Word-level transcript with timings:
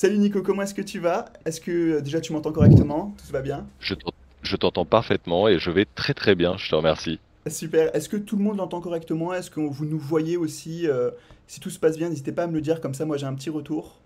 Salut 0.00 0.18
Nico, 0.18 0.42
comment 0.42 0.62
est-ce 0.62 0.74
que 0.74 0.82
tu 0.82 1.00
vas? 1.00 1.24
Est-ce 1.44 1.60
que 1.60 1.96
euh, 1.96 2.00
déjà 2.00 2.20
tu 2.20 2.32
m'entends 2.32 2.52
correctement? 2.52 3.16
Tout 3.18 3.32
va 3.32 3.42
bien? 3.42 3.66
Je 3.80 3.94
t'en- 3.94 4.12
je 4.42 4.54
t'entends 4.54 4.84
parfaitement 4.84 5.48
et 5.48 5.58
je 5.58 5.72
vais 5.72 5.86
très 5.92 6.14
très 6.14 6.36
bien, 6.36 6.56
je 6.56 6.70
te 6.70 6.74
remercie. 6.76 7.18
Super. 7.48 7.92
Est-ce 7.96 8.08
que 8.08 8.16
tout 8.16 8.36
le 8.36 8.44
monde 8.44 8.58
l'entend 8.58 8.80
correctement? 8.80 9.34
Est-ce 9.34 9.50
que 9.50 9.58
vous 9.58 9.86
nous 9.86 9.98
voyez 9.98 10.36
aussi 10.36 10.86
Euh, 10.86 11.10
Si 11.48 11.58
tout 11.58 11.70
se 11.70 11.80
passe 11.80 11.98
bien, 11.98 12.10
n'hésitez 12.10 12.30
pas 12.30 12.44
à 12.44 12.46
me 12.46 12.52
le 12.52 12.60
dire, 12.60 12.80
comme 12.80 12.94
ça 12.94 13.06
moi 13.06 13.16
j'ai 13.16 13.26
un 13.26 13.34
petit 13.34 13.50
retour. 13.50 13.98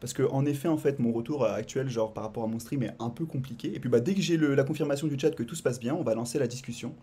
Parce 0.00 0.14
que 0.14 0.22
en 0.22 0.46
effet, 0.46 0.68
en 0.68 0.78
fait, 0.78 1.00
mon 1.00 1.12
retour 1.12 1.44
euh, 1.44 1.52
actuel, 1.52 1.90
genre 1.90 2.14
par 2.14 2.24
rapport 2.24 2.44
à 2.44 2.46
mon 2.46 2.58
stream, 2.58 2.82
est 2.84 2.94
un 2.98 3.10
peu 3.10 3.26
compliqué. 3.26 3.74
Et 3.74 3.78
puis 3.78 3.90
bah, 3.90 4.00
dès 4.00 4.14
que 4.14 4.22
j'ai 4.22 4.38
la 4.38 4.64
confirmation 4.64 5.06
du 5.06 5.18
chat 5.18 5.32
que 5.32 5.42
tout 5.42 5.54
se 5.54 5.62
passe 5.62 5.78
bien, 5.78 5.94
on 5.94 6.02
va 6.02 6.14
lancer 6.14 6.38
la 6.38 6.46
discussion. 6.46 6.94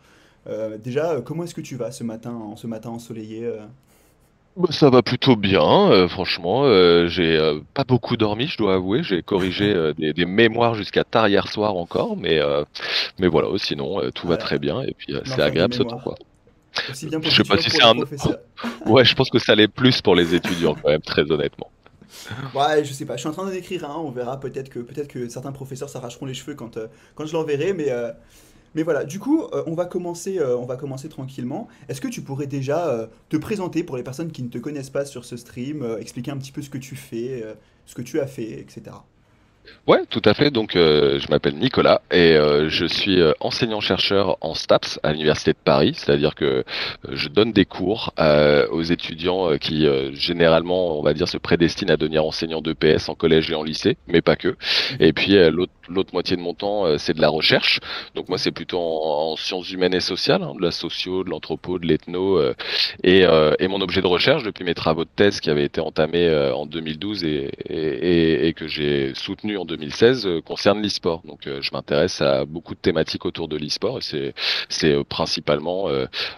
Euh, 0.48 0.80
déjà, 0.80 1.22
comment 1.22 1.44
est-ce 1.44 1.54
que 1.54 1.62
tu 1.62 1.76
vas 1.76 1.92
ce 1.92 2.04
matin, 2.04 2.34
en 2.34 2.56
ce 2.56 2.66
matin 2.66 2.90
ensoleillé 2.90 3.46
euh? 3.46 3.60
Ça 4.70 4.90
va 4.90 5.02
plutôt 5.02 5.36
bien, 5.36 5.92
euh, 5.92 6.08
franchement. 6.08 6.64
euh, 6.66 7.08
j'ai 7.08 7.38
euh, 7.38 7.60
pas 7.74 7.84
beaucoup 7.84 8.18
dormi, 8.18 8.48
je 8.48 8.58
dois 8.58 8.76
avouer. 8.76 9.04
J'ai 9.04 9.24
corrigé 9.24 9.74
des, 9.98 10.14
des 10.14 10.26
mémoires 10.26 10.76
jusqu'à 10.76 11.04
tard 11.04 11.28
hier 11.28 11.48
soir 11.48 11.76
encore, 11.76 12.16
mais 12.18 12.40
mais 13.20 13.28
voilà. 13.28 13.48
Sinon, 13.58 14.02
euh, 14.02 14.12
tout 14.12 14.28
va 14.28 14.38
très 14.38 14.60
bien 14.60 14.82
et 14.82 14.94
puis 14.94 15.14
c'est 15.26 15.42
agréable 15.42 15.74
ce 15.74 15.84
temps, 15.84 16.00
quoi. 16.00 16.16
Aussi 16.90 17.08
bien 17.08 17.20
pour 17.22 17.32
Je 17.32 17.38
sais 17.38 17.44
pas 17.44 17.58
si 17.58 17.70
c'est 17.70 17.84
un. 17.84 17.94
Ouais, 18.86 19.06
je 19.06 19.16
pense 19.16 19.30
que 19.30 19.40
ça 19.40 19.56
l'est 19.56 19.68
plus 19.68 20.02
pour 20.02 20.16
les 20.16 20.36
étudiants 20.36 20.76
quand 20.76 20.90
même, 20.90 21.02
très 21.02 21.30
honnêtement. 21.32 21.72
Ouais, 22.54 22.84
je 22.86 22.94
sais 22.94 23.06
pas, 23.06 23.16
je 23.16 23.22
suis 23.22 23.30
en 23.30 23.32
train 23.34 23.46
d'en 23.46 23.52
écrire 23.52 23.90
un, 23.90 23.96
on 23.98 24.12
verra 24.12 24.40
peut-être 24.40 24.70
que 24.70 24.80
peut-être 24.80 25.08
que 25.08 25.28
certains 25.30 25.52
professeurs 25.52 25.90
s'arracheront 25.90 26.26
les 26.26 26.34
cheveux 26.34 26.56
quand, 26.56 26.78
quand 27.16 27.26
je 27.26 27.34
l'enverrai, 27.34 27.74
mais, 27.74 27.90
mais 28.76 28.84
voilà, 28.84 29.04
du 29.04 29.20
coup, 29.20 29.44
euh, 29.54 29.64
on 29.68 29.76
va 29.76 29.86
commencer, 29.86 30.40
euh, 30.40 30.58
on 30.58 30.66
va 30.66 30.76
commencer 30.76 31.10
tranquillement. 31.10 31.68
Est-ce 31.90 32.02
que 32.02 32.08
tu 32.08 32.22
pourrais 32.22 32.48
déjà 32.48 32.88
euh, 32.88 33.08
te 33.30 33.38
présenter 33.38 33.84
pour 33.84 33.98
les 33.98 34.04
personnes 34.04 34.32
qui 34.32 34.44
ne 34.44 34.50
te 34.50 34.58
connaissent 34.58 34.90
pas 34.90 35.06
sur 35.06 35.26
ce 35.26 35.38
stream, 35.38 35.86
expliquer 36.00 36.32
un 36.32 36.38
petit 36.38 36.52
peu 36.52 36.62
ce 36.62 36.70
que 36.70 36.78
tu 36.78 36.96
fais, 36.96 37.44
ce 37.86 37.96
que 37.96 38.02
tu 38.02 38.20
as 38.20 38.28
fait, 38.28 38.60
etc. 38.60 38.84
Ouais, 39.88 40.06
tout 40.10 40.22
à 40.26 40.34
fait. 40.34 40.52
Donc, 40.52 40.72
je 40.74 41.30
m'appelle 41.30 41.56
Nicolas 41.56 42.02
et 42.12 42.36
je 42.68 42.86
suis 42.86 43.20
enseignant-chercheur 43.40 44.38
en 44.42 44.54
STAPS 44.54 45.00
à 45.04 45.14
l'Université 45.14 45.52
de 45.52 45.58
Paris. 45.64 45.94
C'est-à-dire 45.96 46.36
que 46.36 46.64
je 47.10 47.30
donne 47.30 47.52
des 47.54 47.66
cours 47.66 48.14
aux 48.72 48.82
étudiants 48.82 49.58
qui, 49.58 49.88
généralement, 50.14 51.00
on 51.00 51.04
va 51.04 51.14
dire, 51.14 51.28
se 51.28 51.38
prédestinent 51.38 51.94
à 51.94 51.98
devenir 51.98 52.26
enseignants 52.26 52.62
d'EPS 52.62 53.10
en 53.10 53.16
collège 53.16 53.52
et 53.52 53.56
en 53.56 53.64
lycée, 53.64 53.98
mais 54.08 54.22
pas 54.22 54.36
que. 54.36 54.56
Et 55.00 55.14
puis, 55.14 55.36
l'autre 55.50 55.74
l'autre 55.90 56.12
moitié 56.14 56.36
de 56.38 56.42
mon 56.42 56.54
temps, 56.54 56.86
euh, 56.86 56.98
c'est 56.98 57.14
de 57.14 57.22
la 57.22 57.30
recherche. 57.30 57.80
Donc, 58.16 58.30
moi, 58.30 58.38
c'est 58.38 58.52
plutôt 58.52 58.80
en, 58.80 59.32
en 59.34 59.36
sciences 59.36 59.72
humaines 59.72 59.94
et 59.94 60.00
sociales, 60.00 60.44
hein, 60.44 60.54
de 60.56 60.62
la 60.62 60.72
socio, 60.72 61.24
de 61.24 61.30
l'anthropo, 61.30 61.80
de 61.80 61.86
l'ethno. 61.88 62.38
euh, 62.40 62.54
et, 63.04 63.26
euh, 63.26 63.54
et 63.60 63.68
mon 63.68 63.82
objet 63.82 64.02
de 64.02 64.08
recherche, 64.08 64.44
depuis 64.44 64.64
mes 64.64 64.74
travaux 64.74 65.04
de 65.06 65.10
thèse 65.16 65.40
qui 65.40 65.50
avaient 65.50 65.66
été 65.66 65.82
entamés 65.82 66.28
euh, 66.28 66.54
en 66.56 66.66
2012 66.66 67.24
et, 67.24 67.50
et, 67.70 68.48
et- 68.48 68.54
que 68.54 68.68
j'ai 68.68 69.14
soutenu 69.16 69.58
en 69.58 69.66
2016, 69.66 70.26
euh, 70.28 70.42
concerne 70.42 70.82
l'e-sport. 70.82 71.22
Donc, 71.26 71.48
euh, 71.48 71.62
je 71.62 71.72
m'intéresse 71.74 72.22
à 72.22 72.46
beaucoup 72.46 72.76
de 72.76 72.80
thématiques 72.80 73.26
autour 73.26 73.48
de 73.48 73.58
l'e-sport 73.58 74.00
et 74.14 74.34
c'est 74.70 75.04
principalement 75.06 75.88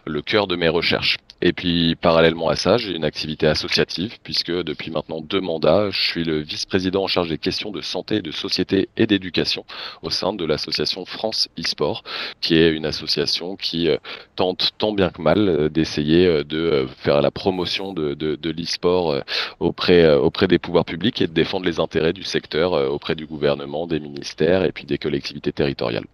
le 0.06 0.22
cœur 0.22 0.48
de 0.48 0.56
mes 0.56 0.70
recherches. 0.70 1.18
Et 1.42 1.52
puis, 1.52 1.96
parallèlement 1.96 2.48
à 2.48 2.56
ça, 2.56 2.78
j'ai 2.78 2.96
une 2.96 3.04
activité 3.04 3.46
associative 3.46 4.18
puisque 4.24 4.52
depuis 4.52 4.90
maintenant 4.90 5.20
deux 5.20 5.42
mandats, 5.42 5.90
je 5.92 6.02
suis 6.02 6.24
le 6.24 6.40
vice-président 6.40 7.04
en 7.04 7.08
charge 7.08 7.30
des 7.30 7.38
questions 7.38 7.72
de 7.72 7.82
santé, 7.82 8.22
de 8.22 8.32
société 8.32 8.88
et 8.96 9.06
d'éducation 9.06 9.66
au 10.02 10.10
sein 10.10 10.32
de 10.32 10.46
l'association 10.46 11.06
France 11.06 11.50
e-sport, 11.60 12.04
qui 12.40 12.56
est 12.56 12.72
une 12.72 12.86
association 12.86 13.58
qui 13.58 13.90
euh, 13.90 13.98
tente 14.38 14.72
tant 14.78 14.94
bien 14.94 15.10
que 15.10 15.22
mal 15.22 15.50
euh, 15.50 15.70
d'essayer 15.70 16.26
euh, 16.26 16.44
de 16.44 16.88
faire 16.98 17.22
la 17.22 17.32
promotion 17.32 17.92
de, 17.92 18.14
de, 18.14 18.36
de 18.36 18.50
l'e-sport 18.50 19.22
auprès, 19.60 20.14
auprès 20.16 20.48
des 20.48 20.58
pouvoirs 20.58 20.86
publics 20.86 21.22
et 21.22 21.28
de 21.28 21.34
défendre 21.34 21.66
les 21.66 21.80
intérêts 21.80 22.14
du 22.14 22.24
secteur 22.24 22.74
auprès 22.92 23.16
du 23.16 23.26
gouvernement, 23.26 23.88
des 23.88 24.00
ministères 24.00 24.64
et 24.64 24.72
puis 24.72 24.86
des 24.86 24.98
collectivités 24.98 25.52
territoriales. 25.52 26.06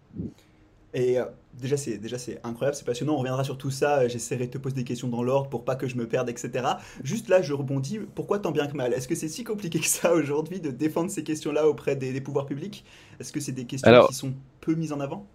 Et 0.94 1.18
déjà, 1.54 1.78
c'est 1.78 1.98
déjà 1.98 2.18
c'est 2.18 2.40
incroyable, 2.44 2.76
c'est 2.76 2.86
passionnant. 2.86 3.14
On 3.16 3.18
reviendra 3.20 3.44
sur 3.44 3.58
tout 3.58 3.72
ça. 3.72 4.00
euh, 4.02 4.10
J'essaierai 4.10 4.48
de 4.48 4.52
te 4.52 4.58
poser 4.58 4.76
des 4.76 4.84
questions 4.84 5.08
dans 5.08 5.24
l'ordre 5.24 5.50
pour 5.50 5.66
pas 5.66 5.76
que 5.76 5.88
je 5.88 5.96
me 5.96 6.08
perde, 6.08 6.30
etc. 6.30 6.80
Juste 7.04 7.30
là, 7.30 7.42
je 7.42 7.54
rebondis. 7.54 8.00
Pourquoi 8.16 8.40
tant 8.40 8.52
bien 8.52 8.68
que 8.68 8.76
mal? 8.76 8.94
Est-ce 8.94 9.08
que 9.08 9.16
c'est 9.16 9.28
si 9.30 9.44
compliqué 9.44 9.80
que 9.80 9.86
ça 9.88 10.14
aujourd'hui 10.14 10.60
de 10.60 10.72
défendre 10.72 11.10
ces 11.12 11.24
questions-là 11.24 11.68
auprès 11.68 11.96
des, 11.96 12.14
des 12.14 12.22
pouvoirs 12.22 12.46
publics? 12.46 12.86
Est-ce 13.20 13.32
que 13.32 13.40
c'est 13.40 13.52
des 13.52 13.66
questions 13.66 13.98
qui 13.98 14.14
sont 14.14 14.34
peu 14.62 14.76
mises 14.76 14.94
en 14.94 15.00
avant? 15.00 15.28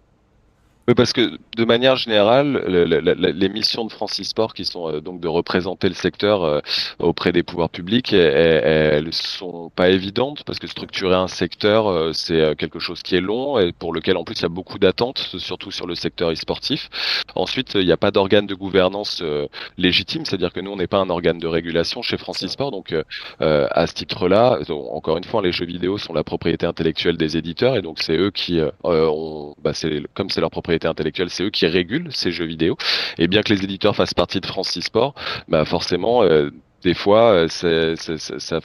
Oui, 0.89 0.93
parce 0.95 1.11
que 1.11 1.37
de 1.57 1.65
manière 1.65 1.97
générale, 1.97 2.63
le- 2.65 2.85
la- 2.85 3.01
la- 3.01 3.13
les 3.31 3.49
missions 3.49 3.83
de 3.83 3.91
Francis 3.91 4.29
Sport, 4.29 4.53
qui 4.53 4.63
sont 4.63 4.87
euh, 4.89 5.01
donc 5.01 5.19
de 5.19 5.27
représenter 5.27 5.89
le 5.89 5.93
secteur 5.93 6.43
euh, 6.45 6.61
auprès 6.99 7.33
des 7.33 7.43
pouvoirs 7.43 7.69
publics, 7.69 8.13
elles, 8.13 8.19
elles 8.63 9.05
elles 9.07 9.13
sont 9.13 9.69
pas 9.75 9.89
évidentes 9.89 10.43
parce 10.45 10.59
que 10.59 10.67
structurer 10.67 11.15
un 11.15 11.27
secteur, 11.27 11.87
euh, 11.87 12.13
c'est 12.13 12.39
euh, 12.39 12.55
quelque 12.55 12.79
chose 12.79 13.03
qui 13.03 13.17
est 13.17 13.21
long 13.21 13.59
et 13.59 13.73
pour 13.73 13.91
lequel 13.93 14.15
en 14.15 14.23
plus 14.23 14.35
il 14.39 14.43
y 14.43 14.45
a 14.45 14.49
beaucoup 14.49 14.79
d'attentes, 14.79 15.17
surtout 15.37 15.71
sur 15.71 15.87
le 15.87 15.95
secteur 15.95 16.31
e-sportif. 16.31 16.89
Ensuite, 17.35 17.73
il 17.75 17.85
n'y 17.85 17.91
a 17.91 17.97
pas 17.97 18.11
d'organe 18.11 18.47
de 18.47 18.55
gouvernance 18.55 19.19
euh, 19.21 19.45
légitime, 19.77 20.23
c'est-à-dire 20.23 20.53
que 20.53 20.61
nous, 20.61 20.71
on 20.71 20.77
n'est 20.77 20.87
pas 20.87 20.99
un 20.99 21.09
organe 21.09 21.37
de 21.39 21.47
régulation 21.47 22.01
chez 22.01 22.15
vrai. 22.15 22.31
Sport, 22.47 22.71
donc 22.71 22.93
euh, 23.41 23.67
à 23.71 23.87
ce 23.87 23.93
titre-là, 23.93 24.59
encore 24.69 25.17
une 25.17 25.23
fois, 25.25 25.41
les 25.41 25.51
jeux 25.51 25.65
vidéo 25.65 25.97
sont 25.97 26.13
la 26.13 26.23
propriété 26.23 26.65
intellectuelle 26.65 27.17
des 27.17 27.35
éditeurs 27.35 27.75
et 27.75 27.81
donc 27.81 27.99
c'est 28.01 28.15
eux 28.17 28.31
qui, 28.31 28.61
ont, 28.83 29.53
bah, 29.61 29.71
comme 30.13 30.29
c'est 30.29 30.39
leur 30.41 30.49
propriété 30.51 30.76
intellectuelle, 30.85 31.29
c'est 31.29 31.43
eux 31.43 31.49
qui 31.49 31.65
régulent 31.65 32.11
ces 32.11 32.31
jeux 32.31 32.45
vidéo. 32.45 32.77
Et 33.17 33.27
bien 33.27 33.41
que 33.41 33.53
les 33.53 33.63
éditeurs 33.63 33.95
fassent 33.95 34.13
partie 34.13 34.39
de 34.41 34.45
Francis 34.45 34.85
Sport, 34.85 35.15
bah 35.47 35.65
forcément, 35.65 36.23
euh, 36.23 36.49
des 36.83 36.93
fois, 36.93 37.31
euh, 37.31 37.47
ça, 37.47 38.59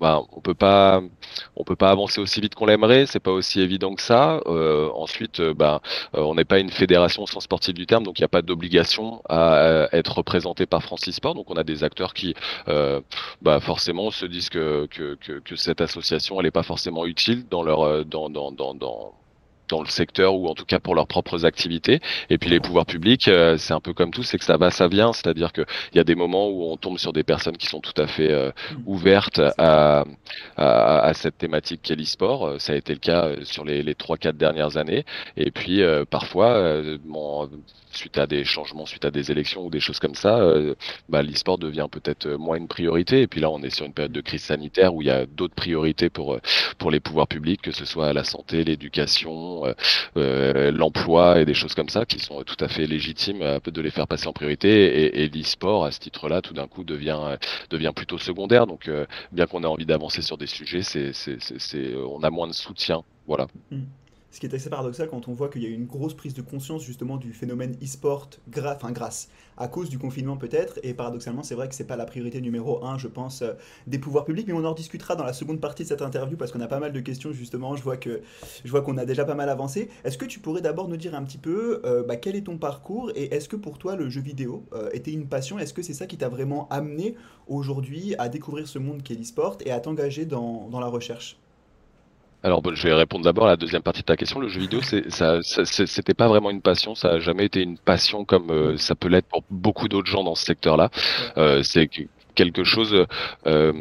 bah, 0.00 0.20
on 0.32 0.40
peut 0.40 0.54
pas, 0.54 1.00
peut 1.64 1.76
pas 1.76 1.90
avancer 1.90 2.20
aussi 2.20 2.40
vite 2.40 2.54
qu'on 2.54 2.66
l'aimerait. 2.66 3.06
C'est 3.06 3.20
pas 3.20 3.30
aussi 3.30 3.60
évident 3.60 3.94
que 3.94 4.02
ça. 4.02 4.40
Euh, 4.46 4.90
ensuite, 4.94 5.40
bah, 5.40 5.80
on 6.12 6.34
n'est 6.34 6.44
pas 6.44 6.58
une 6.58 6.70
fédération 6.70 7.22
au 7.22 7.26
sens 7.26 7.44
sportif 7.44 7.74
du 7.74 7.86
terme, 7.86 8.04
donc 8.04 8.18
il 8.18 8.22
n'y 8.22 8.26
a 8.26 8.28
pas 8.28 8.42
d'obligation 8.42 9.22
à, 9.28 9.88
être 9.92 10.18
représenté 10.18 10.66
par 10.66 10.82
Francis 10.82 11.16
Sport. 11.16 11.34
Donc 11.34 11.50
on 11.50 11.56
a 11.56 11.64
des 11.64 11.84
acteurs 11.84 12.12
qui, 12.12 12.34
bah, 12.66 13.60
forcément, 13.60 14.10
se 14.10 14.26
disent 14.26 14.50
que, 14.50 14.88
cette 15.56 15.80
association, 15.80 16.38
elle 16.38 16.46
n'est 16.46 16.50
pas 16.50 16.62
forcément 16.62 17.06
utile 17.06 17.46
dans 17.48 17.62
leur, 17.62 18.04
dans 19.68 19.82
le 19.82 19.88
secteur 19.88 20.34
ou 20.34 20.46
en 20.48 20.54
tout 20.54 20.64
cas 20.64 20.78
pour 20.80 20.94
leurs 20.94 21.06
propres 21.06 21.44
activités. 21.44 22.00
Et 22.30 22.38
puis 22.38 22.50
les 22.50 22.60
pouvoirs 22.60 22.86
publics, 22.86 23.28
euh, 23.28 23.56
c'est 23.58 23.72
un 23.74 23.80
peu 23.80 23.92
comme 23.92 24.10
tout, 24.10 24.22
c'est 24.22 24.38
que 24.38 24.44
ça 24.44 24.56
va, 24.56 24.70
ça 24.70 24.88
vient. 24.88 25.12
C'est-à-dire 25.12 25.52
que 25.52 25.62
il 25.92 25.96
y 25.96 26.00
a 26.00 26.04
des 26.04 26.14
moments 26.14 26.48
où 26.48 26.64
on 26.70 26.76
tombe 26.76 26.98
sur 26.98 27.12
des 27.12 27.22
personnes 27.24 27.56
qui 27.56 27.66
sont 27.66 27.80
tout 27.80 27.98
à 28.00 28.06
fait 28.06 28.30
euh, 28.30 28.50
Hmm. 28.70 28.82
ouvertes 28.86 29.40
à, 29.58 30.04
à, 30.56 30.98
à 31.00 31.14
cette 31.14 31.38
thématique 31.38 31.80
qu'est 31.82 31.96
l'e-sport. 31.96 32.46
Euh, 32.46 32.58
Ça 32.58 32.72
a 32.72 32.76
été 32.76 32.92
le 32.92 32.98
cas 33.00 33.26
euh, 33.26 33.44
sur 33.44 33.64
les, 33.64 33.82
les 33.82 33.94
3-4 33.94 34.32
dernières 34.36 34.76
années. 34.76 35.04
Et 35.36 35.50
puis 35.50 35.82
euh, 35.82 36.04
parfois, 36.04 36.52
euh, 36.54 36.98
bon, 37.04 37.48
suite 37.92 38.18
à 38.18 38.26
des 38.26 38.44
changements, 38.44 38.86
suite 38.86 39.04
à 39.04 39.10
des 39.10 39.30
élections 39.30 39.64
ou 39.66 39.70
des 39.70 39.80
choses 39.80 39.98
comme 40.00 40.14
ça, 40.16 40.40
bah, 41.08 41.22
l'e-sport 41.22 41.58
devient 41.58 41.86
peut-être 41.90 42.28
moins 42.28 42.56
une 42.56 42.66
priorité. 42.68 43.22
Et 43.22 43.26
puis 43.28 43.40
là, 43.40 43.50
on 43.50 43.62
est 43.62 43.70
sur 43.70 43.86
une 43.86 43.92
période 43.94 44.12
de 44.12 44.20
crise 44.20 44.42
sanitaire 44.42 44.94
où 44.94 45.02
il 45.02 45.06
y 45.06 45.10
a 45.10 45.26
d'autres 45.26 45.54
priorités 45.54 46.10
pour 46.10 46.38
pour 46.78 46.90
les 46.90 46.98
pouvoirs 47.00 47.28
publics, 47.28 47.62
que 47.62 47.70
ce 47.72 47.84
soit 47.84 48.12
la 48.12 48.24
santé, 48.24 48.64
l'éducation, 48.64 49.63
euh, 49.64 49.74
euh, 50.16 50.70
l'emploi 50.70 51.40
et 51.40 51.44
des 51.44 51.54
choses 51.54 51.74
comme 51.74 51.88
ça, 51.88 52.04
qui 52.04 52.18
sont 52.18 52.42
tout 52.42 52.56
à 52.60 52.68
fait 52.68 52.86
légitimes 52.86 53.42
euh, 53.42 53.58
de 53.64 53.80
les 53.80 53.90
faire 53.90 54.06
passer 54.06 54.26
en 54.26 54.32
priorité. 54.32 55.22
Et, 55.22 55.28
l'e-sport, 55.28 55.84
à 55.84 55.90
ce 55.90 56.00
titre-là, 56.00 56.42
tout 56.42 56.54
d'un 56.54 56.66
coup 56.66 56.84
devient 56.84 57.36
devient 57.70 57.92
plutôt 57.94 58.18
secondaire. 58.18 58.66
Donc, 58.66 58.90
bien 59.32 59.46
qu'on 59.46 59.62
ait 59.62 59.66
envie 59.66 59.86
d'avancer 59.86 60.22
sur 60.22 60.38
des 60.38 60.46
sujets, 60.46 60.82
c'est 60.82 61.94
on 61.96 62.22
a 62.22 62.30
moins 62.30 62.46
de 62.46 62.52
soutien. 62.52 63.02
Voilà. 63.26 63.46
Hmm. 63.70 63.84
Ce 64.34 64.40
qui 64.40 64.46
est 64.46 64.54
assez 64.56 64.68
paradoxal 64.68 65.08
quand 65.08 65.28
on 65.28 65.32
voit 65.32 65.48
qu'il 65.48 65.62
y 65.62 65.66
a 65.66 65.68
eu 65.68 65.74
une 65.74 65.86
grosse 65.86 66.14
prise 66.14 66.34
de 66.34 66.42
conscience 66.42 66.82
justement 66.82 67.18
du 67.18 67.32
phénomène 67.32 67.76
e-sport, 67.80 68.28
enfin 68.66 68.90
grâce, 68.90 69.28
à 69.56 69.68
cause 69.68 69.88
du 69.88 69.96
confinement 69.96 70.36
peut-être, 70.36 70.80
et 70.82 70.92
paradoxalement 70.92 71.44
c'est 71.44 71.54
vrai 71.54 71.68
que 71.68 71.74
c'est 71.76 71.86
pas 71.86 71.94
la 71.94 72.04
priorité 72.04 72.40
numéro 72.40 72.84
un, 72.84 72.98
je 72.98 73.06
pense, 73.06 73.42
euh, 73.42 73.52
des 73.86 74.00
pouvoirs 74.00 74.24
publics, 74.24 74.48
mais 74.48 74.52
on 74.52 74.64
en 74.64 74.70
rediscutera 74.70 75.14
dans 75.14 75.22
la 75.22 75.34
seconde 75.34 75.60
partie 75.60 75.84
de 75.84 75.88
cette 75.88 76.02
interview 76.02 76.36
parce 76.36 76.50
qu'on 76.50 76.60
a 76.62 76.66
pas 76.66 76.80
mal 76.80 76.92
de 76.92 76.98
questions 76.98 77.32
justement, 77.32 77.76
je 77.76 77.84
vois 77.84 77.96
que 77.96 78.22
je 78.64 78.70
vois 78.72 78.82
qu'on 78.82 78.98
a 78.98 79.04
déjà 79.04 79.24
pas 79.24 79.36
mal 79.36 79.48
avancé. 79.48 79.88
Est-ce 80.02 80.18
que 80.18 80.26
tu 80.26 80.40
pourrais 80.40 80.62
d'abord 80.62 80.88
nous 80.88 80.96
dire 80.96 81.14
un 81.14 81.22
petit 81.22 81.38
peu 81.38 81.80
euh, 81.84 82.02
bah, 82.02 82.16
quel 82.16 82.34
est 82.34 82.46
ton 82.46 82.58
parcours 82.58 83.12
et 83.14 83.32
est-ce 83.32 83.48
que 83.48 83.54
pour 83.54 83.78
toi 83.78 83.94
le 83.94 84.10
jeu 84.10 84.20
vidéo 84.20 84.66
euh, 84.72 84.90
était 84.92 85.12
une 85.12 85.28
passion? 85.28 85.60
Est-ce 85.60 85.72
que 85.72 85.82
c'est 85.82 85.94
ça 85.94 86.06
qui 86.08 86.16
t'a 86.16 86.28
vraiment 86.28 86.66
amené 86.70 87.14
aujourd'hui 87.46 88.16
à 88.18 88.28
découvrir 88.28 88.66
ce 88.66 88.80
monde 88.80 89.04
qu'est 89.04 89.14
l'e-sport 89.14 89.58
et 89.64 89.70
à 89.70 89.78
t'engager 89.78 90.24
dans, 90.24 90.68
dans 90.70 90.80
la 90.80 90.88
recherche? 90.88 91.38
Alors, 92.44 92.60
bon, 92.60 92.74
je 92.74 92.86
vais 92.86 92.92
répondre 92.92 93.24
d'abord 93.24 93.46
à 93.46 93.50
la 93.50 93.56
deuxième 93.56 93.80
partie 93.82 94.02
de 94.02 94.04
ta 94.04 94.16
question. 94.16 94.38
Le 94.38 94.48
jeu 94.48 94.60
vidéo, 94.60 94.80
c'est, 94.82 95.10
ça, 95.10 95.38
c'était 95.42 96.12
pas 96.12 96.28
vraiment 96.28 96.50
une 96.50 96.60
passion. 96.60 96.94
Ça 96.94 97.12
a 97.12 97.18
jamais 97.18 97.46
été 97.46 97.62
une 97.62 97.78
passion 97.78 98.26
comme 98.26 98.50
euh, 98.50 98.76
ça 98.76 98.94
peut 98.94 99.08
l'être 99.08 99.26
pour 99.28 99.42
beaucoup 99.50 99.88
d'autres 99.88 100.08
gens 100.10 100.22
dans 100.24 100.34
ce 100.34 100.44
secteur-là. 100.44 100.90
Euh, 101.38 101.62
c'est 101.62 101.86
que- 101.88 102.02
quelque 102.34 102.62
chose. 102.62 103.06
euh, 103.46 103.72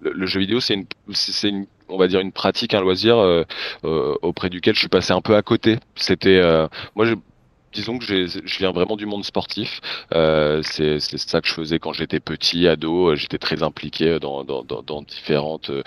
le, 0.00 0.10
le 0.12 0.26
jeu 0.26 0.40
vidéo, 0.40 0.58
c'est 0.60 0.74
une, 0.74 0.86
c'est 1.12 1.30
c'est 1.32 1.48
une, 1.50 1.66
on 1.88 1.96
va 1.96 2.08
dire 2.08 2.18
une 2.20 2.32
pratique, 2.32 2.74
un 2.74 2.80
loisir 2.80 3.16
euh, 3.18 3.44
euh, 3.84 4.14
auprès 4.22 4.50
duquel 4.50 4.74
je 4.74 4.80
suis 4.80 4.88
passé 4.88 5.12
un 5.12 5.20
peu 5.20 5.36
à 5.36 5.42
côté. 5.42 5.78
C'était, 5.94 6.38
euh, 6.38 6.66
moi, 6.96 7.04
je- 7.06 7.14
disons 7.74 7.98
que 7.98 8.04
je 8.04 8.58
viens 8.58 8.72
vraiment 8.72 8.96
du 8.96 9.06
monde 9.06 9.24
sportif. 9.24 9.80
Euh, 10.14 10.62
c'est 10.62 10.98
ça 11.00 11.40
que 11.40 11.48
je 11.48 11.54
faisais 11.54 11.78
quand 11.78 11.92
j'étais 11.92 12.20
petit, 12.20 12.66
ado. 12.68 13.14
J'étais 13.16 13.38
très 13.38 13.62
impliqué 13.62 14.18
dans, 14.20 14.44
dans, 14.44 14.62
dans, 14.62 14.82
dans 14.82 15.02
différentes 15.02 15.70
euh, 15.70 15.82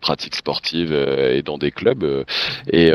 pratiques 0.00 0.36
sportives 0.36 0.92
et 0.92 1.42
dans 1.42 1.58
des 1.58 1.70
clubs. 1.70 2.24
et, 2.72 2.92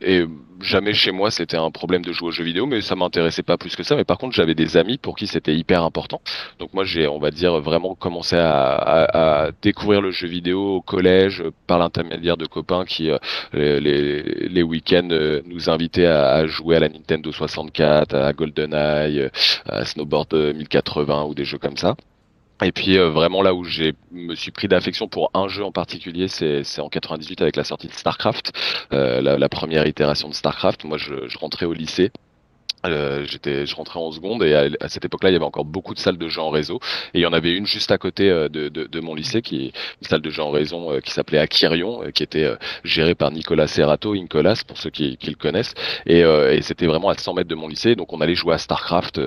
et 0.00 0.24
jamais 0.62 0.94
chez 0.94 1.12
moi 1.12 1.30
c'était 1.30 1.56
un 1.56 1.70
problème 1.70 2.04
de 2.04 2.12
jouer 2.12 2.28
aux 2.28 2.32
jeux 2.32 2.44
vidéo, 2.44 2.66
mais 2.66 2.80
ça 2.80 2.96
m'intéressait 2.96 3.42
pas 3.42 3.56
plus 3.56 3.76
que 3.76 3.82
ça. 3.82 3.96
Mais 3.96 4.04
par 4.04 4.18
contre, 4.18 4.34
j'avais 4.34 4.54
des 4.54 4.76
amis 4.76 4.98
pour 4.98 5.16
qui 5.16 5.26
c'était 5.26 5.54
hyper 5.54 5.82
important. 5.82 6.20
Donc 6.58 6.74
moi, 6.74 6.84
j'ai, 6.84 7.06
on 7.08 7.18
va 7.18 7.30
dire, 7.30 7.60
vraiment 7.60 7.94
commencé 7.94 8.36
à, 8.36 8.74
à, 8.74 9.44
à, 9.46 9.50
découvrir 9.62 10.00
le 10.00 10.10
jeu 10.10 10.28
vidéo 10.28 10.76
au 10.76 10.80
collège 10.80 11.42
par 11.66 11.78
l'intermédiaire 11.78 12.36
de 12.36 12.46
copains 12.46 12.84
qui 12.84 13.10
les, 13.52 13.80
les, 13.80 14.22
les 14.22 14.62
week-ends 14.62 15.08
nous 15.46 15.70
invitaient 15.70 16.06
à, 16.06 16.32
à, 16.32 16.46
jouer 16.46 16.76
à 16.76 16.80
la 16.80 16.88
Nintendo 16.88 17.32
64, 17.32 18.14
à 18.14 18.32
GoldenEye, 18.32 19.30
à 19.66 19.84
Snowboard 19.84 20.34
1080 20.34 21.24
ou 21.24 21.34
des 21.34 21.44
jeux 21.44 21.58
comme 21.58 21.76
ça. 21.76 21.96
Et 22.62 22.72
puis 22.72 22.98
euh, 22.98 23.10
vraiment 23.10 23.42
là 23.42 23.54
où 23.54 23.64
j'ai 23.64 23.94
me 24.12 24.34
suis 24.34 24.50
pris 24.50 24.68
d'affection 24.68 25.08
pour 25.08 25.30
un 25.34 25.48
jeu 25.48 25.64
en 25.64 25.72
particulier, 25.72 26.28
c'est 26.28 26.80
en 26.80 26.88
98 26.88 27.40
avec 27.42 27.56
la 27.56 27.64
sortie 27.64 27.88
de 27.88 27.92
Starcraft, 27.92 28.52
euh, 28.92 29.20
la, 29.20 29.38
la, 29.38 29.48
première 29.48 29.86
itération 29.86 30.28
de 30.28 30.34
Starcraft. 30.34 30.84
Moi, 30.84 30.98
je, 30.98 31.28
je 31.28 31.38
rentrais 31.38 31.66
au 31.66 31.72
lycée 31.72 32.10
euh, 32.86 33.24
j'étais, 33.26 33.66
je 33.66 33.76
rentrais 33.76 34.00
en 34.00 34.10
seconde 34.10 34.42
et 34.42 34.54
à, 34.54 34.88
cette 34.88 35.04
époque-là, 35.04 35.30
il 35.30 35.34
y 35.34 35.36
avait 35.36 35.44
encore 35.44 35.64
beaucoup 35.64 35.94
de 35.94 35.98
salles 35.98 36.16
de 36.16 36.28
jeux 36.28 36.40
en 36.40 36.50
réseau. 36.50 36.80
Et 37.14 37.18
il 37.18 37.22
y 37.22 37.26
en 37.26 37.32
avait 37.32 37.52
une 37.52 37.66
juste 37.66 37.90
à 37.90 37.98
côté 37.98 38.30
euh, 38.30 38.48
de, 38.48 38.68
de, 38.68 38.84
de 38.84 39.00
mon 39.00 39.14
lycée, 39.14 39.42
qui 39.42 39.72
une 40.00 40.08
salle 40.08 40.22
de 40.22 40.30
jeux 40.30 40.42
en 40.42 40.50
réseau 40.50 40.92
euh, 40.92 41.00
qui 41.00 41.10
s'appelait 41.10 41.38
Akirion, 41.38 42.10
qui 42.14 42.22
était 42.22 42.50
gérée 42.84 43.14
par 43.14 43.30
Nicolas 43.30 43.66
Serrato, 43.66 44.14
Incolas 44.14 44.62
pour 44.66 44.78
ceux 44.78 44.90
qui, 44.90 45.16
qui 45.18 45.30
le 45.30 45.36
connaissent, 45.36 45.74
et, 46.06 46.20
et 46.20 46.62
c'était 46.62 46.86
vraiment 46.86 47.08
à 47.08 47.14
100 47.14 47.34
mètres 47.34 47.48
de 47.48 47.54
mon 47.54 47.68
lycée, 47.68 47.96
donc 47.96 48.12
on 48.12 48.20
allait 48.20 48.34
jouer 48.34 48.54
à 48.54 48.58
Starcraft, 48.58 49.20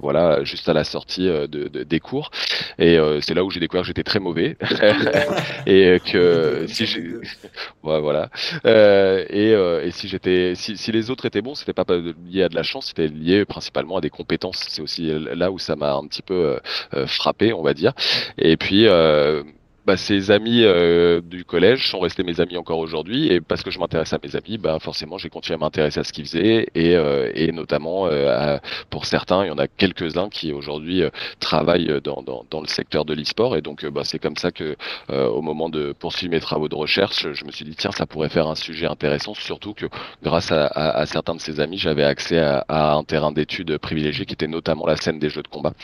voilà, 0.00 0.42
juste 0.44 0.68
à 0.68 0.72
la 0.72 0.84
sortie 0.84 1.26
de, 1.26 1.46
de 1.46 1.82
des 1.84 2.00
cours, 2.00 2.30
et 2.78 2.98
c'est 3.20 3.34
là 3.34 3.44
où 3.44 3.50
j'ai 3.50 3.60
découvert 3.60 3.82
que 3.82 3.88
j'étais 3.88 4.02
très 4.02 4.20
mauvais. 4.20 4.56
Et 5.66 5.98
que 6.00 6.66
si 6.68 6.86
j'ai, 6.86 7.00
ouais, 7.82 8.00
voilà, 8.00 8.30
et, 8.64 9.50
et 9.50 9.90
si 9.90 10.08
j'étais, 10.08 10.54
si, 10.54 10.76
si 10.76 10.92
les 10.92 11.10
autres 11.10 11.26
étaient 11.26 11.42
bons, 11.42 11.54
c'était 11.54 11.72
pas 11.72 11.84
lié 12.30 12.42
à 12.42 12.48
la 12.54 12.62
chance, 12.62 12.86
c'était 12.86 13.08
lié 13.08 13.44
principalement 13.44 13.98
à 13.98 14.00
des 14.00 14.10
compétences. 14.10 14.64
C'est 14.68 14.82
aussi 14.82 15.10
là 15.34 15.50
où 15.50 15.58
ça 15.58 15.76
m'a 15.76 15.94
un 15.94 16.06
petit 16.06 16.22
peu 16.22 16.34
euh, 16.34 16.58
euh, 16.94 17.06
frappé, 17.06 17.52
on 17.52 17.62
va 17.62 17.74
dire. 17.74 17.92
Et 18.38 18.56
puis 18.56 18.86
euh, 18.86 19.42
bah, 19.86 19.98
ses 19.98 20.30
amis 20.30 20.62
euh, 20.62 21.20
du 21.20 21.44
collège 21.44 21.90
sont 21.90 22.00
restés 22.00 22.22
mes 22.22 22.40
amis 22.40 22.56
encore 22.56 22.78
aujourd'hui 22.78 23.30
et 23.30 23.42
parce 23.42 23.62
que 23.62 23.70
je 23.70 23.78
m'intéresse 23.78 24.14
à 24.14 24.18
mes 24.22 24.34
amis, 24.34 24.56
bah 24.56 24.78
forcément 24.80 25.18
j'ai 25.18 25.28
continué 25.28 25.56
à 25.56 25.58
m'intéresser 25.58 26.00
à 26.00 26.04
ce 26.04 26.12
qu'ils 26.12 26.24
faisaient 26.24 26.68
et, 26.74 26.96
euh, 26.96 27.30
et 27.34 27.52
notamment 27.52 28.06
euh, 28.06 28.56
pour 28.88 29.04
certains, 29.04 29.44
il 29.44 29.48
y 29.48 29.50
en 29.50 29.58
a 29.58 29.66
quelques-uns 29.68 30.30
qui 30.30 30.52
aujourd'hui 30.52 31.02
travaillent 31.38 32.00
dans, 32.02 32.22
dans, 32.22 32.46
dans, 32.50 32.62
le 32.62 32.66
secteur 32.66 33.04
de 33.04 33.12
l'e-sport 33.12 33.56
et 33.56 33.60
donc 33.60 33.84
bah, 33.86 34.02
c'est 34.04 34.18
comme 34.18 34.36
ça 34.36 34.50
que 34.50 34.76
au 35.10 35.42
moment 35.42 35.68
de 35.68 35.92
poursuivre 35.92 36.32
mes 36.32 36.40
travaux 36.40 36.68
de 36.68 36.74
recherche, 36.74 37.26
je 37.32 37.44
me 37.44 37.50
suis 37.50 37.64
dit 37.64 37.74
tiens 37.76 37.92
ça 37.92 38.06
pourrait 38.06 38.30
faire 38.30 38.48
un 38.48 38.54
sujet 38.54 38.86
intéressant, 38.86 39.34
surtout 39.34 39.74
que 39.74 39.86
grâce 40.22 40.50
à, 40.50 40.66
à, 40.66 41.00
à 41.00 41.06
certains 41.06 41.34
de 41.34 41.40
ces 41.40 41.60
amis, 41.60 41.76
j'avais 41.76 42.04
accès 42.04 42.38
à, 42.38 42.64
à, 42.68 42.94
un 42.94 43.04
terrain 43.04 43.32
d'études 43.32 43.76
privilégié 43.78 44.24
qui 44.24 44.32
était 44.32 44.46
notamment 44.46 44.86
la 44.86 44.96
scène 44.96 45.18
des 45.18 45.28
jeux 45.28 45.42
de 45.42 45.48
combat. 45.48 45.74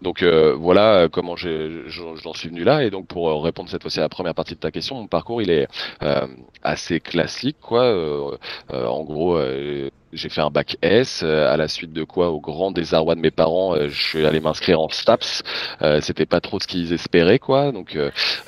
Donc 0.00 0.22
voilà 0.22 1.08
comment 1.12 1.36
j'en 1.36 2.32
suis 2.34 2.48
venu 2.48 2.64
là 2.64 2.84
et 2.84 2.90
donc 2.90 3.06
pour 3.06 3.49
répondre 3.50 3.68
cette 3.68 3.82
fois-ci 3.82 3.98
à 3.98 4.02
la 4.02 4.08
première 4.08 4.34
partie 4.34 4.54
de 4.54 4.60
ta 4.60 4.70
question, 4.70 4.94
mon 4.94 5.08
parcours 5.08 5.42
il 5.42 5.50
est 5.50 5.66
euh, 6.02 6.26
assez 6.62 7.00
classique, 7.00 7.56
quoi. 7.60 7.82
Euh, 7.82 8.36
euh, 8.72 8.86
en 8.86 9.02
gros, 9.02 9.40
j'ai 10.12 10.28
fait 10.28 10.40
un 10.40 10.50
bac 10.50 10.76
S, 10.82 11.22
à 11.22 11.56
la 11.56 11.68
suite 11.68 11.92
de 11.92 12.04
quoi, 12.04 12.30
au 12.30 12.40
grand 12.40 12.70
désarroi 12.70 13.14
de 13.16 13.20
mes 13.20 13.30
parents, 13.30 13.74
je 13.88 14.02
suis 14.02 14.24
allé 14.26 14.40
m'inscrire 14.40 14.80
en 14.80 14.88
STAPS. 14.88 15.42
C'était 16.00 16.26
pas 16.26 16.40
trop 16.40 16.58
ce 16.60 16.66
qu'ils 16.66 16.92
espéraient, 16.92 17.38
quoi. 17.38 17.72
Donc, 17.72 17.96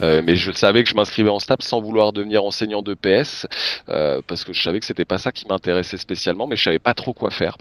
mais 0.01 0.37
je 0.37 0.53
savais 0.53 0.83
que 0.85 0.91
je 0.91 0.95
m'inscrivais 0.95 1.31
en 1.31 1.39
STAPS 1.39 1.67
sans 1.67 1.81
vouloir 1.81 2.13
devenir 2.13 2.45
enseignant 2.45 2.83
de 2.83 2.95
PS, 2.95 3.47
parce 3.87 4.45
que 4.45 4.53
je 4.53 4.63
savais 4.63 4.81
que 4.81 4.87
c'était 4.87 5.05
pas 5.05 5.19
ça 5.19 5.33
qui 5.33 5.47
m'intéressait 5.49 5.99
spécialement, 5.99 6.47
mais 6.47 6.57
je 6.57 6.65
savais 6.65 6.79
pas 6.79 6.95
trop 6.95 7.13
quoi 7.13 7.31
faire. 7.31 7.57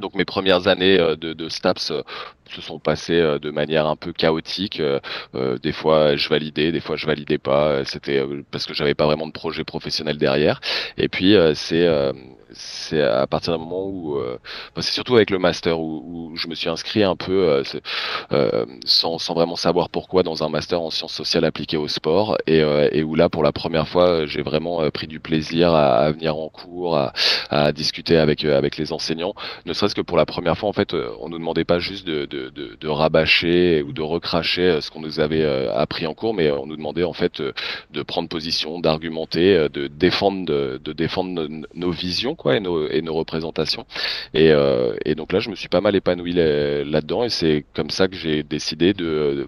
Donc 0.00 0.14
mes 0.14 0.24
premières 0.24 0.66
années 0.66 0.98
euh, 0.98 1.16
de, 1.16 1.32
de 1.32 1.48
STAPS 1.48 1.90
euh, 1.90 2.02
se 2.50 2.60
sont 2.60 2.78
passées 2.78 3.20
euh, 3.20 3.38
de 3.38 3.50
manière 3.50 3.86
un 3.86 3.96
peu 3.96 4.12
chaotique. 4.12 4.82
des 5.34 5.72
fois 5.72 6.16
je 6.16 6.28
validais, 6.28 6.72
des 6.72 6.80
fois 6.80 6.96
je 6.96 7.06
validais 7.06 7.38
pas. 7.38 7.84
C'était 7.84 8.22
parce 8.50 8.66
que 8.66 8.74
j'avais 8.74 8.94
pas 8.94 9.06
vraiment 9.06 9.26
de 9.26 9.32
projet 9.32 9.64
professionnel 9.64 10.18
derrière. 10.18 10.60
Et 10.96 11.08
puis 11.08 11.36
c'est 11.54 11.86
c'est 12.56 13.02
à 13.02 13.26
partir 13.26 13.52
d'un 13.52 13.58
moment 13.58 13.86
où 13.86 14.16
euh, 14.16 14.38
c'est 14.76 14.92
surtout 14.92 15.16
avec 15.16 15.30
le 15.30 15.38
master 15.38 15.78
où, 15.78 16.30
où, 16.32 16.36
je 16.36 16.48
me 16.48 16.54
suis 16.54 16.68
inscrit 16.68 17.02
un 17.02 17.16
peu 17.16 17.32
euh, 17.32 17.62
euh, 18.32 18.64
sans, 18.84 19.18
sans, 19.18 19.34
vraiment 19.34 19.56
savoir 19.56 19.90
pourquoi 19.90 20.22
dans 20.22 20.42
un 20.42 20.48
master 20.48 20.80
en 20.80 20.90
sciences 20.90 21.12
sociales 21.12 21.44
appliquées 21.44 21.76
au 21.76 21.88
sport. 21.88 22.38
Et, 22.46 22.58
et 22.92 23.02
où 23.02 23.14
là 23.14 23.28
pour 23.28 23.42
la 23.42 23.52
première 23.52 23.88
fois 23.88 24.26
j'ai 24.26 24.42
vraiment 24.42 24.88
pris 24.90 25.06
du 25.06 25.20
plaisir 25.20 25.74
à, 25.74 25.96
à 25.96 26.12
venir 26.12 26.36
en 26.36 26.48
cours 26.48 26.96
à, 26.96 27.12
à, 27.50 27.72
discuter 27.72 28.16
avec 28.16 28.44
avec 28.44 28.76
les 28.76 28.92
enseignants. 28.92 29.34
Ne 29.66 29.72
serait-ce 29.72 29.94
que 29.94 30.00
pour 30.00 30.16
la 30.16 30.26
première 30.26 30.56
fois 30.56 30.68
en 30.68 30.72
fait 30.72 30.94
on 31.20 31.28
nous 31.28 31.38
demandait 31.38 31.64
pas 31.64 31.78
juste 31.78 32.06
de, 32.06 32.24
de, 32.24 32.48
de, 32.50 32.76
de 32.80 32.88
rabâcher 32.88 33.82
ou 33.82 33.92
de 33.92 34.02
recracher 34.02 34.80
ce 34.80 34.90
qu'on 34.90 35.00
nous 35.00 35.20
avait 35.20 35.44
appris 35.68 36.06
en 36.06 36.14
cours 36.14 36.34
mais 36.34 36.50
on 36.50 36.66
nous 36.66 36.76
demandait 36.76 37.04
en 37.04 37.12
fait 37.12 37.42
de 37.90 38.02
prendre 38.02 38.28
position 38.28 38.78
d'argumenter 38.80 39.68
de 39.68 39.86
défendre 39.88 40.46
de, 40.46 40.80
de 40.82 40.92
défendre 40.92 41.48
nos 41.74 41.90
visions 41.90 42.34
quoi 42.34 42.45
et 42.54 42.60
nos, 42.60 43.14
représentations. 43.14 43.86
Et, 44.34 44.50
euh, 44.52 44.96
et, 45.04 45.14
donc 45.14 45.32
là 45.32 45.40
je 45.40 45.50
me 45.50 45.54
suis 45.54 45.68
pas 45.68 45.80
mal 45.80 45.96
épanoui 45.96 46.32
là-dedans 46.32 47.24
et 47.24 47.30
c'est 47.30 47.64
comme 47.74 47.90
ça 47.90 48.08
que 48.08 48.16
j'ai 48.16 48.42
décidé 48.42 48.92
de, 48.92 49.46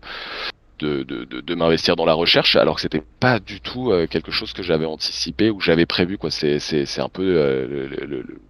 de 0.80 1.02
de, 1.02 1.02
de, 1.02 1.40
de 1.40 1.54
m'investir 1.54 1.96
dans 1.96 2.04
la 2.04 2.14
recherche 2.14 2.56
alors 2.56 2.76
que 2.76 2.80
c'était 2.80 3.02
pas 3.20 3.40
du 3.40 3.60
tout 3.60 3.90
euh, 3.90 4.06
quelque 4.06 4.30
chose 4.30 4.52
que 4.52 4.62
j'avais 4.62 4.86
anticipé 4.86 5.50
ou 5.50 5.60
j'avais 5.60 5.86
prévu 5.86 6.18
quoi. 6.18 6.30
C'est 6.30 6.58
c'est 6.58 6.86
c'est 6.86 7.00
un 7.00 7.08
peu 7.08 7.22
euh, 7.22 7.66
le, 7.66 8.06
le, 8.06 8.40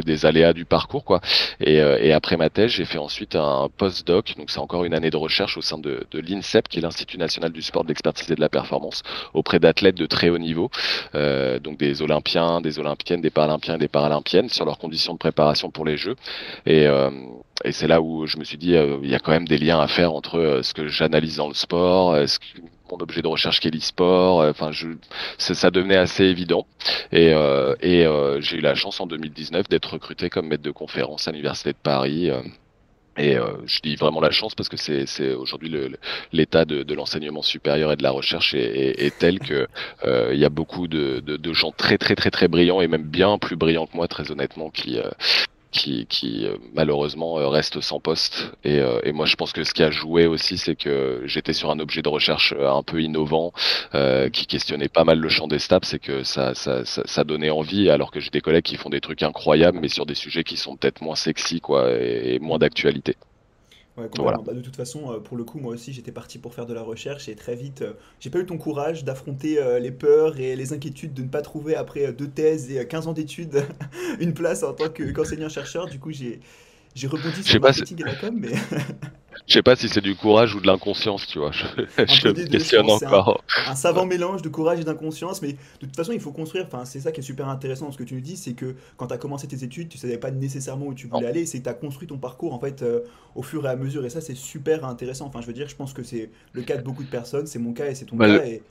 des 0.00 0.26
aléas 0.26 0.52
du 0.52 0.64
parcours 0.64 1.04
quoi. 1.04 1.20
Et, 1.60 1.80
euh, 1.80 1.98
et 2.00 2.12
après 2.12 2.36
ma 2.36 2.48
thèse, 2.50 2.70
j'ai 2.70 2.84
fait 2.84 2.98
ensuite 2.98 3.36
un 3.36 3.68
post-doc, 3.76 4.34
donc 4.38 4.50
c'est 4.50 4.60
encore 4.60 4.84
une 4.84 4.94
année 4.94 5.10
de 5.10 5.16
recherche 5.16 5.56
au 5.56 5.62
sein 5.62 5.78
de, 5.78 6.06
de 6.10 6.20
l'INSEP, 6.20 6.68
qui 6.68 6.78
est 6.78 6.82
l'Institut 6.82 7.18
national 7.18 7.52
du 7.52 7.62
sport, 7.62 7.84
de 7.84 7.88
l'expertise 7.88 8.30
et 8.30 8.34
de 8.34 8.40
la 8.40 8.48
performance, 8.48 9.02
auprès 9.34 9.58
d'athlètes 9.58 9.96
de 9.96 10.06
très 10.06 10.30
haut 10.30 10.38
niveau, 10.38 10.70
euh, 11.14 11.58
donc 11.58 11.78
des 11.78 12.02
Olympiens, 12.02 12.60
des 12.60 12.78
Olympiennes, 12.78 13.20
des 13.20 13.30
Paralympiens 13.30 13.74
et 13.74 13.78
des 13.78 13.88
Paralympiennes, 13.88 14.48
sur 14.48 14.64
leurs 14.64 14.78
conditions 14.78 15.12
de 15.12 15.18
préparation 15.18 15.70
pour 15.70 15.84
les 15.84 15.96
Jeux. 15.96 16.16
Et, 16.66 16.86
euh, 16.86 17.10
et 17.64 17.72
c'est 17.72 17.86
là 17.86 18.00
où 18.00 18.26
je 18.26 18.38
me 18.38 18.44
suis 18.44 18.58
dit, 18.58 18.74
euh, 18.74 18.98
il 19.02 19.10
y 19.10 19.14
a 19.14 19.18
quand 19.18 19.32
même 19.32 19.46
des 19.46 19.58
liens 19.58 19.80
à 19.80 19.88
faire 19.88 20.12
entre 20.12 20.38
euh, 20.38 20.62
ce 20.62 20.74
que 20.74 20.88
j'analyse 20.88 21.36
dans 21.36 21.48
le 21.48 21.54
sport, 21.54 22.16
ce 22.28 22.38
que 22.38 22.46
mon 22.92 22.98
objet 23.02 23.22
de 23.22 23.28
recherche 23.28 23.60
qui 23.60 23.68
est 23.68 23.70
l'e-sport. 23.70 24.42
Euh, 24.42 24.50
enfin, 24.50 24.70
je, 24.72 24.88
ça 25.38 25.70
devenait 25.70 25.96
assez 25.96 26.24
évident. 26.24 26.66
Et, 27.10 27.32
euh, 27.32 27.74
et 27.80 28.06
euh, 28.06 28.40
j'ai 28.40 28.58
eu 28.58 28.60
la 28.60 28.74
chance 28.74 29.00
en 29.00 29.06
2019 29.06 29.68
d'être 29.68 29.92
recruté 29.94 30.30
comme 30.30 30.48
maître 30.48 30.62
de 30.62 30.70
conférence 30.70 31.26
à 31.28 31.32
l'université 31.32 31.72
de 31.72 31.78
Paris. 31.82 32.30
Et 33.18 33.36
euh, 33.36 33.56
je 33.66 33.80
dis 33.80 33.96
vraiment 33.96 34.20
la 34.20 34.30
chance 34.30 34.54
parce 34.54 34.70
que 34.70 34.78
c'est 34.78 35.34
aujourd'hui 35.34 35.70
l'état 36.32 36.64
de, 36.64 36.82
de 36.82 36.94
l'enseignement 36.94 37.42
supérieur 37.42 37.92
et 37.92 37.96
de 37.96 38.02
la 38.02 38.10
recherche 38.10 38.54
est, 38.54 38.60
est, 38.60 39.02
est 39.06 39.18
tel 39.18 39.38
que 39.38 39.68
euh, 40.04 40.30
il 40.32 40.40
y 40.40 40.46
a 40.46 40.48
beaucoup 40.48 40.88
de, 40.88 41.20
de, 41.20 41.36
de, 41.36 41.52
gens 41.52 41.72
très 41.72 41.98
très 41.98 42.14
très 42.14 42.30
très 42.30 42.48
brillants 42.48 42.80
et 42.80 42.88
même 42.88 43.02
bien 43.02 43.36
plus 43.36 43.56
brillants 43.56 43.86
que 43.86 43.96
moi 43.96 44.08
très 44.08 44.30
honnêtement 44.30 44.70
qui 44.70 44.98
qui, 45.72 46.46
euh, 46.46 46.56
malheureusement 46.74 47.38
euh, 47.38 47.48
reste 47.48 47.80
sans 47.80 47.98
poste. 47.98 48.52
Et, 48.64 48.78
euh, 48.78 49.00
et, 49.04 49.12
moi, 49.12 49.26
je 49.26 49.36
pense 49.36 49.52
que 49.52 49.64
ce 49.64 49.72
qui 49.72 49.82
a 49.82 49.90
joué 49.90 50.26
aussi, 50.26 50.58
c'est 50.58 50.76
que 50.76 51.22
j'étais 51.24 51.52
sur 51.52 51.70
un 51.70 51.78
objet 51.80 52.02
de 52.02 52.08
recherche 52.08 52.54
un 52.58 52.82
peu 52.82 53.02
innovant, 53.02 53.52
qui 54.32 54.46
questionnait 54.46 54.88
pas 54.88 55.04
mal 55.04 55.18
le 55.18 55.28
champ 55.28 55.48
des 55.48 55.58
STAPS, 55.58 55.88
c'est 55.88 55.98
que 55.98 56.22
ça, 56.22 56.54
ça, 56.54 56.84
ça, 56.84 57.02
ça, 57.04 57.24
donnait 57.24 57.50
envie, 57.50 57.90
alors 57.90 58.10
que 58.10 58.20
j'ai 58.20 58.30
des 58.30 58.40
collègues 58.40 58.64
qui 58.64 58.76
font 58.76 58.90
des 58.90 59.00
trucs 59.00 59.22
incroyables, 59.22 59.78
mais 59.80 59.88
sur 59.88 60.06
des 60.06 60.14
sujets 60.14 60.44
qui 60.44 60.56
sont 60.56 60.76
peut-être 60.76 61.00
moins 61.00 61.16
sexy, 61.16 61.60
quoi, 61.60 61.90
et 61.92 62.38
moins 62.40 62.58
d'actualité. 62.58 63.16
Ouais, 63.98 64.08
voilà. 64.16 64.38
bah, 64.38 64.54
de 64.54 64.62
toute 64.62 64.76
façon, 64.76 65.12
euh, 65.12 65.18
pour 65.18 65.36
le 65.36 65.44
coup, 65.44 65.58
moi 65.58 65.74
aussi, 65.74 65.92
j'étais 65.92 66.12
parti 66.12 66.38
pour 66.38 66.54
faire 66.54 66.64
de 66.64 66.72
la 66.72 66.82
recherche 66.82 67.28
et 67.28 67.36
très 67.36 67.54
vite, 67.54 67.82
euh, 67.82 67.92
j'ai 68.20 68.30
pas 68.30 68.38
eu 68.38 68.46
ton 68.46 68.56
courage 68.56 69.04
d'affronter 69.04 69.58
euh, 69.58 69.78
les 69.78 69.90
peurs 69.90 70.40
et 70.40 70.56
les 70.56 70.72
inquiétudes 70.72 71.12
de 71.12 71.22
ne 71.22 71.28
pas 71.28 71.42
trouver, 71.42 71.74
après 71.74 72.10
deux 72.12 72.28
thèses 72.28 72.70
et 72.70 72.86
15 72.86 73.08
ans 73.08 73.12
d'études, 73.12 73.62
une 74.20 74.32
place 74.32 74.62
en 74.62 74.72
tant 74.72 74.88
qu'enseignant-chercheur. 74.88 75.88
du 75.88 75.98
coup, 75.98 76.10
j'ai 76.10 76.40
j'ai 76.94 77.06
rebondi 77.06 77.42
sur 77.42 77.54
le 77.56 77.60
marketing 77.60 78.00
et 78.00 78.04
la 78.04 78.14
com, 78.14 78.36
mais. 78.38 78.52
Je 79.48 79.54
sais 79.54 79.62
pas 79.62 79.74
si 79.74 79.88
c'est 79.88 80.00
du 80.00 80.14
courage 80.14 80.54
ou 80.54 80.60
de 80.60 80.66
l'inconscience, 80.66 81.26
tu 81.26 81.38
vois. 81.38 81.50
Je, 81.50 81.64
je 81.98 82.46
questionne 82.46 82.88
encore. 82.88 83.42
Un, 83.66 83.74
savant 83.74 84.06
mélange 84.06 84.40
de 84.40 84.48
courage 84.48 84.78
et 84.78 84.84
d'inconscience, 84.84 85.42
mais 85.42 85.52
de 85.52 85.56
toute 85.80 85.96
façon, 85.96 86.12
il 86.12 86.20
faut 86.20 86.30
construire. 86.30 86.64
Enfin, 86.66 86.84
c'est 86.84 87.00
ça 87.00 87.10
qui 87.10 87.20
est 87.20 87.24
super 87.24 87.48
intéressant 87.48 87.86
dans 87.86 87.92
ce 87.92 87.98
que 87.98 88.04
tu 88.04 88.14
nous 88.14 88.20
dis, 88.20 88.36
c'est 88.36 88.52
que 88.52 88.76
quand 88.96 89.08
tu 89.08 89.14
as 89.14 89.18
commencé 89.18 89.48
tes 89.48 89.64
études, 89.64 89.88
tu 89.88 89.98
savais 89.98 90.18
pas 90.18 90.30
nécessairement 90.30 90.86
où 90.86 90.94
tu 90.94 91.08
voulais 91.08 91.26
aller, 91.26 91.44
c'est 91.44 91.58
que 91.58 91.64
tu 91.64 91.68
as 91.68 91.74
construit 91.74 92.06
ton 92.06 92.18
parcours 92.18 92.54
en 92.54 92.60
fait 92.60 92.82
euh, 92.82 93.00
au 93.34 93.42
fur 93.42 93.66
et 93.66 93.68
à 93.68 93.74
mesure, 93.74 94.04
et 94.04 94.10
ça, 94.10 94.20
c'est 94.20 94.36
super 94.36 94.84
intéressant. 94.84 95.26
Enfin, 95.26 95.40
je 95.40 95.46
veux 95.46 95.54
dire, 95.54 95.68
je 95.68 95.76
pense 95.76 95.92
que 95.92 96.02
c'est 96.02 96.30
le 96.52 96.62
cas 96.62 96.76
de 96.76 96.82
beaucoup 96.82 97.02
de 97.02 97.10
personnes, 97.10 97.46
c'est 97.46 97.58
mon 97.58 97.72
cas 97.72 97.86
et 97.86 97.94
c'est 97.94 98.04
ton 98.04 98.16
bah, 98.16 98.28
cas. 98.28 98.44
Et... 98.44 98.62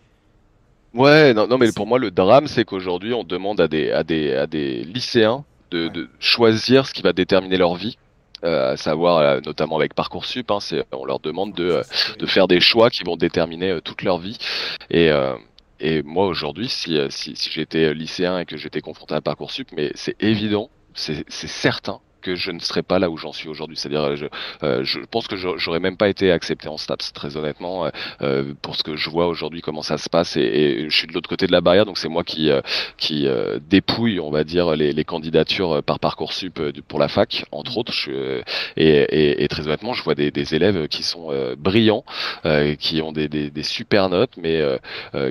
Ouais, 0.93 1.33
non, 1.33 1.47
non, 1.47 1.57
mais 1.57 1.71
pour 1.71 1.87
moi, 1.87 1.99
le 1.99 2.11
drame, 2.11 2.47
c'est 2.47 2.65
qu'aujourd'hui, 2.65 3.13
on 3.13 3.23
demande 3.23 3.59
à 3.59 3.67
des, 3.67 3.91
à 3.91 4.03
des, 4.03 4.33
à 4.33 4.47
des 4.47 4.83
lycéens 4.83 5.43
de, 5.71 6.09
choisir 6.19 6.85
ce 6.85 6.93
qui 6.93 7.01
va 7.01 7.13
déterminer 7.13 7.57
leur 7.57 7.75
vie. 7.75 7.97
À 8.43 8.77
savoir 8.77 9.41
notamment 9.41 9.77
avec 9.77 9.93
parcoursup, 9.93 10.49
hein, 10.51 10.59
on 10.91 11.05
leur 11.05 11.19
demande 11.19 11.53
de, 11.53 11.81
de 12.17 12.25
faire 12.25 12.47
des 12.47 12.59
choix 12.59 12.89
qui 12.89 13.03
vont 13.03 13.17
déterminer 13.17 13.79
toute 13.83 14.01
leur 14.03 14.17
vie. 14.17 14.37
Et, 14.89 15.09
et 15.79 16.01
moi 16.03 16.27
aujourd'hui, 16.27 16.69
si, 16.69 16.99
si, 17.09 17.35
si 17.35 17.51
j'étais 17.51 17.93
lycéen 17.93 18.39
et 18.39 18.45
que 18.45 18.57
j'étais 18.57 18.81
confronté 18.81 19.15
à 19.15 19.21
parcoursup, 19.21 19.69
mais 19.75 19.91
c'est 19.95 20.21
évident, 20.21 20.69
c'est 20.93 21.23
certain 21.29 21.99
que 22.21 22.35
je 22.35 22.51
ne 22.51 22.59
serais 22.59 22.83
pas 22.83 22.99
là 22.99 23.09
où 23.09 23.17
j'en 23.17 23.33
suis 23.33 23.49
aujourd'hui. 23.49 23.77
C'est-à-dire, 23.77 24.15
je, 24.15 24.27
euh, 24.63 24.83
je 24.83 24.99
pense 24.99 25.27
que 25.27 25.35
j'aurais 25.35 25.79
même 25.79 25.97
pas 25.97 26.09
été 26.09 26.31
accepté 26.31 26.67
en 26.67 26.77
STAPS, 26.77 27.13
très 27.13 27.37
honnêtement, 27.37 27.85
euh, 27.85 27.89
euh, 28.21 28.53
pour 28.61 28.75
ce 28.75 28.83
que 28.83 28.95
je 28.95 29.09
vois 29.09 29.27
aujourd'hui, 29.27 29.61
comment 29.61 29.81
ça 29.81 29.97
se 29.97 30.09
passe. 30.09 30.37
Et, 30.37 30.89
je 30.89 30.95
suis 30.95 31.07
de 31.07 31.13
l'autre 31.13 31.29
côté 31.29 31.47
de 31.47 31.51
la 31.51 31.61
barrière, 31.61 31.85
donc 31.85 31.97
c'est 31.97 32.09
moi 32.09 32.23
qui 32.23 32.49
dépouille, 33.69 34.19
on 34.19 34.31
va 34.31 34.43
dire, 34.43 34.75
les, 34.75 35.03
candidatures 35.03 35.81
par 35.83 35.99
parcoursup 35.99 36.59
pour 36.87 36.99
la 36.99 37.07
fac, 37.07 37.45
entre 37.51 37.77
autres. 37.77 37.93
Et, 38.77 39.47
très 39.49 39.67
honnêtement, 39.67 39.93
je 39.93 40.03
vois 40.03 40.15
des, 40.15 40.55
élèves 40.55 40.87
qui 40.87 41.03
sont 41.03 41.29
brillants, 41.57 42.03
qui 42.79 43.01
ont 43.01 43.11
des, 43.11 43.63
super 43.63 44.09
notes, 44.09 44.33
mais 44.37 44.61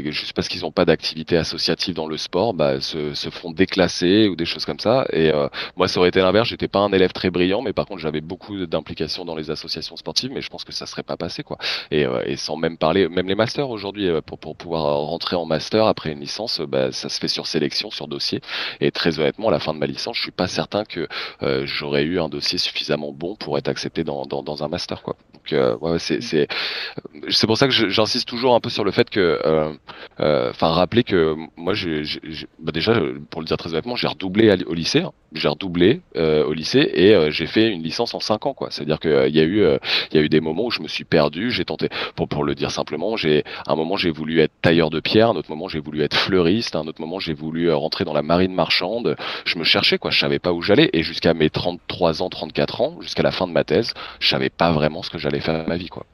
juste 0.05 0.33
parce 0.33 0.49
qu'ils 0.49 0.63
n'ont 0.63 0.73
pas 0.73 0.85
d'activité 0.85 1.37
associative 1.37 1.95
dans 1.95 2.07
le 2.07 2.17
sport, 2.17 2.55
bah, 2.55 2.81
se, 2.81 3.31
font 3.31 3.53
déclasser 3.53 4.29
ou 4.29 4.35
des 4.35 4.45
choses 4.45 4.65
comme 4.65 4.81
ça. 4.81 5.07
Et 5.13 5.31
moi, 5.77 5.89
ça 5.89 6.01
aurait 6.01 6.09
été 6.09 6.21
l'inverse. 6.21 6.49
J'étais 6.49 6.69
un 6.81 6.93
élève 6.93 7.13
très 7.13 7.31
brillant, 7.31 7.63
mais 7.63 7.73
par 7.73 7.87
contre 7.87 8.01
j'avais 8.01 8.21
beaucoup 8.21 8.67
d'implications 8.67 9.25
dans 9.25 9.35
les 9.35 9.51
associations 9.51 9.97
sportives, 9.97 10.31
mais 10.33 10.41
je 10.41 10.49
pense 10.49 10.65
que 10.65 10.73
ça 10.73 10.87
serait 10.87 11.03
pas 11.03 11.17
passé 11.17 11.43
quoi. 11.43 11.59
Et, 11.91 12.07
euh, 12.07 12.23
et 12.27 12.37
sans 12.37 12.57
même 12.57 12.77
parler, 12.77 13.09
même 13.09 13.29
les 13.29 13.35
masters 13.35 13.71
aujourd'hui, 13.71 14.09
euh, 14.09 14.21
pour, 14.21 14.39
pour 14.39 14.57
pouvoir 14.57 14.83
rentrer 15.01 15.37
en 15.37 15.45
master 15.45 15.87
après 15.87 16.13
une 16.13 16.21
licence, 16.21 16.61
bah, 16.61 16.93
ça 16.93 17.09
se 17.09 17.19
fait 17.19 17.29
sur 17.29 17.47
sélection, 17.47 17.91
sur 17.91 18.09
dossier. 18.09 18.41
Et 18.81 18.91
très 18.91 19.19
honnêtement, 19.19 19.49
à 19.49 19.51
la 19.51 19.61
fin 19.61 19.75
de 19.75 19.79
ma 19.79 19.87
licence, 19.87 20.17
je 20.17 20.23
suis 20.23 20.31
pas 20.31 20.49
certain 20.49 20.85
que 20.85 21.09
euh, 21.43 21.63
j'aurais 21.67 22.05
eu 22.05 22.21
un 22.21 22.29
dossier 22.29 22.59
suffisamment 22.59 23.13
bon 23.13 23.37
pour 23.37 23.59
être 23.59 23.69
accepté 23.69 24.05
dans, 24.05 24.25
dans, 24.27 24.65
un 24.65 24.69
master 24.69 25.03
quoi. 25.03 25.17
Donc 25.33 25.99
c'est 25.99 26.21
c'est 26.21 26.49
c'est 27.31 27.47
pour 27.47 27.57
ça 27.57 27.67
que 27.67 27.73
j'insiste 27.73 28.29
toujours 28.29 28.55
un 28.55 28.61
peu 28.61 28.69
sur 28.69 28.85
le 28.85 28.91
fait 28.91 29.09
que, 29.09 29.41
enfin 30.19 30.69
rappeler 30.69 31.03
que 31.03 31.35
moi 31.57 31.73
bah 32.59 32.73
déjà 32.73 33.01
pour 33.31 33.41
le 33.41 33.47
dire 33.47 33.57
très 33.57 33.71
honnêtement, 33.71 33.97
j'ai 33.97 34.09
redoublé 34.09 34.55
au 34.67 34.75
lycée, 34.75 35.01
hein. 35.01 35.13
j'ai 35.33 35.49
redoublé 35.49 36.03
au 36.17 36.53
lycée 36.53 36.70
et 36.79 37.15
euh, 37.15 37.31
j'ai 37.31 37.47
fait 37.47 37.69
une 37.69 37.83
licence 37.83 38.15
en 38.15 38.21
5 38.21 38.47
ans 38.47 38.55
quoi. 38.55 38.69
C'est-à-dire 38.71 39.00
qu'il 39.00 39.11
euh, 39.11 39.29
y 39.29 39.41
a 39.41 39.43
eu 39.43 39.62
euh, 39.62 39.79
il 40.11 40.17
y 40.17 40.21
a 40.21 40.23
eu 40.23 40.29
des 40.29 40.41
moments 40.41 40.67
où 40.67 40.71
je 40.71 40.81
me 40.81 40.89
suis 40.89 41.05
perdu, 41.05 41.50
j'ai 41.50 41.65
tenté 41.65 41.89
pour 42.15 42.29
pour 42.29 42.45
le 42.45 42.55
dire 42.55 42.71
simplement, 42.71 43.17
j'ai 43.17 43.45
un 43.67 43.75
moment 43.75 43.97
j'ai 43.97 44.11
voulu 44.11 44.41
être 44.41 44.53
tailleur 44.62 44.91
de 44.91 45.00
pierre, 45.00 45.31
un 45.31 45.37
autre 45.37 45.50
moment 45.50 45.69
j'ai 45.69 45.81
voulu 45.81 46.03
être 46.03 46.17
fleuriste, 46.17 46.77
un 46.77 46.87
autre 46.87 47.00
moment 47.00 47.19
j'ai 47.19 47.35
voulu 47.35 47.73
rentrer 47.73 48.05
dans 48.05 48.15
la 48.15 48.23
marine 48.23 48.55
marchande. 48.55 49.17
Je 49.45 49.59
me 49.59 49.65
cherchais 49.65 49.99
quoi, 49.99 50.11
je 50.11 50.19
savais 50.19 50.39
pas 50.39 50.53
où 50.53 50.62
j'allais 50.62 50.91
et 50.93 51.03
jusqu'à 51.03 51.35
mes 51.35 51.50
33 51.50 52.23
ans, 52.23 52.29
34 52.29 52.81
ans, 52.81 52.97
jusqu'à 53.00 53.23
la 53.23 53.31
fin 53.31 53.47
de 53.47 53.53
ma 53.53 53.65
thèse, 53.65 53.95
je 54.21 54.29
savais 54.29 54.50
pas 54.50 54.73
vraiment 54.73 55.03
ce 55.03 55.11
que 55.11 55.19
j'allais 55.19 55.41
faire 55.41 55.65
de 55.65 55.69
ma 55.69 55.77
vie 55.77 55.89
quoi. 55.89 56.07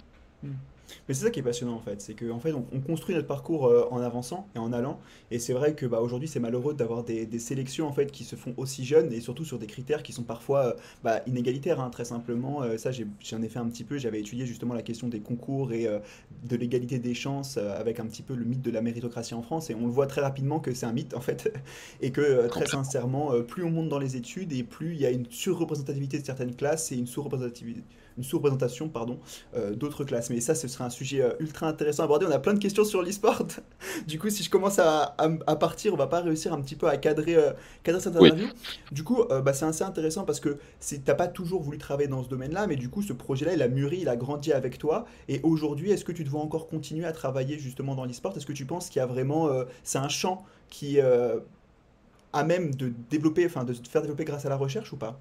Mais 1.08 1.14
c'est 1.14 1.25
ça 1.25 1.30
qui 1.30 1.38
est 1.40 1.42
passionnant 1.42 1.75
en 1.75 1.80
fait, 1.80 2.00
c'est 2.00 2.14
qu'en 2.14 2.36
en 2.36 2.40
fait 2.40 2.52
on, 2.52 2.80
construit 2.80 3.14
notre 3.14 3.28
parcours 3.28 3.66
euh, 3.66 3.86
en 3.90 4.00
avançant 4.00 4.48
et 4.54 4.58
en 4.58 4.72
allant. 4.72 4.98
Et 5.30 5.38
c'est 5.38 5.52
vrai 5.52 5.75
que 5.75 5.86
bah, 5.86 6.00
aujourd'hui 6.00 6.28
c'est 6.28 6.40
malheureux 6.40 6.75
d'avoir 6.75 7.04
des, 7.04 7.26
sélections 7.38 7.86
en 7.86 7.92
fait 7.92 8.10
qui 8.10 8.25
se 8.25 8.34
font 8.34 8.54
aussi 8.56 8.84
jeunes 8.84 9.12
et 9.12 9.20
surtout 9.20 9.44
sur 9.44 9.58
des 9.58 9.66
critères 9.66 10.02
qui 10.02 10.12
sont 10.12 10.25
parfois 10.25 10.66
euh, 10.66 10.72
bah, 11.04 11.20
inégalitaires, 11.26 11.80
hein, 11.80 11.90
très 11.90 12.04
simplement. 12.04 12.62
Euh, 12.62 12.76
ça 12.76 12.90
j'en 12.90 13.42
ai, 13.42 13.48
fait 13.48 13.58
un 13.58 13.68
petit 13.68 13.84
peu, 13.84 13.98
j'avais 13.98 14.20
étudié 14.20 14.46
justement 14.46 14.75
la 14.75 14.82
question 14.82 15.08
des 15.08 15.20
concours 15.20 15.72
et 15.72 15.86
de 16.44 16.56
l'égalité 16.56 16.98
des 16.98 17.14
chances 17.14 17.56
avec 17.56 18.00
un 18.00 18.06
petit 18.06 18.22
peu 18.22 18.34
le 18.34 18.44
mythe 18.44 18.62
de 18.62 18.70
la 18.70 18.80
méritocratie 18.80 19.34
en 19.34 19.42
France. 19.42 19.70
Et 19.70 19.75
on 19.75 19.86
le 19.86 19.92
voit 19.92 20.06
très 20.06 20.20
rapidement 20.20 20.60
que 20.60 20.75
c'est 20.75 20.86
un 20.86 20.92
mythe 20.92 21.14
en 21.14 21.20
fait. 21.20 21.52
et 22.00 22.10
que 22.10 22.48
très 22.48 22.66
sincèrement, 22.66 23.32
plus 23.42 23.64
on 23.64 23.70
monte 23.70 23.88
dans 23.88 23.98
les 23.98 24.16
études 24.16 24.52
et 24.52 24.62
plus 24.62 24.94
il 24.94 25.00
y 25.00 25.06
a 25.06 25.10
une 25.10 25.26
surreprésentativité 25.30 26.18
de 26.18 26.25
certaines 26.25 26.54
classes 26.54 26.90
et 26.92 26.96
une 26.96 27.06
sous-représentativité 27.06 27.82
une 28.16 28.25
sous-représentation 28.25 28.88
pardon, 28.88 29.18
euh, 29.56 29.75
d'autres 29.75 30.04
classes. 30.04 30.30
Mais 30.30 30.40
ça, 30.40 30.54
ce 30.54 30.68
serait 30.68 30.85
un 30.85 30.90
sujet 30.90 31.20
euh, 31.20 31.32
ultra 31.40 31.68
intéressant 31.68 32.02
à 32.02 32.06
aborder. 32.06 32.26
On 32.26 32.30
a 32.30 32.38
plein 32.38 32.54
de 32.54 32.58
questions 32.58 32.85
sur 32.85 33.02
l'e-sport. 33.02 33.46
du 34.06 34.18
coup, 34.18 34.30
si 34.30 34.42
je 34.42 34.50
commence 34.50 34.78
à, 34.78 35.14
à, 35.18 35.56
partir, 35.56 35.94
on 35.94 35.96
va 35.96 36.06
pas 36.06 36.20
réussir 36.20 36.52
un 36.52 36.61
petit 36.61 36.76
peu 36.76 36.88
à 36.88 36.96
cadrer, 36.96 37.37
euh, 37.37 37.52
cadrer 37.82 38.00
cette 38.00 38.16
interview. 38.16 38.46
Du 38.92 39.04
coup, 39.04 39.25
bah, 39.28 39.52
c'est 39.52 39.64
assez 39.64 39.85
intéressant 39.85 40.25
parce 40.25 40.40
que 40.40 40.58
tu 40.87 41.00
n'as 41.06 41.14
pas 41.14 41.28
toujours 41.28 41.62
voulu 41.62 41.78
travailler 41.78 42.08
dans 42.08 42.23
ce 42.23 42.28
domaine-là, 42.28 42.66
mais 42.66 42.76
du 42.76 42.88
coup, 42.88 43.02
ce 43.02 43.12
projet-là, 43.12 43.54
il 43.54 43.62
a 43.62 43.68
mûri, 43.68 43.99
il 44.00 44.08
a 44.08 44.16
grandi 44.16 44.52
avec 44.52 44.78
toi. 44.78 45.06
Et 45.28 45.40
aujourd'hui, 45.42 45.90
est-ce 45.90 46.04
que 46.04 46.12
tu 46.12 46.25
dois 46.25 46.40
encore 46.40 46.68
continuer 46.68 47.06
à 47.06 47.12
travailler 47.12 47.58
justement 47.58 47.94
dans 47.94 48.04
l'e-sport? 48.04 48.37
Est-ce 48.37 48.46
que 48.46 48.52
tu 48.52 48.64
penses 48.64 48.88
qu'il 48.88 49.00
y 49.00 49.02
a 49.02 49.06
vraiment... 49.06 49.50
c'est 49.82 49.99
un 49.99 50.08
champ 50.08 50.44
qui... 50.68 51.00
a 51.00 52.44
même 52.44 52.75
de 52.75 52.92
développer, 53.11 53.46
enfin 53.46 53.64
de 53.64 53.75
faire 53.75 54.02
développer 54.02 54.25
grâce 54.25 54.46
à 54.46 54.49
la 54.49 54.56
recherche 54.56 54.92
ou 54.92 54.96
pas? 54.96 55.18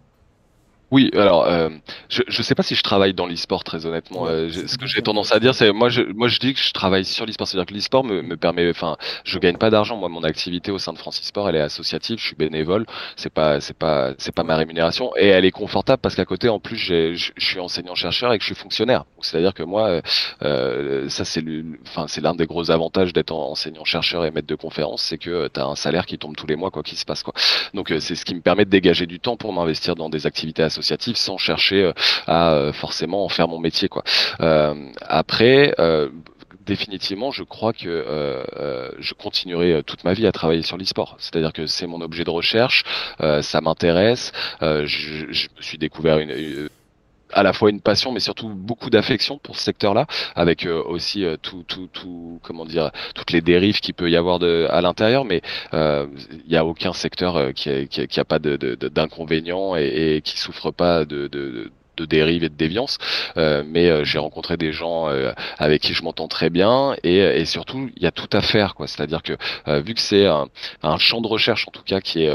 Oui, 0.92 1.10
alors 1.14 1.46
euh, 1.46 1.70
je 2.10 2.22
je 2.28 2.42
sais 2.44 2.54
pas 2.54 2.62
si 2.62 2.76
je 2.76 2.84
travaille 2.84 3.14
dans 3.14 3.26
l'e-sport 3.26 3.64
très 3.64 3.88
honnêtement. 3.88 4.28
Euh, 4.28 4.50
ce 4.50 4.78
que 4.78 4.86
j'ai 4.86 5.02
tendance 5.02 5.34
à 5.34 5.40
dire, 5.40 5.56
c'est 5.56 5.72
moi 5.72 5.90
je 5.90 6.04
moi 6.14 6.28
je 6.28 6.40
dis 6.40 6.54
que 6.54 6.60
je 6.60 6.72
travaille 6.74 7.06
sur 7.06 7.26
l'e-sport, 7.26 7.48
c'est-à-dire 7.48 7.66
que 7.66 7.74
l'e-sport 7.74 8.04
me, 8.04 8.22
me 8.22 8.38
permet, 8.38 8.70
enfin, 8.70 8.96
je 9.24 9.40
gagne 9.40 9.58
pas 9.58 9.72
d'argent. 9.72 9.98
Moi, 9.98 10.10
mon 10.10 10.24
activité 10.24 10.72
au 10.72 10.78
sein 10.78 10.94
de 10.94 11.00
Francis 11.00 11.26
Sport, 11.26 11.50
elle 11.50 11.56
est 11.56 11.62
associative, 11.62 12.20
je 12.20 12.26
suis 12.26 12.36
bénévole. 12.36 12.86
C'est 13.16 13.34
pas 13.34 13.60
c'est 13.62 13.76
pas 13.76 14.14
c'est 14.20 14.34
pas 14.34 14.44
ma 14.44 14.56
rémunération 14.56 15.12
et 15.18 15.28
elle 15.28 15.46
est 15.46 15.52
confortable 15.52 16.02
parce 16.02 16.14
qu'à 16.16 16.26
côté, 16.26 16.50
en 16.50 16.60
plus, 16.60 16.78
je, 16.78 17.16
suis 17.38 17.60
enseignant 17.60 17.96
chercheur 17.96 18.32
et 18.34 18.38
que 18.38 18.44
je 18.44 18.54
suis 18.54 18.56
fonctionnaire. 18.56 19.06
C'est-à-dire 19.22 19.56
que 19.56 19.64
moi, 19.64 20.02
euh, 20.44 21.10
ça 21.10 21.26
c'est 21.26 21.44
enfin 21.88 22.06
c'est 22.08 22.22
l'un 22.22 22.36
des 22.36 22.46
gros 22.46 22.70
avantages 22.70 23.12
d'être 23.12 23.34
enseignant 23.34 23.86
chercheur 23.86 24.24
et 24.24 24.30
maître 24.30 24.48
de 24.48 24.56
conférence, 24.56 25.02
c'est 25.02 25.18
que 25.18 25.48
tu 25.48 25.60
as 25.60 25.66
un 25.66 25.76
salaire 25.76 26.06
qui 26.06 26.20
tombe 26.20 26.36
tous 26.36 26.48
les 26.48 26.56
mois 26.56 26.70
quoi 26.70 26.84
qu'il 26.84 26.98
se 26.98 27.06
passe 27.06 27.24
quoi. 27.24 27.34
Donc 27.74 27.92
c'est 28.00 28.16
ce 28.16 28.24
qui 28.24 28.36
me 28.36 28.42
permet 28.42 28.66
de 28.66 28.70
dégager 28.70 29.08
du 29.08 29.20
temps 29.20 29.36
pour 29.36 29.52
m'investir 29.52 29.96
dans 29.96 30.10
des 30.10 30.28
activités 30.28 30.62
associative 30.76 31.16
sans 31.16 31.38
chercher 31.38 31.84
euh, 31.84 31.94
à 32.28 32.54
euh, 32.54 32.74
forcément 32.74 33.24
en 33.24 33.30
faire 33.30 33.48
mon 33.48 33.60
métier 33.60 33.88
quoi. 33.88 34.04
Euh, 34.42 34.74
après 35.02 35.74
définitivement, 36.66 37.30
je 37.30 37.44
crois 37.44 37.74
que 37.74 38.44
je 38.98 39.14
continuerai 39.14 39.84
toute 39.84 40.04
ma 40.04 40.14
vie 40.14 40.26
à 40.26 40.32
travailler 40.32 40.64
sur 40.64 40.78
l'e-sport. 40.78 41.16
C'est-à-dire 41.20 41.54
que 41.54 41.68
c'est 41.68 41.86
mon 41.86 42.02
objet 42.02 42.24
de 42.24 42.32
recherche, 42.32 42.84
ça 43.20 43.62
m'intéresse. 43.62 44.32
Je, 44.62 45.48
suis 45.60 45.78
découvert 45.78 46.18
une, 46.18 46.70
à 47.34 47.44
la 47.44 47.54
fois 47.54 47.70
une 47.70 47.82
passion, 47.82 48.12
mais 48.12 48.20
surtout 48.20 48.50
beaucoup 48.50 48.90
d'affection 48.90 49.38
pour 49.38 49.58
ce 49.58 49.64
secteur-là, 49.64 50.08
avec 50.36 50.66
euh, 50.66 50.82
aussi 50.84 51.26
euh, 51.26 51.38
tout, 51.42 51.64
tout, 51.68 51.88
tout, 51.92 52.40
comment 52.44 52.66
dire, 52.66 52.92
toutes 53.14 53.32
les 53.32 53.42
dérives 53.42 53.80
qu'il 53.80 53.94
peut 53.94 54.10
y 54.10 54.16
avoir 54.16 54.40
de, 54.40 54.68
à 54.70 54.82
l'intérieur, 54.82 55.26
mais 55.26 55.42
euh, 55.74 56.08
il 56.32 56.50
n'y 56.50 56.58
a 56.58 56.66
aucun 56.66 56.94
secteur 56.94 57.54
qui, 57.54 57.70
a, 57.70 57.86
qui, 57.86 58.20
a, 58.20 58.26
pas 58.26 58.40
d'inconvénients 58.40 59.76
de, 59.76 59.80
et, 59.80 60.18
et, 60.18 60.22
qui 60.22 60.38
souffre 60.38 60.72
pas 60.72 61.06
de, 61.06 61.28
de 61.28 61.72
de 61.98 62.04
dérives 62.04 62.44
et 62.44 62.50
de 62.50 62.56
déviance, 62.56 62.98
mais 63.38 64.04
j'ai 64.04 64.20
rencontré 64.20 64.58
des 64.58 64.74
gens 64.74 65.08
avec 65.58 65.82
qui 65.82 65.94
je 65.94 66.04
m'entends 66.04 66.28
très 66.28 66.50
bien 66.50 66.94
et, 67.06 67.20
et 67.20 67.46
surtout 67.46 67.90
il 67.96 68.04
y 68.04 68.06
a 68.06 68.12
tout 68.12 68.28
à 68.34 68.42
faire 68.42 68.76
quoi. 68.76 68.86
C'est-à-dire 68.86 69.24
que 69.24 69.38
vu 69.80 69.94
que 69.94 70.02
c'est 70.02 70.26
un, 70.26 70.50
un, 70.84 70.98
champ 70.98 71.22
de 71.22 71.28
recherche 71.28 71.66
en 71.70 71.72
tout 71.72 71.84
cas 71.84 72.02
qui 72.02 72.24
est 72.24 72.34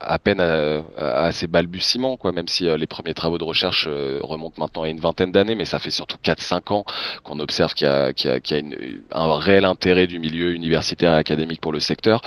à 0.00 0.18
peine 0.18 0.40
à, 0.40 1.32
ses 1.32 1.46
balbutiements, 1.46 2.16
quoi, 2.16 2.32
même 2.32 2.48
si 2.48 2.68
euh, 2.68 2.76
les 2.76 2.86
premiers 2.86 3.14
travaux 3.14 3.38
de 3.38 3.44
recherche 3.44 3.86
euh, 3.88 4.18
remontent 4.22 4.56
maintenant 4.58 4.82
à 4.82 4.88
une 4.88 5.00
vingtaine 5.00 5.32
d'années, 5.32 5.54
mais 5.54 5.64
ça 5.64 5.78
fait 5.78 5.90
surtout 5.90 6.16
4-5 6.24 6.72
ans 6.72 6.84
qu'on 7.22 7.38
observe 7.38 7.74
qu'il 7.74 7.86
y 7.86 7.90
a, 7.90 8.12
qu'il 8.12 8.30
y 8.30 8.32
a, 8.32 8.40
qu'il 8.40 8.56
y 8.56 8.60
a 8.60 8.62
une, 8.62 9.02
un 9.12 9.38
réel 9.38 9.64
intérêt 9.64 10.06
du 10.06 10.18
milieu 10.18 10.52
universitaire 10.52 11.14
et 11.14 11.18
académique 11.18 11.60
pour 11.60 11.72
le 11.72 11.80
secteur. 11.80 12.22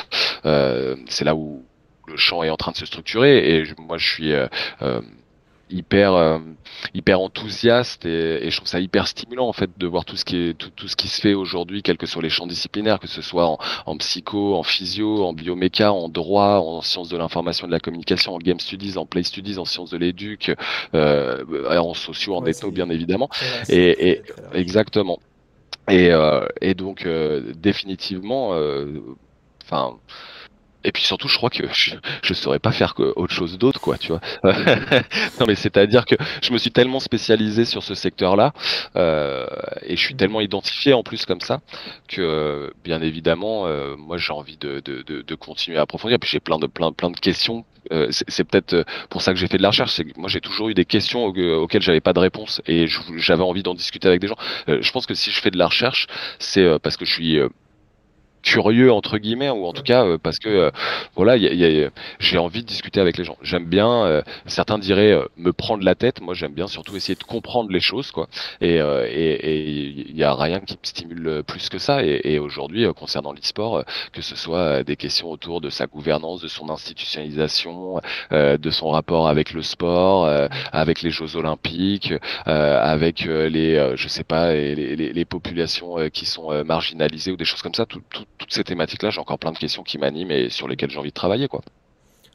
Euh, 0.45 0.95
c'est 1.07 1.25
là 1.25 1.35
où 1.35 1.63
le 2.07 2.17
champ 2.17 2.43
est 2.43 2.49
en 2.49 2.57
train 2.57 2.71
de 2.71 2.77
se 2.77 2.85
structurer 2.85 3.57
et 3.57 3.63
moi 3.77 3.97
je 3.97 4.05
suis 4.05 4.33
hyper 5.73 6.13
euh, 6.13 6.39
hyper 6.93 7.19
enthousiaste 7.19 8.05
et, 8.05 8.45
et, 8.45 8.49
je 8.51 8.57
trouve 8.57 8.67
ça 8.67 8.79
hyper 8.79 9.07
stimulant 9.07 9.47
en 9.47 9.53
fait 9.53 9.69
de 9.77 9.87
voir 9.87 10.05
tout 10.05 10.15
ce 10.15 10.23
qui 10.25 10.37
est 10.37 10.53
tout, 10.57 10.69
tout 10.69 10.87
ce 10.87 10.95
qui 10.95 11.07
se 11.07 11.19
fait 11.19 11.33
aujourd'hui 11.33 11.81
quels 11.81 11.97
que 11.97 12.05
soient 12.05 12.21
les 12.21 12.29
champs 12.29 12.47
disciplinaires 12.47 12.99
que 12.99 13.07
ce 13.07 13.21
soit 13.21 13.47
en, 13.47 13.57
en 13.85 13.97
psycho 13.97 14.55
en 14.55 14.63
physio 14.63 15.23
en 15.25 15.33
bioméca 15.33 15.91
en 15.91 16.09
droit 16.09 16.59
en 16.59 16.81
sciences 16.81 17.09
de 17.09 17.17
l'information 17.17 17.65
et 17.65 17.69
de 17.69 17.73
la 17.73 17.79
communication 17.79 18.35
en 18.35 18.37
game 18.37 18.59
studies 18.59 18.97
en 18.97 19.05
play 19.05 19.23
studies 19.23 19.57
en 19.57 19.65
sciences 19.65 19.89
de 19.89 19.97
l'éduc 19.97 20.53
euh, 20.93 21.43
en 21.69 21.93
sociaux 21.93 22.35
en 22.35 22.45
ethno 22.45 22.71
bien 22.71 22.89
évidemment. 22.89 23.29
et, 23.69 24.09
et 24.09 24.21
exactement. 24.53 25.19
Et, 25.89 26.11
euh, 26.11 26.45
et 26.61 26.75
donc 26.75 27.05
euh, 27.05 27.53
définitivement 27.55 28.51
enfin 29.63 29.97
et 30.83 30.91
puis 30.91 31.03
surtout, 31.03 31.27
je 31.27 31.37
crois 31.37 31.49
que 31.49 31.63
je, 31.73 31.95
je 32.21 32.33
saurais 32.33 32.59
pas 32.59 32.71
faire 32.71 32.93
autre 33.15 33.33
chose 33.33 33.57
d'autre, 33.57 33.79
quoi, 33.79 33.97
tu 33.97 34.09
vois. 34.09 34.21
non, 35.39 35.45
mais 35.47 35.55
c'est-à-dire 35.55 36.05
que 36.05 36.15
je 36.41 36.51
me 36.51 36.57
suis 36.57 36.71
tellement 36.71 36.99
spécialisé 36.99 37.65
sur 37.65 37.83
ce 37.83 37.95
secteur-là, 37.95 38.53
euh, 38.95 39.45
et 39.83 39.95
je 39.95 40.01
suis 40.01 40.15
tellement 40.15 40.41
identifié 40.41 40.93
en 40.93 41.03
plus 41.03 41.25
comme 41.25 41.41
ça, 41.41 41.61
que 42.07 42.73
bien 42.83 43.01
évidemment, 43.01 43.67
euh, 43.67 43.95
moi 43.97 44.17
j'ai 44.17 44.33
envie 44.33 44.57
de, 44.57 44.81
de, 44.83 45.01
de, 45.01 45.21
de, 45.21 45.35
continuer 45.35 45.77
à 45.77 45.81
approfondir. 45.81 46.15
Et 46.15 46.19
puis 46.19 46.29
j'ai 46.29 46.39
plein 46.39 46.59
de 46.59 46.67
plein 46.67 46.91
plein 46.91 47.11
de 47.11 47.19
questions. 47.19 47.65
Euh, 47.91 48.07
c'est 48.11 48.45
peut-être 48.45 48.85
pour 49.09 49.21
ça 49.21 49.33
que 49.33 49.39
j'ai 49.39 49.47
fait 49.47 49.57
de 49.57 49.63
la 49.63 49.69
recherche. 49.69 49.91
C'est 49.91 50.05
que 50.05 50.17
moi 50.17 50.29
j'ai 50.29 50.41
toujours 50.41 50.69
eu 50.69 50.73
des 50.73 50.85
questions 50.85 51.25
auxquelles 51.25 51.81
j'avais 51.81 52.01
pas 52.01 52.13
de 52.13 52.19
réponse, 52.19 52.61
et 52.67 52.87
j'avais 53.17 53.43
envie 53.43 53.63
d'en 53.63 53.73
discuter 53.73 54.07
avec 54.07 54.21
des 54.21 54.27
gens. 54.27 54.37
Euh, 54.69 54.79
je 54.81 54.91
pense 54.91 55.05
que 55.05 55.13
si 55.13 55.31
je 55.31 55.39
fais 55.41 55.51
de 55.51 55.57
la 55.57 55.67
recherche, 55.67 56.07
c'est 56.39 56.79
parce 56.79 56.97
que 56.97 57.05
je 57.05 57.13
suis 57.13 57.39
curieux 58.43 58.91
entre 58.91 59.17
guillemets 59.17 59.49
ou 59.49 59.65
en 59.65 59.73
tout 59.73 59.81
cas 59.81 60.05
euh, 60.05 60.17
parce 60.21 60.37
que 60.37 60.49
euh, 60.49 60.71
voilà 61.15 61.37
j'ai 62.19 62.37
envie 62.37 62.61
de 62.61 62.67
discuter 62.67 62.99
avec 62.99 63.17
les 63.17 63.23
gens. 63.23 63.37
J'aime 63.41 63.65
bien 63.65 63.89
euh, 64.05 64.21
certains 64.45 64.77
diraient 64.77 65.17
me 65.37 65.53
prendre 65.53 65.83
la 65.83 65.95
tête. 65.95 66.21
Moi 66.21 66.33
j'aime 66.35 66.53
bien 66.53 66.67
surtout 66.67 66.95
essayer 66.95 67.15
de 67.15 67.23
comprendre 67.23 67.71
les 67.71 67.79
choses 67.79 68.11
quoi. 68.11 68.27
Et 68.61 68.77
il 68.77 70.15
y 70.15 70.23
a 70.23 70.35
rien 70.35 70.59
qui 70.59 70.73
me 70.73 70.83
stimule 70.83 71.43
plus 71.47 71.69
que 71.69 71.79
ça. 71.79 72.03
Et, 72.03 72.39
aujourd'hui 72.43 72.85
concernant 72.95 73.31
l'e-sport 73.31 73.83
que 74.11 74.21
ce 74.21 74.35
soit 74.35 74.83
des 74.83 74.97
questions 74.97 75.29
autour 75.29 75.61
de 75.61 75.69
sa 75.69 75.85
gouvernance 75.85 76.41
de 76.41 76.47
son 76.49 76.69
institutionnalisation 76.69 78.01
de 78.31 78.69
son 78.69 78.89
rapport 78.89 79.29
avec 79.29 79.53
le 79.53 79.61
sport 79.61 80.27
avec 80.73 81.01
les 81.03 81.11
Jeux 81.11 81.37
Olympiques 81.37 82.13
avec 82.45 83.21
les 83.25 83.93
je 83.95 84.07
sais 84.07 84.25
pas 84.25 84.51
les, 84.53 84.95
les, 84.95 85.25
populations 85.25 86.09
qui 86.11 86.25
sont 86.25 86.63
marginalisées 86.65 87.31
ou 87.31 87.37
des 87.37 87.45
choses 87.45 87.61
comme 87.61 87.75
ça 87.75 87.85
tout, 87.85 88.01
tout 88.09 88.25
toutes 88.37 88.53
ces 88.53 88.63
thématiques-là, 88.63 89.09
j'ai 89.09 89.19
encore 89.19 89.39
plein 89.39 89.51
de 89.51 89.57
questions 89.57 89.83
qui 89.83 89.97
m'animent 89.97 90.31
et 90.31 90.49
sur 90.49 90.67
lesquelles 90.67 90.89
j'ai 90.89 90.99
envie 90.99 91.09
de 91.09 91.13
travailler, 91.13 91.47
quoi. 91.47 91.61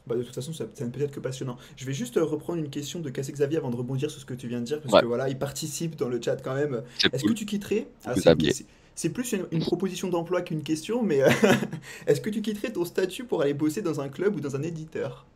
Bah, 0.07 0.17
de 0.17 0.23
toute 0.23 0.35
façon, 0.35 0.55
ça, 0.55 0.64
ça 0.73 0.87
ne 0.87 0.90
peut 0.90 1.02
être 1.02 1.12
que 1.12 1.21
passionnant. 1.21 1.59
Je 1.76 1.85
vais 1.85 1.93
juste 1.93 2.17
euh, 2.17 2.25
reprendre 2.25 2.59
une 2.59 2.71
question 2.71 3.00
de 3.00 3.11
Cassé 3.11 3.31
Xavier 3.31 3.59
avant 3.59 3.71
de 3.71 3.76
rebondir 3.76 4.11
sur 4.11 4.21
ce 4.21 4.25
que 4.25 4.33
tu 4.33 4.49
viens 4.49 4.61
de 4.61 4.64
dire, 4.64 4.81
parce 4.81 5.02
que 5.02 5.07
voilà, 5.07 5.28
il 5.28 5.38
participe 5.38 5.97
dans 5.97 6.09
le 6.09 6.21
chat 6.21 6.37
quand 6.37 6.55
même. 6.55 6.83
Est-ce 7.12 7.25
que 7.25 7.33
tu 7.33 7.45
quitterais 7.45 7.88
ah, 8.07 8.14
C'est 8.95 9.11
plus 9.11 9.35
une, 9.50 9.61
proposition 9.61 10.09
d'emploi 10.09 10.40
qu'une 10.40 10.62
question, 10.62 11.02
mais 11.02 11.23
euh, 11.23 11.28
est-ce 12.07 12.23
que 12.23 12.31
tu 12.31 12.40
quitterais 12.40 12.73
ton 12.73 12.87
statut 12.87 13.25
pour 13.25 13.43
aller 13.43 13.55
bosser 13.55 13.83
dans 13.83 14.00
un 14.00 14.09
club 14.09 14.37
ou 14.37 14.40
dans 14.40 14.57
un 14.57 14.62
éditeur? 14.62 15.26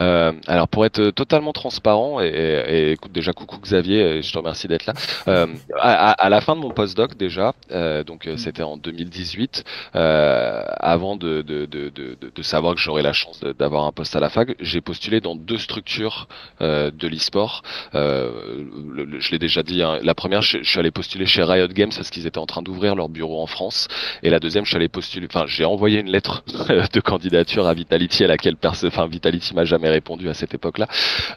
Euh, 0.00 0.32
alors 0.46 0.68
pour 0.68 0.84
être 0.84 1.10
totalement 1.10 1.52
transparent 1.52 2.20
et, 2.20 2.28
et, 2.28 2.92
écoute 2.92 3.12
déjà 3.12 3.32
coucou 3.32 3.58
Xavier, 3.58 4.22
je 4.22 4.32
te 4.32 4.38
remercie 4.38 4.68
d'être 4.68 4.86
là. 4.86 4.94
Euh, 5.28 5.46
à, 5.78 6.12
à, 6.12 6.28
la 6.28 6.40
fin 6.40 6.56
de 6.56 6.60
mon 6.60 6.70
postdoc 6.70 7.16
déjà, 7.16 7.54
euh, 7.70 8.02
donc 8.04 8.26
euh, 8.26 8.36
c'était 8.36 8.62
en 8.62 8.76
2018, 8.76 9.64
euh, 9.94 10.62
avant 10.78 11.16
de, 11.16 11.42
de, 11.42 11.66
de, 11.66 11.90
de, 11.90 12.42
savoir 12.42 12.74
que 12.74 12.80
j'aurais 12.80 13.02
la 13.02 13.12
chance 13.12 13.40
d'avoir 13.58 13.84
un 13.84 13.92
poste 13.92 14.16
à 14.16 14.20
la 14.20 14.28
fac, 14.28 14.54
j'ai 14.60 14.80
postulé 14.80 15.20
dans 15.20 15.36
deux 15.36 15.58
structures 15.58 16.28
euh, 16.60 16.90
de 16.90 17.06
l'e-sport. 17.06 17.62
je 17.92 19.30
l'ai 19.30 19.38
déjà 19.38 19.62
dit, 19.62 19.82
hein, 19.82 19.98
la 20.02 20.14
première, 20.14 20.42
je, 20.42 20.58
je, 20.62 20.70
suis 20.70 20.78
allé 20.78 20.90
postuler 20.90 21.26
chez 21.26 21.42
Riot 21.42 21.68
Games 21.68 21.90
parce 21.94 22.10
qu'ils 22.10 22.26
étaient 22.26 22.38
en 22.38 22.46
train 22.46 22.62
d'ouvrir 22.62 22.94
leur 22.94 23.08
bureau 23.08 23.42
en 23.42 23.46
France, 23.46 23.88
et 24.22 24.30
la 24.30 24.40
deuxième, 24.40 24.64
je 24.64 24.70
suis 24.70 24.76
allé 24.76 24.88
postuler, 24.88 25.26
enfin 25.30 25.44
j'ai 25.46 25.64
envoyé 25.64 26.00
une 26.00 26.10
lettre 26.10 26.42
de 26.92 27.00
candidature 27.00 27.66
à 27.66 27.74
Vitality 27.74 28.24
à 28.24 28.28
laquelle 28.28 28.56
personne, 28.56 28.88
enfin 28.88 29.06
Vitality 29.06 29.54
m'a 29.54 29.64
jamais 29.64 29.89
répondu 29.90 30.28
à 30.28 30.34
cette 30.34 30.54
époque-là. 30.54 30.88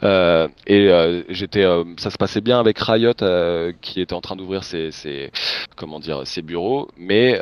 Euh, 0.02 0.48
et 0.66 0.88
euh, 0.88 1.22
j'étais, 1.28 1.64
euh, 1.64 1.84
ça 1.98 2.10
se 2.10 2.16
passait 2.16 2.40
bien 2.40 2.58
avec 2.58 2.78
Riot 2.78 3.12
qui 3.80 4.00
était 4.00 4.14
en 4.14 4.20
train 4.20 4.36
d'ouvrir 4.36 4.64
ses, 4.64 4.90
ses, 4.90 5.30
comment 5.76 6.00
dire, 6.00 6.26
ses 6.26 6.42
bureaux, 6.42 6.88
mais 6.96 7.38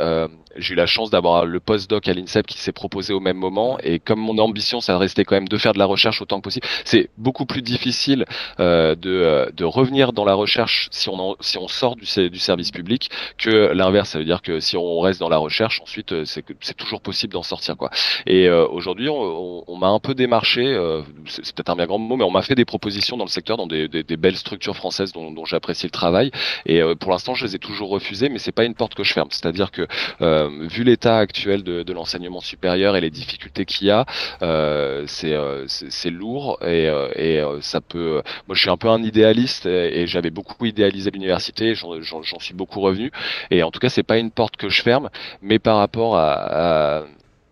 j'ai 0.57 0.75
eu 0.75 0.77
la 0.77 0.87
chance 0.87 1.11
d'avoir 1.11 1.45
le 1.47 1.61
postdoc 1.61 2.09
à 2.09 2.13
l'INSEP 2.13 2.47
qui 2.47 2.59
s'est 2.59 2.73
proposé 2.73 3.13
au 3.13 3.21
même 3.21 3.37
moment. 3.37 3.79
Et 3.83 3.99
comme 3.99 4.21
mon 4.21 4.39
ambition 4.39 4.81
ça 4.81 4.99
restait 4.99 5.25
quand 5.25 5.35
même 5.35 5.49
de 5.49 5.59
faire 5.59 5.73
de 5.73 5.79
la 5.79 5.87
recherche 5.87 6.21
autant 6.23 6.39
que 6.39 6.43
possible 6.43 6.67
c'est 6.85 7.11
beaucoup 7.19 7.47
plus 7.47 7.63
difficile 7.63 8.25
euh, 8.61 8.95
de, 8.95 9.51
de 9.55 9.65
revenir 9.65 10.13
dans 10.13 10.25
la 10.25 10.35
recherche 10.35 10.89
si 10.91 11.09
on 11.09 11.37
si 11.41 11.59
on 11.59 11.69
sort 11.69 11.97
du, 11.97 12.05
du 12.31 12.39
service 12.39 12.71
public 12.71 13.11
que 13.39 13.73
l'inverse. 13.73 14.11
Ça 14.11 14.19
veut 14.19 14.25
dire 14.25 14.43
que 14.43 14.61
si 14.61 14.77
on 14.77 15.01
reste 15.01 15.21
dans 15.21 15.29
la 15.29 15.39
recherche 15.39 15.81
ensuite 15.81 16.15
c'est 16.25 16.77
toujours 16.77 17.01
possible 17.01 17.33
d'en 17.33 17.43
sortir 17.43 17.77
quoi. 17.77 17.91
Et 18.27 18.49
euh, 18.49 18.67
aujourd'hui 18.67 19.09
on, 19.09 19.65
on, 19.67 19.77
m'a 19.77 19.89
un 19.89 20.01
peu 20.01 20.15
démarché 20.15 20.63
euh, 20.63 21.02
c'est 21.27 21.55
peut-être 21.55 21.71
un 21.71 21.77
bien 21.77 21.87
grand 21.87 21.99
mot 21.99 22.17
mais 22.17 22.25
on 22.25 22.31
m'a 22.31 22.43
fait 22.43 22.55
des 22.55 22.65
propositions 22.65 23.17
dans 23.17 23.25
le 23.25 23.31
secteur 23.31 23.57
dans 23.57 23.67
des, 23.67 23.89
des, 23.89 24.03
des 24.03 24.17
belles 24.17 24.37
structures 24.37 24.77
françaises 24.77 25.13
dont, 25.13 25.31
dont 25.31 25.45
j'apprécie 25.45 25.87
le 25.87 25.91
travail 25.91 26.31
et 26.67 26.81
euh, 26.81 26.95
pour 26.95 27.11
l'instant 27.11 27.35
je 27.35 27.47
les 27.47 27.57
ai 27.57 27.59
toujours 27.59 27.91
refusées 27.91 28.29
mais 28.29 28.39
c'est 28.39 28.53
pas 28.53 28.65
une 28.65 28.75
porte 28.75 28.95
que 28.95 29.05
je 29.05 29.13
ferme 29.13 29.29
c'est 29.31 29.47
à 29.47 29.53
dire 29.53 29.71
que 29.71 29.87
euh, 30.21 30.49
vu 30.69 30.85
l'état 30.85 31.19
actuel 31.19 31.63
de, 31.63 31.93
l'enseignement 31.93 32.41
supérieur 32.41 32.97
et 32.97 33.01
les 33.01 33.11
difficultés 33.11 33.65
qu'il 33.65 33.89
y 33.89 33.91
a, 33.91 34.07
euh, 34.43 35.05
c'est 35.07 36.11
lourd 36.11 36.59
et, 36.65 36.87
et 37.17 37.43
ça 37.61 37.81
peut. 37.81 38.23
Moi, 38.49 38.55
je 38.55 38.61
suis 38.61 38.71
un 38.71 38.77
peu 38.77 38.89
un 38.89 39.03
idéaliste 39.03 39.67
et, 39.67 40.07
j'avais 40.07 40.31
beaucoup 40.31 40.65
idéalisé 40.65 41.11
l'université, 41.11 41.75
j'en 41.75 42.23
suis 42.41 42.55
beaucoup 42.55 42.81
revenu. 42.81 43.11
Et 43.51 43.63
en 43.63 43.71
tout 43.71 43.81
cas, 43.81 43.89
c'est 43.89 44.03
pas 44.03 44.19
une 44.19 44.31
porte 44.31 44.57
que 44.57 44.69
je 44.69 44.83
ferme, 44.83 45.11
mais 45.43 45.59
par 45.59 45.77
rapport 45.79 46.17
à, 46.17 47.01
à 47.01 47.05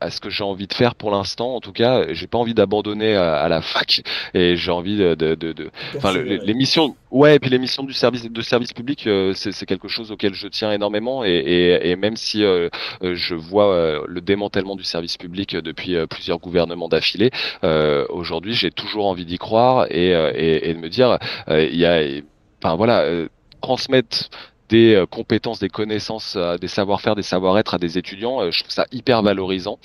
ce 0.08 0.20
que 0.20 0.30
j'ai 0.30 0.44
envie 0.44 0.66
de 0.66 0.72
faire 0.72 0.94
pour 0.94 1.10
l'instant. 1.10 1.54
En 1.54 1.60
tout 1.60 1.72
cas, 1.72 2.12
j'ai 2.12 2.26
pas 2.26 2.38
envie 2.38 2.54
d'abandonner 2.54 3.14
à, 3.14 3.48
la 3.48 3.60
fac 3.60 4.02
et 4.34 4.56
j'ai 4.56 4.70
envie 4.70 4.96
de, 4.96 5.14
de, 5.14 5.34
de, 5.34 5.70
enfin, 5.96 6.12
l'émission, 6.16 6.96
ouais, 7.10 7.36
et 7.36 7.38
puis 7.38 7.50
l'émission 7.50 7.82
du 7.82 7.92
service 7.92 8.30
de 8.30 8.42
service 8.42 8.72
public, 8.72 9.06
euh, 9.06 9.32
c'est 9.34 9.66
quelque 9.66 9.88
chose 9.88 10.10
auquel 10.10 10.34
je 10.34 10.48
tiens 10.48 10.72
énormément 10.72 11.24
et, 11.24 11.30
et, 11.30 11.90
et 11.90 11.96
même 11.96 12.16
si 12.16 12.42
euh, 12.44 12.68
euh, 13.02 13.14
je 13.14 13.34
vois 13.34 14.00
le 14.06 14.20
démantèlement 14.20 14.76
du 14.76 14.84
service 14.84 15.16
public 15.16 15.56
depuis 15.56 15.96
plusieurs 16.08 16.38
gouvernements 16.38 16.88
d'affilée, 16.88 17.30
aujourd'hui, 18.08 18.54
j'ai 18.54 18.70
toujours 18.70 19.06
envie 19.06 19.24
d'y 19.24 19.38
croire 19.38 19.86
et, 19.90 20.10
et, 20.10 20.74
de 20.74 20.78
me 20.78 20.88
dire, 20.88 21.18
il 21.48 21.76
y 21.76 21.84
a, 21.84 22.02
enfin 22.62 22.76
voilà 22.76 23.04
transmettre 23.60 24.30
des 24.70 24.94
euh, 24.94 25.06
compétences, 25.06 25.58
des 25.58 25.68
connaissances, 25.68 26.34
euh, 26.36 26.56
des 26.56 26.68
savoir-faire, 26.68 27.16
des 27.16 27.22
savoir-être 27.22 27.74
à 27.74 27.78
des 27.78 27.98
étudiants, 27.98 28.40
euh, 28.40 28.50
je 28.50 28.60
trouve 28.60 28.72
ça 28.72 28.86
hyper 28.92 29.22
valorisant, 29.22 29.78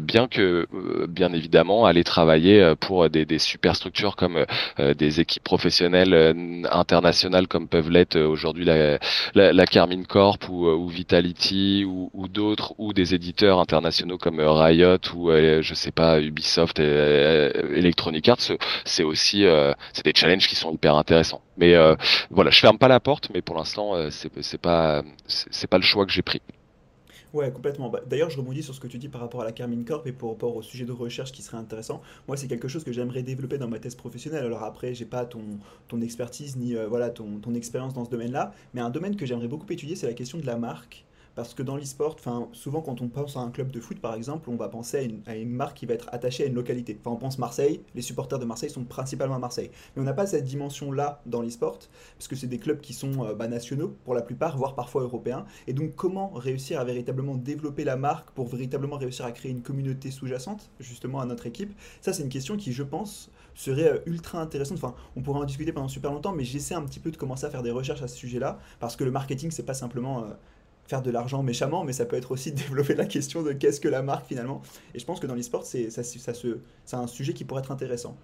bien 0.00 0.26
que, 0.28 0.66
bien 1.08 1.32
évidemment, 1.32 1.84
aller 1.86 2.02
travailler 2.02 2.74
pour 2.80 3.08
des, 3.08 3.24
des 3.24 3.38
super 3.38 3.76
structures 3.76 4.16
comme 4.16 4.44
des 4.78 5.20
équipes 5.20 5.44
professionnelles 5.44 6.64
internationales 6.70 7.46
comme 7.46 7.68
peuvent 7.68 7.90
l'être 7.90 8.18
aujourd'hui 8.18 8.64
la, 8.64 8.98
la, 9.34 9.52
la, 9.52 9.66
Carmine 9.66 10.06
Corp 10.06 10.48
ou, 10.48 10.66
ou 10.66 10.88
Vitality 10.88 11.84
ou, 11.86 12.10
ou 12.12 12.28
d'autres, 12.28 12.74
ou 12.78 12.92
des 12.92 13.14
éditeurs 13.14 13.60
internationaux 13.60 14.18
comme 14.18 14.40
Riot 14.40 14.98
ou 15.14 15.30
je 15.30 15.74
sais 15.74 15.92
pas 15.92 16.20
Ubisoft, 16.20 16.80
et, 16.80 17.52
Electronic 17.76 18.28
Arts, 18.28 18.52
c'est 18.84 19.04
aussi 19.04 19.44
c'est 19.92 20.04
des 20.04 20.12
challenges 20.14 20.48
qui 20.48 20.56
sont 20.56 20.72
hyper 20.72 20.96
intéressants. 20.96 21.42
Mais 21.56 21.74
voilà, 22.30 22.50
je 22.50 22.58
ferme 22.58 22.78
pas 22.78 22.88
la 22.88 23.00
porte, 23.00 23.28
mais 23.32 23.42
pour 23.42 23.56
l'instant 23.56 24.07
c'est 24.10 24.58
pas 24.58 25.02
pas 25.70 25.78
le 25.78 25.82
choix 25.82 26.06
que 26.06 26.12
j'ai 26.12 26.22
pris. 26.22 26.42
Ouais, 27.34 27.52
complètement. 27.52 27.90
Bah, 27.90 28.00
d'ailleurs, 28.06 28.30
je 28.30 28.38
rebondis 28.38 28.62
sur 28.62 28.74
ce 28.74 28.80
que 28.80 28.86
tu 28.86 28.96
dis 28.96 29.08
par 29.08 29.20
rapport 29.20 29.42
à 29.42 29.44
la 29.44 29.52
Carmine 29.52 29.84
Corp 29.84 30.06
et 30.06 30.12
pour 30.12 30.30
rapport 30.30 30.56
au 30.56 30.62
sujet 30.62 30.86
de 30.86 30.92
recherche 30.92 31.30
qui 31.30 31.42
serait 31.42 31.58
intéressant. 31.58 32.00
Moi, 32.26 32.38
c'est 32.38 32.48
quelque 32.48 32.68
chose 32.68 32.84
que 32.84 32.92
j'aimerais 32.92 33.22
développer 33.22 33.58
dans 33.58 33.68
ma 33.68 33.78
thèse 33.78 33.94
professionnelle. 33.94 34.44
Alors 34.46 34.62
après, 34.62 34.94
j'ai 34.94 35.04
pas 35.04 35.26
ton, 35.26 36.00
expertise 36.00 36.56
ni 36.56 36.74
euh, 36.74 36.86
voilà 36.88 37.10
ton, 37.10 37.38
ton 37.38 37.54
expérience 37.54 37.92
dans 37.92 38.04
ce 38.04 38.10
domaine-là, 38.10 38.52
mais 38.72 38.80
un 38.80 38.90
domaine 38.90 39.16
que 39.16 39.26
j'aimerais 39.26 39.48
beaucoup 39.48 39.70
étudier, 39.70 39.94
c'est 39.94 40.06
la 40.06 40.14
question 40.14 40.38
de 40.38 40.46
la 40.46 40.56
marque 40.56 41.04
parce 41.38 41.54
que 41.54 41.62
dans 41.62 41.76
l'e-sport, 41.76 42.16
souvent 42.50 42.82
quand 42.82 43.00
on 43.00 43.06
pense 43.06 43.36
à 43.36 43.40
un 43.40 43.52
club 43.52 43.70
de 43.70 43.78
foot 43.78 44.00
par 44.00 44.14
exemple, 44.14 44.50
on 44.50 44.56
va 44.56 44.68
penser 44.68 45.22
à 45.24 45.36
une, 45.36 45.50
marque 45.50 45.76
qui 45.76 45.86
va 45.86 45.94
être 45.94 46.08
attachée 46.10 46.42
à 46.42 46.46
une 46.48 46.54
localité. 46.56 46.98
Enfin, 46.98 47.12
on 47.12 47.16
pense 47.16 47.38
Marseille, 47.38 47.80
les 47.94 48.02
supporters 48.02 48.40
de 48.40 48.44
Marseille 48.44 48.70
sont 48.70 48.82
principalement 48.82 49.36
à 49.36 49.38
Marseille. 49.38 49.70
Mais 49.94 50.02
on 50.02 50.04
n'a 50.04 50.14
pas 50.14 50.26
cette 50.26 50.42
dimension-là 50.42 51.22
dans 51.26 51.40
l'e-sport, 51.40 51.78
parce 52.16 52.26
que 52.26 52.34
c'est 52.34 52.48
des 52.48 52.58
clubs 52.58 52.80
qui 52.80 52.92
sont 52.92 53.24
euh, 53.24 53.34
bah, 53.34 53.46
nationaux 53.46 53.96
pour 54.04 54.14
la 54.14 54.22
plupart, 54.22 54.56
voire 54.56 54.74
parfois 54.74 55.02
européens. 55.02 55.46
Et 55.68 55.74
donc 55.74 55.94
comment 55.94 56.30
réussir 56.30 56.80
à 56.80 56.84
véritablement 56.84 57.36
développer 57.36 57.84
la 57.84 57.94
marque 57.94 58.32
pour 58.32 58.48
véritablement 58.48 58.96
réussir 58.96 59.24
à 59.24 59.30
créer 59.30 59.52
une 59.52 59.62
communauté 59.62 60.10
sous-jacente, 60.10 60.72
justement 60.80 61.20
à 61.20 61.24
notre 61.24 61.46
équipe? 61.46 61.72
Ça, 62.00 62.12
c'est 62.12 62.24
une 62.24 62.30
question 62.30 62.56
qui, 62.56 62.72
je 62.72 62.82
pense, 62.82 63.30
serait 63.54 63.92
euh, 63.92 63.98
ultra 64.06 64.40
intéressante. 64.40 64.78
Enfin, 64.78 64.96
on 65.14 65.22
pourrait 65.22 65.38
en 65.38 65.44
discuter 65.44 65.72
pendant 65.72 65.86
super 65.86 66.10
longtemps, 66.10 66.32
mais 66.32 66.42
j'essaie 66.42 66.74
un 66.74 66.82
petit 66.82 66.98
peu 66.98 67.12
de 67.12 67.16
commencer 67.16 67.46
à 67.46 67.50
faire 67.50 67.62
des 67.62 67.70
recherches 67.70 68.02
à 68.02 68.08
ce 68.08 68.16
sujet-là, 68.16 68.58
parce 68.80 68.96
que 68.96 69.04
le 69.04 69.12
marketing, 69.12 69.52
c'est 69.52 69.62
pas 69.62 69.74
simplement... 69.74 70.24
Euh, 70.24 70.30
faire 70.88 71.02
de 71.02 71.10
l'argent 71.10 71.42
méchamment, 71.42 71.84
mais 71.84 71.92
ça 71.92 72.06
peut 72.06 72.16
être 72.16 72.32
aussi 72.32 72.50
développer 72.64 72.94
la 72.94 73.06
question 73.06 73.42
de 73.42 73.52
qu'est-ce 73.52 73.80
que 73.80 73.88
la 73.88 74.02
marque 74.02 74.26
finalement. 74.26 74.62
Et 74.94 74.98
je 74.98 75.04
pense 75.04 75.20
que 75.20 75.26
dans 75.26 75.34
l'e-sport, 75.34 75.64
c'est 75.64 75.88
un 76.92 77.06
sujet 77.06 77.34
qui 77.34 77.44
pourrait 77.44 77.60
être 77.60 77.70
intéressant. 77.70 78.16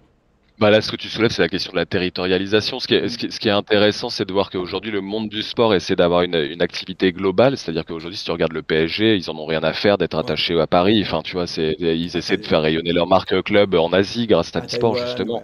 Bah 0.57 0.69
là, 0.69 0.79
ce 0.79 0.89
que 0.89 0.95
tu 0.95 1.09
soulèves, 1.09 1.31
c'est 1.31 1.41
la 1.41 1.49
question 1.49 1.73
de 1.73 1.77
la 1.77 1.85
territorialisation. 1.85 2.79
Ce 2.79 2.87
qui 2.87 2.95
est, 2.95 3.09
ce 3.09 3.17
qui, 3.17 3.29
ce 3.29 3.41
qui 3.41 3.49
est 3.49 3.51
intéressant, 3.51 4.09
c'est 4.09 4.23
de 4.23 4.31
voir 4.31 4.49
qu'aujourd'hui, 4.49 4.89
le 4.89 5.01
monde 5.01 5.27
du 5.27 5.41
sport 5.41 5.73
essaie 5.75 5.97
d'avoir 5.97 6.21
une, 6.21 6.35
une 6.35 6.61
activité 6.61 7.11
globale. 7.11 7.57
C'est-à-dire 7.57 7.83
qu'aujourd'hui, 7.83 8.17
si 8.17 8.23
tu 8.23 8.31
regardes 8.31 8.53
le 8.53 8.63
PSG, 8.63 9.17
ils 9.17 9.29
en 9.29 9.35
ont 9.37 9.45
rien 9.45 9.63
à 9.63 9.73
faire 9.73 9.97
d'être 9.97 10.17
attachés 10.17 10.57
à 10.57 10.65
Paris. 10.65 11.01
Enfin, 11.01 11.21
tu 11.23 11.33
vois, 11.33 11.45
c'est, 11.45 11.75
ils 11.77 12.15
essaient 12.15 12.37
de 12.37 12.45
faire 12.45 12.61
rayonner 12.61 12.93
leur 12.93 13.05
marque 13.05 13.41
club 13.43 13.75
en 13.75 13.91
Asie 13.91 14.27
grâce 14.27 14.55
à 14.55 14.65
Sport, 14.69 14.95
justement. 14.95 15.43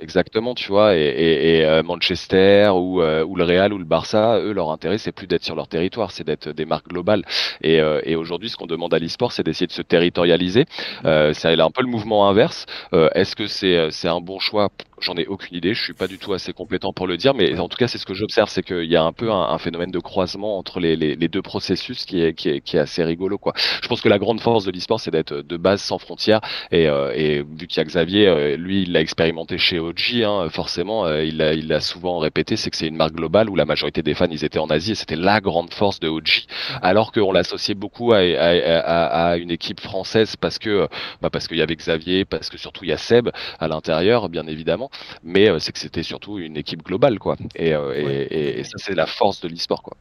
Exactement, 0.00 0.54
tu 0.54 0.68
vois. 0.68 0.96
Et, 0.96 1.00
et, 1.00 1.58
et 1.58 1.64
euh, 1.64 1.82
Manchester 1.82 2.70
ou, 2.74 3.02
euh, 3.02 3.24
ou 3.24 3.36
le 3.36 3.44
Real 3.44 3.72
ou 3.72 3.78
le 3.78 3.84
Barça, 3.84 4.38
eux, 4.38 4.52
leur 4.52 4.70
intérêt, 4.70 4.98
c'est 4.98 5.12
plus 5.12 5.26
d'être 5.26 5.44
sur 5.44 5.56
leur 5.56 5.68
territoire, 5.68 6.10
c'est 6.10 6.24
d'être 6.24 6.50
des 6.50 6.64
marques 6.64 6.88
globales. 6.88 7.24
Et, 7.62 7.80
euh, 7.80 8.00
et 8.04 8.16
aujourd'hui, 8.16 8.48
ce 8.48 8.56
qu'on 8.56 8.66
demande 8.66 8.94
à 8.94 8.98
l'e-sport, 8.98 9.32
c'est 9.32 9.42
d'essayer 9.42 9.66
de 9.66 9.72
se 9.72 9.82
territorialiser. 9.82 10.66
c'est 11.04 11.60
un 11.60 11.70
peu 11.70 11.82
le 11.82 11.88
mouvement 11.88 12.28
inverse. 12.28 12.66
Est-ce 12.92 13.34
que 13.36 13.46
c'est, 13.46 13.90
c'est 13.90 14.08
un 14.08 14.20
bon 14.28 14.38
choix 14.38 14.68
J'en 15.00 15.16
ai 15.16 15.26
aucune 15.26 15.56
idée, 15.56 15.74
je 15.74 15.82
suis 15.82 15.92
pas 15.92 16.06
du 16.06 16.18
tout 16.18 16.32
assez 16.32 16.52
compétent 16.52 16.92
pour 16.92 17.06
le 17.06 17.16
dire, 17.16 17.34
mais 17.34 17.58
en 17.58 17.68
tout 17.68 17.76
cas, 17.76 17.88
c'est 17.88 17.98
ce 17.98 18.06
que 18.06 18.14
j'observe, 18.14 18.48
c'est 18.48 18.62
qu'il 18.62 18.84
y 18.84 18.96
a 18.96 19.02
un 19.02 19.12
peu 19.12 19.30
un, 19.30 19.58
phénomène 19.58 19.90
de 19.90 19.98
croisement 19.98 20.58
entre 20.58 20.80
les, 20.80 20.96
les, 20.96 21.16
les, 21.16 21.28
deux 21.28 21.42
processus 21.42 22.04
qui 22.04 22.22
est, 22.22 22.32
qui 22.34 22.48
est, 22.48 22.60
qui, 22.60 22.76
est, 22.76 22.80
assez 22.80 23.02
rigolo, 23.04 23.38
quoi. 23.38 23.52
Je 23.82 23.88
pense 23.88 24.00
que 24.00 24.08
la 24.08 24.18
grande 24.18 24.40
force 24.40 24.64
de 24.64 24.70
l'e-sport, 24.70 25.00
c'est 25.00 25.10
d'être 25.10 25.34
de 25.34 25.56
base 25.56 25.82
sans 25.82 25.98
frontières, 25.98 26.40
et, 26.70 26.88
euh, 26.88 27.12
et 27.14 27.42
vu 27.42 27.66
qu'il 27.66 27.78
y 27.78 27.80
a 27.80 27.84
Xavier, 27.84 28.28
euh, 28.28 28.56
lui, 28.56 28.82
il 28.82 28.92
l'a 28.92 29.00
expérimenté 29.00 29.58
chez 29.58 29.78
OG, 29.78 30.22
hein, 30.24 30.48
forcément, 30.50 31.06
euh, 31.06 31.24
il 31.24 31.38
l'a 31.38 31.54
il 31.54 31.72
a 31.72 31.80
souvent 31.80 32.18
répété, 32.18 32.56
c'est 32.56 32.70
que 32.70 32.76
c'est 32.76 32.86
une 32.86 32.96
marque 32.96 33.14
globale 33.14 33.50
où 33.50 33.56
la 33.56 33.64
majorité 33.64 34.02
des 34.02 34.14
fans, 34.14 34.26
ils 34.30 34.44
étaient 34.44 34.58
en 34.58 34.68
Asie, 34.68 34.92
et 34.92 34.94
c'était 34.94 35.16
la 35.16 35.40
grande 35.40 35.72
force 35.72 36.00
de 36.00 36.08
OG, 36.08 36.46
alors 36.82 37.12
qu'on 37.12 37.32
l'associait 37.32 37.74
beaucoup 37.74 38.12
à, 38.12 38.18
à, 38.18 38.78
à, 38.78 39.30
à, 39.30 39.36
une 39.36 39.50
équipe 39.50 39.80
française 39.80 40.36
parce 40.36 40.58
que, 40.58 40.88
bah 41.20 41.30
parce 41.30 41.48
qu'il 41.48 41.58
y 41.58 41.62
avait 41.62 41.76
Xavier, 41.76 42.24
parce 42.24 42.48
que 42.48 42.58
surtout 42.58 42.84
il 42.84 42.90
y 42.90 42.92
a 42.92 42.96
Seb 42.96 43.30
à 43.58 43.68
l'intérieur, 43.68 44.28
bien 44.28 44.46
évidemment 44.46 44.87
mais 45.22 45.48
euh, 45.48 45.58
c'est 45.58 45.72
que 45.72 45.78
c'était 45.78 46.02
surtout 46.02 46.38
une 46.38 46.56
équipe 46.56 46.82
globale, 46.82 47.18
quoi. 47.18 47.36
Et, 47.56 47.74
euh, 47.74 48.26
et, 48.30 48.64
ça, 48.64 48.78
c'est 48.78 48.94
la 48.94 49.06
force 49.06 49.40
de 49.40 49.48
l'e-sport, 49.48 49.82
quoi. 49.82 49.96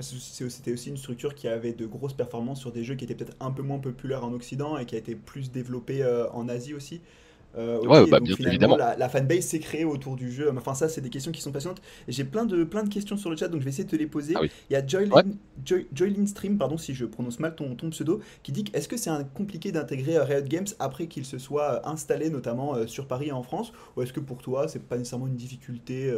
C'était 0.00 0.72
aussi 0.72 0.88
une 0.88 0.96
structure 0.96 1.34
qui 1.34 1.48
avait 1.48 1.72
de 1.72 1.86
grosses 1.86 2.12
performances 2.12 2.60
sur 2.60 2.70
des 2.70 2.84
jeux 2.84 2.94
qui 2.94 3.04
étaient 3.04 3.14
peut-être 3.14 3.36
un 3.40 3.50
peu 3.50 3.62
moins 3.62 3.78
populaires 3.78 4.24
en 4.24 4.32
Occident 4.32 4.78
et 4.78 4.86
qui 4.86 4.94
a 4.94 4.98
été 4.98 5.14
plus 5.14 5.50
développée 5.50 6.02
euh, 6.02 6.30
en 6.30 6.48
Asie 6.48 6.74
aussi. 6.74 7.00
Euh, 7.56 7.80
ouais, 7.80 8.06
bah, 8.08 8.20
bien 8.20 8.36
évidemment. 8.46 8.76
La, 8.76 9.08
fanbase 9.08 9.44
s'est 9.44 9.58
créée 9.58 9.84
autour 9.84 10.16
du 10.16 10.32
jeu. 10.32 10.52
Enfin, 10.56 10.74
ça, 10.74 10.88
c'est 10.88 11.00
des 11.00 11.10
questions 11.10 11.32
qui 11.32 11.40
sont 11.40 11.52
passionnantes. 11.52 11.82
J'ai 12.08 12.24
plein 12.24 12.44
de, 12.44 12.64
plein 12.64 12.82
de 12.82 12.88
questions 12.88 13.16
sur 13.16 13.30
le 13.30 13.36
chat, 13.36 13.48
donc 13.48 13.60
je 13.60 13.64
vais 13.64 13.70
essayer 13.70 13.84
de 13.84 13.90
te 13.90 13.96
les 13.96 14.06
poser. 14.06 14.34
Ah 14.36 14.40
Il 14.70 14.72
y 14.72 14.76
a 14.76 14.86
Joylin, 14.86 16.26
Stream, 16.26 16.58
pardon, 16.58 16.76
si 16.76 16.94
je 16.94 17.04
prononce 17.04 17.38
mal 17.40 17.54
ton, 17.54 17.74
ton 17.74 17.90
pseudo, 17.90 18.20
qui 18.42 18.52
dit 18.52 18.64
est-ce 18.72 18.88
que 18.88 18.96
c'est 18.96 19.10
compliqué 19.34 19.72
d'intégrer 19.72 20.16
euh, 20.16 20.24
Riot 20.24 20.42
Games 20.42 20.66
après 20.78 21.06
qu'il 21.06 21.24
se 21.24 21.38
soit 21.38 21.74
euh, 21.74 21.80
installé 21.88 22.30
notamment 22.30 22.74
euh, 22.74 22.86
sur 22.86 23.06
Paris 23.06 23.28
et 23.28 23.32
en 23.32 23.42
France? 23.42 23.72
Ou 23.96 24.02
est-ce 24.02 24.12
que 24.12 24.20
pour 24.20 24.42
toi, 24.42 24.68
c'est 24.68 24.82
pas 24.82 24.96
nécessairement 24.96 25.26
une 25.26 25.36
difficulté 25.36 26.12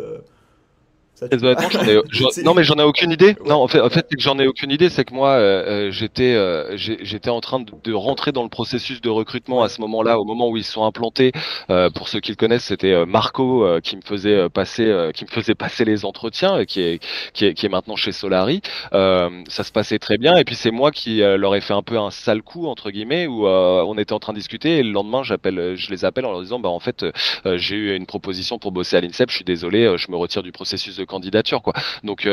non, 2.44 2.55
mais 2.55 2.64
j'en 2.64 2.74
ai 2.74 2.83
aucune 2.83 3.11
idée. 3.11 3.37
Non, 3.46 3.57
en 3.57 3.68
fait, 3.68 3.81
en 3.81 3.88
fait, 3.88 4.07
j'en 4.18 4.38
ai 4.38 4.46
aucune 4.46 4.70
idée. 4.70 4.90
C'est 4.90 5.05
que 5.05 5.14
moi, 5.14 5.31
euh, 5.31 5.87
euh 5.87 5.90
j'étais, 5.90 6.35
euh, 6.35 6.76
j'étais 6.76 7.31
en 7.31 7.40
train 7.40 7.61
de, 7.61 7.72
de, 7.85 7.92
rentrer 7.94 8.33
dans 8.33 8.42
le 8.42 8.50
processus 8.50 9.00
de 9.00 9.09
recrutement 9.09 9.62
à 9.62 9.68
ce 9.70 9.81
moment-là, 9.81 10.20
au 10.20 10.24
moment 10.24 10.48
où 10.50 10.57
ils 10.59 10.64
sont 10.64 10.85
implantés. 10.85 11.33
Euh, 11.70 11.88
pour 11.90 12.09
ceux 12.09 12.20
qui 12.20 12.33
le 12.33 12.37
connaissent, 12.37 12.64
c'était 12.64 12.92
euh, 12.92 13.07
Marco 13.07 13.64
euh, 13.64 13.81
qui 13.81 13.96
me 13.96 14.02
faisait 14.02 14.48
passer, 14.50 15.11
qui 15.14 15.24
me 15.24 15.31
faisait 15.31 15.55
passer 15.55 15.85
les 15.85 16.05
entretiens, 16.05 16.64
qui 16.66 16.83
est, 16.83 17.02
qui 17.33 17.46
est, 17.46 17.55
qui 17.55 17.64
est 17.64 17.70
maintenant 17.70 17.96
chez 17.96 18.12
Solari. 18.12 18.61
ça 18.92 19.64
se 19.64 19.72
passait 19.72 19.98
très 19.98 20.18
bien. 20.18 20.37
Et 20.37 20.44
puis 20.44 20.55
c'est 20.55 20.70
moi 20.70 20.90
qui 20.90 21.18
leur 21.20 21.55
ai 21.55 21.61
fait 21.62 21.74
un 21.74 21.83
peu 21.83 21.98
un 21.98 22.11
sale 22.11 22.42
coup 22.42 22.66
entre 22.66 22.90
guillemets, 22.90 23.26
où 23.26 23.46
on 23.46 23.96
était 23.96 24.12
en 24.12 24.18
train 24.18 24.33
de 24.35 24.38
discuter. 24.38 24.79
Et 24.79 24.83
le 24.83 24.90
lendemain, 24.90 25.22
j'appelle, 25.22 25.76
je 25.76 25.90
les 25.90 26.05
appelle 26.05 26.26
en 26.26 26.33
leur 26.33 26.42
disant, 26.42 26.59
bah 26.59 26.68
en 26.68 26.81
fait, 26.81 27.07
j'ai 27.44 27.76
eu 27.76 27.96
une 27.96 28.07
proposition 28.07 28.59
pour 28.59 28.72
bosser 28.72 28.96
à 28.96 29.00
l'INSEP. 29.00 29.31
Je 29.31 29.37
suis 29.37 29.44
désolé, 29.44 29.96
je 29.96 30.11
me 30.11 30.16
retire 30.16 30.42
du 30.42 30.52
processus 30.52 30.96
de 30.96 31.05
candidature 31.06 31.62
quoi. 31.62 31.72
Donc 32.04 32.28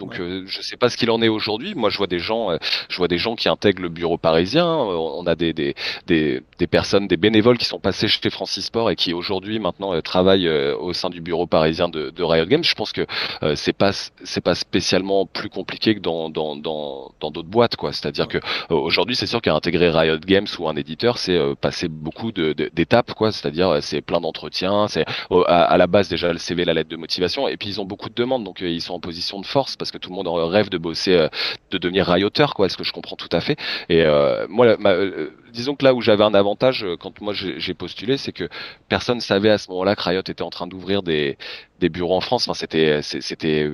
euh, 0.00 0.06
donc 0.06 0.20
euh, 0.20 0.44
je 0.46 0.62
sais 0.62 0.76
pas 0.76 0.88
ce 0.88 0.96
qu'il 0.96 1.10
en 1.10 1.22
est 1.22 1.28
aujourd'hui. 1.28 1.74
Moi 1.74 1.90
je 1.90 1.98
vois 1.98 2.06
des 2.06 2.18
gens, 2.18 2.50
euh, 2.50 2.58
je 2.88 2.96
vois 2.96 3.08
des 3.08 3.18
gens 3.18 3.36
qui 3.36 3.48
intègrent 3.48 3.82
le 3.82 3.88
bureau 3.88 4.18
parisien. 4.18 4.66
On 4.66 5.26
a 5.26 5.34
des, 5.34 5.52
des, 5.52 5.74
des, 6.06 6.42
des, 6.58 6.66
personnes, 6.66 7.06
des 7.06 7.16
bénévoles 7.16 7.58
qui 7.58 7.64
sont 7.64 7.78
passés 7.78 8.08
chez 8.08 8.30
Francis 8.30 8.66
Sport 8.66 8.90
et 8.90 8.96
qui 8.96 9.12
aujourd'hui 9.12 9.58
maintenant 9.58 9.94
euh, 9.94 10.00
travaillent 10.00 10.48
au 10.48 10.92
sein 10.92 11.10
du 11.10 11.20
bureau 11.20 11.46
parisien 11.46 11.88
de, 11.88 12.10
de 12.10 12.22
Riot 12.22 12.46
Games. 12.46 12.64
Je 12.64 12.74
pense 12.74 12.92
que 12.92 13.06
c'est 13.54 13.72
pas 13.72 13.92
c'est 14.24 14.40
pas 14.40 14.54
spécialement 14.54 15.26
plus 15.26 15.48
compliqué 15.50 15.94
que 15.94 16.00
dans 16.00 16.30
dans 16.30 16.56
dans 16.56 17.12
dans 17.20 17.30
d'autres 17.30 17.48
boîtes 17.48 17.76
quoi. 17.76 17.92
C'est-à-dire 17.92 18.28
que 18.28 18.38
aujourd'hui 18.70 19.16
c'est 19.16 19.26
sûr 19.26 19.40
qu'intégrer 19.42 19.90
Riot 19.90 20.18
Games 20.18 20.46
ou 20.58 20.68
un 20.68 20.76
éditeur 20.76 21.18
c'est 21.18 21.38
passer 21.60 21.88
beaucoup 21.88 22.32
d'étapes 22.32 23.14
quoi. 23.14 23.32
C'est-à-dire 23.32 23.78
c'est 23.82 24.00
plein 24.00 24.20
d'entretiens, 24.20 24.88
c'est 24.88 25.04
à, 25.46 25.64
à, 25.64 25.76
la 25.76 25.86
base 25.86 26.08
déjà 26.08 26.32
le 26.32 26.38
CV, 26.38 26.64
la 26.64 26.74
lettre 26.74 26.90
de 26.90 26.96
motivation 26.96 27.48
et 27.48 27.56
puis 27.56 27.68
ils 27.68 27.80
ont 27.80 27.84
beaucoup 27.84 28.08
de 28.08 28.14
demandes 28.14 28.44
donc 28.44 28.60
ils 28.60 28.80
sont 28.80 28.94
en 28.94 29.00
position 29.00 29.40
de 29.40 29.46
force 29.46 29.76
parce 29.76 29.89
que 29.90 29.98
tout 29.98 30.10
le 30.10 30.16
monde 30.16 30.28
rêve 30.28 30.68
de 30.68 30.78
bosser, 30.78 31.14
euh, 31.14 31.28
de 31.70 31.78
devenir 31.78 32.06
rayoteur, 32.06 32.54
quoi. 32.54 32.68
Ce 32.68 32.76
que 32.76 32.84
je 32.84 32.92
comprends 32.92 33.16
tout 33.16 33.28
à 33.32 33.40
fait. 33.40 33.56
Et 33.88 34.02
euh, 34.02 34.46
moi, 34.48 34.66
euh, 34.66 35.30
disons 35.52 35.74
que 35.74 35.84
là 35.84 35.94
où 35.94 36.00
j'avais 36.00 36.24
un 36.24 36.34
avantage 36.34 36.86
quand 37.00 37.20
moi 37.20 37.32
j'ai 37.34 37.74
postulé, 37.74 38.16
c'est 38.16 38.32
que 38.32 38.48
personne 38.88 39.20
savait 39.20 39.50
à 39.50 39.58
ce 39.58 39.70
moment-là 39.70 39.96
que 39.96 40.02
Riot 40.02 40.20
était 40.20 40.42
en 40.42 40.50
train 40.50 40.66
d'ouvrir 40.66 41.02
des, 41.02 41.36
des 41.78 41.88
bureaux 41.88 42.16
en 42.16 42.20
France. 42.20 42.48
Enfin, 42.48 42.54
c'était 42.54 43.02
c'était 43.02 43.70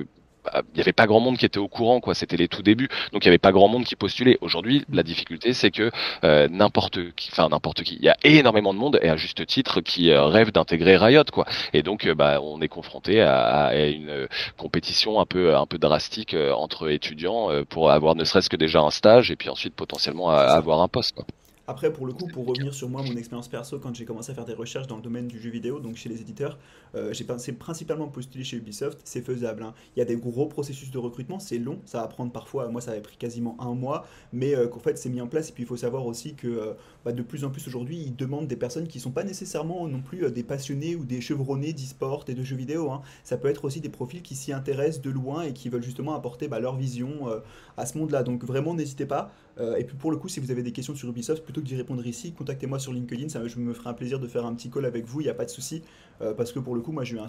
il 0.55 0.75
n'y 0.75 0.81
avait 0.81 0.93
pas 0.93 1.07
grand 1.07 1.19
monde 1.19 1.37
qui 1.37 1.45
était 1.45 1.59
au 1.59 1.67
courant, 1.67 1.99
quoi. 1.99 2.13
C'était 2.13 2.37
les 2.37 2.47
tout 2.47 2.61
débuts, 2.61 2.89
donc 3.13 3.25
il 3.25 3.27
n'y 3.27 3.29
avait 3.29 3.37
pas 3.37 3.51
grand 3.51 3.67
monde 3.67 3.85
qui 3.85 3.95
postulait. 3.95 4.37
Aujourd'hui, 4.41 4.85
la 4.91 5.03
difficulté, 5.03 5.53
c'est 5.53 5.71
que 5.71 5.91
euh, 6.23 6.47
n'importe 6.49 7.13
qui, 7.15 7.29
enfin 7.31 7.49
n'importe 7.49 7.83
qui, 7.83 7.95
il 7.95 8.05
y 8.05 8.09
a 8.09 8.17
énormément 8.23 8.73
de 8.73 8.79
monde 8.79 8.99
et 9.01 9.09
à 9.09 9.17
juste 9.17 9.45
titre 9.45 9.81
qui 9.81 10.11
euh, 10.11 10.25
rêve 10.25 10.51
d'intégrer 10.51 10.97
Riot, 10.97 11.23
quoi. 11.31 11.45
Et 11.73 11.83
donc, 11.83 12.05
euh, 12.05 12.15
bah, 12.15 12.39
on 12.41 12.61
est 12.61 12.67
confronté 12.67 13.21
à, 13.21 13.67
à, 13.67 13.75
une 13.75 14.27
compétition 14.57 15.19
un 15.19 15.25
peu, 15.25 15.55
un 15.55 15.65
peu 15.65 15.77
drastique 15.77 16.35
entre 16.55 16.89
étudiants 16.89 17.49
pour 17.69 17.91
avoir 17.91 18.15
ne 18.15 18.23
serait-ce 18.23 18.49
que 18.49 18.55
déjà 18.55 18.81
un 18.81 18.91
stage 18.91 19.31
et 19.31 19.35
puis 19.35 19.49
ensuite 19.49 19.75
potentiellement 19.75 20.29
avoir 20.29 20.81
un 20.81 20.87
poste, 20.87 21.15
quoi. 21.15 21.25
Après, 21.69 21.91
pour 21.91 22.05
le 22.05 22.13
coup, 22.13 22.27
pour 22.27 22.45
revenir 22.47 22.73
sur 22.73 22.87
moi, 22.87 23.03
mon 23.03 23.17
expérience 23.17 23.49
perso, 23.49 23.77
quand 23.77 23.93
j'ai 23.93 24.05
commencé 24.05 24.31
à 24.31 24.35
faire 24.35 24.45
des 24.45 24.53
recherches 24.53 24.87
dans 24.87 24.95
le 24.95 25.01
domaine 25.01 25.27
du 25.27 25.37
jeu 25.37 25.49
vidéo, 25.49 25.81
donc 25.81 25.97
chez 25.97 26.07
les 26.07 26.21
éditeurs, 26.21 26.57
euh, 26.95 27.11
j'ai 27.11 27.25
pensé 27.25 27.51
principalement 27.51 28.07
postuler 28.07 28.45
chez 28.45 28.55
Ubisoft, 28.55 29.01
c'est 29.03 29.21
faisable. 29.21 29.63
Hein. 29.63 29.73
Il 29.93 29.99
y 29.99 30.01
a 30.01 30.05
des 30.05 30.15
gros 30.15 30.45
processus 30.45 30.91
de 30.91 30.97
recrutement, 30.97 31.39
c'est 31.39 31.57
long, 31.57 31.81
ça 31.83 31.99
va 31.99 32.07
prendre 32.07 32.31
parfois, 32.31 32.69
moi 32.69 32.79
ça 32.79 32.91
avait 32.91 33.01
pris 33.01 33.17
quasiment 33.17 33.57
un 33.59 33.73
mois, 33.73 34.07
mais 34.31 34.55
euh, 34.55 34.69
qu'en 34.69 34.79
fait 34.79 34.97
c'est 34.97 35.09
mis 35.09 35.19
en 35.19 35.27
place. 35.27 35.49
Et 35.49 35.51
puis 35.51 35.63
il 35.63 35.65
faut 35.65 35.75
savoir 35.75 36.05
aussi 36.05 36.35
que 36.35 36.47
euh, 36.47 36.73
bah, 37.03 37.11
de 37.11 37.21
plus 37.21 37.43
en 37.43 37.49
plus 37.49 37.67
aujourd'hui, 37.67 37.97
ils 37.97 38.15
demandent 38.15 38.47
des 38.47 38.55
personnes 38.55 38.87
qui 38.87 38.99
ne 38.99 39.03
sont 39.03 39.11
pas 39.11 39.25
nécessairement 39.25 39.89
non 39.89 39.99
plus 40.01 40.31
des 40.31 40.43
passionnés 40.43 40.95
ou 40.95 41.03
des 41.03 41.19
chevronnés 41.19 41.73
d'e-sport 41.73 42.23
et 42.29 42.33
de 42.33 42.43
jeux 42.43 42.55
vidéo. 42.55 42.91
Hein. 42.91 43.01
Ça 43.25 43.35
peut 43.35 43.49
être 43.49 43.65
aussi 43.65 43.81
des 43.81 43.89
profils 43.89 44.21
qui 44.21 44.35
s'y 44.35 44.53
intéressent 44.53 45.01
de 45.01 45.09
loin 45.09 45.41
et 45.41 45.51
qui 45.51 45.67
veulent 45.67 45.83
justement 45.83 46.15
apporter 46.15 46.47
bah, 46.47 46.61
leur 46.61 46.77
vision 46.77 47.27
à 47.75 47.85
ce 47.85 47.97
monde-là. 47.97 48.23
Donc 48.23 48.45
vraiment, 48.45 48.73
n'hésitez 48.73 49.05
pas. 49.05 49.33
Et 49.77 49.83
puis 49.83 49.95
pour 49.95 50.11
le 50.11 50.17
coup, 50.17 50.27
si 50.27 50.39
vous 50.39 50.51
avez 50.51 50.63
des 50.63 50.71
questions 50.71 50.95
sur 50.95 51.09
Ubisoft, 51.09 51.43
plutôt 51.43 51.61
que 51.61 51.65
d'y 51.65 51.75
répondre 51.75 52.05
ici, 52.05 52.33
contactez-moi 52.33 52.79
sur 52.79 52.93
LinkedIn, 52.93 53.29
ça, 53.29 53.45
je 53.47 53.59
me 53.59 53.73
ferai 53.73 53.89
un 53.89 53.93
plaisir 53.93 54.19
de 54.19 54.27
faire 54.27 54.45
un 54.45 54.53
petit 54.53 54.69
call 54.69 54.85
avec 54.85 55.05
vous, 55.05 55.21
il 55.21 55.25
n'y 55.25 55.29
a 55.29 55.33
pas 55.33 55.45
de 55.45 55.49
souci, 55.49 55.81
euh, 56.21 56.33
parce 56.33 56.51
que 56.51 56.59
pour 56.59 56.75
le 56.75 56.81
coup, 56.81 56.91
moi 56.91 57.03
j'ai 57.03 57.15
eu 57.15 57.19
un 57.19 57.27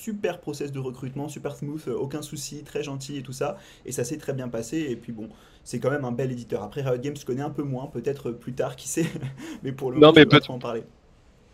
super 0.00 0.40
process 0.40 0.72
de 0.72 0.78
recrutement, 0.78 1.28
super 1.28 1.54
smooth, 1.54 1.82
euh, 1.88 1.94
aucun 1.94 2.22
souci, 2.22 2.62
très 2.64 2.82
gentil 2.82 3.18
et 3.18 3.22
tout 3.22 3.32
ça, 3.32 3.58
et 3.84 3.92
ça 3.92 4.04
s'est 4.04 4.16
très 4.16 4.32
bien 4.32 4.48
passé, 4.48 4.86
et 4.88 4.96
puis 4.96 5.12
bon, 5.12 5.28
c'est 5.62 5.78
quand 5.78 5.90
même 5.90 6.04
un 6.04 6.12
bel 6.12 6.32
éditeur. 6.32 6.62
Après, 6.62 6.82
Riot 6.82 6.98
Games, 6.98 7.16
je 7.16 7.26
connais 7.26 7.42
un 7.42 7.50
peu 7.50 7.62
moins, 7.62 7.86
peut-être 7.86 8.30
plus 8.30 8.54
tard, 8.54 8.76
qui 8.76 8.88
sait, 8.88 9.06
mais 9.62 9.72
pour 9.72 9.90
le 9.90 9.98
moment, 9.98 10.12
je 10.16 10.22
peut 10.24 10.40
en 10.48 10.58
parler. 10.58 10.82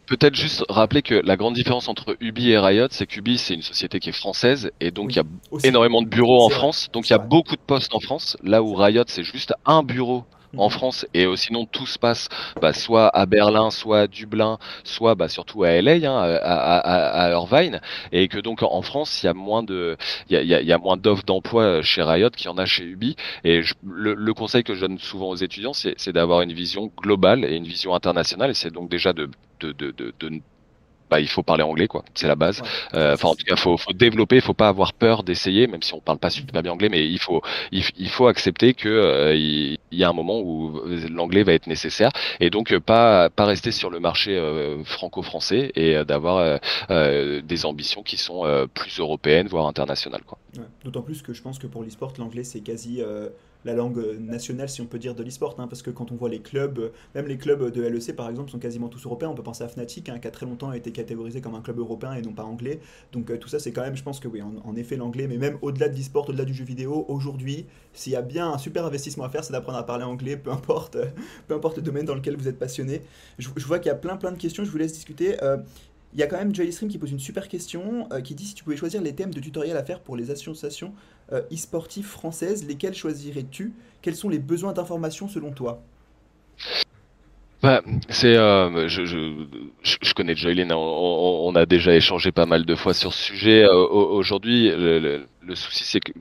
Peut-être 0.07 0.37
juste 0.37 0.65
rappeler 0.69 1.03
que 1.03 1.15
la 1.15 1.37
grande 1.37 1.55
différence 1.55 1.89
entre 1.89 2.17
Ubi 2.21 2.51
et 2.51 2.59
Riot, 2.59 2.87
c'est 2.91 3.07
qu'Ubi 3.07 3.39
c'est 3.39 3.55
une 3.55 3.63
société 3.63 3.99
qui 3.99 4.11
est 4.11 4.13
française 4.13 4.71
et 4.81 4.93
donc 4.93 5.13
il 5.13 5.17
y 5.17 5.21
a 5.21 5.25
énormément 5.65 6.01
de 6.01 6.07
bureaux 6.07 6.45
en 6.45 6.49
France, 6.49 6.89
donc 6.93 7.09
il 7.09 7.13
y 7.13 7.17
a 7.17 7.19
beaucoup 7.19 7.57
de 7.57 7.61
postes 7.61 7.93
en 7.93 8.01
France, 8.01 8.37
là 8.45 8.63
où 8.63 8.75
Riot 8.75 9.03
c'est 9.09 9.25
juste 9.25 9.53
un 9.65 9.83
bureau 9.83 10.25
en 10.57 10.69
France. 10.69 11.07
Et 11.15 11.27
euh, 11.27 11.37
sinon 11.37 11.67
tout 11.67 11.87
se 11.87 11.99
passe 11.99 12.29
bah, 12.61 12.73
soit 12.73 13.09
à 13.09 13.27
Berlin, 13.27 13.71
soit 13.71 14.01
à 14.01 14.07
Dublin, 14.07 14.59
soit 14.85 15.15
bah, 15.15 15.29
surtout 15.29 15.65
à 15.65 15.81
LA, 15.81 16.11
hein, 16.11 16.19
à, 16.43 16.79
à, 16.79 17.27
à, 17.27 17.31
Irvine, 17.31 17.81
et 18.13 18.29
que 18.29 18.39
donc 18.39 18.63
en 18.63 18.83
France 18.83 19.23
il 19.23 19.27
y 19.27 19.29
a 19.29 19.35
moins 19.35 19.63
de, 19.63 19.97
il 20.29 20.37
y 20.37 20.55
a, 20.55 20.63
y 20.63 20.73
a, 20.73 20.79
moins 20.79 20.97
d'offres 20.97 21.25
d'emploi 21.25 21.83
chez 21.83 22.03
Riot 22.03 22.31
qu'il 22.31 22.47
y 22.47 22.49
en 22.49 22.59
a 22.59 22.67
chez 22.67 22.85
Ubi. 22.85 23.17
Et 23.45 23.63
le, 23.85 24.15
le, 24.15 24.35
conseil 24.35 24.65
que 24.65 24.75
je 24.75 24.81
donne 24.81 24.99
souvent 24.99 25.29
aux 25.29 25.37
étudiants, 25.37 25.73
c'est 25.73 26.13
d'avoir 26.13 26.43
une 26.43 26.53
vision 26.53 26.91
globale 27.03 27.45
et 27.45 27.57
une 27.57 27.65
vision 27.65 27.95
internationale, 27.95 28.51
et 28.51 28.55
c'est 28.55 28.71
donc 28.71 28.91
déjà 28.91 29.13
de 29.13 29.31
de, 29.61 29.73
de, 29.73 29.91
de, 29.91 30.15
de 30.21 30.41
bah, 31.11 31.21
il 31.21 31.29
faut 31.29 31.43
parler 31.43 31.63
anglais, 31.63 31.87
quoi. 31.87 32.05
C'est 32.15 32.27
la 32.27 32.35
base. 32.35 32.63
Euh, 32.95 33.15
enfin, 33.15 33.29
en 33.29 33.35
tout 33.35 33.45
cas, 33.45 33.57
faut, 33.57 33.77
faut 33.77 33.93
développer. 33.93 34.37
Il 34.37 34.43
faut 34.43 34.55
pas 34.55 34.69
avoir 34.69 34.93
peur 34.93 35.23
d'essayer, 35.23 35.67
même 35.67 35.83
si 35.83 35.95
on 35.95 36.01
parle 36.01 36.19
pas 36.19 36.31
super 36.31 36.63
bien 36.63 36.73
anglais, 36.73 36.89
mais 36.89 37.07
il 37.07 37.19
faut, 37.19 37.43
il, 37.73 38.09
faut 38.09 38.27
accepter 38.27 38.75
que 38.75 38.89
euh, 38.89 39.35
il, 39.35 39.79
y 39.93 40.05
a 40.05 40.09
un 40.09 40.13
moment 40.13 40.41
où 40.41 40.81
l'anglais 41.11 41.43
va 41.43 41.53
être 41.53 41.67
nécessaire, 41.67 42.11
et 42.41 42.51
donc 42.51 42.73
euh, 42.73 42.81
pas, 42.81 43.31
pas 43.31 43.45
rester 43.45 43.71
sur 43.71 43.91
le 43.91 44.01
marché 44.01 44.37
franco-français 44.85 45.73
et 45.75 46.05
d'avoir 46.05 46.61
des 46.89 47.67
ambitions 47.67 48.03
qui 48.03 48.17
sont 48.17 48.69
plus 48.75 48.99
européennes, 48.99 49.49
voire 49.49 49.67
internationales, 49.67 50.23
quoi. 50.27 50.39
D'autant 50.85 51.03
plus 51.03 51.23
que 51.23 51.33
je 51.33 51.43
pense 51.43 51.59
que 51.59 51.67
pour 51.67 51.83
l'e-sport, 51.83 52.13
l'anglais 52.19 52.45
c'est 52.45 52.61
quasi 52.61 53.03
la 53.67 53.75
langue 53.75 54.19
nationale, 54.19 54.69
si 54.69 54.81
on 54.81 54.87
peut 54.87 54.99
dire, 54.99 55.15
de 55.15 55.23
l'e-sport. 55.23 55.57
Hein, 55.59 55.67
parce 55.69 55.83
que 55.83 55.91
quand 55.91 56.13
on 56.13 56.17
voit 56.17 56.29
les 56.29 56.41
clubs, 56.41 56.91
même 57.15 57.27
les 57.27 57.37
clubs 57.37 57.71
de 57.71 57.83
LEC 57.83 58.15
par 58.17 58.31
exemple, 58.31 58.51
sont 58.51 58.59
quasiment 58.59 58.89
tous 58.89 59.05
européens. 59.05 59.29
On 59.29 59.35
peut 59.35 59.43
penser 59.43 59.65
à 59.65 59.69
Fnatic, 59.69 60.09
hein, 60.09 60.19
qui 60.19 60.29
a 60.29 60.31
très 60.31 60.47
longtemps 60.47 60.73
été 60.73 60.93
catégorisé 60.93 61.41
comme 61.41 61.55
un 61.55 61.61
club 61.61 61.79
européen 61.79 62.15
et 62.15 62.23
non 62.23 62.33
pas 62.33 62.45
anglais. 62.45 62.81
Donc 63.13 63.31
euh, 63.31 63.37
tout 63.37 63.49
ça, 63.49 63.59
c'est 63.59 63.73
quand 63.73 63.83
même, 63.83 63.97
je 63.97 64.03
pense 64.03 64.21
que 64.21 64.29
oui, 64.29 64.41
en, 64.43 64.77
effet, 64.77 64.97
l'anglais, 64.97 65.27
mais 65.27 65.37
même 65.37 65.59
au-delà 65.63 65.89
de 65.89 65.97
l'e-sport, 65.97 66.29
au-delà 66.29 66.45
du 66.45 66.55
jeu 66.55 66.65
vidéo, 66.65 67.05
aujourd'hui, 67.09 67.67
s'il 67.93 68.13
y 68.13 68.17
a 68.17 68.23
bien 68.23 68.51
un 68.51 68.59
super 68.59 68.87
investissement 68.87 69.25
à 69.25 69.29
faire, 69.29 69.45
c'est 69.45 69.53
d'apprendre 69.53 69.79
à 69.79 69.85
parler 69.85 70.05
anglais, 70.05 70.37
peu 70.37 70.51
importe, 70.51 70.97
peu 71.49 71.55
importe 71.55 71.77
le 71.77 71.83
domaine 71.83 72.07
dans 72.07 72.15
lequel 72.15 72.37
vous 72.37 72.49
êtes 72.49 72.59
passionné. 72.59 73.03
Je, 73.39 73.49
vois 73.67 73.79
qu'il 73.79 73.89
y 73.89 73.93
a 73.93 73.97
plein 73.97 74.17
plein 74.17 74.33
de 74.33 74.39
questions, 74.39 74.65
je 74.65 74.71
vous 74.71 74.79
laisse 74.79 74.93
discuter. 74.93 75.43
Euh, 75.43 75.57
il 76.17 76.21
y 76.21 76.23
a 76.23 76.27
quand 76.27 76.39
même 76.39 76.55
Stream 76.73 76.91
qui 76.91 76.97
pose 76.97 77.13
une 77.13 77.21
super 77.21 77.47
question, 77.47 78.09
euh, 78.11 78.23
qui 78.23 78.35
dit 78.35 78.47
si 78.47 78.55
tu 78.55 78.65
pouvais 78.65 78.77
choisir 78.77 79.03
les 79.03 79.15
thèmes 79.15 79.35
de 79.35 79.41
tutoriel 79.41 79.77
à 79.77 79.85
faire 79.85 80.01
pour 80.01 80.17
les 80.17 80.31
associations 80.31 80.95
euh, 81.31 81.43
e-sportives 81.53 82.07
françaises, 82.07 82.67
lesquels 82.67 82.95
choisirais-tu? 82.95 83.75
Quels 84.01 84.17
sont 84.17 84.31
les 84.31 84.39
besoins 84.39 84.73
d'information 84.73 85.29
selon 85.29 85.53
toi? 85.53 85.83
Bah, 87.63 87.83
c'est, 88.09 88.35
euh, 88.35 88.89
je, 88.89 89.05
je, 89.05 89.45
je, 89.83 90.15
connais 90.15 90.35
Joylin, 90.35 90.71
on, 90.71 91.43
on, 91.49 91.55
a 91.55 91.67
déjà 91.67 91.95
échangé 91.95 92.33
pas 92.33 92.47
mal 92.47 92.65
de 92.65 92.75
fois 92.75 92.95
sur 92.95 93.13
ce 93.13 93.23
sujet. 93.23 93.67
Aujourd'hui, 93.67 94.71
le, 94.71 95.27
souci, 95.55 95.85
c'est 95.85 96.01
que 96.01 96.13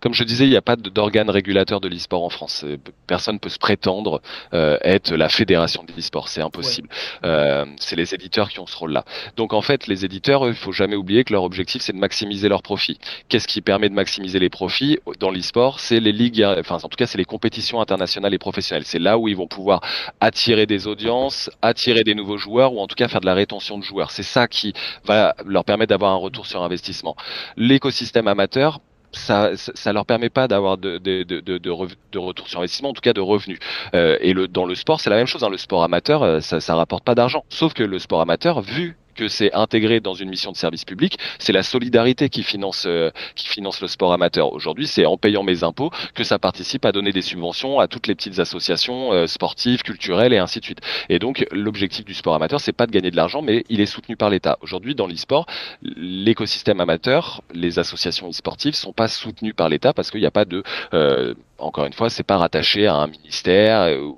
comme 0.00 0.14
je 0.14 0.24
disais, 0.24 0.46
il 0.46 0.50
n'y 0.50 0.56
a 0.56 0.62
pas 0.62 0.76
d'organe 0.76 1.30
régulateur 1.30 1.80
de 1.80 1.88
l'e-sport 1.88 2.24
en 2.24 2.30
France. 2.30 2.64
Personne 3.06 3.38
peut 3.38 3.48
se 3.48 3.58
prétendre 3.58 4.20
euh, 4.54 4.78
être 4.82 5.14
la 5.14 5.28
fédération 5.28 5.84
de 5.84 5.92
l'e-sport. 5.92 6.28
C'est 6.28 6.42
impossible. 6.42 6.88
Euh, 7.24 7.64
c'est 7.78 7.96
les 7.96 8.14
éditeurs 8.14 8.48
qui 8.48 8.60
ont 8.60 8.66
ce 8.66 8.76
rôle-là. 8.76 9.04
Donc 9.36 9.52
en 9.52 9.62
fait, 9.62 9.86
les 9.86 10.04
éditeurs, 10.04 10.46
il 10.48 10.54
faut 10.54 10.72
jamais 10.72 10.96
oublier 10.96 11.24
que 11.24 11.32
leur 11.32 11.44
objectif, 11.44 11.82
c'est 11.82 11.92
de 11.92 11.98
maximiser 11.98 12.48
leurs 12.48 12.62
profits. 12.62 12.98
Qu'est-ce 13.28 13.48
qui 13.48 13.60
permet 13.60 13.88
de 13.88 13.94
maximiser 13.94 14.38
les 14.38 14.50
profits 14.50 14.98
dans 15.20 15.30
l'e-sport? 15.30 15.80
C'est 15.80 16.00
les 16.00 16.12
ligues, 16.12 16.44
enfin 16.58 16.76
en 16.76 16.88
tout 16.88 16.96
cas, 16.96 17.06
c'est 17.06 17.18
les 17.18 17.24
compétitions 17.24 17.80
internationales 17.80 18.34
et 18.34 18.38
professionnelles. 18.38 18.84
C'est 18.84 18.98
là 18.98 19.18
où 19.18 19.28
ils 19.28 19.36
vont 19.36 19.48
pouvoir 19.48 19.80
attirer 20.20 20.66
des 20.66 20.86
audiences, 20.86 21.50
attirer 21.60 22.04
des 22.04 22.14
nouveaux 22.14 22.38
joueurs 22.38 22.74
ou 22.74 22.80
en 22.80 22.86
tout 22.86 22.96
cas 22.96 23.08
faire 23.08 23.20
de 23.20 23.26
la 23.26 23.34
rétention 23.34 23.78
de 23.78 23.84
joueurs. 23.84 24.10
C'est 24.10 24.22
ça 24.22 24.48
qui 24.48 24.72
va 25.04 25.34
leur 25.44 25.64
permettre 25.64 25.90
d'avoir 25.90 26.12
un 26.12 26.16
retour 26.16 26.46
sur 26.46 26.62
investissement. 26.62 27.16
L'écosystème 27.56 28.28
amateur, 28.28 28.80
ça, 29.12 29.50
ça 29.56 29.92
leur 29.92 30.06
permet 30.06 30.30
pas 30.30 30.48
d'avoir 30.48 30.78
de, 30.78 30.98
de, 30.98 31.22
de, 31.22 31.40
de, 31.40 31.58
de, 31.58 31.70
retour 31.70 32.48
sur 32.48 32.60
investissement, 32.60 32.90
en 32.90 32.92
tout 32.92 33.00
cas 33.00 33.12
de 33.12 33.20
revenus. 33.20 33.58
Euh, 33.94 34.16
et 34.20 34.32
le, 34.32 34.48
dans 34.48 34.64
le 34.64 34.74
sport, 34.74 35.00
c'est 35.00 35.10
la 35.10 35.16
même 35.16 35.26
chose. 35.26 35.44
Hein. 35.44 35.50
Le 35.50 35.56
sport 35.56 35.84
amateur, 35.84 36.22
euh, 36.22 36.40
ça, 36.40 36.60
ça 36.60 36.74
rapporte 36.74 37.04
pas 37.04 37.14
d'argent. 37.14 37.44
Sauf 37.48 37.74
que 37.74 37.82
le 37.82 37.98
sport 37.98 38.20
amateur, 38.20 38.60
vu 38.60 38.96
que 39.14 39.28
c'est 39.28 39.52
intégré 39.52 40.00
dans 40.00 40.14
une 40.14 40.28
mission 40.28 40.52
de 40.52 40.56
service 40.56 40.84
public, 40.84 41.18
c'est 41.38 41.52
la 41.52 41.62
solidarité 41.62 42.28
qui 42.28 42.42
finance 42.42 42.84
euh, 42.86 43.10
qui 43.34 43.48
finance 43.48 43.80
le 43.80 43.88
sport 43.88 44.12
amateur. 44.12 44.52
Aujourd'hui, 44.52 44.86
c'est 44.86 45.06
en 45.06 45.16
payant 45.16 45.42
mes 45.42 45.64
impôts 45.64 45.90
que 46.14 46.24
ça 46.24 46.38
participe 46.38 46.84
à 46.84 46.92
donner 46.92 47.12
des 47.12 47.22
subventions 47.22 47.78
à 47.78 47.88
toutes 47.88 48.06
les 48.06 48.14
petites 48.14 48.38
associations 48.38 49.12
euh, 49.12 49.26
sportives, 49.26 49.82
culturelles 49.82 50.32
et 50.32 50.38
ainsi 50.38 50.60
de 50.60 50.64
suite. 50.64 50.80
Et 51.08 51.18
donc 51.18 51.46
l'objectif 51.52 52.04
du 52.04 52.14
sport 52.14 52.34
amateur, 52.34 52.60
c'est 52.60 52.72
pas 52.72 52.86
de 52.86 52.92
gagner 52.92 53.10
de 53.10 53.16
l'argent, 53.16 53.42
mais 53.42 53.64
il 53.68 53.80
est 53.80 53.86
soutenu 53.86 54.16
par 54.16 54.30
l'État. 54.30 54.58
Aujourd'hui, 54.60 54.94
dans 54.94 55.06
l'e-sport, 55.06 55.46
l'écosystème 55.82 56.80
amateur, 56.80 57.42
les 57.52 57.78
associations 57.78 58.28
e-sportives 58.28 58.74
sont 58.74 58.92
pas 58.92 59.08
soutenues 59.08 59.54
par 59.54 59.68
l'État 59.68 59.92
parce 59.92 60.10
qu'il 60.10 60.20
n'y 60.20 60.26
a 60.26 60.30
pas 60.30 60.44
de 60.44 60.62
euh, 60.94 61.34
encore 61.58 61.86
une 61.86 61.92
fois, 61.92 62.10
c'est 62.10 62.22
pas 62.24 62.38
rattaché 62.38 62.86
à 62.86 62.96
un 62.96 63.06
ministère, 63.06 63.88
il 63.88 64.14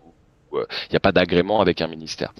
n'y 0.90 0.96
a 0.96 1.00
pas 1.00 1.12
d'agrément 1.12 1.60
avec 1.60 1.80
un 1.80 1.88
ministère. 1.88 2.32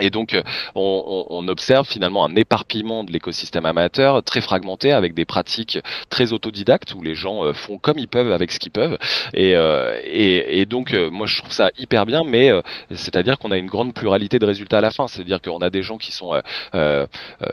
Et 0.00 0.10
donc, 0.10 0.34
euh, 0.34 0.42
on, 0.74 1.26
on, 1.30 1.48
observe 1.48 1.86
finalement 1.86 2.24
un 2.24 2.34
éparpillement 2.36 3.04
de 3.04 3.12
l'écosystème 3.12 3.66
amateur 3.66 4.22
très 4.22 4.40
fragmenté 4.40 4.92
avec 4.92 5.14
des 5.14 5.24
pratiques 5.24 5.78
très 6.10 6.32
autodidactes 6.32 6.94
où 6.94 7.02
les 7.02 7.14
gens 7.14 7.44
euh, 7.44 7.52
font 7.52 7.78
comme 7.78 7.98
ils 7.98 8.08
peuvent 8.08 8.32
avec 8.32 8.52
ce 8.52 8.58
qu'ils 8.58 8.72
peuvent. 8.72 8.98
Et, 9.32 9.54
euh, 9.54 9.98
et, 10.04 10.60
et, 10.60 10.66
donc, 10.66 10.92
moi, 10.92 11.26
je 11.26 11.38
trouve 11.38 11.52
ça 11.52 11.70
hyper 11.78 12.06
bien, 12.06 12.24
mais 12.24 12.50
c'est-à-dire 12.90 13.38
qu'on 13.38 13.50
a 13.50 13.56
une 13.56 13.66
grande 13.66 13.94
pluralité 13.94 14.38
de 14.38 14.46
résultats 14.46 14.78
à 14.78 14.80
la 14.80 14.90
fin. 14.90 15.06
C'est-à-dire 15.08 15.40
qu'on 15.40 15.58
a 15.58 15.70
des 15.70 15.82
gens 15.82 15.98
qui 15.98 16.12
sont, 16.12 16.40
euh, 16.74 17.06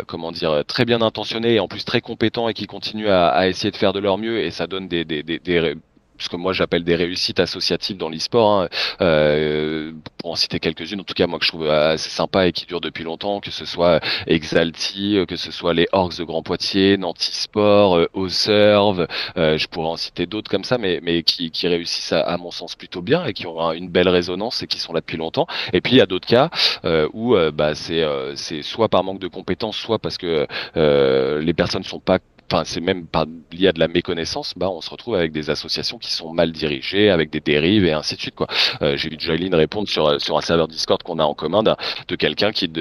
comment 0.08 0.32
dire, 0.32 0.64
très 0.68 0.86
bien 0.86 1.02
intentionnés 1.02 1.56
et 1.56 1.60
en 1.60 1.68
plus 1.68 1.86
très 1.86 2.02
compétents 2.02 2.50
et 2.50 2.54
qui 2.54 2.68
continuent 2.68 3.10
à, 3.10 3.28
à, 3.28 3.48
essayer 3.48 3.72
de 3.72 3.78
faire 3.78 3.94
de 3.94 4.00
leur 4.00 4.18
mieux 4.18 4.40
et 4.40 4.52
ça 4.52 4.68
donne 4.68 4.88
des, 4.88 5.06
des, 5.06 5.24
des, 5.24 5.40
des 5.40 5.76
ce 6.18 6.30
que 6.30 6.36
moi 6.36 6.54
j'appelle 6.54 6.84
des 6.84 6.96
réussites 6.96 7.40
associatives 7.40 7.98
dans 7.98 8.10
l'e-sport. 8.10 8.62
Hein. 8.62 8.70
Euh, 9.02 9.92
pour 10.18 10.32
en 10.32 10.36
citer 10.36 10.60
quelques-unes, 10.60 11.02
en 11.02 11.04
tout 11.04 11.14
cas 11.14 11.28
moi 11.28 11.40
que 11.40 11.46
je 11.46 11.50
trouve 11.50 11.70
assez 11.70 12.10
sympa 12.10 12.48
et 12.48 12.52
qui 12.52 12.66
durent 12.66 12.82
depuis 12.82 13.04
longtemps, 13.04 13.40
que 13.40 13.52
ce 13.52 13.66
soit 13.66 14.00
Exalti, 14.28 15.18
que 15.28 15.36
ce 15.36 15.52
soit 15.52 15.74
les 15.74 15.88
Orcs 15.92 16.18
de 16.18 16.24
Grand 16.24 16.44
Poitiers, 16.44 16.98
Nanti 16.98 17.32
Sport, 17.36 17.98
euh, 17.98 18.10
Auserve, 18.14 19.08
euh, 19.38 19.58
je 19.58 19.68
pourrais 19.68 19.90
en 19.90 19.98
citer 19.98 20.26
d'autres 20.26 20.50
comme 20.50 20.64
ça, 20.64 20.78
mais, 20.78 21.00
mais 21.04 21.24
qui, 21.24 21.52
qui 21.52 21.68
réussissent 21.68 22.14
à, 22.14 22.38
mon 22.38 22.52
sens 22.52 22.76
plutôt 22.76 23.02
bien 23.02 23.26
et 23.26 23.34
qui 23.34 23.48
ont 23.48 23.72
une 23.72 23.90
belle 23.90 24.10
résonance 24.10 24.64
et 24.64 24.68
qui 24.68 24.80
sont 24.80 24.94
là 24.94 25.02
depuis 25.02 25.18
longtemps. 25.18 25.48
Et 25.74 25.82
puis 25.82 25.94
il 25.94 25.98
y 25.98 26.02
a 26.02 26.06
d'autres 26.06 26.28
cas 26.28 26.50
euh, 26.86 27.08
où 27.14 27.36
euh, 27.36 27.52
bah, 27.52 27.76
c'est 27.76 28.04
c'est 28.36 28.62
soit 28.62 28.90
par 28.90 29.04
manque 29.04 29.20
de 29.20 29.28
compétences, 29.28 29.78
soit 29.78 30.00
parce 30.00 30.18
que 30.18 30.48
les 30.76 31.54
personnes 31.54 31.84
sont 31.84 32.00
pas 32.00 32.20
enfin 32.52 32.64
c'est 32.66 32.82
même 32.82 33.06
par 33.06 33.26
lié 33.52 33.70
à 33.70 33.72
de 33.72 33.80
la 33.80 33.88
méconnaissance, 33.88 34.54
bah 34.56 34.70
on 34.70 34.82
se 34.82 34.90
retrouve 34.90 35.16
avec 35.16 35.32
des 35.32 35.50
associations 35.50 35.98
qui 35.98 36.12
sont 36.12 36.32
mal 36.32 36.52
dirigées, 36.52 37.10
avec 37.10 37.30
des 37.30 37.40
dérives 37.40 37.86
et 37.86 37.94
ainsi 37.94 38.16
de 38.16 38.22
suite 38.22 38.36
quoi. 38.36 38.48
Euh, 38.82 38.98
J'ai 38.98 39.10
vu 39.10 39.18
Joyline 39.20 39.56
répondre 39.56 39.88
sur 39.88 40.20
sur 40.22 40.38
un 40.38 40.42
serveur 40.42 40.68
Discord 40.68 41.02
qu'on 41.04 41.20
a 41.20 41.24
en 41.24 41.34
commun 41.34 41.64
de, 41.64 42.16
quelqu'un 42.16 42.52
qui 42.52 42.72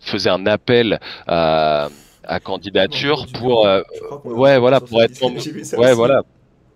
faisait 0.00 0.30
un 0.30 0.46
appel 0.46 0.98
à 1.26 1.88
à 2.26 2.40
candidature 2.40 3.26
pour 3.34 3.66
euh, 3.66 3.82
ouais 4.24 4.58
voilà 4.58 4.80
pour 4.80 5.02
être 5.02 5.22
ouais 5.76 5.94
voilà 5.94 6.22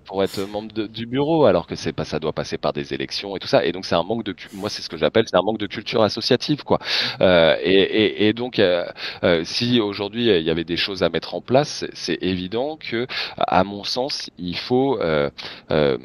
pour 0.09 0.25
être 0.25 0.41
membre 0.49 0.73
du 0.89 1.07
bureau, 1.07 1.45
alors 1.45 1.67
que 1.67 1.77
c'est 1.77 1.93
pas, 1.93 2.05
ça 2.05 2.19
doit 2.19 2.33
passer 2.33 2.57
par 2.57 2.73
des 2.73 2.95
élections 2.95 3.37
et 3.37 3.39
tout 3.39 3.47
ça. 3.47 3.65
Et 3.65 3.73
donc 3.73 3.85
c'est 3.85 3.95
un 3.95 4.03
manque 4.03 4.25
de, 4.25 4.35
moi 4.55 4.71
c'est 4.71 4.81
ce 4.83 4.89
que 4.89 4.97
j'appelle, 4.97 5.25
c'est 5.29 5.37
un 5.37 5.43
manque 5.43 5.59
de 5.59 5.67
culture 5.67 6.03
associative, 6.03 6.65
quoi. 6.65 6.79
Euh, 7.21 7.57
et, 7.63 7.75
et, 7.75 8.29
et, 8.29 8.33
donc 8.33 8.59
euh, 8.59 8.87
euh, 9.23 9.43
si 9.45 9.81
aujourd'hui 9.81 10.29
il 10.29 10.43
y 10.43 10.51
avait 10.51 10.65
des 10.65 10.79
choses 10.79 11.03
à 11.03 11.11
mettre 11.11 11.35
en 11.35 11.43
place, 11.43 11.85
c'est 11.93 12.19
évident 12.23 12.79
que, 12.79 13.07
à 13.37 13.65
mon 13.65 13.85
sens, 13.85 14.31
il 14.39 14.57
faut 14.57 14.99
euh, 15.01 15.29
euh, 15.71 15.99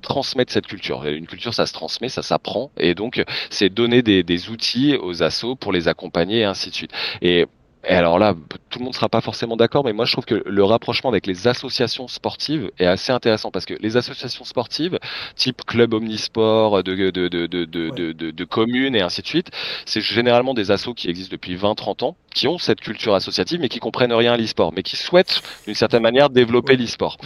transmettre 0.00 0.50
cette 0.52 0.66
culture. 0.66 1.04
Une 1.06 1.26
culture, 1.26 1.52
ça 1.52 1.66
se 1.66 1.74
transmet, 1.74 2.08
ça 2.08 2.22
s'apprend, 2.22 2.70
et 2.78 2.94
donc 2.94 3.22
c'est 3.50 3.68
donner 3.68 4.02
des, 4.02 4.22
des, 4.22 4.48
outils 4.48 4.96
aux 4.96 5.22
assos 5.22 5.56
pour 5.56 5.72
les 5.72 5.88
accompagner 5.88 6.40
et 6.40 6.44
ainsi 6.44 6.70
de 6.70 6.74
suite. 6.74 6.92
Et 7.20 7.46
et 7.84 7.94
alors 7.94 8.18
là, 8.20 8.34
tout 8.70 8.78
le 8.78 8.84
monde 8.84 8.94
sera 8.94 9.08
pas 9.08 9.20
forcément 9.20 9.56
d'accord, 9.56 9.84
mais 9.84 9.92
moi 9.92 10.04
je 10.04 10.12
trouve 10.12 10.24
que 10.24 10.40
le 10.46 10.64
rapprochement 10.64 11.10
avec 11.10 11.26
les 11.26 11.48
associations 11.48 12.06
sportives 12.06 12.70
est 12.78 12.86
assez 12.86 13.10
intéressant 13.10 13.50
parce 13.50 13.64
que 13.64 13.74
les 13.80 13.96
associations 13.96 14.44
sportives, 14.44 15.00
type 15.34 15.62
club 15.66 15.92
omnisport, 15.92 16.84
de, 16.84 16.94
de, 16.94 17.10
de, 17.10 17.46
de, 17.46 18.30
de, 18.30 18.44
communes 18.44 18.94
et 18.94 19.02
ainsi 19.02 19.22
de 19.22 19.26
suite, 19.26 19.50
c'est 19.84 20.00
généralement 20.00 20.54
des 20.54 20.70
assos 20.70 20.94
qui 20.94 21.08
existent 21.08 21.32
depuis 21.32 21.56
20-30 21.56 22.04
ans, 22.04 22.16
qui 22.32 22.46
ont 22.46 22.56
cette 22.56 22.80
culture 22.80 23.14
associative, 23.14 23.58
mais 23.60 23.68
qui 23.68 23.80
comprennent 23.80 24.12
rien 24.12 24.34
à 24.34 24.36
l'e-sport, 24.36 24.72
mais 24.72 24.84
qui 24.84 24.94
souhaitent 24.94 25.42
d'une 25.66 25.74
certaine 25.74 26.02
manière 26.02 26.30
développer 26.30 26.76
l'e-sport 26.76 27.16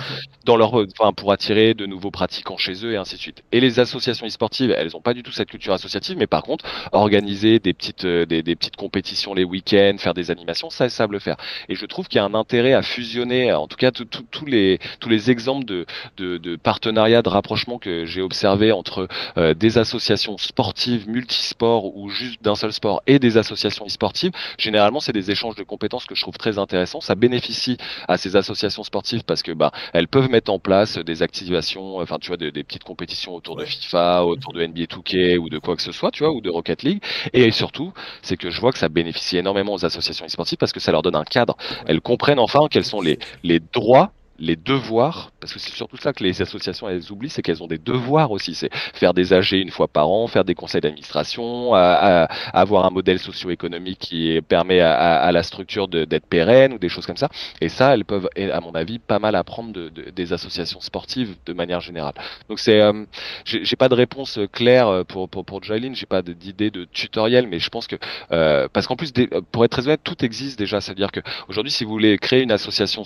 dans 0.47 0.57
leur, 0.57 0.75
enfin, 0.75 1.13
pour 1.13 1.33
attirer 1.33 1.75
de 1.75 1.85
nouveaux 1.85 2.11
pratiquants 2.11 2.57
chez 2.57 2.85
eux 2.85 2.93
et 2.93 2.97
ainsi 2.97 3.17
de 3.17 3.21
suite. 3.21 3.43
Et 3.53 3.61
les 3.61 3.79
associations 3.79 4.27
e-sportives, 4.27 4.75
elles 4.77 4.93
n'ont 4.95 5.03
pas 5.03 5.13
du 5.13 5.23
tout 5.23 5.33
cette 5.33 5.51
culture 5.51 5.75
associative, 5.75 6.17
mais 6.17 6.27
par 6.27 6.43
contre, 6.43 6.65
organiser 6.93 7.59
des 7.59 7.75
petites, 7.75 8.07
euh, 8.07 8.25
des, 8.25 8.43
des 8.43 8.57
petites 8.57 8.77
compétitions 8.77 9.35
les 9.35 9.45
week-ends, 9.45 9.97
faire 9.99 10.15
des 10.15 10.31
animations 10.31 10.46
ça, 10.55 10.87
ils 10.87 10.91
savent 10.91 11.13
le 11.13 11.19
faire. 11.19 11.37
Et 11.69 11.75
je 11.75 11.87
trouve 11.87 12.09
qu'il 12.09 12.17
y 12.17 12.21
a 12.21 12.25
un 12.25 12.35
intérêt 12.35 12.73
à 12.73 12.83
fusionner, 12.83 13.53
en 13.53 13.67
tout 13.67 13.77
cas, 13.77 13.91
tous 13.91 14.47
les, 14.47 14.79
tous 15.01 15.09
les 15.09 15.31
exemples 15.31 15.65
de, 15.65 15.87
de, 16.17 16.39
de 16.39 16.57
partenariats, 16.57 17.23
de 17.23 17.29
rapprochement 17.29 17.79
que 17.79 18.05
j'ai 18.05 18.23
observé 18.23 18.73
entre 18.73 19.09
euh, 19.37 19.55
des 19.55 19.79
associations 19.79 20.39
sportives, 20.39 21.09
multisports 21.09 21.97
ou 21.97 22.09
juste 22.09 22.43
d'un 22.43 22.55
seul 22.55 22.73
sport 22.73 23.03
et 23.07 23.19
des 23.19 23.37
associations 23.37 23.87
e-sportives, 23.87 24.33
généralement, 24.59 25.01
c'est 25.01 25.13
des 25.13 25.31
échanges 25.31 25.57
de 25.57 25.63
compétences 25.63 26.07
que 26.07 26.15
je 26.15 26.23
trouve 26.23 26.39
très 26.39 26.59
intéressants. 26.59 27.01
Ça 27.01 27.15
bénéficie 27.15 27.77
à 28.09 28.17
ces 28.17 28.37
associations 28.37 28.85
sportives 28.85 29.25
parce 29.25 29.43
que 29.43 29.53
bah, 29.53 29.73
elles 29.93 30.09
peuvent 30.09 30.31
mettre 30.31 30.53
en 30.53 30.59
place 30.59 30.99
des 30.99 31.23
activations, 31.23 31.99
enfin, 31.99 32.19
tu 32.21 32.29
vois, 32.29 32.37
des, 32.37 32.53
petites 32.53 32.85
compétitions 32.85 33.35
autour 33.35 33.57
de 33.57 33.65
FIFA, 33.65 34.25
autour 34.25 34.53
de 34.53 34.65
NBA 34.67 34.85
2K 34.85 35.39
ou 35.39 35.49
de 35.49 35.59
quoi 35.59 35.77
que 35.77 35.83
ce 35.83 35.93
soit, 35.93 36.11
tu 36.11 36.25
vois, 36.25 36.33
ou 36.33 36.41
de 36.41 36.51
Rocket 36.51 36.83
League. 36.83 37.03
Et 37.33 37.51
surtout, 37.51 37.93
c'est 38.23 38.37
que 38.37 38.51
je 38.51 38.61
vois 38.61 38.73
que 38.73 38.79
ça 38.79 38.89
bénéficie 38.89 39.37
énormément 39.37 39.75
aux 39.75 39.85
associations 39.85 40.25
parce 40.59 40.73
que 40.73 40.81
ça 40.81 40.93
leur 40.93 41.03
donne 41.03 41.17
un 41.17 41.25
cadre. 41.25 41.57
Elles 41.87 42.01
comprennent 42.01 42.39
enfin 42.39 42.69
quels 42.71 42.85
sont 42.85 43.01
les, 43.01 43.19
les 43.43 43.61
droits 43.61 44.13
les 44.39 44.57
devoirs, 44.57 45.33
parce 45.41 45.53
que 45.53 45.59
c'est 45.59 45.73
surtout 45.73 45.97
ça 45.97 46.13
que 46.13 46.23
les 46.23 46.41
associations 46.43 46.89
elles 46.89 47.13
oublient, 47.13 47.31
c'est 47.31 47.43
qu'elles 47.43 47.63
ont 47.63 47.67
des 47.67 47.79
devoirs 47.79 48.31
aussi. 48.31 48.55
C'est 48.55 48.71
faire 48.73 49.15
des 49.15 49.33
AG 49.33 49.53
une 49.53 49.71
fois 49.71 49.89
par 49.89 50.09
an, 50.09 50.27
faire 50.27 50.45
des 50.45 50.55
conseils 50.55 50.81
d'administration, 50.81 51.75
avoir 51.75 52.87
un 52.87 52.91
modèle 52.91 53.19
socio-économique 53.19 53.99
qui 53.99 54.41
permet 54.49 54.81
à, 54.81 55.31
la 55.33 55.43
structure 55.43 55.89
d'être 55.89 56.27
pérenne 56.27 56.75
ou 56.75 56.79
des 56.79 56.89
choses 56.89 57.07
comme 57.07 57.17
ça. 57.17 57.29
Et 57.61 57.69
ça, 57.69 57.95
elles 57.95 58.05
peuvent, 58.05 58.29
à 58.37 58.61
mon 58.61 58.75
avis, 58.75 58.99
pas 58.99 59.19
mal 59.19 59.35
apprendre 59.35 59.73
de, 59.73 59.89
des 59.89 60.33
associations 60.33 60.81
sportives 60.81 61.37
de 61.47 61.53
manière 61.53 61.81
générale. 61.81 62.15
Donc 62.49 62.59
c'est, 62.59 62.81
euh, 62.81 63.05
j'ai 63.45 63.77
pas 63.77 63.89
de 63.89 63.95
réponse 63.95 64.39
claire 64.53 65.05
pour 65.07 65.29
pour, 65.29 65.45
pour 65.45 65.63
Jailin, 65.63 65.95
j'ai 65.95 66.07
pas 66.07 66.23
d'idée 66.23 66.71
de 66.71 66.85
tutoriel, 66.85 67.47
mais 67.47 67.59
je 67.59 67.71
pense 67.71 67.87
que 67.87 67.97
euh, 68.33 68.69
parce 68.73 68.87
qu'en 68.87 68.97
plus, 68.97 69.13
pour 69.53 69.65
être 69.65 69.71
très 69.71 69.87
honnête, 69.87 70.01
tout 70.05 70.25
existe 70.25 70.59
déjà. 70.59 70.81
C'est-à-dire 70.81 71.13
que 71.13 71.21
aujourd'hui, 71.49 71.71
si 71.71 71.85
vous 71.85 71.91
voulez 71.91 72.19
créer 72.19 72.43
une 72.43 72.53
association, 72.53 73.05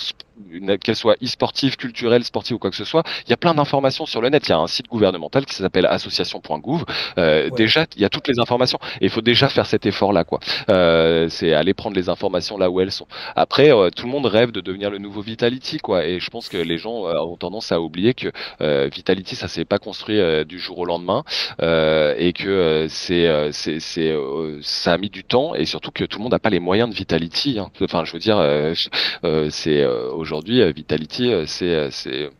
qu'elle 0.82 0.96
soit 0.96 1.16
e-sportive, 1.22 1.76
culturelle, 1.76 2.24
sportive 2.24 2.56
ou 2.56 2.58
quoi 2.58 2.70
que 2.70 2.76
ce 2.76 2.84
soit, 2.84 3.02
il 3.26 3.30
y 3.30 3.32
a 3.32 3.36
plein 3.36 3.54
d'informations 3.54 4.06
sur 4.06 4.20
le 4.20 4.28
net. 4.28 4.46
Il 4.48 4.50
y 4.50 4.54
a 4.54 4.58
un 4.58 4.66
site 4.66 4.88
gouvernemental 4.88 5.46
qui 5.46 5.54
s'appelle 5.54 5.86
association.gouv. 5.86 6.84
Euh, 7.18 7.50
Déjà, 7.50 7.86
il 7.96 8.02
y 8.02 8.04
a 8.04 8.08
toutes 8.08 8.28
les 8.28 8.38
informations. 8.38 8.78
Et 9.00 9.06
il 9.06 9.10
faut 9.10 9.20
déjà 9.20 9.48
faire 9.48 9.66
cet 9.66 9.86
effort-là, 9.86 10.24
quoi. 10.24 10.40
Euh, 10.70 11.28
c'est 11.28 11.52
aller 11.52 11.74
prendre 11.74 11.96
les 11.96 12.08
informations 12.08 12.56
là 12.58 12.70
où 12.70 12.80
elles 12.80 12.92
sont. 12.92 13.06
Après, 13.36 13.72
euh, 13.72 13.90
tout 13.90 14.06
le 14.06 14.12
monde 14.12 14.26
rêve 14.26 14.52
de 14.52 14.60
devenir 14.60 14.90
le 14.90 14.98
nouveau 14.98 15.22
Vitality, 15.22 15.78
quoi. 15.78 16.06
Et 16.06 16.20
je 16.20 16.30
pense 16.30 16.48
que 16.48 16.56
les 16.56 16.78
gens 16.78 17.06
euh, 17.06 17.18
ont 17.20 17.36
tendance 17.36 17.72
à 17.72 17.80
oublier 17.80 18.14
que 18.14 18.28
euh, 18.60 18.88
Vitality, 18.92 19.36
ça 19.36 19.48
s'est 19.48 19.64
pas 19.64 19.78
construit 19.78 20.20
du 20.44 20.58
jour 20.58 20.78
au 20.78 20.84
lendemain 20.84 21.24
et 21.60 22.32
que 22.32 22.86
c'est, 22.88 23.52
c'est, 23.52 23.80
c'est, 23.80 24.14
ça 24.62 24.92
a 24.92 24.98
mis 24.98 25.10
du 25.10 25.24
temps 25.24 25.54
et 25.54 25.64
surtout 25.64 25.90
que 25.90 26.04
tout 26.04 26.18
le 26.18 26.22
monde 26.24 26.32
n'a 26.32 26.38
pas 26.38 26.50
les 26.50 26.60
moyens 26.60 26.88
de 26.90 26.94
Vitality. 26.94 27.58
Hein. 27.58 27.70
Enfin, 27.82 28.04
je 28.04 28.12
veux 28.12 28.18
dire, 28.18 28.38
c'est 29.50 29.84
aujourd'hui 29.86 30.72
Vitality 30.72 31.09
euh, 31.20 31.44
c'est 31.46 31.74
euh, 31.74 31.90
c'est 31.90 32.30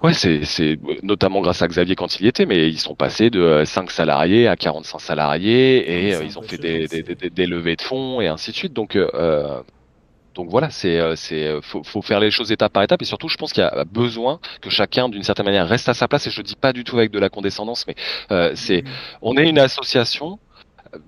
Ouais, 0.00 0.12
c'est, 0.12 0.44
c'est 0.44 0.78
notamment 1.02 1.40
grâce 1.40 1.60
à 1.60 1.66
Xavier 1.66 1.96
quand 1.96 2.20
il 2.20 2.26
y 2.26 2.28
était, 2.28 2.46
mais 2.46 2.68
ils 2.68 2.78
sont 2.78 2.94
passés 2.94 3.30
de 3.30 3.64
5 3.64 3.90
salariés 3.90 4.46
à 4.46 4.54
45 4.54 5.00
salariés 5.00 5.78
et 5.78 6.24
ils 6.24 6.38
ont 6.38 6.42
fait 6.42 6.56
des, 6.56 6.86
des, 6.86 7.02
des, 7.02 7.30
des, 7.30 7.46
levées 7.46 7.74
de 7.74 7.82
fonds 7.82 8.20
et 8.20 8.28
ainsi 8.28 8.52
de 8.52 8.56
suite. 8.56 8.72
Donc, 8.72 8.94
euh, 8.94 9.60
donc 10.36 10.50
voilà, 10.50 10.70
c'est, 10.70 11.00
c'est, 11.16 11.60
faut, 11.62 11.82
faut, 11.82 12.00
faire 12.00 12.20
les 12.20 12.30
choses 12.30 12.52
étape 12.52 12.72
par 12.72 12.84
étape 12.84 13.02
et 13.02 13.04
surtout, 13.04 13.28
je 13.28 13.36
pense 13.36 13.52
qu'il 13.52 13.64
y 13.64 13.66
a 13.66 13.84
besoin 13.84 14.38
que 14.60 14.70
chacun, 14.70 15.08
d'une 15.08 15.24
certaine 15.24 15.46
manière, 15.46 15.66
reste 15.66 15.88
à 15.88 15.94
sa 15.94 16.06
place. 16.06 16.28
Et 16.28 16.30
je 16.30 16.42
dis 16.42 16.54
pas 16.54 16.72
du 16.72 16.84
tout 16.84 16.96
avec 16.96 17.10
de 17.10 17.18
la 17.18 17.28
condescendance, 17.28 17.84
mais 17.88 17.96
euh, 18.30 18.52
c'est, 18.54 18.82
mmh. 18.82 18.88
on 19.22 19.36
est 19.36 19.48
une 19.48 19.58
association 19.58 20.38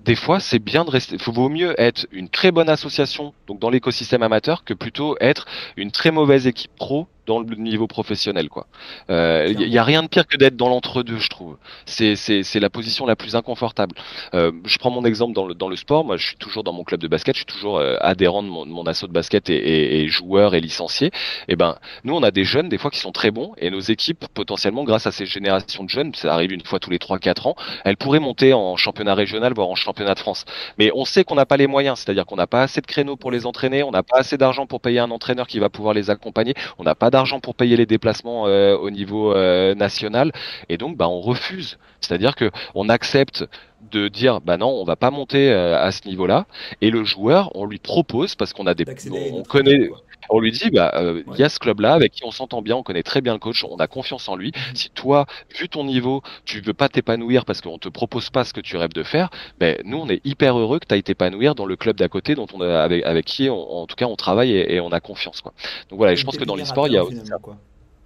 des 0.03 0.15
fois, 0.15 0.39
c'est 0.39 0.59
bien 0.59 0.85
de 0.85 0.89
rester. 0.89 1.15
Il 1.15 1.33
vaut 1.33 1.49
mieux 1.49 1.79
être 1.79 2.05
une 2.11 2.29
très 2.29 2.51
bonne 2.51 2.69
association, 2.69 3.33
donc 3.47 3.59
dans 3.59 3.69
l'écosystème 3.69 4.23
amateur, 4.23 4.63
que 4.63 4.73
plutôt 4.73 5.15
être 5.19 5.45
une 5.77 5.91
très 5.91 6.11
mauvaise 6.11 6.47
équipe 6.47 6.71
pro 6.75 7.07
dans 7.31 7.39
le 7.39 7.55
niveau 7.55 7.87
professionnel 7.87 8.49
quoi. 8.49 8.67
Il 9.09 9.15
euh, 9.15 9.53
y, 9.57 9.77
a 9.77 9.83
rien 9.83 10.03
de 10.03 10.07
pire 10.07 10.27
que 10.27 10.37
d'être 10.37 10.57
dans 10.57 10.67
l'entre-deux, 10.67 11.17
je 11.17 11.29
trouve. 11.29 11.57
C'est 11.85 12.15
c'est 12.15 12.59
la 12.59 12.69
position 12.69 13.05
la 13.05 13.15
plus 13.15 13.35
inconfortable. 13.35 13.95
Euh, 14.33 14.51
je 14.65 14.77
prends 14.77 14.91
mon 14.91 15.05
exemple 15.05 15.33
dans 15.33 15.45
le 15.45 15.53
dans 15.53 15.69
le 15.69 15.77
sport. 15.77 16.03
Moi, 16.03 16.17
je 16.17 16.25
suis 16.27 16.35
toujours 16.35 16.63
dans 16.63 16.73
mon 16.73 16.83
club 16.83 16.99
de 16.99 17.07
basket. 17.07 17.35
Je 17.35 17.39
suis 17.39 17.45
toujours 17.45 17.77
euh, 17.77 17.95
adhérent 18.01 18.43
de 18.43 18.49
mon, 18.49 18.65
mon 18.65 18.85
assaut 18.85 19.07
de 19.07 19.13
basket 19.13 19.49
et, 19.49 19.55
et, 19.55 20.01
et, 20.01 20.07
joueur 20.07 20.55
et 20.55 20.61
licencié. 20.61 21.07
Et 21.07 21.53
eh 21.53 21.55
ben, 21.55 21.77
nous, 22.03 22.15
on 22.15 22.23
a 22.23 22.31
des 22.31 22.43
jeunes 22.43 22.67
des 22.69 22.77
fois 22.77 22.91
qui 22.91 22.99
sont 22.99 23.13
très 23.13 23.31
bons 23.31 23.53
et 23.57 23.69
nos 23.69 23.79
équipes 23.79 24.25
potentiellement, 24.33 24.83
grâce 24.83 25.07
à 25.07 25.11
ces 25.11 25.25
générations 25.25 25.83
de 25.83 25.89
jeunes, 25.89 26.13
ça 26.15 26.33
arrive 26.33 26.51
une 26.51 26.65
fois 26.65 26.79
tous 26.79 26.89
les 26.89 26.97
3-4 26.97 27.47
ans, 27.49 27.55
elles 27.85 27.97
pourraient 27.97 28.19
monter 28.19 28.53
en 28.53 28.75
championnat 28.75 29.15
régional 29.15 29.53
voire 29.53 29.69
en 29.69 29.75
championnat 29.75 30.15
de 30.15 30.19
France. 30.19 30.45
Mais 30.77 30.91
on 30.93 31.05
sait 31.05 31.23
qu'on 31.23 31.35
n'a 31.35 31.45
pas 31.45 31.57
les 31.57 31.67
moyens, 31.67 31.99
c'est-à-dire 31.99 32.25
qu'on 32.25 32.35
n'a 32.35 32.47
pas 32.47 32.63
assez 32.63 32.81
de 32.81 32.87
créneaux 32.87 33.15
pour 33.15 33.31
les 33.31 33.45
entraîner, 33.45 33.83
on 33.83 33.91
n'a 33.91 34.03
pas 34.03 34.19
assez 34.19 34.37
d'argent 34.37 34.65
pour 34.65 34.81
payer 34.81 34.99
un 34.99 35.11
entraîneur 35.11 35.47
qui 35.47 35.59
va 35.59 35.69
pouvoir 35.69 35.93
les 35.93 36.09
accompagner, 36.09 36.53
on 36.77 36.83
n'a 36.83 36.95
pas 36.95 37.09
d'argent 37.09 37.20
pour 37.41 37.55
payer 37.55 37.77
les 37.77 37.85
déplacements 37.85 38.47
euh, 38.47 38.75
au 38.75 38.89
niveau 38.89 39.33
euh, 39.33 39.75
national. 39.75 40.31
Et 40.69 40.77
donc 40.77 40.97
bah 40.97 41.07
on 41.07 41.21
refuse. 41.21 41.77
C'est-à-dire 41.99 42.35
que 42.35 42.51
on 42.75 42.89
accepte 42.89 43.45
de 43.91 44.07
dire 44.07 44.41
bah 44.41 44.57
non 44.57 44.69
on 44.69 44.83
va 44.83 44.95
pas 44.95 45.11
monter 45.11 45.51
euh, 45.51 45.77
à 45.79 45.91
ce 45.91 46.07
niveau-là. 46.07 46.45
Et 46.81 46.89
le 46.89 47.03
joueur 47.03 47.51
on 47.55 47.65
lui 47.65 47.79
propose 47.79 48.35
parce 48.35 48.53
qu'on 48.53 48.67
a 48.67 48.73
des 48.73 48.85
on, 49.33 49.43
connaît 49.43 49.89
on 50.29 50.39
lui 50.39 50.51
dit 50.51 50.69
bah 50.71 50.91
il 51.33 51.39
y 51.39 51.43
a 51.43 51.49
ce 51.49 51.59
club 51.59 51.79
là 51.79 51.93
avec 51.93 52.11
qui 52.11 52.23
on 52.25 52.31
s'entend 52.31 52.61
bien 52.61 52.75
on 52.75 52.83
connaît 52.83 53.03
très 53.03 53.21
bien 53.21 53.33
le 53.33 53.39
coach 53.39 53.63
on 53.63 53.77
a 53.77 53.87
confiance 53.87 54.27
en 54.29 54.35
lui. 54.35 54.51
Mhm. 54.55 54.75
si 54.75 54.89
toi 54.89 55.25
vu 55.57 55.69
ton 55.69 55.83
niveau 55.83 56.21
tu 56.45 56.61
veux 56.61 56.73
pas 56.73 56.89
t'épanouir 56.89 57.45
parce 57.45 57.61
qu'on 57.61 57.77
te 57.77 57.89
propose 57.89 58.29
pas 58.29 58.43
ce 58.43 58.53
que 58.53 58.61
tu 58.61 58.77
rêves 58.77 58.93
de 58.93 59.03
faire 59.03 59.29
ben 59.59 59.77
nous 59.83 59.97
on 59.97 60.09
est 60.09 60.21
hyper 60.25 60.57
heureux 60.57 60.79
que 60.79 60.85
tu 60.85 60.93
ailles 60.93 61.03
t'épanouir 61.03 61.55
dans 61.55 61.65
le 61.65 61.75
club 61.75 61.97
d'à 61.97 62.07
côté 62.07 62.35
dont 62.35 62.47
on 62.53 62.61
a, 62.61 62.81
avec, 62.81 63.03
avec 63.03 63.25
qui 63.25 63.49
en 63.49 63.85
tout 63.87 63.95
cas 63.95 64.05
on 64.05 64.15
travaille 64.15 64.51
et, 64.51 64.79
on 64.79 64.91
a 64.91 64.99
confiance 64.99 65.41
quoi. 65.41 65.53
Donc 65.89 65.97
voilà 65.97 66.13
et 66.13 66.15
je 66.15 66.25
pense 66.25 66.37
que 66.37 66.43
dans 66.43 66.55
l'e-sport 66.55 66.87
il 66.87 66.93
y 66.93 66.97
a 66.97 67.03
aussi 67.03 67.21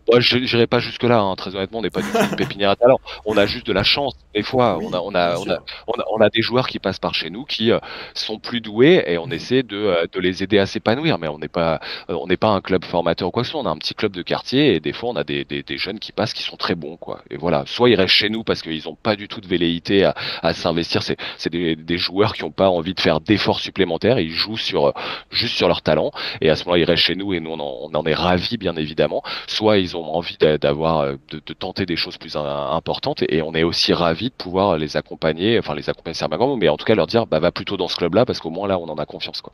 Ouais, 0.07 0.21
je 0.21 0.37
n'irai 0.37 0.67
pas 0.67 0.79
jusque 0.79 1.03
là. 1.03 1.19
Hein. 1.19 1.35
Très 1.35 1.55
honnêtement, 1.55 1.79
on 1.79 1.81
n'est 1.81 1.89
pas 1.89 2.01
du 2.01 2.11
tout 2.11 2.17
une 2.19 2.35
pépinière 2.35 2.69
à 2.69 2.75
talent. 2.75 2.99
On 3.25 3.37
a 3.37 3.47
juste 3.47 3.65
de 3.65 3.73
la 3.73 3.83
chance. 3.83 4.13
Des 4.35 4.43
fois, 4.43 4.77
on, 4.79 4.93
a, 4.93 4.99
on, 4.99 5.15
a, 5.15 5.37
on, 5.39 5.49
a, 5.49 5.57
on, 5.87 6.21
a, 6.21 6.29
des 6.29 6.43
joueurs 6.43 6.67
qui 6.67 6.77
passent 6.77 6.99
par 6.99 7.15
chez 7.15 7.31
nous 7.31 7.43
qui 7.43 7.71
euh, 7.71 7.79
sont 8.13 8.37
plus 8.37 8.61
doués 8.61 9.03
et 9.07 9.17
on 9.17 9.25
mhm. 9.25 9.33
essaie 9.33 9.63
de, 9.63 9.77
euh, 9.77 10.05
de, 10.11 10.19
les 10.19 10.43
aider 10.43 10.59
à 10.59 10.67
s'épanouir. 10.67 11.17
Mais 11.17 11.27
on 11.27 11.39
n'est 11.39 11.47
pas, 11.47 11.79
euh, 12.09 12.13
on 12.13 12.27
n'est 12.27 12.37
pas 12.37 12.49
un 12.49 12.61
club 12.61 12.85
formateur 12.85 13.29
ou 13.29 13.31
quoi 13.31 13.41
que 13.41 13.47
ce 13.47 13.53
soit. 13.53 13.61
On 13.61 13.65
a 13.65 13.71
un 13.71 13.77
petit 13.77 13.95
club 13.95 14.11
de 14.11 14.21
quartier 14.21 14.75
et 14.75 14.79
des 14.79 14.93
fois, 14.93 15.09
on 15.09 15.15
a 15.15 15.23
des, 15.23 15.43
des, 15.43 15.63
des, 15.63 15.77
jeunes 15.77 15.97
qui 15.97 16.11
passent 16.11 16.33
qui 16.33 16.43
sont 16.43 16.57
très 16.57 16.75
bons, 16.75 16.97
quoi. 16.97 17.21
Et 17.31 17.37
voilà. 17.37 17.63
Soit 17.65 17.89
ils 17.89 17.95
restent 17.95 18.13
chez 18.13 18.29
nous 18.29 18.43
parce 18.43 18.61
qu'ils 18.61 18.83
n'ont 18.85 18.95
pas 18.95 19.15
du 19.15 19.27
tout 19.27 19.41
de 19.41 19.47
velléité 19.47 20.05
à, 20.05 20.13
à 20.43 20.53
s'investir. 20.53 21.01
C'est, 21.01 21.17
c'est 21.37 21.49
des, 21.51 21.75
des, 21.75 21.97
joueurs 21.97 22.33
qui 22.35 22.43
n'ont 22.43 22.51
pas 22.51 22.69
envie 22.69 22.93
de 22.93 22.99
faire 22.99 23.21
d'efforts 23.21 23.59
supplémentaires. 23.59 24.19
Ils 24.19 24.31
jouent 24.31 24.57
sur 24.57 24.93
juste 25.31 25.55
sur 25.55 25.67
leur 25.67 25.81
talent 25.81 26.11
et 26.41 26.51
à 26.51 26.55
ce 26.55 26.65
moment-là, 26.65 26.81
ils 26.81 26.85
restent 26.85 27.03
chez 27.03 27.15
nous 27.15 27.33
et 27.33 27.39
nous, 27.39 27.51
on 27.51 27.59
en, 27.59 27.89
on 27.91 27.95
en 27.95 28.05
est 28.05 28.13
ravis, 28.13 28.57
bien 28.57 28.75
évidemment. 28.75 29.23
Soit 29.47 29.79
ils 29.79 29.94
ont 29.95 30.15
envie 30.15 30.37
d'avoir 30.37 30.99
euh, 30.99 31.15
de, 31.29 31.53
tenter 31.53 31.85
des 31.85 31.95
choses 31.95 32.17
plus 32.17 32.35
importantes 32.35 33.23
et, 33.29 33.41
on 33.41 33.53
est 33.53 33.63
aussi 33.63 33.93
ravi 33.93 34.29
de 34.29 34.33
pouvoir 34.33 34.77
les 34.77 34.97
accompagner, 34.97 35.59
enfin 35.59 35.75
les 35.75 35.89
accompagner 35.89 36.15
c'est 36.15 36.27
mais 36.57 36.69
en 36.69 36.77
tout 36.77 36.85
cas 36.85 36.95
leur 36.95 37.07
dire 37.07 37.27
bah 37.27 37.39
va 37.39 37.51
plutôt 37.51 37.77
dans 37.77 37.87
ce 37.87 37.95
club-là 37.95 38.25
parce 38.25 38.39
qu'au 38.39 38.49
moins 38.49 38.67
là 38.67 38.79
on 38.79 38.89
en 38.89 38.95
a 38.95 39.05
confiance 39.05 39.41
quoi. 39.41 39.53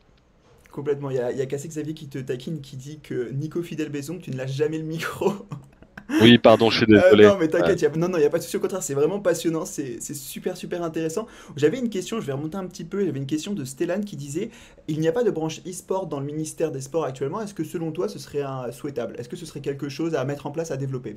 Complètement. 0.70 1.10
Il 1.10 1.16
y 1.16 1.20
a, 1.20 1.26
a 1.26 1.46
Cassé 1.46 1.68
Xavier 1.68 1.92
qui 1.92 2.08
te 2.08 2.18
taquine, 2.18 2.62
qui 2.62 2.76
dit 2.76 2.98
que 3.00 3.30
Nico 3.32 3.62
Fidel 3.62 3.90
Baison, 3.90 4.18
tu 4.18 4.30
ne 4.30 4.36
lâches 4.36 4.52
jamais 4.52 4.78
le 4.78 4.84
micro. 4.84 5.34
Oui, 6.20 6.38
pardon, 6.38 6.70
je 6.70 6.84
suis 6.84 6.94
euh, 6.94 7.00
désolé. 7.00 7.26
non, 7.26 7.36
mais 7.38 7.48
t'inquiète, 7.48 7.96
non, 7.96 8.08
non, 8.08 8.18
il 8.18 8.20
n'y 8.20 8.26
a 8.26 8.30
pas 8.30 8.38
de 8.38 8.42
souci, 8.42 8.56
au 8.56 8.60
contraire, 8.60 8.82
c'est 8.82 8.94
vraiment 8.94 9.20
passionnant, 9.20 9.64
c'est 9.64 10.00
super, 10.14 10.56
super 10.56 10.82
intéressant. 10.82 11.26
J'avais 11.56 11.78
une 11.78 11.88
question, 11.88 12.20
je 12.20 12.26
vais 12.26 12.32
remonter 12.32 12.56
un 12.56 12.66
petit 12.66 12.84
peu, 12.84 13.04
j'avais 13.04 13.18
une 13.18 13.26
question 13.26 13.52
de 13.52 13.64
Stellan 13.64 14.00
qui 14.00 14.16
disait 14.16 14.50
il 14.88 15.00
n'y 15.00 15.08
a 15.08 15.12
pas 15.12 15.24
de 15.24 15.30
branche 15.30 15.60
e-sport 15.66 16.06
dans 16.06 16.20
le 16.20 16.26
ministère 16.26 16.70
des 16.70 16.80
Sports 16.80 17.04
actuellement, 17.04 17.40
est-ce 17.40 17.54
que 17.54 17.64
selon 17.64 17.92
toi 17.92 18.08
ce 18.08 18.18
serait 18.18 18.42
un, 18.42 18.72
souhaitable? 18.72 19.14
Est-ce 19.18 19.28
que 19.28 19.36
ce 19.36 19.46
serait 19.46 19.60
quelque 19.60 19.88
chose 19.88 20.14
à 20.14 20.24
mettre 20.24 20.46
en 20.46 20.50
place, 20.50 20.70
à 20.70 20.76
développer? 20.76 21.16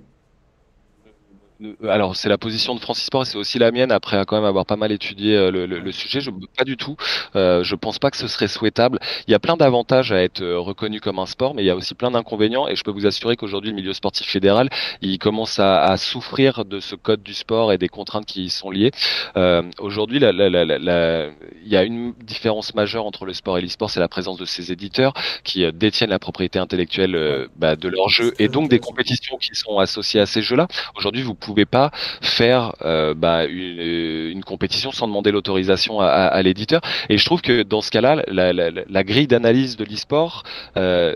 Alors 1.88 2.16
c'est 2.16 2.30
la 2.30 2.38
position 2.38 2.76
de 2.76 2.80
Francis 2.80 3.06
Sport 3.06 3.24
et 3.24 3.26
c'est 3.26 3.38
aussi 3.38 3.60
la 3.60 3.72
mienne 3.72 3.92
après 3.92 4.24
quand 4.26 4.36
même 4.36 4.46
avoir 4.46 4.66
pas 4.66 4.76
mal 4.76 4.92
étudié 4.92 5.36
euh, 5.36 5.52
le, 5.52 5.66
le, 5.66 5.92
sujet. 5.92 6.20
Je 6.20 6.30
pas 6.58 6.64
du 6.64 6.76
tout. 6.76 6.96
Euh, 7.36 7.64
je 7.64 7.76
pense 7.76 8.00
pas 8.00 8.12
que 8.12 8.18
ce 8.18 8.28
serait 8.28 8.48
souhaitable. 8.48 9.00
Il 9.28 9.32
y 9.32 9.34
a 9.34 9.40
plein 9.40 9.56
d'avantages 9.56 10.12
à 10.12 10.22
être 10.22 10.42
euh, 10.42 10.60
reconnu 10.60 11.00
comme 11.00 11.20
un 11.20 11.26
sport, 11.26 11.54
mais 11.56 11.64
il 11.64 11.66
y 11.66 11.70
a 11.70 11.76
aussi 11.76 11.96
plein 11.96 12.12
d'inconvénients. 12.12 12.68
Et 12.68 12.76
je 12.76 12.84
peux 12.84 12.92
vous 12.92 13.06
assurer 13.06 13.36
qu'aujourd'hui 13.38 13.70
le 13.70 13.76
milieu 13.76 13.94
sportif 13.94 14.28
fédéral, 14.28 14.70
il 15.02 15.18
commence 15.18 15.60
à, 15.60 15.84
à, 15.84 15.98
souffrir 15.98 16.66
de 16.66 16.80
ce 16.80 16.96
code 16.96 17.24
du 17.24 17.34
sport 17.34 17.72
et 17.72 17.78
des 17.78 17.88
contraintes 17.88 18.26
qui 18.26 18.46
y 18.46 18.50
sont 18.50 18.70
liées. 18.70 18.92
Euh, 19.38 19.64
aujourd'hui, 19.80 20.20
la, 20.20 20.32
la, 20.32 20.50
la, 20.50 21.28
il 21.64 21.72
y 21.72 21.78
a 21.78 21.84
une 21.84 22.14
différence 22.24 22.76
majeure 22.76 23.06
entre 23.06 23.26
le 23.26 23.34
sport 23.34 23.58
et 23.58 23.62
l'e-sport, 23.62 23.90
c'est 23.90 24.00
la 24.00 24.10
présence 24.10 24.38
de 24.38 24.46
ces 24.46 24.72
éditeurs 24.72 25.14
qui 25.44 25.64
euh, 25.64 25.72
détiennent 25.72 26.10
la 26.10 26.20
propriété 26.20 26.60
intellectuelle 26.60 27.48
bah, 27.56 27.76
de 27.76 27.88
leurs 27.88 28.10
jeux 28.10 28.34
et 28.40 28.48
donc 28.48 28.70
des 28.70 28.80
compétitions 28.80 29.38
qui 29.38 29.52
sont 29.54 29.80
associées 29.80 30.20
à 30.20 30.26
ces 30.26 30.42
jeux-là. 30.42 30.68
Aujourd'hui, 30.98 31.22
vous 31.22 31.36
pouvez 31.46 31.66
pas 31.66 31.92
faire 32.22 32.74
euh, 32.84 33.14
bah, 33.14 33.46
une, 33.46 33.80
une, 33.80 34.44
compétition 34.44 34.92
sans 34.92 35.08
demander 35.08 35.32
l'autorisation 35.32 36.00
à, 36.00 36.42
l'éditeur. 36.42 36.82
Et 37.10 37.18
je 37.18 37.26
trouve 37.26 37.42
que 37.42 37.64
dans 37.64 37.82
ce 37.82 37.92
cas-là, 37.92 38.24
la, 38.28 39.04
grille 39.04 39.28
d'analyse 39.28 39.78
de 39.78 39.86
l'e-sport, 39.86 40.44
euh, 40.78 41.14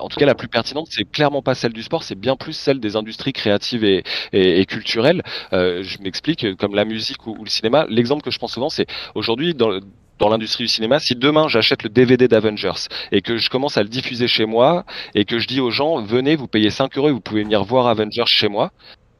en 0.00 0.08
tout 0.08 0.18
cas 0.18 0.26
la 0.26 0.34
plus 0.34 0.48
pertinente, 0.48 0.88
c'est 0.90 1.04
clairement 1.10 1.42
pas 1.42 1.54
celle 1.54 1.72
du 1.72 1.82
sport, 1.82 2.02
c'est 2.02 2.18
bien 2.18 2.36
plus 2.36 2.52
celle 2.52 2.80
des 2.80 2.96
industries 2.96 3.32
créatives 3.32 3.84
et, 3.84 4.66
culturelles. 4.66 5.22
Euh, 5.52 5.82
je 5.82 5.98
m'explique, 6.02 6.56
comme 6.56 6.74
la 6.74 6.84
musique 6.84 7.26
ou, 7.26 7.36
ou 7.38 7.44
le 7.44 7.50
cinéma. 7.50 7.86
L'exemple 7.88 8.22
que 8.22 8.30
je 8.30 8.38
prends 8.38 8.48
souvent, 8.48 8.68
c'est 8.68 8.86
aujourd'hui 9.14 9.54
dans 9.54 9.80
dans 10.18 10.28
l'industrie 10.28 10.64
du 10.64 10.68
cinéma, 10.68 10.98
si 11.00 11.16
demain 11.16 11.48
j'achète 11.48 11.82
le 11.82 11.88
DVD 11.88 12.28
d'Avengers 12.28 12.88
et 13.12 13.20
que 13.20 13.36
je 13.36 13.50
commence 13.50 13.76
à 13.76 13.82
le 13.82 13.88
diffuser 13.88 14.28
chez 14.28 14.46
moi 14.46 14.84
et 15.14 15.24
que 15.24 15.38
je 15.38 15.48
dis 15.48 15.60
aux 15.60 15.70
gens 15.70 16.02
venez, 16.02 16.36
vous 16.36 16.46
payez 16.46 16.70
5 16.70 16.96
euros 16.98 17.08
et 17.08 17.12
vous 17.12 17.20
pouvez 17.20 17.42
venir 17.42 17.64
voir 17.64 17.86
Avengers 17.88 18.26
chez 18.26 18.48
moi, 18.48 18.70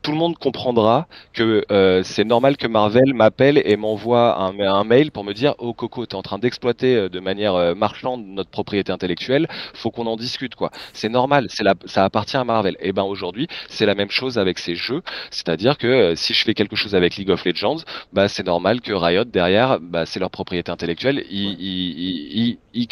tout 0.04 0.12
le 0.12 0.18
monde 0.18 0.36
comprendra 0.36 1.08
que 1.32 1.64
euh, 1.72 2.02
c'est 2.04 2.24
normal 2.24 2.58
que 2.58 2.66
Marvel 2.66 3.14
m'appelle 3.14 3.60
et 3.64 3.76
m'envoie 3.76 4.38
un, 4.38 4.84
mail 4.84 5.10
pour 5.10 5.24
me 5.24 5.32
dire 5.32 5.54
oh 5.58 5.72
Coco 5.72 6.04
t'es 6.04 6.14
en 6.14 6.20
train 6.20 6.38
d'exploiter 6.38 6.94
euh, 6.94 7.08
de 7.08 7.20
manière 7.20 7.54
euh, 7.54 7.74
marchande 7.74 8.26
notre 8.26 8.50
propriété 8.50 8.92
intellectuelle. 8.92 9.48
Faut 9.72 9.90
qu'on 9.90 10.06
en 10.06 10.16
discute 10.16 10.54
quoi 10.56 10.70
c'est 10.92 11.08
normal. 11.08 11.48
Ça 11.86 12.04
appartient 12.04 12.36
à 12.36 12.44
Marvel. 12.44 12.76
Et 12.80 12.92
ben 12.92 13.02
aujourd'hui 13.02 13.48
c'est 13.68 13.86
la 13.86 13.94
même 13.94 14.10
chose 14.10 14.38
avec 14.38 14.58
ces 14.58 14.74
jeux. 14.74 15.00
C'est-à-dire 15.30 15.78
que 15.78 16.14
si 16.14 16.34
je 16.34 16.44
fais 16.44 16.52
quelque 16.52 16.76
chose 16.76 16.94
avec 16.94 17.16
League 17.16 17.30
of 17.30 17.42
Legends 17.46 17.78
bah 18.12 18.28
c'est 18.28 18.44
normal 18.44 18.82
que 18.82 18.92
Riot 18.92 19.24
derrière 19.24 19.80
bah 19.80 20.04
c'est 20.04 20.20
leur 20.20 20.30
propriété 20.30 20.70
intellectuelle. 20.70 21.24
Ils, 21.30 21.56
ils, 21.58 22.58
ils, 22.74 22.88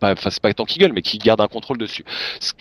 enfin 0.00 0.30
c'est 0.30 0.42
pas 0.42 0.52
tant 0.54 0.64
qu'ils 0.64 0.80
gueulent, 0.80 0.92
mais 0.92 1.02
qui 1.02 1.18
gardent 1.18 1.40
un 1.40 1.48
contrôle 1.48 1.78
dessus. 1.78 2.04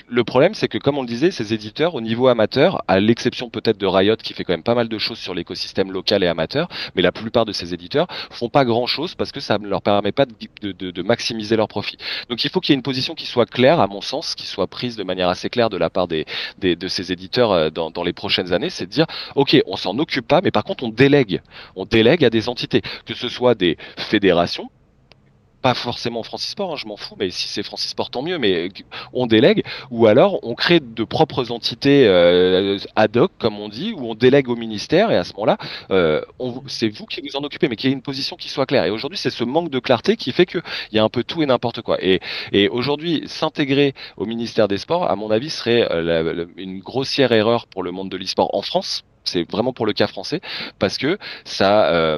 Le 0.08 0.24
problème, 0.24 0.54
c'est 0.54 0.68
que 0.68 0.78
comme 0.78 0.98
on 0.98 1.02
le 1.02 1.08
disait, 1.08 1.32
ces 1.32 1.54
éditeurs 1.54 1.96
au 1.96 2.02
niveau 2.02 2.28
amateur, 2.28 2.82
à 2.88 3.00
l'exception 3.00 3.50
peut-être 3.50 3.78
de 3.78 3.86
Riot 3.86 4.16
qui 4.18 4.34
fait 4.34 4.44
quand 4.44 4.54
même 4.54 4.64
pas 4.64 4.76
mal 4.76 4.88
de 4.88 4.98
choses 4.98 5.18
sur 5.20 5.34
l'écosystème 5.34 5.92
local 5.92 6.24
et 6.24 6.28
amateur, 6.28 6.68
mais 6.96 7.02
la 7.02 7.12
plupart 7.12 7.46
de 7.46 7.52
ces 7.52 7.74
éditeurs 7.74 8.08
font 8.30 8.50
pas 8.50 8.66
grand-chose 8.66 9.16
parce 9.16 9.32
que 9.32 9.40
ça 9.40 9.58
ne 9.58 9.68
leur 9.68 9.82
permet 9.82 10.12
pas 10.12 10.26
de, 10.26 10.72
de, 10.72 10.92
de 10.92 11.02
maximiser 11.02 11.56
leurs 11.56 11.68
profits. 11.68 11.98
Donc 12.30 12.44
il 12.44 12.50
faut 12.50 12.60
qu'il 12.60 12.74
y 12.74 12.76
ait 12.76 12.78
une 12.78 12.84
position 12.84 13.16
qui 13.16 13.26
soit 13.26 13.46
claire, 13.46 13.80
à 13.80 13.88
mon 13.88 14.02
sens, 14.02 14.36
qui 14.36 14.46
soit 14.46 14.68
prise 14.68 14.96
de 14.96 15.04
manière 15.04 15.30
assez 15.30 15.50
claire 15.50 15.70
de 15.70 15.78
la 15.78 15.90
part 15.90 16.08
des, 16.08 16.26
des 16.60 16.76
de 16.76 16.88
ces 16.88 17.12
éditeurs 17.12 17.52
euh, 17.52 17.70
dans, 17.70 17.92
dans 17.92 18.04
les 18.04 18.14
prochaines 18.14 18.54
années, 18.54 18.70
c'est 18.70 18.86
de 18.86 18.92
dire, 18.92 19.06
ok, 19.36 19.58
on 19.66 19.76
s'en 19.76 19.98
occupe 20.00 20.28
pas, 20.28 20.42
mais 20.42 20.52
par 20.52 20.64
contre 20.64 20.84
on 20.84 20.90
délègue, 20.90 21.42
on 21.76 21.86
délègue 21.86 22.26
à 22.26 22.30
des 22.30 22.50
entités, 22.50 22.82
que 23.06 23.14
ce 23.14 23.30
soit 23.30 23.56
des 23.56 23.78
fédérations 23.98 24.70
pas 25.62 25.74
forcément 25.74 26.24
Francis 26.24 26.52
Sport, 26.52 26.74
hein, 26.74 26.76
je 26.78 26.88
m'en 26.88 26.98
fous, 26.98 27.16
mais 27.20 27.30
si 27.30 27.48
c'est 27.48 27.64
Francis 27.64 27.92
Sport, 27.92 28.10
tant 28.10 28.22
mieux, 28.22 28.38
mais 28.38 28.70
on 29.14 29.28
délègue, 29.28 29.64
ou 29.92 30.08
alors 30.08 30.40
on 30.44 30.56
crée 30.56 30.80
de 30.80 31.04
propres 31.04 31.52
entités 31.52 32.08
euh, 32.08 32.78
ad 32.96 33.16
hoc, 33.18 33.32
comme 33.40 33.60
on 33.60 33.70
dit, 33.70 33.94
où 33.96 34.10
on 34.10 34.16
délègue 34.16 34.50
au 34.50 34.56
ministère, 34.56 35.12
et 35.12 35.18
à 35.18 35.24
ce 35.24 35.34
moment-là, 35.34 35.58
euh, 35.92 36.22
c'est 36.68 36.90
vous 36.90 37.06
qui 37.06 37.22
vous 37.22 37.36
en 37.36 37.44
occupez, 37.44 37.68
mais 37.68 37.76
qu'il 37.76 37.90
y 37.90 37.94
ait 37.94 37.96
une 37.96 38.02
position 38.02 38.36
qui 38.36 38.50
soit 38.50 38.66
claire. 38.66 38.86
Et 38.86 38.90
aujourd'hui, 38.90 39.18
c'est 39.18 39.30
ce 39.30 39.44
manque 39.44 39.70
de 39.70 39.80
clarté 39.80 40.16
qui 40.18 40.32
fait 40.32 40.46
qu'il 40.46 40.62
y 40.92 41.00
a 41.00 41.04
un 41.04 41.10
peu 41.10 41.24
tout 41.24 41.44
et 41.44 41.46
n'importe 41.46 41.82
quoi. 41.82 42.04
Et, 42.04 42.20
et 42.52 42.68
aujourd'hui, 42.70 43.24
s'intégrer 43.28 43.94
au 44.18 44.26
ministère 44.26 44.68
des 44.68 44.78
Sports, 44.78 45.10
à 45.10 45.16
mon 45.16 45.32
avis, 45.32 45.50
serait 45.50 45.88
euh, 45.92 46.46
une 46.58 46.80
grossière 46.80 47.32
erreur 47.32 47.68
pour 47.68 47.84
le 47.84 47.92
monde 47.92 48.10
de 48.10 48.18
l'e-sport 48.18 48.56
en 48.56 48.62
France. 48.62 49.04
C'est 49.24 49.50
vraiment 49.50 49.74
pour 49.74 49.86
le 49.86 49.94
cas 49.94 50.08
français, 50.08 50.42
parce 50.80 50.98
que 50.98 51.18
ça, 51.46 51.90
euh, 51.92 52.18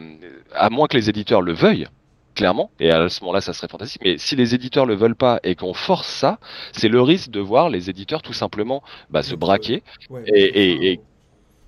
à 0.53 0.69
moins 0.69 0.88
que 0.88 0.95
les 0.95 1.10
éditeurs 1.10 1.41
le 1.41 1.53
veuillent, 1.53 1.88
clairement, 2.33 2.71
et 2.79 2.91
à 2.91 3.09
ce 3.09 3.21
moment-là, 3.21 3.41
ça 3.41 3.53
serait 3.53 3.67
fantastique. 3.67 4.01
Mais 4.03 4.17
si 4.17 4.36
les 4.36 4.55
éditeurs 4.55 4.86
le 4.86 4.95
veulent 4.95 5.15
pas 5.15 5.39
et 5.43 5.55
qu'on 5.55 5.73
force 5.73 6.07
ça, 6.07 6.39
c'est 6.71 6.89
le 6.89 7.01
risque 7.01 7.29
de 7.29 7.39
voir 7.39 7.69
les 7.69 7.89
éditeurs 7.89 8.21
tout 8.21 8.34
simplement 8.34 8.84
bah, 9.09 9.23
se 9.23 9.36
braquer 9.36 9.84
et, 10.27 10.99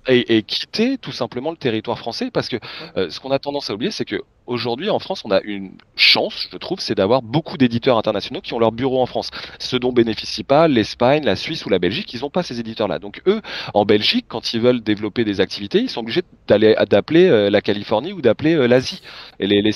et, 0.08 0.42
quitter 0.42 0.98
tout 0.98 1.12
simplement 1.12 1.50
le 1.50 1.56
territoire 1.56 1.98
français 1.98 2.30
parce 2.30 2.48
que 2.48 2.56
euh, 2.96 3.10
ce 3.10 3.18
qu'on 3.20 3.30
a 3.30 3.38
tendance 3.38 3.70
à 3.70 3.74
oublier 3.74 3.90
c'est 3.90 4.04
que 4.04 4.22
aujourd'hui 4.46 4.90
en 4.90 4.98
France 4.98 5.22
on 5.24 5.30
a 5.30 5.40
une 5.42 5.72
chance 5.96 6.48
je 6.52 6.56
trouve 6.56 6.80
c'est 6.80 6.94
d'avoir 6.94 7.22
beaucoup 7.22 7.56
d'éditeurs 7.56 7.98
internationaux 7.98 8.40
qui 8.40 8.54
ont 8.54 8.58
leur 8.58 8.72
bureau 8.72 9.00
en 9.00 9.06
France. 9.06 9.30
Ce 9.58 9.76
dont 9.76 9.92
bénéficient 9.92 10.44
pas 10.44 10.68
l'Espagne 10.68 11.24
la 11.24 11.36
Suisse 11.36 11.66
ou 11.66 11.68
la 11.68 11.78
Belgique 11.78 12.12
ils 12.14 12.20
n'ont 12.20 12.30
pas 12.30 12.42
ces 12.42 12.60
éditeurs 12.60 12.88
là 12.88 12.98
donc 12.98 13.22
eux 13.26 13.40
en 13.74 13.84
Belgique 13.84 14.26
quand 14.28 14.52
ils 14.54 14.60
veulent 14.60 14.80
développer 14.80 15.24
des 15.24 15.40
activités 15.40 15.80
ils 15.80 15.90
sont 15.90 16.00
obligés 16.00 16.22
d'aller 16.48 16.74
d'appeler 16.88 17.28
euh, 17.28 17.50
la 17.50 17.60
Californie 17.60 18.12
ou 18.12 18.20
d'appeler 18.20 18.54
euh, 18.54 18.66
l'Asie. 18.66 19.00
Et 19.38 19.46
les, 19.46 19.70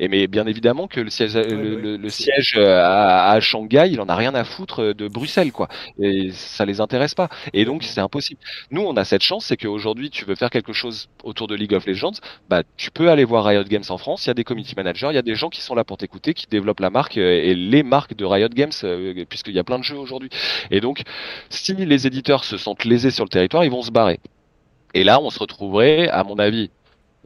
et 0.00 0.08
mais 0.08 0.26
bien 0.26 0.46
évidemment 0.46 0.86
que 0.86 1.00
le 1.00 1.10
siège 1.10 1.36
le, 1.36 2.08
siège 2.08 2.56
à, 2.58 3.30
à, 3.30 3.40
Shanghai 3.40 3.88
il 3.90 4.00
en 4.00 4.08
a 4.08 4.14
rien 4.14 4.34
à 4.34 4.44
foutre 4.44 4.94
de 4.94 5.08
Bruxelles 5.08 5.52
quoi. 5.52 5.68
Et 6.00 6.30
ça 6.32 6.64
les 6.64 6.80
intéresse 6.80 7.14
pas. 7.14 7.28
Et 7.52 7.64
donc 7.64 7.84
c'est 7.84 8.00
impossible. 8.00 8.40
Nous 8.70 8.82
on 8.82 8.96
a 8.96 9.04
cette 9.04 9.22
chance 9.22 9.46
c'est 9.46 9.56
que 9.56 9.68
aujourd'hui 9.68 10.10
tu 10.10 10.24
veux 10.24 10.34
faire 10.34 10.50
quelque 10.50 10.72
chose 10.72 11.08
autour 11.24 11.46
de 11.46 11.54
League 11.54 11.74
of 11.74 11.86
Legends, 11.86 12.12
bah 12.48 12.62
tu 12.76 12.90
peux 12.90 13.10
aller 13.10 13.24
voir 13.24 13.44
Riot 13.44 13.64
Games 13.64 13.84
en 13.88 13.98
France. 13.98 14.07
Il 14.16 14.26
y 14.28 14.30
a 14.30 14.34
des 14.34 14.44
community 14.44 14.74
managers, 14.76 15.08
il 15.10 15.14
y 15.14 15.18
a 15.18 15.22
des 15.22 15.34
gens 15.34 15.48
qui 15.48 15.60
sont 15.60 15.74
là 15.74 15.84
pour 15.84 15.96
t'écouter, 15.96 16.34
qui 16.34 16.46
développent 16.46 16.80
la 16.80 16.90
marque 16.90 17.18
euh, 17.18 17.42
et 17.42 17.54
les 17.54 17.82
marques 17.82 18.14
de 18.14 18.24
Riot 18.24 18.48
Games, 18.48 18.72
euh, 18.84 19.24
puisqu'il 19.28 19.54
y 19.54 19.58
a 19.58 19.64
plein 19.64 19.78
de 19.78 19.84
jeux 19.84 19.98
aujourd'hui. 19.98 20.30
Et 20.70 20.80
donc, 20.80 21.02
si 21.50 21.74
les 21.74 22.06
éditeurs 22.06 22.44
se 22.44 22.56
sentent 22.56 22.84
lésés 22.84 23.10
sur 23.10 23.24
le 23.24 23.30
territoire, 23.30 23.64
ils 23.64 23.70
vont 23.70 23.82
se 23.82 23.90
barrer. 23.90 24.20
Et 24.94 25.04
là, 25.04 25.20
on 25.20 25.30
se 25.30 25.38
retrouverait, 25.38 26.08
à 26.08 26.24
mon 26.24 26.38
avis, 26.38 26.70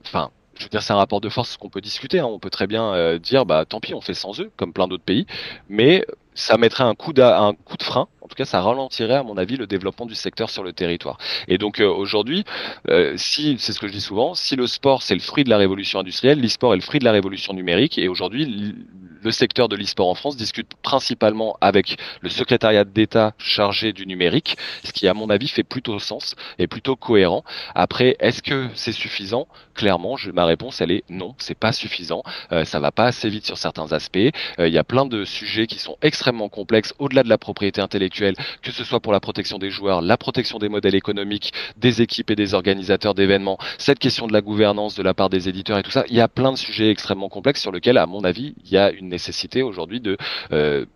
enfin, 0.04 0.30
je 0.58 0.64
veux 0.64 0.70
dire, 0.70 0.82
c'est 0.82 0.92
un 0.92 0.96
rapport 0.96 1.20
de 1.20 1.28
force 1.28 1.56
qu'on 1.56 1.70
peut 1.70 1.80
discuter. 1.80 2.20
Hein. 2.20 2.26
On 2.26 2.38
peut 2.38 2.50
très 2.50 2.66
bien 2.66 2.92
euh, 2.94 3.18
dire, 3.18 3.46
bah 3.46 3.64
tant 3.64 3.80
pis, 3.80 3.94
on 3.94 4.00
fait 4.00 4.14
sans 4.14 4.40
eux, 4.40 4.50
comme 4.56 4.72
plein 4.72 4.88
d'autres 4.88 5.04
pays. 5.04 5.26
Mais 5.68 6.04
ça 6.34 6.56
mettrait 6.56 6.84
un 6.84 6.94
coup, 6.94 7.12
un 7.18 7.54
coup 7.64 7.76
de 7.76 7.82
frein. 7.82 8.08
En 8.32 8.34
tout 8.34 8.44
cas, 8.44 8.46
ça 8.46 8.62
ralentirait, 8.62 9.16
à 9.16 9.22
mon 9.22 9.36
avis, 9.36 9.58
le 9.58 9.66
développement 9.66 10.06
du 10.06 10.14
secteur 10.14 10.48
sur 10.48 10.62
le 10.62 10.72
territoire. 10.72 11.18
Et 11.48 11.58
donc 11.58 11.80
euh, 11.80 11.86
aujourd'hui, 11.86 12.44
euh, 12.88 13.12
si 13.18 13.56
c'est 13.58 13.74
ce 13.74 13.78
que 13.78 13.86
je 13.86 13.92
dis 13.92 14.00
souvent, 14.00 14.32
si 14.32 14.56
le 14.56 14.66
sport 14.66 15.02
c'est 15.02 15.12
le 15.12 15.20
fruit 15.20 15.44
de 15.44 15.50
la 15.50 15.58
révolution 15.58 16.00
industrielle, 16.00 16.40
l'e-sport 16.40 16.72
est 16.72 16.78
le 16.78 16.82
fruit 16.82 16.98
de 16.98 17.04
la 17.04 17.12
révolution 17.12 17.52
numérique. 17.52 17.98
Et 17.98 18.08
aujourd'hui, 18.08 18.74
le 19.22 19.30
secteur 19.30 19.68
de 19.68 19.76
l'e-sport 19.76 20.08
en 20.08 20.14
France 20.14 20.38
discute 20.38 20.72
principalement 20.82 21.58
avec 21.60 21.98
le 22.22 22.30
secrétariat 22.30 22.84
d'État 22.84 23.34
chargé 23.36 23.92
du 23.92 24.06
numérique, 24.06 24.56
ce 24.82 24.92
qui, 24.92 25.06
à 25.08 25.12
mon 25.12 25.28
avis, 25.28 25.48
fait 25.48 25.62
plutôt 25.62 25.98
sens 25.98 26.34
et 26.58 26.66
plutôt 26.66 26.96
cohérent. 26.96 27.44
Après, 27.74 28.16
est-ce 28.18 28.42
que 28.42 28.68
c'est 28.74 28.92
suffisant? 28.92 29.46
Clairement, 29.74 30.16
je, 30.16 30.30
ma 30.30 30.46
réponse, 30.46 30.80
elle 30.80 30.90
est 30.90 31.04
non, 31.10 31.34
c'est 31.36 31.58
pas 31.58 31.72
suffisant. 31.72 32.22
Euh, 32.50 32.64
ça 32.64 32.80
va 32.80 32.92
pas 32.92 33.04
assez 33.04 33.28
vite 33.28 33.44
sur 33.44 33.58
certains 33.58 33.92
aspects. 33.92 34.30
Il 34.58 34.72
y 34.72 34.78
a 34.78 34.84
plein 34.84 35.04
de 35.04 35.24
sujets 35.26 35.66
qui 35.66 35.78
sont 35.78 35.98
extrêmement 36.00 36.22
extrêmement 36.22 36.48
complexe 36.48 36.94
au-delà 37.00 37.24
de 37.24 37.28
la 37.28 37.36
propriété 37.36 37.80
intellectuelle, 37.80 38.21
que 38.62 38.72
ce 38.72 38.84
soit 38.84 39.00
pour 39.00 39.12
la 39.12 39.20
protection 39.20 39.58
des 39.58 39.70
joueurs, 39.70 40.02
la 40.02 40.16
protection 40.16 40.58
des 40.58 40.68
modèles 40.68 40.94
économiques, 40.94 41.52
des 41.76 42.02
équipes 42.02 42.30
et 42.30 42.36
des 42.36 42.54
organisateurs 42.54 43.14
d'événements, 43.14 43.58
cette 43.78 43.98
question 43.98 44.26
de 44.26 44.32
la 44.32 44.40
gouvernance 44.40 44.94
de 44.94 45.02
la 45.02 45.14
part 45.14 45.30
des 45.30 45.48
éditeurs 45.48 45.78
et 45.78 45.82
tout 45.82 45.90
ça. 45.90 46.04
Il 46.08 46.14
y 46.14 46.20
a 46.20 46.28
plein 46.28 46.52
de 46.52 46.58
sujets 46.58 46.90
extrêmement 46.90 47.28
complexes 47.28 47.60
sur 47.60 47.72
lesquels, 47.72 47.98
à 47.98 48.06
mon 48.06 48.24
avis, 48.24 48.54
il 48.64 48.70
y 48.70 48.76
a 48.76 48.90
une 48.90 49.08
nécessité 49.08 49.62
aujourd'hui 49.62 50.00
de 50.00 50.16
euh, 50.52 50.86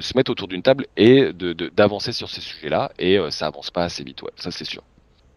se 0.00 0.16
mettre 0.16 0.30
autour 0.30 0.48
d'une 0.48 0.62
table 0.62 0.86
et 0.96 1.32
d'avancer 1.32 2.12
sur 2.12 2.28
ces 2.30 2.40
sujets-là 2.40 2.92
et 2.98 3.18
euh, 3.18 3.30
ça 3.30 3.46
avance 3.46 3.70
pas 3.70 3.84
assez 3.84 4.04
vite, 4.04 4.20
ça 4.36 4.50
c'est 4.50 4.64
sûr. 4.64 4.82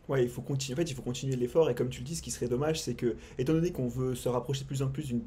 Ouais, 0.09 0.23
il 0.23 0.29
faut 0.29 0.41
continuer. 0.41 0.73
En 0.73 0.77
fait, 0.77 0.89
il 0.89 0.95
faut 0.95 1.03
continuer 1.03 1.35
l'effort. 1.35 1.69
Et 1.69 1.75
comme 1.75 1.89
tu 1.89 1.99
le 1.99 2.05
dis, 2.05 2.15
ce 2.15 2.23
qui 2.23 2.31
serait 2.31 2.47
dommage, 2.47 2.81
c'est 2.81 2.95
que, 2.95 3.15
étant 3.37 3.53
donné 3.53 3.71
qu'on 3.71 3.87
veut 3.87 4.15
se 4.15 4.27
rapprocher 4.27 4.61
de 4.61 4.65
plus 4.65 4.81
en 4.81 4.87
plus 4.87 5.05
d'une 5.05 5.21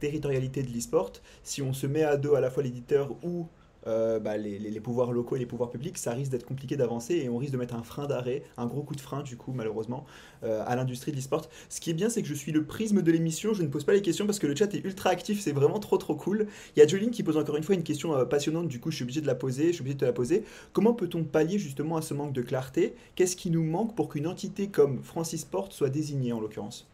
territorialité 0.00 0.62
de 0.62 0.72
l'e-sport, 0.72 1.12
si 1.42 1.60
on 1.60 1.74
se 1.74 1.86
met 1.86 2.04
à 2.04 2.16
deux 2.16 2.34
à 2.34 2.40
la 2.40 2.50
fois 2.50 2.62
l'éditeur 2.62 3.10
ou 3.22 3.48
euh, 3.86 4.18
bah, 4.18 4.36
les, 4.36 4.80
pouvoirs 4.80 5.12
locaux 5.12 5.36
et 5.36 5.38
les 5.38 5.46
pouvoirs 5.46 5.70
publics, 5.70 5.98
ça 5.98 6.12
risque 6.12 6.30
d'être 6.30 6.46
compliqué 6.46 6.76
d'avancer 6.76 7.14
et 7.16 7.28
on 7.28 7.36
risque 7.36 7.52
de 7.52 7.58
mettre 7.58 7.74
un 7.74 7.82
frein 7.82 8.06
d'arrêt, 8.06 8.42
un 8.56 8.66
gros 8.66 8.82
coup 8.82 8.94
de 8.94 9.00
frein 9.00 9.22
du 9.22 9.36
coup 9.36 9.52
malheureusement 9.52 10.04
euh, 10.42 10.62
à 10.66 10.76
l'industrie 10.76 11.12
de 11.12 11.16
l'e-sport. 11.16 11.48
Ce 11.68 11.80
qui 11.80 11.90
est 11.90 11.94
bien 11.94 12.08
c'est 12.08 12.22
que 12.22 12.28
je 12.28 12.34
suis 12.34 12.52
le 12.52 12.64
prisme 12.64 13.02
de 13.02 13.12
l'émission, 13.12 13.54
je 13.54 13.62
ne 13.62 13.68
pose 13.68 13.84
pas 13.84 13.92
les 13.92 14.02
questions 14.02 14.26
parce 14.26 14.38
que 14.38 14.46
le 14.46 14.54
chat 14.54 14.72
est 14.74 14.84
ultra 14.84 15.10
actif, 15.10 15.40
c'est 15.40 15.52
vraiment 15.52 15.78
trop 15.78 15.96
trop 15.96 16.14
cool. 16.14 16.46
Il 16.76 16.80
y 16.80 16.82
a 16.82 16.86
Jolene 16.86 17.10
qui 17.10 17.22
pose 17.22 17.36
encore 17.36 17.56
une 17.56 17.62
fois 17.62 17.74
une 17.74 17.82
question 17.82 18.14
euh, 18.14 18.24
passionnante, 18.24 18.68
du 18.68 18.80
coup 18.80 18.90
je 18.90 18.96
suis 18.96 19.04
obligé 19.04 19.20
de 19.20 19.26
la 19.26 19.34
poser, 19.34 19.68
je 19.68 19.72
suis 19.72 19.80
obligé 19.82 19.94
de 19.94 20.00
te 20.00 20.04
la 20.04 20.12
poser. 20.12 20.44
Comment 20.72 20.94
peut-on 20.94 21.24
pallier 21.24 21.58
justement 21.58 21.96
à 21.96 22.02
ce 22.02 22.14
manque 22.14 22.32
de 22.32 22.42
clarté? 22.42 22.94
Qu'est-ce 23.14 23.36
qui 23.36 23.50
nous 23.50 23.64
manque 23.64 23.94
pour 23.94 24.08
qu'une 24.08 24.26
entité 24.26 24.68
comme 24.68 25.02
Francis 25.02 25.42
Sport 25.42 25.72
soit 25.72 25.90
désignée 25.90 26.32
en 26.32 26.40
l'occurrence? 26.40 26.88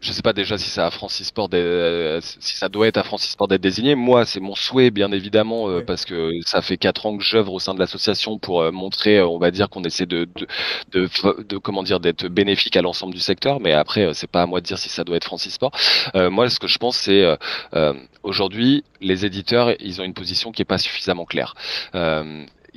Je 0.00 0.12
sais 0.12 0.22
pas 0.22 0.32
déjà 0.32 0.58
si 0.58 0.68
ça 0.68 0.86
a 0.86 0.90
Francis 0.90 1.28
Sport 1.28 1.48
euh, 1.54 2.20
si 2.22 2.56
ça 2.56 2.68
doit 2.68 2.86
être 2.86 2.98
à 2.98 3.02
Francis 3.02 3.30
Sport 3.30 3.48
d'être 3.48 3.62
désigné. 3.62 3.94
Moi, 3.94 4.24
c'est 4.26 4.40
mon 4.40 4.54
souhait 4.54 4.90
bien 4.90 5.10
évidemment 5.10 5.68
euh, 5.68 5.80
parce 5.80 6.04
que 6.04 6.32
ça 6.44 6.62
fait 6.62 6.76
quatre 6.76 7.06
ans 7.06 7.16
que 7.16 7.24
j'œuvre 7.24 7.52
au 7.52 7.58
sein 7.58 7.74
de 7.74 7.78
l'association 7.78 8.38
pour 8.38 8.62
euh, 8.62 8.70
montrer, 8.70 9.20
on 9.22 9.38
va 9.38 9.50
dire 9.50 9.68
qu'on 9.68 9.82
essaie 9.84 10.06
de 10.06 10.28
de, 10.92 11.08
de, 11.42 11.58
comment 11.58 11.82
dire 11.82 12.00
d'être 12.00 12.26
bénéfique 12.28 12.76
à 12.76 12.82
l'ensemble 12.82 13.14
du 13.14 13.20
secteur. 13.20 13.60
Mais 13.60 13.72
après, 13.72 14.12
c'est 14.14 14.30
pas 14.30 14.42
à 14.42 14.46
moi 14.46 14.60
de 14.60 14.66
dire 14.66 14.78
si 14.78 14.88
ça 14.88 15.02
doit 15.04 15.16
être 15.16 15.24
Francis 15.24 15.54
Sport. 15.54 15.72
moi, 16.14 16.48
ce 16.50 16.58
que 16.58 16.66
je 16.68 16.78
pense, 16.78 16.96
c'est 16.96 17.24
aujourd'hui 18.22 18.84
les 19.00 19.24
éditeurs, 19.24 19.72
ils 19.80 20.00
ont 20.00 20.04
une 20.04 20.14
position 20.14 20.52
qui 20.52 20.62
est 20.62 20.66
pas 20.66 20.78
suffisamment 20.78 21.24
claire. 21.24 21.54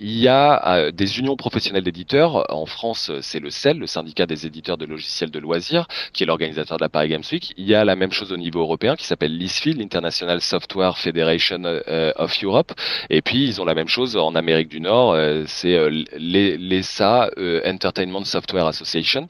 Il 0.01 0.17
y 0.17 0.29
a 0.29 0.77
euh, 0.77 0.91
des 0.91 1.19
unions 1.19 1.35
professionnelles 1.35 1.83
d'éditeurs. 1.83 2.45
En 2.49 2.65
France, 2.65 3.11
c'est 3.21 3.41
le 3.41 3.49
CEL, 3.49 3.79
le 3.79 3.85
syndicat 3.85 4.25
des 4.25 4.45
éditeurs 4.45 4.77
de 4.77 4.85
logiciels 4.85 5.29
de 5.29 5.39
loisirs, 5.39 5.87
qui 6.13 6.23
est 6.23 6.25
l'organisateur 6.25 6.77
de 6.77 6.83
la 6.83 6.89
Paris 6.89 7.09
Games 7.09 7.23
Week. 7.29 7.53
Il 7.57 7.65
y 7.65 7.75
a 7.75 7.83
la 7.83 7.97
même 7.97 8.13
chose 8.13 8.31
au 8.31 8.37
niveau 8.37 8.61
européen 8.61 8.95
qui 8.95 9.05
s'appelle 9.05 9.37
l'ISFI, 9.37 9.73
l'International 9.73 10.39
Software 10.39 10.97
Federation 10.97 11.63
euh, 11.65 12.13
of 12.15 12.41
Europe. 12.41 12.71
Et 13.09 13.21
puis, 13.21 13.43
ils 13.45 13.59
ont 13.59 13.65
la 13.65 13.75
même 13.75 13.89
chose 13.89 14.15
en 14.15 14.35
Amérique 14.35 14.69
du 14.69 14.79
Nord, 14.79 15.11
euh, 15.11 15.43
c'est 15.47 15.77
l'ESA, 16.17 17.29
Entertainment 17.65 18.23
Software 18.23 18.67
Association. 18.67 19.27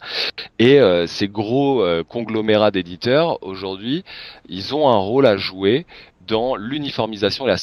Et 0.60 0.80
ces 1.08 1.28
gros 1.28 1.84
conglomérats 2.08 2.72
d'éditeurs, 2.72 3.42
aujourd'hui, 3.44 4.04
ils 4.48 4.76
ont 4.76 4.90
un 4.90 4.98
rôle 4.98 5.26
à 5.26 5.38
jouer 5.38 5.86
dans 6.30 6.56
l'uniformisation 6.56 7.48
et 7.48 7.56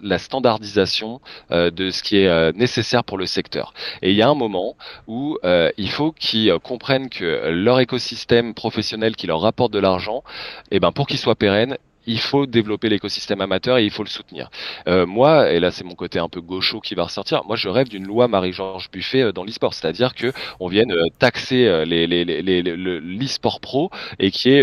la, 0.00 0.18
standardisation 0.18 1.20
euh, 1.50 1.70
de 1.70 1.90
ce 1.90 2.02
qui 2.02 2.18
est 2.18 2.28
euh, 2.28 2.52
nécessaire 2.54 3.04
pour 3.04 3.18
le 3.18 3.26
secteur. 3.26 3.74
Et 4.00 4.10
il 4.10 4.16
y 4.16 4.22
a 4.22 4.28
un 4.28 4.34
moment 4.34 4.76
où 5.06 5.38
euh, 5.44 5.70
il 5.76 5.90
faut 5.90 6.12
qu'ils 6.12 6.56
comprennent 6.62 7.10
que 7.10 7.50
leur 7.50 7.80
écosystème 7.80 8.54
professionnel 8.54 9.16
qui 9.16 9.26
leur 9.26 9.40
rapporte 9.40 9.72
de 9.72 9.78
l'argent, 9.78 10.22
eh 10.70 10.80
ben 10.80 10.92
pour 10.92 11.06
qu'il 11.06 11.18
soit 11.18 11.34
pérenne, 11.34 11.76
il 12.06 12.20
faut 12.20 12.46
développer 12.46 12.88
l'écosystème 12.88 13.40
amateur 13.40 13.78
et 13.78 13.84
il 13.84 13.90
faut 13.90 14.02
le 14.02 14.08
soutenir. 14.08 14.50
Euh, 14.88 15.06
moi, 15.06 15.50
et 15.50 15.60
là 15.60 15.70
c'est 15.70 15.84
mon 15.84 15.94
côté 15.94 16.18
un 16.18 16.28
peu 16.28 16.40
gaucho 16.40 16.80
qui 16.80 16.94
va 16.94 17.04
ressortir, 17.04 17.44
moi 17.44 17.56
je 17.56 17.68
rêve 17.68 17.88
d'une 17.88 18.06
loi 18.06 18.28
Marie-Georges 18.28 18.90
Buffet 18.90 19.22
euh, 19.22 19.32
dans 19.32 19.44
l'e-sport, 19.44 19.74
c'est-à-dire 19.74 20.14
que 20.14 20.32
on 20.60 20.68
vienne 20.68 20.92
euh, 20.92 21.06
taxer 21.18 21.66
euh, 21.66 21.84
les, 21.84 22.06
les, 22.06 22.24
les, 22.24 22.62
l'e-sport 22.62 23.60
pro 23.60 23.90
et 24.18 24.30
qui 24.30 24.50
est 24.50 24.62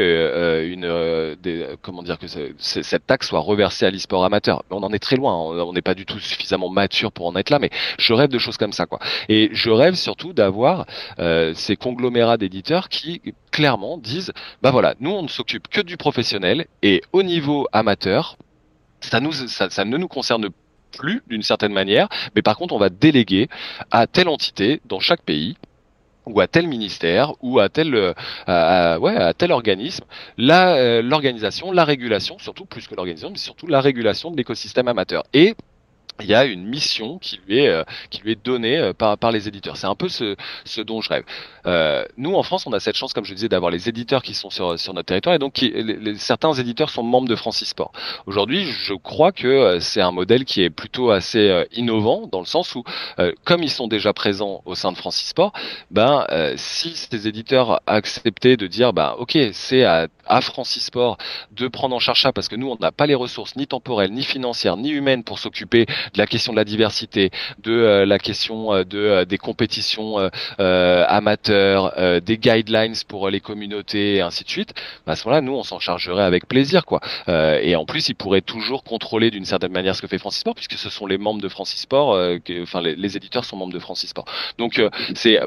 une 0.66 1.36
des, 1.42 1.68
comment 1.82 2.04
dire 2.04 2.18
que 2.18 2.28
cette 2.58 3.06
taxe 3.08 3.28
soit 3.28 3.40
reversée 3.40 3.86
à 3.86 3.92
l'e-sport 3.92 4.26
amateur. 4.26 4.64
On 4.70 4.84
en 4.84 4.92
est 4.92 5.00
très 5.00 5.16
loin, 5.16 5.34
hein. 5.34 5.64
on 5.66 5.74
n'est 5.74 5.82
pas 5.82 5.94
du 5.94 6.06
tout 6.06 6.20
suffisamment 6.20 6.70
mature 6.70 7.12
pour 7.12 7.28
en 7.28 7.36
être 7.36 7.50
là, 7.50 7.60
mais 7.60 7.70
je 7.98 8.14
rêve 8.14 8.30
de 8.30 8.40
choses 8.40 8.58
comme 8.58 8.74
ça 8.74 8.86
quoi. 8.86 9.00
Et 9.30 9.50
je 9.54 9.70
rêve 9.70 9.96
surtout 9.96 10.34
d'avoir 10.34 10.86
ces 11.54 11.76
conglomérats 11.76 12.38
d'éditeurs 12.38 12.90
qui 12.90 13.22
clairement 13.52 13.98
disent 13.98 14.32
bah 14.62 14.72
voilà, 14.72 14.96
nous 15.00 15.12
on 15.12 15.24
ne 15.24 15.28
s'occupe 15.28 15.68
que 15.68 15.82
du 15.82 15.98
professionnel 15.98 16.68
et 16.82 17.02
au 17.14 17.24
niveau 17.30 17.68
amateur, 17.72 18.38
ça, 19.02 19.20
ne 19.20 19.98
nous 19.98 20.08
concerne 20.08 20.50
plus 20.92 21.22
d'une 21.28 21.44
certaine 21.44 21.72
manière, 21.72 22.10
mais 22.36 22.42
par 22.42 22.58
contre 22.58 22.74
on 22.74 22.80
va 22.80 22.90
déléguer 22.90 23.48
à 23.92 24.08
telle 24.08 24.28
entité 24.28 24.82
dans 24.86 25.00
chaque 25.00 25.22
pays 25.22 25.56
ou 26.26 26.42
à 26.42 26.48
tel 26.48 26.68
ministère 26.68 27.34
ou 27.42 27.60
à 27.60 27.70
tel 27.70 27.96
euh, 27.96 28.14
organisme 29.50 30.04
la 30.38 30.76
euh, 30.76 31.02
l'organisation 31.02 31.72
la 31.72 31.86
régulation 31.86 32.38
surtout 32.38 32.66
plus 32.66 32.88
que 32.88 32.96
l'organisation 32.96 33.32
mais 33.32 33.38
surtout 33.38 33.68
la 33.68 33.82
régulation 33.82 34.30
de 34.32 34.38
l'écosystème 34.38 34.88
amateur. 34.88 35.24
Et 35.34 35.56
il 36.20 36.28
y 36.28 36.36
a 36.36 36.46
une 36.46 36.66
mission 36.66 37.18
qui 37.20 37.40
lui 37.48 37.60
est 37.60 37.70
euh, 37.70 37.84
qui 38.10 38.22
lui 38.22 38.32
est 38.34 38.46
donnée 38.46 38.78
euh, 38.78 38.94
par 38.94 39.18
par 39.18 39.32
les 39.32 39.48
éditeurs. 39.48 39.78
C'est 39.78 39.88
un 39.88 39.96
peu 39.96 40.10
ce 40.10 40.36
ce 40.66 40.82
dont 40.82 41.02
je 41.02 41.10
rêve. 41.10 41.24
Euh, 41.66 42.04
nous 42.18 42.36
en 42.36 42.44
France, 42.44 42.66
on 42.68 42.74
a 42.74 42.80
cette 42.80 42.96
chance, 42.96 43.14
comme 43.14 43.26
je 43.26 43.34
disais, 43.34 43.50
d'avoir 43.50 43.72
les 43.72 43.90
éditeurs 43.90 44.24
qui 44.24 44.34
sont 44.34 44.50
sur 44.50 44.80
sur 44.80 44.94
notre 44.94 45.08
territoire 45.08 45.36
et 45.36 45.40
donc 45.40 45.54
qui, 45.54 45.70
les, 45.72 46.16
certains 46.16 46.54
éditeurs 46.54 46.90
sont 46.90 47.04
membres 47.04 47.28
de 47.28 47.36
Francis 47.36 47.70
Sport. 47.70 47.92
Aujourd'hui, 48.26 48.66
je 48.66 48.94
crois 48.94 49.32
que 49.32 49.48
euh, 49.48 49.80
c'est 49.80 50.02
un 50.02 50.12
modèle 50.12 50.46
qui 50.46 50.62
est 50.62 50.70
plutôt 50.70 51.12
assez 51.12 51.66
innovant 51.74 52.28
dans 52.32 52.40
le 52.40 52.46
sens 52.46 52.76
où, 52.76 52.84
comme 53.44 53.64
ils 53.64 53.70
sont 53.70 53.88
déjà 53.88 54.14
présents 54.14 54.62
au 54.66 54.76
sein 54.76 54.92
de 54.92 54.98
Francis 54.98 55.30
Sport, 55.30 55.54
ben 55.92 56.26
si 56.56 56.96
ces 56.96 57.28
éditeurs 57.28 57.82
acceptaient 57.88 58.58
de 58.58 58.68
dire, 58.68 58.94
ben 58.94 59.16
ok, 59.18 59.38
c'est 59.54 59.84
à 59.84 60.08
à 60.30 60.42
Francis 60.42 60.86
Sport 60.86 61.18
de 61.52 61.68
prendre 61.68 61.96
en 61.96 62.00
charge 62.00 62.22
ça 62.22 62.32
parce 62.32 62.48
que 62.48 62.56
nous 62.56 62.70
on 62.70 62.78
n'a 62.80 62.92
pas 62.92 63.08
les 63.08 63.16
ressources 63.16 63.56
ni 63.56 63.68
temporelles, 63.68 64.14
ni 64.14 64.24
financières, 64.24 64.78
ni 64.78 64.92
humaines 64.92 65.24
pour 65.24 65.40
s'occuper 65.40 65.88
de 66.14 66.18
la 66.18 66.28
question 66.28 66.54
de 66.54 66.58
la 66.58 66.66
diversité, 66.66 67.32
de 67.64 68.04
la 68.06 68.20
question 68.20 68.84
de 68.84 69.24
des 69.24 69.38
compétitions 69.38 70.30
amateurs, 70.58 71.94
des 72.22 72.38
guidelines 72.38 72.96
pour 73.08 73.30
les 73.30 73.40
communautés 73.40 74.16
et 74.16 74.22
ainsi 74.22 74.44
de 74.44 74.50
suite, 74.50 74.74
bah, 75.06 75.14
à 75.14 75.16
ce 75.16 75.28
moment-là, 75.28 75.42
nous, 75.42 75.54
on 75.54 75.64
s'en 75.64 75.80
chargerait 75.80 76.24
avec 76.24 76.48
plaisir, 76.48 76.86
quoi. 76.86 77.02
et 77.28 77.76
en 77.76 77.86
plus, 77.86 78.10
ils 78.10 78.16
pourraient 78.16 78.42
toujours 78.42 78.84
contrôler 78.84 79.32
d'une 79.32 79.46
certaine 79.46 79.72
manière 79.72 79.96
ce 79.96 80.02
que 80.02 80.08
fait 80.08 80.18
Francis 80.18 80.42
Sport, 80.42 80.56
puisque 80.56 80.74
ce 80.78 80.90
sont 80.90 81.06
les 81.06 81.18
membres 81.18 81.42
de 81.42 81.50
Francis 81.50 81.82
Sport, 81.82 82.18
enfin 82.62 82.82
les, 82.82 82.96
les, 82.96 83.18
éditeurs 83.18 83.46
sont 83.46 83.58
membres 83.58 83.74
de 83.74 83.80
Francis 83.80 84.10
Sport. 84.10 84.26
Donc 84.58 84.82
c'est 85.16 85.40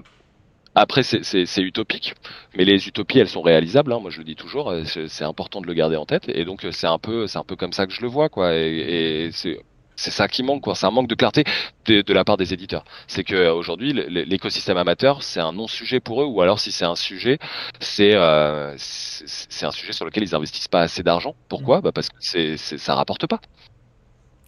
après, 0.74 1.02
c'est 1.02 1.58
utopique, 1.58 2.14
mais 2.56 2.64
les 2.64 2.88
utopies, 2.88 3.18
elles 3.18 3.28
sont 3.28 3.42
réalisables. 3.42 3.92
Hein, 3.92 3.98
moi, 4.00 4.10
je 4.10 4.18
le 4.18 4.24
dis 4.24 4.36
toujours. 4.36 4.70
Euh, 4.70 4.84
c'est 4.84 5.24
important 5.24 5.60
de 5.60 5.66
le 5.66 5.74
garder 5.74 5.96
en 5.96 6.06
tête. 6.06 6.28
Et 6.28 6.44
donc, 6.46 6.64
euh, 6.64 6.72
c'est 6.72 6.86
un 6.86 6.98
peu, 6.98 7.26
c'est 7.26 7.38
un 7.38 7.44
peu 7.44 7.56
comme 7.56 7.72
ça 7.72 7.86
que 7.86 7.92
je 7.92 8.00
le 8.00 8.08
vois, 8.08 8.30
quoi. 8.30 8.54
Et, 8.54 9.30
c'est 9.32 9.58
c'est 9.97 10.11
ça 10.11 10.28
qui 10.28 10.43
manque, 10.43 10.62
quoi. 10.62 10.74
C'est 10.74 10.86
un 10.86 10.90
manque 10.90 11.09
de 11.09 11.14
clarté 11.14 11.45
de, 11.86 12.12
la 12.12 12.24
part 12.24 12.36
des 12.36 12.53
éditeurs. 12.53 12.84
C'est 13.07 13.24
que 13.24 13.34
euh, 13.34 13.55
aujourd'hui, 13.55 13.93
l'écosystème 13.93 14.76
amateur, 14.76 15.22
c'est 15.22 15.40
un 15.40 15.53
non-sujet 15.53 16.01
pour 16.01 16.22
eux, 16.22 16.26
ou 16.26 16.40
alors 16.40 16.61
si 16.61 16.72
c'est 16.72 16.84
un 16.84 16.97
sujet, 16.97 17.38
c'est 17.80 18.12
c'est 18.76 19.66
un 19.66 19.70
sujet 19.70 19.93
sur 19.93 20.05
lequel 20.05 20.22
ils 20.22 20.34
investissent 20.34 20.68
pas 20.68 20.80
assez 20.80 21.03
d'argent. 21.03 21.34
Pourquoi? 21.49 21.78
Mmh. 21.78 21.82
bah 21.82 21.93
parce 21.93 22.09
que 22.09 22.16
c'est 22.20 22.57
ça 22.57 22.95
rapporte 22.95 23.26
pas. 23.26 23.40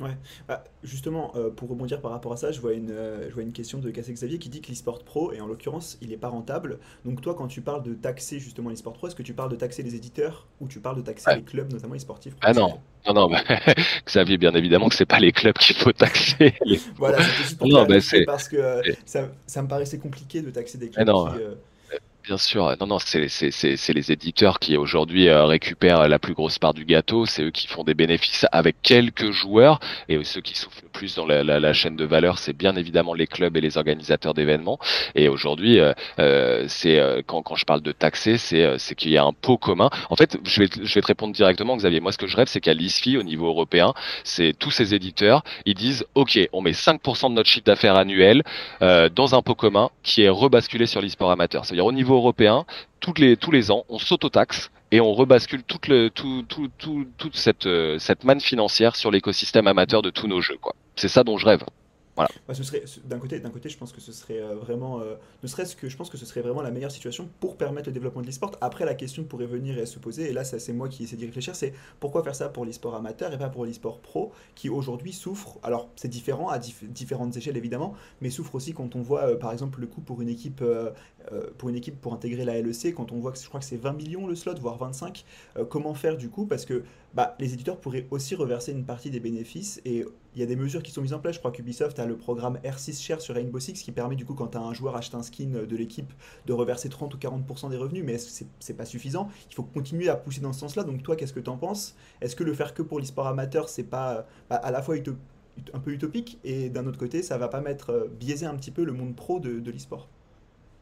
Ouais, 0.01 0.17
bah, 0.49 0.65
justement, 0.83 1.33
euh, 1.37 1.51
pour 1.51 1.69
rebondir 1.69 2.01
par 2.01 2.11
rapport 2.11 2.33
à 2.33 2.37
ça, 2.37 2.51
je 2.51 2.61
vois 2.61 2.73
une, 2.73 2.91
euh, 2.91 3.29
je 3.29 3.35
vois 3.35 3.45
une 3.45 3.53
question 3.53 3.79
de 3.79 3.91
Cassé 3.91 4.13
Xavier 4.13 4.39
qui 4.39 4.49
dit 4.49 4.61
que 4.61 4.69
l'e-sport 4.69 5.05
pro, 5.05 5.33
et 5.33 5.41
en 5.41 5.47
l'occurrence, 5.47 5.99
il 6.03 6.09
n'est 6.09 6.17
pas 6.17 6.29
rentable. 6.29 6.81
Donc, 7.05 7.21
toi, 7.21 7.35
quand 7.35 7.47
tu 7.47 7.61
parles 7.61 7.85
de 7.85 7.95
taxer 7.95 8.41
justement 8.41 8.71
l'e-sport 8.71 8.95
pro, 8.95 9.07
est-ce 9.07 9.15
que 9.15 9.23
tu 9.23 9.35
parles 9.35 9.51
de 9.51 9.57
taxer 9.57 9.85
les 9.85 9.95
éditeurs 9.95 10.49
ou 10.61 10.67
tu 10.67 10.81
parles 10.81 10.97
de 10.97 11.03
taxer 11.03 11.37
les 11.37 11.43
clubs, 11.43 11.73
notamment 11.73 11.95
e-sportifs 11.95 12.35
Ah 12.41 12.53
non, 12.53 12.81
non, 13.07 13.29
non, 13.29 13.31
Xavier, 14.07 14.37
bien 14.37 14.53
évidemment 14.55 14.89
que 14.89 14.97
c'est 14.97 15.07
pas 15.07 15.21
les 15.21 15.31
clubs 15.31 15.57
qu'il 15.59 15.77
faut 15.77 15.93
taxer. 15.93 16.55
voilà, 16.97 17.23
c'est 17.23 17.43
juste 17.43 17.59
pour 17.59 17.69
non, 17.69 17.87
parce 18.27 18.49
que 18.49 18.57
euh, 18.57 18.83
ça, 19.05 19.29
ça, 19.47 19.63
me 19.63 19.69
paraissait 19.69 19.99
compliqué 19.99 20.43
de 20.43 20.51
taxer 20.51 20.77
des 20.77 20.91
clubs. 20.91 21.07
non. 21.07 21.29
Bien 22.25 22.39
sûr, 22.39 22.75
non, 22.81 22.87
non, 22.87 22.99
c'est 22.99 23.93
les 23.93 24.13
éditeurs 24.13 24.59
qui 24.59 24.79
aujourd'hui 24.79 25.29
euh, 25.29 25.45
récupèrent 25.45 26.09
la 26.09 26.19
plus 26.19 26.33
grosse 26.33 26.59
part 26.59 26.73
du 26.73 26.87
gâteau, 26.87 27.27
c'est 27.27 27.43
eux 27.43 27.51
qui 27.51 27.67
font 27.67 27.85
des 27.85 27.93
bénéfices 27.93 28.47
avec 28.51 28.77
quelques 28.81 29.31
joueurs, 29.31 29.79
et 30.09 30.25
ceux 30.25 30.41
qui 30.41 30.57
souffrent 30.57 30.81
le 30.83 30.89
plus 30.89 31.17
dans 31.17 31.27
la, 31.27 31.45
la, 31.45 31.61
la 31.61 31.73
chaîne 31.75 31.97
de 31.97 32.05
valeur, 32.07 32.39
c'est 32.39 32.55
bien 32.55 32.77
évidemment 32.77 33.13
les 33.13 33.27
clubs 33.27 33.55
et 33.59 33.61
les 33.61 33.77
organisateurs 33.77 34.33
d'événements. 34.33 34.79
Et 35.15 35.29
aujourd'hui, 35.29 35.79
euh, 35.81 35.93
euh 36.19 36.65
c'est 36.67 36.99
euh, 36.99 37.21
quand, 37.27 37.43
quand 37.43 37.57
je 37.57 37.67
parle 37.67 37.83
de 37.83 37.93
taxer, 37.93 38.39
c'est 38.39 38.79
c'est 38.79 38.95
qu'il 38.95 39.11
y 39.11 39.19
a 39.19 39.25
un 39.25 39.35
pot 39.35 39.59
commun. 39.59 39.91
En 40.09 40.17
fait, 40.17 40.39
je 40.45 40.63
vais, 40.63 40.69
je 40.83 40.95
vais 40.95 41.03
te 41.03 41.07
répondre 41.07 41.35
directement, 41.35 41.77
Xavier. 41.77 42.01
Moi, 42.01 42.13
ce 42.13 42.17
que 42.17 42.27
je 42.27 42.39
rêve, 42.39 42.49
c'est 42.49 42.63
qu'à 42.63 42.73
l'ISFI, 42.73 43.19
au 43.19 43.23
niveau 43.23 43.49
européen, 43.49 43.93
c'est 44.23 44.55
tous 44.59 44.71
ces 44.71 44.95
éditeurs, 44.95 45.45
ils 45.67 45.75
disent, 45.75 46.07
OK, 46.15 46.39
on 46.55 46.63
met 46.63 46.73
5% 46.73 47.29
de 47.29 47.35
notre 47.35 47.51
chiffre 47.51 47.67
d'affaires 47.67 47.97
annuel 47.97 48.43
dans 48.81 49.35
un 49.35 49.43
pot 49.43 49.55
commun 49.55 49.91
qui 50.03 50.23
est 50.23 50.31
rebasculé 50.31 50.87
sur 50.87 51.03
l'e-sport 51.03 51.31
amateur. 51.31 51.67
C'est-à-dire 51.67 51.85
au 51.85 51.93
niveau 51.93 52.14
européen, 52.15 52.65
tous 53.01 53.15
les, 53.19 53.37
tous 53.37 53.51
les 53.51 53.71
ans, 53.71 53.85
on 53.89 53.99
s'autotaxe 53.99 54.71
et 54.91 55.01
on 55.01 55.13
rebascule 55.13 55.63
toute, 55.63 55.89
le, 55.89 56.09
tout, 56.09 56.45
tout, 56.49 56.71
tout, 56.79 57.07
toute 57.19 57.37
cette, 57.37 57.67
euh, 57.67 57.99
cette 57.99 58.25
manne 58.25 58.41
financière 58.41 58.97
sur 58.97 59.11
l'écosystème 59.11 59.67
amateur 59.67 60.03
de 60.03 60.11
tous 60.11 60.27
nos 60.27 60.41
jeux. 60.41 60.59
C'est 60.97 61.09
ça 61.09 61.25
dont 61.25 61.37
je 61.37 61.47
rêve. 61.47 61.65
D'un 63.05 63.19
côté, 63.19 63.41
d'un 63.41 63.51
côté, 63.51 63.69
je 63.69 63.77
pense 63.77 63.93
que 63.93 64.01
ce 64.01 64.13
serait 64.13 64.41
euh, 64.41 64.55
vraiment, 64.55 65.01
euh, 65.01 65.15
ne 65.43 65.49
serait-ce 65.49 65.75
que 65.75 65.89
je 65.89 65.97
pense 65.97 66.11
que 66.11 66.17
ce 66.17 66.25
serait 66.25 66.43
vraiment 66.43 66.63
la 66.63 66.71
meilleure 66.71 66.91
situation 66.91 67.29
pour 67.41 67.57
permettre 67.57 67.89
le 67.89 67.93
développement 67.93 68.23
de 68.23 68.27
l'e-sport. 68.27 68.53
Après, 68.61 68.85
la 68.85 68.95
question 68.95 69.25
pourrait 69.25 69.47
venir 69.47 69.79
et 69.79 69.87
se 69.87 69.99
poser, 69.99 70.31
et 70.31 70.33
là, 70.33 70.45
c'est 70.45 70.73
moi 70.73 70.89
qui 70.89 71.05
essaie 71.05 71.17
d'y 71.17 71.27
réfléchir, 71.27 71.57
c'est 71.57 71.75
pourquoi 71.99 72.23
faire 72.23 72.35
ça 72.35 72.49
pour 72.49 72.65
l'e-sport 72.65 72.95
amateur 72.95 73.33
et 73.33 73.39
pas 73.39 73.49
pour 73.49 73.65
l'e-sport 73.65 73.99
pro, 73.99 74.33
qui 74.55 74.69
aujourd'hui 74.69 75.13
souffre. 75.13 75.59
Alors, 75.63 75.89
c'est 75.97 76.09
différent 76.09 76.49
à 76.49 76.59
différentes 76.59 77.37
échelles 77.37 77.57
évidemment, 77.57 77.95
mais 78.21 78.31
souffre 78.31 78.55
aussi 78.55 78.75
quand 78.75 78.95
on 78.95 79.03
voit, 79.03 79.31
euh, 79.31 79.37
par 79.37 79.53
exemple, 79.53 79.81
le 79.81 79.87
coût 79.87 80.01
pour 80.01 80.23
une 80.23 80.29
équipe, 80.29 80.63
pour 81.59 81.69
une 81.69 81.77
équipe 81.77 82.01
pour 82.01 82.13
intégrer 82.13 82.45
la 82.45 82.61
LEC, 82.61 82.95
quand 82.95 83.11
on 83.11 83.19
voit 83.19 83.33
que 83.33 83.39
je 83.39 83.49
crois 83.49 83.59
que 83.59 83.67
c'est 83.67 83.77
20 83.77 83.95
millions 83.95 84.27
le 84.27 84.35
slot, 84.35 84.55
voire 84.61 84.77
25. 84.77 85.25
comment 85.69 85.95
faire 85.95 86.17
du 86.17 86.29
coup 86.29 86.47
Parce 86.47 86.65
que 86.65 86.85
bah, 87.15 87.37
les 87.39 87.55
éditeurs 87.55 87.81
pourraient 87.81 88.07
aussi 88.11 88.35
reverser 88.35 88.73
une 88.73 88.85
partie 88.85 89.11
des 89.11 89.21
bénéfices 89.21 89.81
et 89.85 90.05
il 90.35 90.41
y 90.41 90.43
a 90.43 90.47
des 90.47 90.57
mesures 90.57 90.83
qui 90.83 90.91
sont 90.91 91.01
mises 91.01 91.13
en 91.13 91.21
place. 91.21 91.37
Je 91.37 91.39
crois 91.39 91.53
qu'Ubisoft 91.53 91.99
a 92.01 92.07
le 92.07 92.17
programme 92.17 92.59
R6 92.65 93.01
Share 93.01 93.21
sur 93.21 93.37
Rainbow 93.37 93.61
Six 93.61 93.75
qui 93.75 93.93
permet 93.93 94.17
du 94.17 94.25
coup 94.25 94.35
quand 94.35 94.57
un 94.57 94.75
joueur 94.75 94.97
achète 94.97 95.15
un 95.15 95.23
skin 95.23 95.65
de 95.69 95.77
l'équipe 95.77 96.13
de 96.47 96.53
reverser 96.53 96.89
30 96.89 97.15
ou 97.15 97.19
40% 97.19 97.71
des 97.71 97.77
revenus, 97.77 98.05
mais 98.05 98.19
c'est 98.19 98.75
pas 98.75 98.85
suffisant. 98.85 99.29
Il 99.51 99.55
faut 99.55 99.63
continuer 99.63 100.09
à 100.09 100.17
pousser 100.17 100.41
dans 100.41 100.53
ce 100.53 100.61
sens-là. 100.61 100.83
Donc 100.83 101.03
toi, 101.03 101.15
qu'est-ce 101.15 101.33
que 101.33 101.41
tu 101.41 101.51
en 101.51 101.57
penses? 101.57 101.95
Est-ce 102.21 102.35
que 102.35 102.45
le 102.45 102.53
faire 102.53 102.75
que 102.75 102.83
pour 102.83 102.99
l'e-sport 102.99 103.29
amateur, 103.29 103.69
c'est 103.69 103.85
pas 103.85 104.27
bah, 104.51 104.57
à 104.57 104.71
la 104.73 104.83
fois 104.83 104.97
un 105.73 105.79
peu 105.79 105.93
utopique 105.93 106.41
et 106.43 106.69
d'un 106.69 106.87
autre 106.87 106.99
côté, 106.99 107.23
ça 107.23 107.39
va 107.39 107.49
pas 107.49 107.61
mettre 107.61 107.91
euh, 107.91 108.09
biaiser 108.09 108.47
un 108.47 108.57
petit 108.57 108.73
peu 108.73 108.85
le 108.85 108.93
monde 108.93 109.15
pro 109.15 109.39
de, 109.39 109.61
de 109.61 109.71
l'e-sport? 109.71 110.09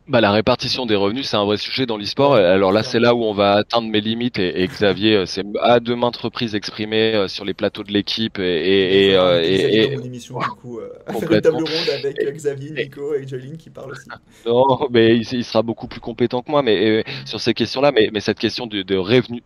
Bah, 0.09 0.21
la 0.21 0.33
répartition 0.33 0.85
des 0.85 0.97
revenus, 0.97 1.29
c'est 1.29 1.37
un 1.37 1.45
vrai 1.45 1.57
sujet 1.57 1.87
dans 1.87 1.97
l'e-sport. 1.97 2.35
Alors 2.35 2.73
là, 2.73 2.83
c'est 2.83 2.99
là 2.99 3.15
où 3.15 3.23
on 3.23 3.35
va 3.35 3.53
atteindre 3.53 3.89
mes 3.89 4.01
limites. 4.01 4.37
Et, 4.39 4.67
Xavier, 4.67 5.15
euh, 5.17 5.27
c'est 5.27 5.45
à 5.61 5.79
deux 5.79 5.95
maintes 5.95 6.17
reprises 6.17 6.57
exprimé 6.57 7.15
euh, 7.15 7.29
sur 7.29 7.45
les 7.45 7.55
plateaux 7.55 7.85
de 7.85 7.93
l'équipe. 7.93 8.41
Et, 8.41 8.43
et, 8.43 9.11
et, 9.11 9.17
euh, 9.17 9.41
et, 9.41 9.93
émission, 9.93 10.41
du 10.41 10.49
coup, 10.49 10.81
une 11.09 11.41
table 11.41 11.57
ronde 11.57 11.89
avec 11.95 12.17
Xavier, 12.35 12.73
Nico 12.73 13.15
et 13.15 13.29
Jolene 13.29 13.57
qui 13.57 13.71
parlent 13.71 13.93
aussi. 13.93 14.09
Non, 14.45 14.89
mais 14.91 15.17
il, 15.19 15.45
sera 15.45 15.63
beaucoup 15.63 15.87
plus 15.87 16.01
compétent 16.01 16.43
que 16.43 16.51
moi. 16.51 16.63
Mais 16.63 17.05
sur 17.25 17.41
ces 17.41 17.55
questions-là, 17.55 17.93
mais, 17.93 18.11
mais 18.13 18.19
cette 18.19 18.41
question 18.41 18.67
de, 18.67 18.83
de 18.83 19.01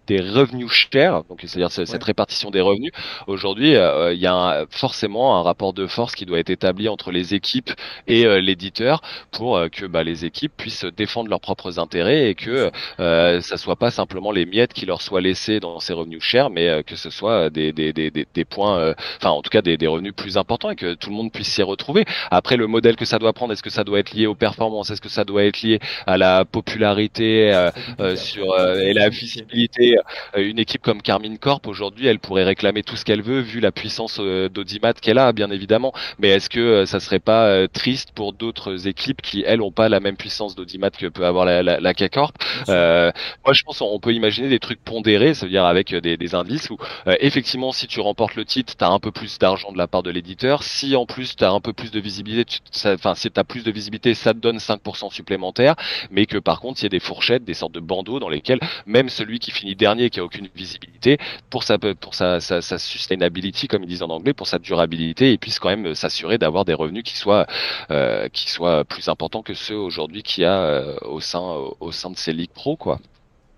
des 0.06 0.20
revenus 0.20 0.70
chers, 0.70 1.22
donc 1.24 1.40
c'est-à-dire 1.44 1.70
cette 1.70 2.02
répartition 2.02 2.50
des 2.50 2.62
revenus, 2.62 2.92
aujourd'hui, 3.26 3.72
il 3.72 4.18
y 4.18 4.26
a 4.26 4.32
un, 4.32 4.66
un 4.66 5.42
rapport 5.42 5.74
de 5.74 5.86
force 5.86 6.14
qui 6.14 6.24
doit 6.24 6.38
être 6.38 6.48
établi 6.48 6.88
entre 6.88 7.10
les 7.10 7.34
équipes 7.34 7.70
et 8.06 8.24
l'éditeur 8.40 9.02
pour 9.32 9.60
que 9.70 9.84
bah, 9.84 10.02
les 10.02 10.24
équipes 10.24 10.45
puissent 10.48 10.84
défendre 10.84 11.30
leurs 11.30 11.40
propres 11.40 11.78
intérêts 11.78 12.30
et 12.30 12.34
que 12.34 12.70
euh, 13.00 13.40
ça 13.40 13.56
soit 13.56 13.76
pas 13.76 13.90
simplement 13.90 14.30
les 14.32 14.46
miettes 14.46 14.72
qui 14.72 14.86
leur 14.86 15.02
soient 15.02 15.20
laissées 15.20 15.60
dans 15.60 15.80
ces 15.80 15.92
revenus 15.92 16.22
chers, 16.22 16.50
mais 16.50 16.68
euh, 16.68 16.82
que 16.82 16.96
ce 16.96 17.10
soit 17.10 17.50
des, 17.50 17.72
des, 17.72 17.92
des, 17.92 18.10
des 18.10 18.44
points, 18.44 18.78
euh, 18.78 18.94
enfin 19.18 19.30
en 19.30 19.42
tout 19.42 19.50
cas 19.50 19.62
des, 19.62 19.76
des 19.76 19.86
revenus 19.86 20.14
plus 20.14 20.36
importants 20.38 20.70
et 20.70 20.76
que 20.76 20.94
tout 20.94 21.10
le 21.10 21.16
monde 21.16 21.32
puisse 21.32 21.48
s'y 21.48 21.62
retrouver. 21.62 22.04
Après 22.30 22.56
le 22.56 22.66
modèle 22.66 22.96
que 22.96 23.04
ça 23.04 23.18
doit 23.18 23.32
prendre, 23.32 23.52
est-ce 23.52 23.62
que 23.62 23.70
ça 23.70 23.84
doit 23.84 23.98
être 23.98 24.12
lié 24.12 24.26
aux 24.26 24.34
performances, 24.34 24.90
est-ce 24.90 25.00
que 25.00 25.08
ça 25.08 25.24
doit 25.24 25.44
être 25.44 25.62
lié 25.62 25.78
à 26.06 26.16
la 26.18 26.44
popularité 26.44 27.52
euh, 28.00 28.16
sur 28.16 28.46
et 28.78 28.92
la 28.92 29.08
visibilité 29.08 29.96
Une 30.36 30.58
équipe 30.58 30.82
comme 30.82 31.02
Carmine 31.02 31.38
Corp 31.38 31.66
aujourd'hui, 31.66 32.06
elle 32.06 32.18
pourrait 32.18 32.44
réclamer 32.44 32.82
tout 32.82 32.96
ce 32.96 33.04
qu'elle 33.04 33.22
veut 33.22 33.40
vu 33.40 33.60
la 33.60 33.72
puissance 33.72 34.18
d'Audimat 34.18 34.94
qu'elle 34.94 35.18
a, 35.18 35.32
bien 35.32 35.50
évidemment. 35.50 35.92
Mais 36.18 36.28
est-ce 36.28 36.48
que 36.48 36.84
ça 36.84 37.00
serait 37.00 37.18
pas 37.18 37.68
triste 37.68 38.12
pour 38.14 38.32
d'autres 38.32 38.88
équipes 38.88 39.22
qui 39.22 39.44
elles 39.46 39.60
ont 39.60 39.72
pas 39.72 39.88
la 39.88 40.00
même 40.00 40.16
puissance 40.16 40.35
d'audimat 40.54 40.90
que 40.90 41.06
peut 41.06 41.26
avoir 41.26 41.44
la, 41.44 41.62
la, 41.62 41.80
la 41.80 41.94
K-Corp. 41.94 42.36
Euh, 42.68 43.10
moi, 43.44 43.52
je 43.52 43.62
pense 43.64 43.78
qu'on 43.78 43.98
peut 44.00 44.12
imaginer 44.12 44.48
des 44.48 44.58
trucs 44.58 44.82
pondérés, 44.82 45.34
ça 45.34 45.46
veut 45.46 45.50
dire 45.50 45.64
avec 45.64 45.94
des, 45.94 46.16
des 46.16 46.34
indices 46.34 46.70
où 46.70 46.78
euh, 47.06 47.16
effectivement, 47.20 47.72
si 47.72 47.86
tu 47.86 48.00
remportes 48.00 48.34
le 48.34 48.44
titre, 48.44 48.76
tu 48.76 48.84
as 48.84 48.88
un 48.88 48.98
peu 48.98 49.10
plus 49.10 49.38
d'argent 49.38 49.72
de 49.72 49.78
la 49.78 49.86
part 49.86 50.02
de 50.02 50.10
l'éditeur. 50.10 50.62
Si 50.62 50.96
en 50.96 51.06
plus 51.06 51.36
tu 51.36 51.44
as 51.44 51.50
un 51.50 51.60
peu 51.60 51.72
plus 51.72 51.90
de 51.90 52.00
visibilité, 52.00 52.60
enfin 52.86 53.14
si 53.14 53.30
tu 53.30 53.40
as 53.40 53.44
plus 53.44 53.64
de 53.64 53.70
visibilité, 53.70 54.14
ça 54.14 54.34
te 54.34 54.38
donne 54.38 54.58
5% 54.58 55.12
supplémentaire, 55.12 55.74
mais 56.10 56.26
que 56.26 56.38
par 56.38 56.60
contre, 56.60 56.80
il 56.80 56.84
y 56.84 56.86
a 56.86 56.90
des 56.90 57.00
fourchettes, 57.00 57.44
des 57.44 57.54
sortes 57.54 57.72
de 57.72 57.80
bandeaux 57.80 58.18
dans 58.18 58.28
lesquels 58.28 58.60
même 58.86 59.08
celui 59.08 59.38
qui 59.38 59.50
finit 59.50 59.76
dernier, 59.76 60.10
qui 60.10 60.20
a 60.20 60.24
aucune 60.24 60.48
visibilité, 60.54 61.18
pour 61.50 61.62
sa 61.62 61.78
pour 61.78 62.14
sa, 62.14 62.40
sa, 62.40 62.60
sa 62.60 62.78
sustainability, 62.78 63.68
comme 63.68 63.82
ils 63.82 63.88
disent 63.88 64.02
en 64.02 64.10
anglais, 64.10 64.32
pour 64.32 64.46
sa 64.46 64.58
durabilité, 64.58 65.32
il 65.32 65.38
puisse 65.38 65.58
quand 65.58 65.68
même 65.68 65.94
s'assurer 65.94 66.38
d'avoir 66.38 66.64
des 66.64 66.74
revenus 66.74 67.04
qui 67.04 67.16
soient 67.16 67.46
euh, 67.90 68.28
qui 68.28 68.50
soient 68.50 68.84
plus 68.84 69.08
importants 69.08 69.42
que 69.42 69.54
ceux 69.54 69.76
aujourd'hui 69.76 70.22
qu'il 70.26 70.42
y 70.42 70.46
a 70.46 70.60
euh, 70.60 70.96
au 71.02 71.20
sein 71.20 71.40
au 71.80 71.92
sein 71.92 72.10
de 72.10 72.16
ces 72.16 72.32
ligues 72.32 72.50
pro 72.50 72.76
quoi 72.76 72.98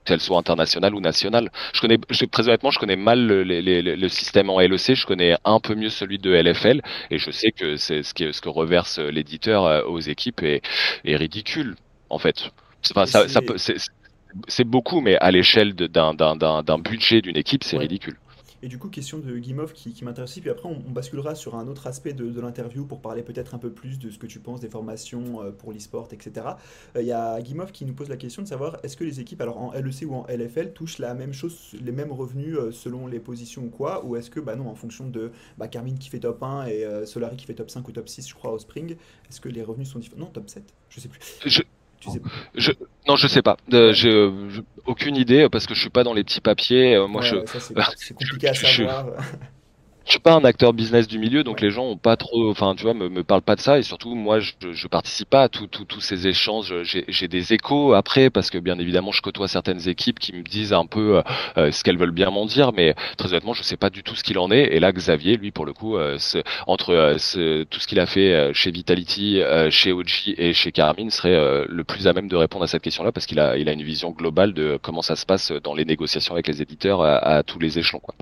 qu'elles 0.08 0.20
soient 0.20 0.38
internationales 0.38 0.94
ou 0.94 1.00
nationales. 1.00 1.50
Je 1.74 1.82
connais, 1.82 1.98
je, 2.08 2.24
très 2.24 2.48
honnêtement, 2.48 2.70
je 2.70 2.78
connais 2.78 2.96
mal 2.96 3.26
le, 3.26 3.42
le, 3.42 4.08
système 4.08 4.48
en 4.48 4.58
LEC, 4.58 4.94
je 4.94 5.06
connais 5.06 5.36
un 5.44 5.60
peu 5.60 5.74
mieux 5.74 5.90
celui 5.90 6.18
de 6.18 6.30
LFL, 6.32 6.80
et 7.10 7.18
je 7.18 7.30
sais 7.30 7.52
que 7.52 7.76
c'est 7.76 8.02
ce, 8.02 8.32
ce 8.32 8.40
que 8.40 8.48
reverse 8.48 8.98
l'éditeur 8.98 9.66
euh, 9.66 9.82
aux 9.82 10.00
équipes 10.00 10.42
est, 10.42 10.62
est 11.04 11.16
ridicule, 11.16 11.76
en 12.08 12.18
fait. 12.18 12.50
Enfin, 12.90 13.04
ça, 13.04 13.28
ça 13.28 13.40
c'est 14.46 14.64
beaucoup, 14.64 15.00
mais 15.00 15.16
à 15.18 15.30
l'échelle 15.30 15.74
d'un 15.74 16.78
budget 16.78 17.20
d'une 17.20 17.36
équipe, 17.36 17.64
c'est 17.64 17.78
ridicule. 17.78 18.16
Et 18.62 18.68
du 18.68 18.78
coup, 18.78 18.88
question 18.88 19.18
de 19.18 19.38
Guimov 19.38 19.72
qui, 19.72 20.04
m'intéresse 20.04 20.38
puis 20.38 20.50
après 20.50 20.68
on, 20.68 20.78
basculera 20.90 21.34
sur 21.34 21.54
un 21.54 21.68
autre 21.68 21.86
aspect 21.86 22.12
de, 22.12 22.40
l'interview 22.40 22.84
pour 22.84 23.00
parler 23.00 23.22
peut-être 23.22 23.54
un 23.54 23.58
peu 23.58 23.70
plus 23.70 23.98
de 23.98 24.10
ce 24.10 24.18
que 24.18 24.26
tu 24.26 24.40
penses 24.40 24.60
des 24.60 24.68
formations 24.68 25.42
euh, 25.42 25.50
pour 25.52 25.72
l'e-sport, 25.72 26.08
etc. 26.12 26.46
Il 26.94 26.98
euh, 26.98 27.02
y 27.02 27.12
a 27.12 27.40
Guimov 27.40 27.72
qui 27.72 27.84
nous 27.84 27.94
pose 27.94 28.08
la 28.08 28.16
question 28.16 28.42
de 28.42 28.48
savoir 28.48 28.78
est-ce 28.82 28.96
que 28.96 29.04
les 29.04 29.20
équipes, 29.20 29.40
alors 29.40 29.58
en 29.58 29.72
LEC 29.72 30.04
ou 30.06 30.14
en 30.14 30.26
LFL, 30.28 30.72
touchent 30.72 30.98
la 30.98 31.14
même 31.14 31.32
chose, 31.32 31.76
les 31.80 31.92
mêmes 31.92 32.12
revenus 32.12 32.56
euh, 32.56 32.72
selon 32.72 33.06
les 33.06 33.20
positions 33.20 33.62
ou 33.62 33.70
quoi, 33.70 34.04
ou 34.04 34.16
est-ce 34.16 34.30
que, 34.30 34.40
bah 34.40 34.56
non, 34.56 34.68
en 34.68 34.74
fonction 34.74 35.08
de 35.08 35.30
bah, 35.56 35.68
Carmine 35.68 35.98
qui 35.98 36.08
fait 36.08 36.20
top 36.20 36.42
1 36.42 36.66
et 36.66 37.06
Solari 37.06 37.36
qui 37.36 37.46
fait 37.46 37.54
top 37.54 37.70
5 37.70 37.86
ou 37.86 37.92
top 37.92 38.08
6, 38.08 38.28
je 38.28 38.34
crois, 38.34 38.52
au 38.52 38.58
Spring, 38.58 38.96
est-ce 39.28 39.40
que 39.40 39.48
les 39.48 39.62
revenus 39.62 39.88
sont 39.88 39.98
différents? 39.98 40.22
Non, 40.22 40.26
top 40.26 40.48
7, 40.48 40.64
je 40.90 41.00
sais 41.00 41.08
plus. 41.08 41.20
Non, 43.06 43.16
je 43.16 43.26
sais 43.26 43.42
pas. 43.42 43.56
Euh, 43.72 43.92
j'ai 43.92 44.30
aucune 44.86 45.16
idée 45.16 45.48
parce 45.50 45.66
que 45.66 45.74
je 45.74 45.80
suis 45.80 45.90
pas 45.90 46.04
dans 46.04 46.14
les 46.14 46.24
petits 46.24 46.40
papiers. 46.40 46.94
Euh, 46.94 47.06
moi, 47.06 47.22
je. 47.22 47.36
C'est 47.96 48.14
compliqué 48.14 48.48
à 48.48 48.54
savoir. 48.54 49.06
Je 50.08 50.12
suis 50.12 50.20
pas 50.20 50.32
un 50.32 50.44
acteur 50.44 50.72
business 50.72 51.06
du 51.06 51.18
milieu, 51.18 51.44
donc 51.44 51.60
les 51.60 51.70
gens 51.70 51.84
ont 51.84 51.98
pas 51.98 52.16
trop, 52.16 52.50
enfin 52.50 52.74
tu 52.74 52.84
vois, 52.84 52.94
me, 52.94 53.10
me 53.10 53.22
parlent 53.22 53.42
pas 53.42 53.56
de 53.56 53.60
ça 53.60 53.78
et 53.78 53.82
surtout 53.82 54.14
moi 54.14 54.40
je, 54.40 54.52
je 54.72 54.88
participe 54.88 55.28
pas 55.28 55.42
à 55.42 55.48
tous 55.50 55.68
ces 56.00 56.26
échanges. 56.26 56.74
J'ai 56.82 57.28
des 57.28 57.52
échos 57.52 57.92
après 57.92 58.30
parce 58.30 58.48
que 58.48 58.56
bien 58.56 58.78
évidemment 58.78 59.12
je 59.12 59.20
côtoie 59.20 59.48
certaines 59.48 59.86
équipes 59.86 60.18
qui 60.18 60.32
me 60.32 60.42
disent 60.42 60.72
un 60.72 60.86
peu 60.86 61.18
euh, 61.18 61.22
euh, 61.58 61.72
ce 61.72 61.84
qu'elles 61.84 61.98
veulent 61.98 62.10
bien 62.12 62.30
m'en 62.30 62.46
dire, 62.46 62.72
mais 62.72 62.94
très 63.18 63.28
honnêtement 63.28 63.52
je 63.52 63.62
sais 63.62 63.76
pas 63.76 63.90
du 63.90 64.02
tout 64.02 64.14
ce 64.14 64.24
qu'il 64.24 64.38
en 64.38 64.50
est. 64.50 64.74
Et 64.74 64.80
là 64.80 64.92
Xavier, 64.92 65.36
lui 65.36 65.50
pour 65.50 65.66
le 65.66 65.74
coup, 65.74 65.98
euh, 65.98 66.16
entre 66.66 67.14
tout 67.68 67.80
ce 67.80 67.86
qu'il 67.86 68.00
a 68.00 68.06
fait 68.06 68.54
chez 68.54 68.70
Vitality, 68.70 69.42
chez 69.68 69.92
OG 69.92 70.34
et 70.38 70.54
chez 70.54 70.72
Carmine 70.72 71.10
serait 71.10 71.66
le 71.68 71.84
plus 71.84 72.06
à 72.08 72.14
même 72.14 72.28
de 72.28 72.36
répondre 72.36 72.64
à 72.64 72.68
cette 72.68 72.82
question-là 72.82 73.12
parce 73.12 73.26
qu'il 73.26 73.40
a 73.40 73.58
il 73.58 73.68
a 73.68 73.72
une 73.72 73.82
vision 73.82 74.10
globale 74.12 74.54
de 74.54 74.78
comment 74.80 75.02
ça 75.02 75.16
se 75.16 75.26
passe 75.26 75.52
dans 75.52 75.74
les 75.74 75.84
négociations 75.84 76.32
avec 76.32 76.48
les 76.48 76.62
éditeurs 76.62 77.02
à, 77.02 77.18
à 77.18 77.42
tous 77.42 77.58
les 77.58 77.78
échelons 77.78 78.00
quoi. 78.00 78.14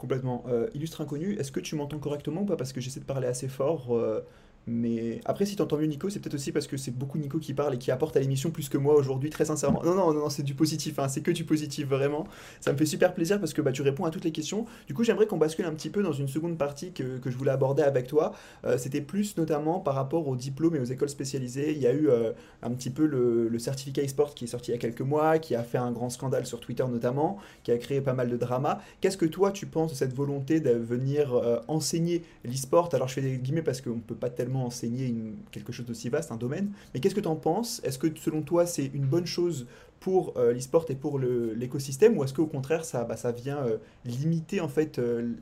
Complètement. 0.00 0.44
Euh, 0.48 0.66
illustre 0.72 1.02
inconnu, 1.02 1.34
est-ce 1.38 1.52
que 1.52 1.60
tu 1.60 1.74
m'entends 1.76 1.98
correctement 1.98 2.40
ou 2.40 2.46
pas? 2.46 2.56
Parce 2.56 2.72
que 2.72 2.80
j'essaie 2.80 3.00
de 3.00 3.04
parler 3.04 3.26
assez 3.26 3.48
fort. 3.48 3.94
Euh, 3.94 4.22
mais 4.66 5.20
après, 5.24 5.46
si 5.46 5.56
tu 5.56 5.62
entends 5.62 5.78
mieux 5.78 5.86
Nico, 5.86 6.08
c'est 6.10 6.20
peut-être 6.20 6.34
aussi 6.34 6.52
parce 6.52 6.66
que 6.66 6.76
c'est 6.76 6.90
beaucoup 6.96 7.18
Nico 7.18 7.38
qui 7.38 7.54
parle 7.54 7.74
et 7.74 7.78
qui 7.78 7.90
apporte 7.90 8.16
à 8.16 8.20
l'émission 8.20 8.50
plus 8.50 8.68
que 8.68 8.78
moi 8.78 8.94
aujourd'hui, 8.94 9.30
très 9.30 9.44
sincèrement. 9.44 9.82
Non, 9.82 9.94
non, 9.94 10.12
non, 10.12 10.30
c'est 10.30 10.42
du 10.42 10.54
positif, 10.54 10.98
hein, 10.98 11.08
c'est 11.08 11.22
que 11.22 11.30
du 11.30 11.44
positif, 11.44 11.88
vraiment. 11.88 12.26
Ça 12.60 12.72
me 12.72 12.78
fait 12.78 12.86
super 12.86 13.14
plaisir 13.14 13.40
parce 13.40 13.52
que 13.52 13.62
bah, 13.62 13.72
tu 13.72 13.82
réponds 13.82 14.04
à 14.04 14.10
toutes 14.10 14.24
les 14.24 14.32
questions. 14.32 14.66
Du 14.86 14.94
coup, 14.94 15.02
j'aimerais 15.02 15.26
qu'on 15.26 15.38
bascule 15.38 15.64
un 15.64 15.74
petit 15.74 15.90
peu 15.90 16.02
dans 16.02 16.12
une 16.12 16.28
seconde 16.28 16.58
partie 16.58 16.92
que, 16.92 17.18
que 17.18 17.30
je 17.30 17.36
voulais 17.36 17.50
aborder 17.50 17.82
avec 17.82 18.06
toi. 18.06 18.32
Euh, 18.64 18.78
c'était 18.78 19.00
plus 19.00 19.36
notamment 19.36 19.80
par 19.80 19.94
rapport 19.94 20.28
aux 20.28 20.36
diplômes 20.36 20.76
et 20.76 20.80
aux 20.80 20.84
écoles 20.84 21.08
spécialisées. 21.08 21.72
Il 21.72 21.78
y 21.78 21.86
a 21.86 21.92
eu 21.92 22.08
euh, 22.08 22.32
un 22.62 22.70
petit 22.70 22.90
peu 22.90 23.06
le, 23.06 23.48
le 23.48 23.58
certificat 23.58 24.02
e-sport 24.02 24.34
qui 24.34 24.44
est 24.44 24.48
sorti 24.48 24.70
il 24.70 24.74
y 24.74 24.76
a 24.76 24.80
quelques 24.80 25.00
mois, 25.00 25.38
qui 25.38 25.54
a 25.54 25.62
fait 25.62 25.78
un 25.78 25.90
grand 25.90 26.10
scandale 26.10 26.46
sur 26.46 26.60
Twitter 26.60 26.84
notamment, 26.90 27.38
qui 27.62 27.72
a 27.72 27.78
créé 27.78 28.00
pas 28.00 28.14
mal 28.14 28.28
de 28.28 28.36
drama. 28.36 28.80
Qu'est-ce 29.00 29.16
que 29.16 29.26
toi, 29.26 29.52
tu 29.52 29.66
penses 29.66 29.92
de 29.92 29.96
cette 29.96 30.14
volonté 30.14 30.60
de 30.60 30.70
venir 30.70 31.34
euh, 31.34 31.60
enseigner 31.66 32.22
l'e-sport? 32.44 32.90
Alors, 32.92 33.08
je 33.08 33.14
fais 33.14 33.22
des 33.22 33.38
guillemets 33.38 33.62
parce 33.62 33.80
qu'on 33.80 33.96
ne 33.96 34.00
peut 34.00 34.14
pas 34.14 34.30
tellement 34.30 34.49
enseigner 34.58 35.14
quelque 35.50 35.72
chose 35.72 35.86
d'aussi 35.86 36.08
vaste, 36.08 36.32
un 36.32 36.36
domaine. 36.36 36.70
Mais 36.92 37.00
qu'est-ce 37.00 37.14
que 37.14 37.20
tu 37.20 37.28
en 37.28 37.36
penses? 37.36 37.80
Est-ce 37.84 37.98
que 37.98 38.08
selon 38.16 38.42
toi 38.42 38.66
c'est 38.66 38.86
une 38.86 39.06
bonne 39.06 39.26
chose 39.26 39.66
pour 40.00 40.34
euh, 40.36 40.52
l'e-sport 40.52 40.86
et 40.88 40.94
pour 40.94 41.18
l'écosystème? 41.18 42.16
Ou 42.18 42.24
est-ce 42.24 42.34
qu'au 42.34 42.46
contraire 42.46 42.84
ça, 42.84 43.04
bah, 43.04 43.16
vient 43.32 43.58
euh, 43.58 43.78
limiter 44.04 44.60
en 44.60 44.68
fait 44.68 44.98
euh, 44.98 45.32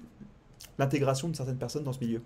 l'intégration 0.79 1.29
de 1.29 1.37
certaines 1.37 1.59
personnes 1.59 1.85
dans 1.85 1.93
ce 1.93 2.01
milieu? 2.01 2.21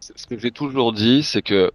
Ce 0.00 0.26
que 0.26 0.38
j'ai 0.38 0.52
toujours 0.52 0.92
dit, 0.92 1.22
c'est 1.22 1.42
que 1.42 1.72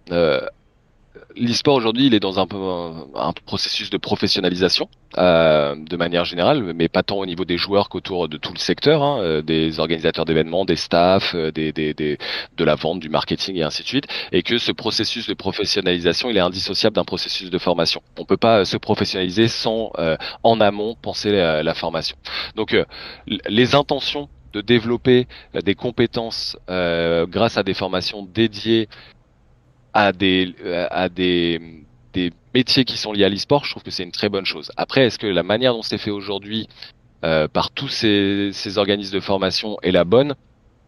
l'e-sport 1.36 1.74
aujourd'hui, 1.74 2.06
il 2.06 2.14
est 2.14 2.20
dans 2.20 2.38
un, 2.38 2.46
peu 2.46 2.56
un, 2.56 3.32
processus 3.46 3.90
de 3.90 3.96
professionnalisation 3.96 4.88
euh, 5.18 5.74
de 5.76 5.96
manière 5.96 6.24
générale, 6.24 6.72
mais 6.74 6.88
pas 6.88 7.02
tant 7.02 7.16
au 7.16 7.26
niveau 7.26 7.44
des 7.44 7.56
joueurs 7.56 7.88
qu'autour 7.88 8.28
de 8.28 8.36
tout 8.36 8.52
le 8.52 8.58
secteur, 8.58 9.02
hein, 9.02 9.20
euh, 9.20 9.42
des 9.42 9.80
organisateurs 9.80 10.24
d'événements, 10.24 10.64
des 10.64 10.76
staffs, 10.76 11.34
euh, 11.34 11.50
des, 11.50 11.72
des, 11.72 11.94
des, 11.94 12.18
de 12.56 12.64
la 12.64 12.74
vente, 12.74 13.00
du 13.00 13.08
marketing 13.08 13.56
et 13.56 13.62
ainsi 13.62 13.82
de 13.82 13.88
suite, 13.88 14.06
et 14.32 14.42
que 14.42 14.58
ce 14.58 14.72
processus 14.72 15.28
de 15.28 15.34
professionnalisation, 15.34 16.30
il 16.30 16.36
est 16.36 16.40
indissociable 16.40 16.96
d'un 16.96 17.04
processus 17.04 17.50
de 17.50 17.58
formation. 17.58 18.02
On 18.18 18.24
peut 18.24 18.36
pas 18.36 18.64
se 18.64 18.76
professionnaliser 18.76 19.48
sans 19.48 19.92
en 20.42 20.60
amont 20.60 20.96
penser 21.00 21.32
la, 21.32 21.62
la 21.62 21.74
formation. 21.74 22.16
Donc 22.56 22.76
les 23.26 23.74
intentions 23.74 24.28
de 24.52 24.60
développer 24.60 25.26
des 25.64 25.74
compétences 25.74 26.56
grâce 26.68 27.56
à 27.56 27.62
des 27.62 27.74
formations 27.74 28.22
dédiées 28.22 28.88
à 29.94 30.12
des 30.12 30.54
euh, 30.64 30.86
à 30.90 31.08
des 31.08 31.60
des 32.12 32.32
métiers 32.54 32.84
qui 32.84 32.96
sont 32.96 33.12
liés 33.12 33.24
à 33.24 33.28
l'e-sport, 33.28 33.64
je 33.64 33.70
trouve 33.70 33.82
que 33.82 33.90
c'est 33.90 34.04
une 34.04 34.12
très 34.12 34.28
bonne 34.28 34.44
chose. 34.44 34.70
Après, 34.76 35.06
est-ce 35.06 35.18
que 35.18 35.26
la 35.26 35.42
manière 35.42 35.72
dont 35.72 35.82
c'est 35.82 35.98
fait 35.98 36.10
aujourd'hui 36.10 36.68
euh, 37.24 37.48
par 37.48 37.70
tous 37.72 37.88
ces, 37.88 38.50
ces 38.52 38.78
organismes 38.78 39.14
de 39.14 39.20
formation 39.20 39.78
est 39.82 39.90
la 39.90 40.04
bonne? 40.04 40.34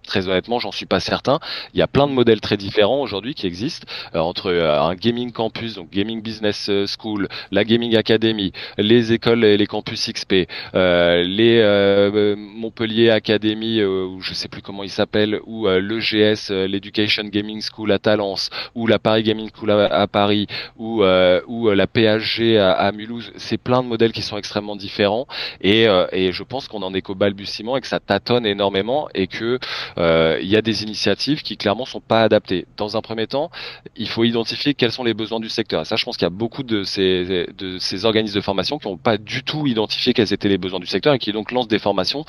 Très 0.06 0.28
honnêtement, 0.28 0.60
j'en 0.60 0.70
suis 0.70 0.86
pas 0.86 1.00
certain. 1.00 1.40
Il 1.74 1.80
y 1.80 1.82
a 1.82 1.88
plein 1.88 2.06
de 2.06 2.12
modèles 2.12 2.40
très 2.40 2.56
différents 2.56 3.00
aujourd'hui 3.00 3.34
qui 3.34 3.46
existent 3.46 3.86
euh, 4.14 4.20
entre 4.20 4.52
euh, 4.52 4.80
un 4.80 4.94
gaming 4.94 5.32
campus, 5.32 5.74
donc 5.74 5.90
gaming 5.90 6.22
business 6.22 6.68
euh, 6.68 6.86
school, 6.86 7.28
la 7.50 7.64
gaming 7.64 7.96
academy, 7.96 8.52
les 8.78 9.12
écoles 9.12 9.44
et 9.44 9.56
les 9.56 9.66
campus 9.66 10.08
XP, 10.12 10.46
les 10.74 12.34
Montpellier 12.36 13.10
Academy, 13.10 13.82
ou 13.82 14.20
je 14.20 14.34
sais 14.34 14.48
plus 14.48 14.62
comment 14.62 14.84
il 14.84 14.90
s'appelle, 14.90 15.40
ou 15.44 15.66
l'EGS, 15.66 16.50
l'Education 16.50 17.24
Gaming 17.24 17.60
School 17.60 17.90
à 17.90 17.98
Talence, 17.98 18.50
ou 18.74 18.86
la 18.86 18.98
Paris 18.98 19.24
Gaming 19.24 19.50
School 19.54 19.70
à, 19.70 20.06
Paris, 20.06 20.46
ou 20.76 21.02
ou 21.02 21.70
la 21.70 21.86
PHG 21.86 22.56
à, 22.58 22.72
à 22.72 22.92
Mulhouse. 22.92 23.32
C'est 23.36 23.58
plein 23.58 23.82
de 23.82 23.88
modèles 23.88 24.12
qui 24.12 24.22
sont 24.22 24.36
extrêmement 24.36 24.76
différents 24.76 25.26
et, 25.60 25.86
et 26.12 26.32
je 26.32 26.42
pense 26.42 26.68
qu'on 26.68 26.82
en 26.82 26.94
est 26.94 27.02
qu'au 27.02 27.14
balbutiement 27.14 27.76
et 27.76 27.80
que 27.80 27.86
ça 27.88 28.00
tâtonne 28.00 28.46
énormément 28.46 29.08
et 29.14 29.26
que 29.26 29.58
euh, 29.95 29.95
il 29.96 30.46
y 30.46 30.56
a 30.56 30.62
des 30.62 30.82
initiatives 30.82 31.42
qui 31.42 31.56
clairement 31.56 31.84
sont 31.84 32.00
pas 32.00 32.22
adaptées. 32.22 32.66
Dans 32.76 32.96
un 32.96 33.00
premier 33.00 33.26
temps, 33.26 33.50
il 33.96 34.08
faut 34.08 34.24
identifier 34.24 34.74
quels 34.74 34.92
sont 34.92 35.04
les 35.04 35.14
besoins 35.14 35.40
du 35.40 35.48
secteur. 35.48 35.82
Et 35.82 35.84
ça, 35.84 35.96
je 35.96 36.04
pense 36.04 36.16
qu'il 36.16 36.24
y 36.24 36.26
a 36.26 36.30
beaucoup 36.30 36.62
de 36.62 36.84
ces, 36.84 37.46
de 37.56 37.78
ces 37.78 38.04
organismes 38.04 38.36
de 38.36 38.40
formation 38.40 38.78
qui 38.78 38.88
n'ont 38.88 38.96
pas 38.96 39.18
du 39.18 39.42
tout 39.42 39.66
identifié 39.66 40.12
quels 40.12 40.32
étaient 40.32 40.48
les 40.48 40.58
besoins 40.58 40.80
du 40.80 40.86
secteur 40.86 41.14
et 41.14 41.18
qui 41.18 41.32
donc 41.32 41.52
lancent 41.52 41.68
des 41.68 41.78
formations 41.78 42.24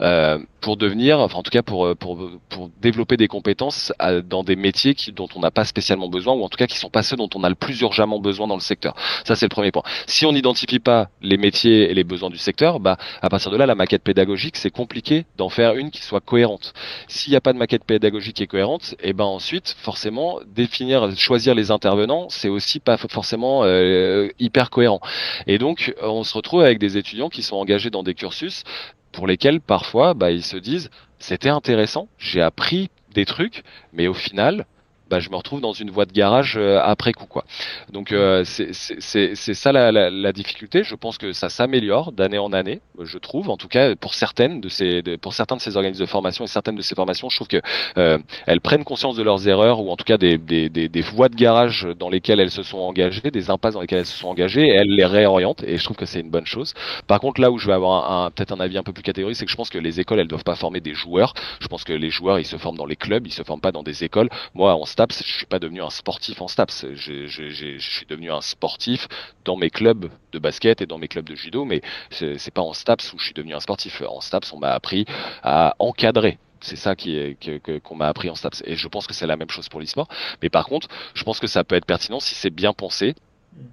euh, 0.00 0.38
pour 0.60 0.76
devenir, 0.76 1.18
enfin 1.20 1.38
en 1.38 1.42
tout 1.42 1.50
cas 1.50 1.62
pour, 1.62 1.96
pour, 1.96 2.30
pour 2.48 2.70
développer 2.80 3.16
des 3.16 3.28
compétences 3.28 3.92
dans 4.24 4.44
des 4.44 4.56
métiers 4.56 4.94
qui, 4.94 5.12
dont 5.12 5.28
on 5.34 5.40
n'a 5.40 5.50
pas 5.50 5.64
spécialement 5.64 6.08
besoin 6.08 6.34
ou 6.34 6.42
en 6.44 6.48
tout 6.48 6.56
cas 6.56 6.66
qui 6.66 6.78
sont 6.78 6.90
pas 6.90 7.02
ceux 7.02 7.16
dont 7.16 7.28
on 7.34 7.44
a 7.44 7.48
le 7.48 7.54
plus 7.54 7.80
urgemment 7.80 8.18
besoin 8.18 8.46
dans 8.46 8.54
le 8.54 8.60
secteur. 8.60 8.94
Ça, 9.24 9.36
c'est 9.36 9.46
le 9.46 9.50
premier 9.50 9.72
point. 9.72 9.82
Si 10.06 10.26
on 10.26 10.32
n'identifie 10.32 10.78
pas 10.78 11.08
les 11.22 11.36
métiers 11.36 11.90
et 11.90 11.94
les 11.94 12.04
besoins 12.04 12.30
du 12.30 12.38
secteur, 12.38 12.80
bah 12.80 12.96
à 13.22 13.28
partir 13.28 13.50
de 13.50 13.56
là, 13.56 13.66
la 13.66 13.74
maquette 13.74 14.02
pédagogique, 14.02 14.56
c'est 14.56 14.70
compliqué 14.70 15.26
d'en 15.36 15.48
faire 15.48 15.74
une 15.74 15.90
qui 15.90 16.02
soit 16.02 16.20
cohérente. 16.20 16.72
S'il 17.08 17.30
n'y 17.30 17.36
a 17.36 17.40
pas 17.40 17.54
de 17.54 17.58
maquette 17.58 17.84
pédagogique 17.84 18.36
qui 18.36 18.42
est 18.42 18.46
cohérente, 18.46 18.94
et 19.00 19.10
eh 19.10 19.12
ben 19.14 19.24
ensuite, 19.24 19.74
forcément, 19.78 20.40
définir, 20.46 21.16
choisir 21.16 21.54
les 21.54 21.70
intervenants, 21.70 22.28
c'est 22.28 22.50
aussi 22.50 22.80
pas 22.80 22.98
forcément 22.98 23.64
euh, 23.64 24.28
hyper 24.38 24.68
cohérent. 24.68 25.00
Et 25.46 25.58
donc, 25.58 25.94
on 26.02 26.22
se 26.22 26.34
retrouve 26.34 26.60
avec 26.60 26.78
des 26.78 26.98
étudiants 26.98 27.30
qui 27.30 27.42
sont 27.42 27.56
engagés 27.56 27.88
dans 27.90 28.02
des 28.02 28.14
cursus 28.14 28.62
pour 29.10 29.26
lesquels 29.26 29.60
parfois, 29.60 30.12
bah, 30.12 30.30
ils 30.30 30.44
se 30.44 30.58
disent, 30.58 30.90
c'était 31.18 31.48
intéressant, 31.48 32.08
j'ai 32.18 32.42
appris 32.42 32.90
des 33.14 33.24
trucs, 33.24 33.62
mais 33.92 34.06
au 34.06 34.14
final, 34.14 34.66
bah, 35.10 35.20
je 35.20 35.30
me 35.30 35.36
retrouve 35.36 35.60
dans 35.60 35.72
une 35.72 35.90
voie 35.90 36.04
de 36.04 36.12
garage 36.12 36.56
euh, 36.56 36.80
après 36.82 37.12
coup 37.12 37.26
quoi. 37.26 37.44
Donc 37.92 38.12
euh, 38.12 38.44
c'est 38.44 39.54
ça 39.54 39.72
la, 39.72 39.90
la, 39.90 40.10
la, 40.10 40.32
difficulté. 40.32 40.84
Je 40.84 40.94
pense 40.94 41.18
que 41.18 41.32
ça 41.32 41.48
s'améliore 41.48 42.12
d'année 42.12 42.38
en 42.38 42.52
année, 42.52 42.80
je 43.02 43.18
trouve. 43.18 43.48
En 43.48 43.56
tout 43.56 43.68
cas 43.68 43.94
pour 43.96 44.14
certaines 44.14 44.60
de 44.60 44.68
ces 44.68 45.02
pour 45.20 45.32
certains 45.32 45.56
de 45.56 45.60
ces 45.60 45.76
organismes 45.76 46.02
de 46.02 46.06
formation 46.06 46.44
et 46.44 46.48
certaines 46.48 46.76
de 46.76 46.82
ces 46.82 46.94
formations, 46.94 47.30
je 47.30 47.36
trouve 47.36 47.48
que 47.48 47.60
euh, 47.96 48.18
elles 48.46 48.60
prennent 48.60 48.84
conscience 48.84 49.16
de 49.16 49.22
leurs 49.22 49.48
erreurs 49.48 49.80
ou 49.80 49.90
en 49.90 49.96
tout 49.96 50.04
cas 50.04 50.18
des, 50.18 50.36
des, 50.38 50.68
des, 50.68 50.88
des, 50.88 51.00
voies 51.00 51.28
de 51.28 51.36
garage 51.36 51.88
dans 51.98 52.10
lesquelles 52.10 52.40
elles 52.40 52.50
se 52.50 52.62
sont 52.62 52.78
engagées, 52.78 53.30
des 53.30 53.50
impasses 53.50 53.74
dans 53.74 53.80
lesquelles 53.80 54.00
elles 54.00 54.06
se 54.06 54.18
sont 54.18 54.28
engagées 54.28 54.66
et 54.66 54.74
elles 54.74 54.94
les 54.94 55.06
réorientent 55.06 55.62
et 55.64 55.78
je 55.78 55.84
trouve 55.84 55.96
que 55.96 56.06
c'est 56.06 56.20
une 56.20 56.30
bonne 56.30 56.46
chose. 56.46 56.74
Par 57.06 57.20
contre 57.20 57.40
là 57.40 57.50
où 57.50 57.58
je 57.58 57.66
vais 57.66 57.72
avoir 57.72 58.10
un, 58.10 58.30
peut-être 58.30 58.52
un 58.52 58.60
avis 58.60 58.78
un 58.78 58.82
peu 58.82 58.92
plus 58.92 59.02
catégorique, 59.02 59.36
c'est 59.36 59.46
que 59.46 59.50
je 59.50 59.56
pense 59.56 59.70
que 59.70 59.78
les 59.78 60.00
écoles 60.00 60.20
elles 60.20 60.28
doivent 60.28 60.44
pas 60.44 60.56
former 60.56 60.80
des 60.80 60.94
joueurs. 60.94 61.32
Je 61.60 61.68
pense 61.68 61.84
que 61.84 61.92
les 61.92 62.10
joueurs 62.10 62.38
ils 62.38 62.44
se 62.46 62.56
forment 62.56 62.76
dans 62.76 62.86
les 62.86 62.96
clubs, 62.96 63.26
ils 63.26 63.32
se 63.32 63.42
forment 63.42 63.60
pas 63.60 63.72
dans 63.72 63.82
des 63.82 64.04
écoles. 64.04 64.28
Moi 64.54 64.74
STAPS, 64.98 65.22
je 65.24 65.32
suis 65.32 65.46
pas 65.46 65.60
devenu 65.60 65.80
un 65.80 65.90
sportif 65.90 66.42
en 66.42 66.48
STAPS. 66.48 66.86
Je 66.96 67.78
suis 67.78 68.06
devenu 68.06 68.32
un 68.32 68.40
sportif 68.40 69.06
dans 69.44 69.54
mes 69.54 69.70
clubs 69.70 70.10
de 70.32 70.38
basket 70.40 70.80
et 70.80 70.86
dans 70.86 70.98
mes 70.98 71.06
clubs 71.06 71.24
de 71.24 71.36
judo, 71.36 71.64
mais 71.64 71.82
c'est 72.10 72.50
pas 72.52 72.62
en 72.62 72.72
STAPS 72.72 73.12
où 73.12 73.18
je 73.20 73.26
suis 73.26 73.32
devenu 73.32 73.54
un 73.54 73.60
sportif. 73.60 74.02
En 74.02 74.20
STAPS, 74.20 74.52
on 74.52 74.58
m'a 74.58 74.72
appris 74.72 75.04
à 75.44 75.76
encadrer 75.78 76.38
c'est 76.60 76.74
ça 76.74 76.96
qui 76.96 77.16
est 77.16 77.80
qu'on 77.84 77.94
m'a 77.94 78.08
appris 78.08 78.28
en 78.28 78.34
STAPS 78.34 78.64
et 78.66 78.74
je 78.74 78.88
pense 78.88 79.06
que 79.06 79.14
c'est 79.14 79.28
la 79.28 79.36
même 79.36 79.48
chose 79.48 79.68
pour 79.68 79.78
l'e-sport 79.78 80.08
mais 80.42 80.48
par 80.48 80.66
contre 80.66 80.88
je 81.14 81.22
pense 81.22 81.38
que 81.38 81.46
ça 81.46 81.62
peut 81.62 81.76
être 81.76 81.86
pertinent 81.86 82.18
si 82.18 82.34
c'est 82.34 82.50
bien 82.50 82.72
pensé 82.72 83.14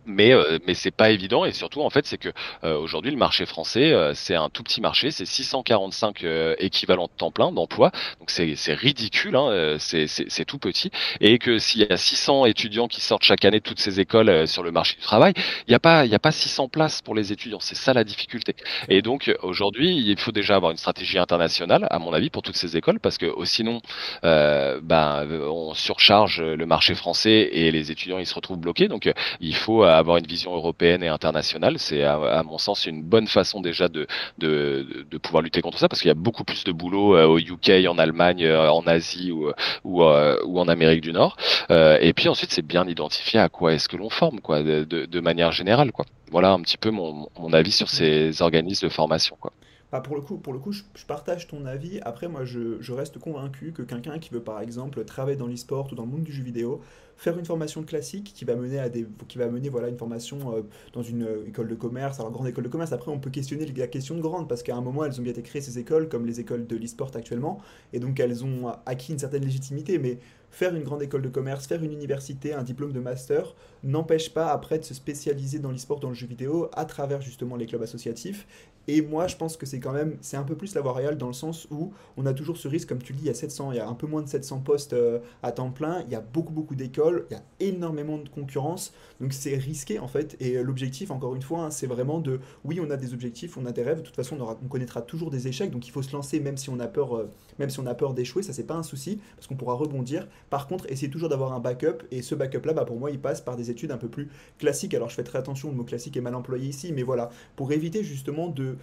mais 0.05 0.33
euh, 0.33 0.59
mais 0.67 0.73
c'est 0.73 0.91
pas 0.91 1.09
évident 1.11 1.45
et 1.45 1.51
surtout 1.51 1.81
en 1.81 1.89
fait 1.89 2.05
c'est 2.05 2.17
que 2.17 2.29
euh, 2.63 2.77
aujourd'hui 2.77 3.11
le 3.11 3.17
marché 3.17 3.45
français 3.45 3.91
euh, 3.91 4.13
c'est 4.13 4.35
un 4.35 4.49
tout 4.49 4.63
petit 4.63 4.81
marché 4.81 5.11
c'est 5.11 5.25
645 5.25 6.23
euh, 6.23 6.55
équivalents 6.59 7.07
temps 7.07 7.31
plein 7.31 7.51
d'emploi 7.51 7.91
donc 8.19 8.29
c'est 8.29 8.55
c'est 8.55 8.73
ridicule 8.73 9.35
hein, 9.35 9.77
c'est 9.79 10.07
c'est 10.07 10.45
tout 10.45 10.59
petit. 10.59 10.91
Et 11.21 11.37
que 11.39 11.57
s'il 11.59 11.81
y 11.81 11.91
a 11.91 11.97
600 11.97 12.45
étudiants 12.45 12.87
qui 12.87 13.01
sortent 13.01 13.23
chaque 13.23 13.45
année 13.45 13.59
de 13.59 13.63
toutes 13.63 13.79
ces 13.79 13.99
écoles 13.99 14.47
sur 14.47 14.63
le 14.63 14.71
marché 14.71 14.95
du 14.95 15.01
travail 15.01 15.33
il 15.67 15.71
y 15.71 15.75
a 15.75 15.79
pas 15.79 16.05
il 16.05 16.11
y 16.11 16.15
a 16.15 16.19
pas 16.19 16.31
600 16.31 16.69
places 16.69 17.01
pour 17.01 17.15
les 17.15 17.31
étudiants. 17.31 17.59
C'est 17.59 17.75
ça 17.75 17.93
la 17.93 18.03
difficulté. 18.03 18.55
Et 18.89 19.01
donc 19.01 19.33
aujourd'hui 19.41 19.97
il 19.97 20.19
faut 20.19 20.31
déjà 20.31 20.55
avoir 20.55 20.71
une 20.71 20.77
stratégie 20.77 21.17
internationale 21.17 21.87
à 21.89 21.99
mon 21.99 22.13
avis 22.13 22.29
pour 22.29 22.41
toutes 22.41 22.57
ces 22.57 22.77
écoles 22.77 22.99
parce 22.99 23.17
que 23.17 23.27
sinon 23.43 23.81
ben 24.23 25.27
on 25.47 25.73
surcharge 25.73 26.41
le 26.41 26.65
marché 26.65 26.95
français 26.95 27.49
et 27.51 27.71
les 27.71 27.91
étudiants 27.91 28.19
ils 28.19 28.25
se 28.25 28.35
retrouvent 28.35 28.59
bloqués. 28.59 28.87
Donc 28.87 29.11
il 29.39 29.55
faut 29.55 29.64
à 29.83 29.97
avoir 29.97 30.17
une 30.17 30.25
vision 30.27 30.53
européenne 30.53 31.03
et 31.03 31.07
internationale. 31.07 31.79
C'est 31.79 32.03
à, 32.03 32.43
mon 32.43 32.57
sens 32.57 32.85
une 32.85 33.03
bonne 33.03 33.27
façon 33.27 33.61
déjà 33.61 33.87
de, 33.87 34.07
de, 34.37 35.05
de 35.09 35.17
pouvoir 35.17 35.43
lutter 35.43 35.61
contre 35.61 35.79
ça 35.79 35.89
parce 35.89 36.01
qu'il 36.01 36.09
y 36.09 36.11
a 36.11 36.15
beaucoup 36.15 36.43
plus 36.43 36.63
de 36.63 36.71
boulot 36.71 37.15
euh, 37.15 37.25
au 37.25 37.39
UK, 37.39 37.87
en 37.87 37.97
Allemagne, 37.97 38.43
euh, 38.43 38.69
en 38.69 38.85
Asie 38.87 39.31
ou, 39.31 39.51
ou, 39.83 40.03
euh, 40.03 40.37
ou 40.45 40.59
en 40.59 40.67
Amérique 40.67 41.01
du 41.01 41.11
Nord. 41.13 41.37
et 41.69 42.13
puis 42.13 42.29
ensuite, 42.29 42.51
c'est 42.51 42.65
bien 42.65 42.87
identifié 42.87 43.39
à 43.39 43.49
quoi 43.49 43.73
est-ce 43.73 43.89
que 43.89 43.97
l'on 43.97 44.09
forme, 44.09 44.39
quoi, 44.39 44.63
de, 44.63 44.83
de, 44.83 45.19
manière 45.19 45.51
générale, 45.51 45.91
quoi. 45.91 46.05
Voilà 46.31 46.51
un 46.51 46.61
petit 46.61 46.77
peu 46.77 46.91
mon, 46.91 47.29
mon 47.39 47.53
avis 47.53 47.71
sur 47.71 47.89
ces 47.89 48.41
organismes 48.41 48.87
de 48.87 48.93
formation, 48.93 49.37
quoi. 49.39 49.51
Bah, 49.91 50.01
pour 50.01 50.15
le 50.15 50.21
coup, 50.21 50.37
pour 50.37 50.51
le 50.51 50.59
coup 50.59 50.71
je, 50.71 50.83
partage 51.07 51.47
ton 51.47 51.65
avis. 51.65 51.99
Après, 52.01 52.27
moi, 52.27 52.43
je, 52.43 52.81
je 52.81 52.93
reste 52.93 53.19
convaincu 53.19 53.71
que 53.71 53.81
quelqu'un 53.81 54.19
qui 54.19 54.31
veut, 54.31 54.41
par 54.41 54.59
exemple, 54.61 55.03
travailler 55.05 55.37
dans 55.37 55.47
l'e-sport 55.47 55.89
ou 55.91 55.95
dans 55.95 56.03
le 56.03 56.09
monde 56.09 56.23
du 56.23 56.33
jeu 56.33 56.43
vidéo, 56.43 56.81
faire 57.17 57.37
une 57.37 57.45
formation 57.45 57.83
classique 57.83 58.33
qui 58.35 58.45
va 58.45 58.55
mener 58.55 58.79
à 58.79 58.89
des, 58.89 59.07
qui 59.27 59.37
va 59.37 59.47
mener 59.47 59.69
voilà 59.69 59.87
une 59.87 59.97
formation 59.97 60.55
euh, 60.55 60.61
dans 60.93 61.03
une 61.03 61.23
euh, 61.23 61.47
école 61.47 61.67
de 61.67 61.75
commerce, 61.75 62.19
alors 62.19 62.31
grande 62.31 62.47
école 62.47 62.63
de 62.63 62.69
commerce. 62.69 62.91
Après, 62.91 63.11
on 63.11 63.19
peut 63.19 63.29
questionner 63.29 63.65
la 63.65 63.87
question 63.87 64.15
de 64.15 64.21
grande 64.21 64.49
parce 64.49 64.63
qu'à 64.63 64.75
un 64.75 64.81
moment, 64.81 65.05
elles 65.05 65.19
ont 65.19 65.23
bien 65.23 65.31
été 65.31 65.41
créées 65.41 65.61
ces 65.61 65.79
écoles 65.79 66.09
comme 66.09 66.25
les 66.25 66.39
écoles 66.39 66.67
de 66.67 66.75
l'e-sport 66.75 67.11
actuellement, 67.15 67.61
et 67.93 67.99
donc 67.99 68.19
elles 68.19 68.43
ont 68.43 68.73
acquis 68.85 69.13
une 69.13 69.19
certaine 69.19 69.43
légitimité. 69.43 69.97
Mais 69.97 70.19
faire 70.51 70.73
une 70.73 70.83
grande 70.83 71.01
école 71.03 71.21
de 71.21 71.29
commerce, 71.29 71.67
faire 71.67 71.83
une 71.83 71.91
université, 71.91 72.53
un 72.53 72.63
diplôme 72.63 72.93
de 72.93 72.99
master, 72.99 73.55
n'empêche 73.83 74.33
pas 74.33 74.51
après 74.51 74.79
de 74.79 74.83
se 74.83 74.93
spécialiser 74.93 75.59
dans 75.59 75.71
l'e-sport, 75.71 75.99
dans 75.99 76.09
le 76.09 76.15
jeu 76.15 76.27
vidéo, 76.27 76.69
à 76.73 76.85
travers 76.85 77.21
justement 77.21 77.55
les 77.55 77.65
clubs 77.65 77.83
associatifs. 77.83 78.47
Et 78.87 79.01
moi, 79.01 79.27
je 79.27 79.35
pense 79.35 79.57
que 79.57 79.65
c'est 79.65 79.79
quand 79.79 79.91
même, 79.91 80.17
c'est 80.21 80.37
un 80.37 80.43
peu 80.43 80.55
plus 80.55 80.75
la 80.75 80.81
voie 80.81 80.91
royale 80.91 81.17
dans 81.17 81.27
le 81.27 81.33
sens 81.33 81.67
où 81.71 81.91
on 82.17 82.25
a 82.25 82.33
toujours 82.33 82.57
ce 82.57 82.67
risque, 82.67 82.89
comme 82.89 83.01
tu 83.01 83.13
dis, 83.13 83.23
il 83.23 83.27
y 83.27 83.29
a 83.29 83.33
700, 83.33 83.71
il 83.71 83.77
y 83.77 83.79
a 83.79 83.87
un 83.87 83.93
peu 83.93 84.07
moins 84.07 84.21
de 84.21 84.27
700 84.27 84.59
postes 84.59 84.93
euh, 84.93 85.19
à 85.43 85.51
temps 85.51 85.71
plein, 85.71 86.03
il 86.05 86.11
y 86.11 86.15
a 86.15 86.21
beaucoup, 86.21 86.53
beaucoup 86.53 86.75
d'écoles, 86.75 87.25
il 87.29 87.33
y 87.33 87.37
a 87.37 87.43
énormément 87.59 88.17
de 88.17 88.29
concurrence, 88.29 88.93
donc 89.19 89.33
c'est 89.33 89.55
risqué 89.55 89.99
en 89.99 90.07
fait. 90.07 90.35
Et 90.39 90.61
l'objectif, 90.61 91.11
encore 91.11 91.35
une 91.35 91.41
fois, 91.41 91.65
hein, 91.65 91.71
c'est 91.71 91.87
vraiment 91.87 92.19
de, 92.19 92.39
oui, 92.63 92.79
on 92.81 92.89
a 92.91 92.97
des 92.97 93.13
objectifs, 93.13 93.57
on 93.57 93.65
a 93.65 93.71
des 93.71 93.83
rêves, 93.83 93.99
de 93.99 94.03
toute 94.03 94.15
façon, 94.15 94.37
on 94.39 94.67
connaîtra 94.67 95.01
toujours 95.01 95.31
des 95.31 95.47
échecs, 95.47 95.71
donc 95.71 95.87
il 95.87 95.91
faut 95.91 96.01
se 96.03 96.11
lancer 96.11 96.39
même 96.39 96.57
si 96.57 96.69
on 96.69 96.79
a 96.79 96.87
peur, 96.87 97.15
euh, 97.15 97.29
même 97.59 97.69
si 97.69 97.79
on 97.79 97.85
a 97.85 97.95
peur 97.95 98.13
d'échouer, 98.13 98.43
ça 98.43 98.53
c'est 98.53 98.67
pas 98.67 98.75
un 98.75 98.83
souci, 98.83 99.19
parce 99.35 99.47
qu'on 99.47 99.55
pourra 99.55 99.73
rebondir. 99.73 100.27
Par 100.49 100.67
contre, 100.67 100.85
essayez 100.89 101.09
toujours 101.09 101.29
d'avoir 101.29 101.53
un 101.53 101.59
backup, 101.59 102.03
et 102.11 102.21
ce 102.21 102.35
backup-là, 102.35 102.73
bah, 102.73 102.85
pour 102.85 102.99
moi, 102.99 103.11
il 103.11 103.19
passe 103.19 103.41
par 103.41 103.55
des 103.55 103.71
études 103.71 103.91
un 103.91 103.97
peu 103.97 104.09
plus 104.09 104.29
classiques. 104.59 104.93
Alors 104.93 105.09
je 105.09 105.15
fais 105.15 105.23
très 105.23 105.39
attention, 105.39 105.69
le 105.69 105.75
mot 105.75 105.83
classique 105.83 106.17
est 106.17 106.21
mal 106.21 106.35
employé 106.35 106.67
ici, 106.67 106.93
mais 106.93 107.03
voilà, 107.03 107.29
pour 107.55 107.71
éviter 107.71 108.03
justement 108.03 108.47
de 108.47 108.74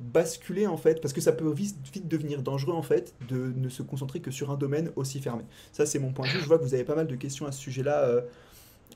basculer 0.00 0.66
en 0.66 0.76
fait, 0.76 1.00
parce 1.00 1.14
que 1.14 1.20
ça 1.20 1.32
peut 1.32 1.50
vite, 1.50 2.06
devenir 2.06 2.42
dangereux 2.42 2.74
en 2.74 2.82
fait 2.82 3.14
de 3.28 3.52
ne 3.56 3.68
se 3.68 3.82
concentrer 3.82 4.20
que 4.20 4.30
sur 4.30 4.50
un 4.50 4.56
domaine 4.56 4.90
aussi 4.96 5.20
fermé. 5.20 5.44
Ça 5.72 5.86
c'est 5.86 5.98
mon 5.98 6.12
point 6.12 6.26
de 6.26 6.32
vue. 6.32 6.40
Je 6.40 6.46
vois 6.46 6.58
que 6.58 6.64
vous 6.64 6.74
avez 6.74 6.84
pas 6.84 6.94
mal 6.94 7.06
de 7.06 7.16
questions 7.16 7.46
à 7.46 7.52
ce 7.52 7.60
sujet-là, 7.60 8.04
euh, 8.04 8.20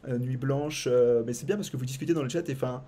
euh, 0.08 0.18
Nuit 0.18 0.36
Blanche, 0.36 0.88
euh, 0.90 1.22
mais 1.26 1.32
c'est 1.32 1.46
bien 1.46 1.56
parce 1.56 1.70
que 1.70 1.76
vous 1.76 1.84
discutez 1.84 2.14
dans 2.14 2.22
le 2.22 2.28
chat 2.28 2.48
et 2.48 2.52
enfin 2.52 2.82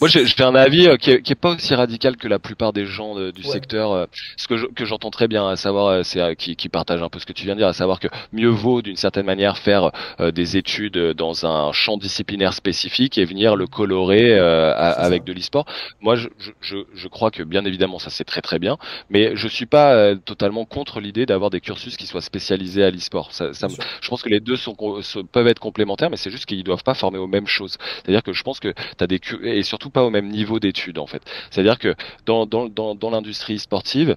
moi, 0.00 0.08
je, 0.08 0.18
fais 0.24 0.42
un 0.42 0.54
avis 0.54 0.86
euh, 0.86 0.96
qui, 0.96 1.10
est, 1.10 1.22
qui, 1.22 1.32
est, 1.32 1.36
pas 1.36 1.54
aussi 1.54 1.74
radical 1.74 2.16
que 2.16 2.28
la 2.28 2.38
plupart 2.38 2.72
des 2.72 2.84
gens 2.84 3.14
du 3.30 3.42
secteur. 3.42 3.92
Euh, 3.92 4.06
ce 4.36 4.46
que, 4.48 4.70
que 4.72 4.84
j'entends 4.84 5.10
très 5.10 5.28
bien, 5.28 5.48
à 5.48 5.56
savoir, 5.56 5.86
euh, 5.86 6.02
c'est 6.02 6.36
qui, 6.36 6.56
qui 6.56 6.68
partagent 6.68 7.02
un 7.02 7.08
peu 7.08 7.18
ce 7.18 7.26
que 7.26 7.32
tu 7.32 7.44
viens 7.44 7.54
de 7.54 7.60
dire, 7.60 7.68
à 7.68 7.72
savoir 7.72 8.00
que 8.00 8.08
mieux 8.32 8.48
vaut 8.48 8.82
d'une 8.82 8.96
certaine 8.96 9.24
manière 9.24 9.58
faire 9.58 9.90
des 10.20 10.56
études 10.56 10.98
dans 11.14 11.46
un 11.46 11.72
champ 11.72 11.96
disciplinaire 11.96 12.52
spécifique 12.52 13.18
et 13.18 13.24
venir 13.24 13.56
le 13.56 13.66
colorer 13.66 14.38
avec 14.38 15.24
de 15.24 15.32
l'e-sport. 15.32 15.64
Moi, 16.00 16.16
je, 16.16 16.28
je, 16.60 16.76
je, 16.94 17.08
crois 17.08 17.30
que 17.30 17.42
bien 17.42 17.64
évidemment 17.64 17.98
ça 17.98 18.10
c'est 18.10 18.24
très 18.24 18.40
très 18.40 18.58
bien, 18.58 18.76
mais 19.10 19.36
je 19.36 19.48
suis 19.48 19.66
pas 19.66 20.14
totalement 20.16 20.64
contre 20.64 21.00
l'idée 21.00 21.26
d'avoir 21.26 21.50
des 21.50 21.60
cursus 21.60 21.96
qui 21.96 22.06
soient 22.06 22.20
spécialisés 22.20 22.84
à 22.84 22.90
l'e-sport. 22.90 23.32
Ça, 23.32 23.52
ça 23.52 23.68
je 24.00 24.08
pense 24.08 24.22
que 24.22 24.28
les 24.28 24.40
deux 24.40 24.56
sont, 24.56 24.76
peuvent 25.32 25.48
être 25.48 25.60
complémentaires, 25.60 26.10
mais 26.10 26.16
c'est 26.16 26.30
juste 26.30 26.46
qu'ils 26.46 26.64
doivent 26.64 26.84
pas 26.84 26.94
former 26.94 27.18
aux 27.18 27.26
mêmes 27.26 27.46
choses. 27.46 27.78
C'est-à-dire 28.02 28.22
que 28.22 28.32
je 28.32 28.42
pense 28.42 28.60
que 28.60 28.72
tu 28.72 29.04
as 29.04 29.06
des 29.06 29.13
et 29.42 29.62
surtout 29.62 29.90
pas 29.90 30.04
au 30.04 30.10
même 30.10 30.28
niveau 30.28 30.60
d'études 30.60 30.98
en 30.98 31.06
fait. 31.06 31.22
C'est-à-dire 31.50 31.78
que 31.78 31.94
dans, 32.26 32.46
dans, 32.46 32.68
dans, 32.68 32.94
dans 32.94 33.10
l'industrie 33.10 33.58
sportive, 33.58 34.16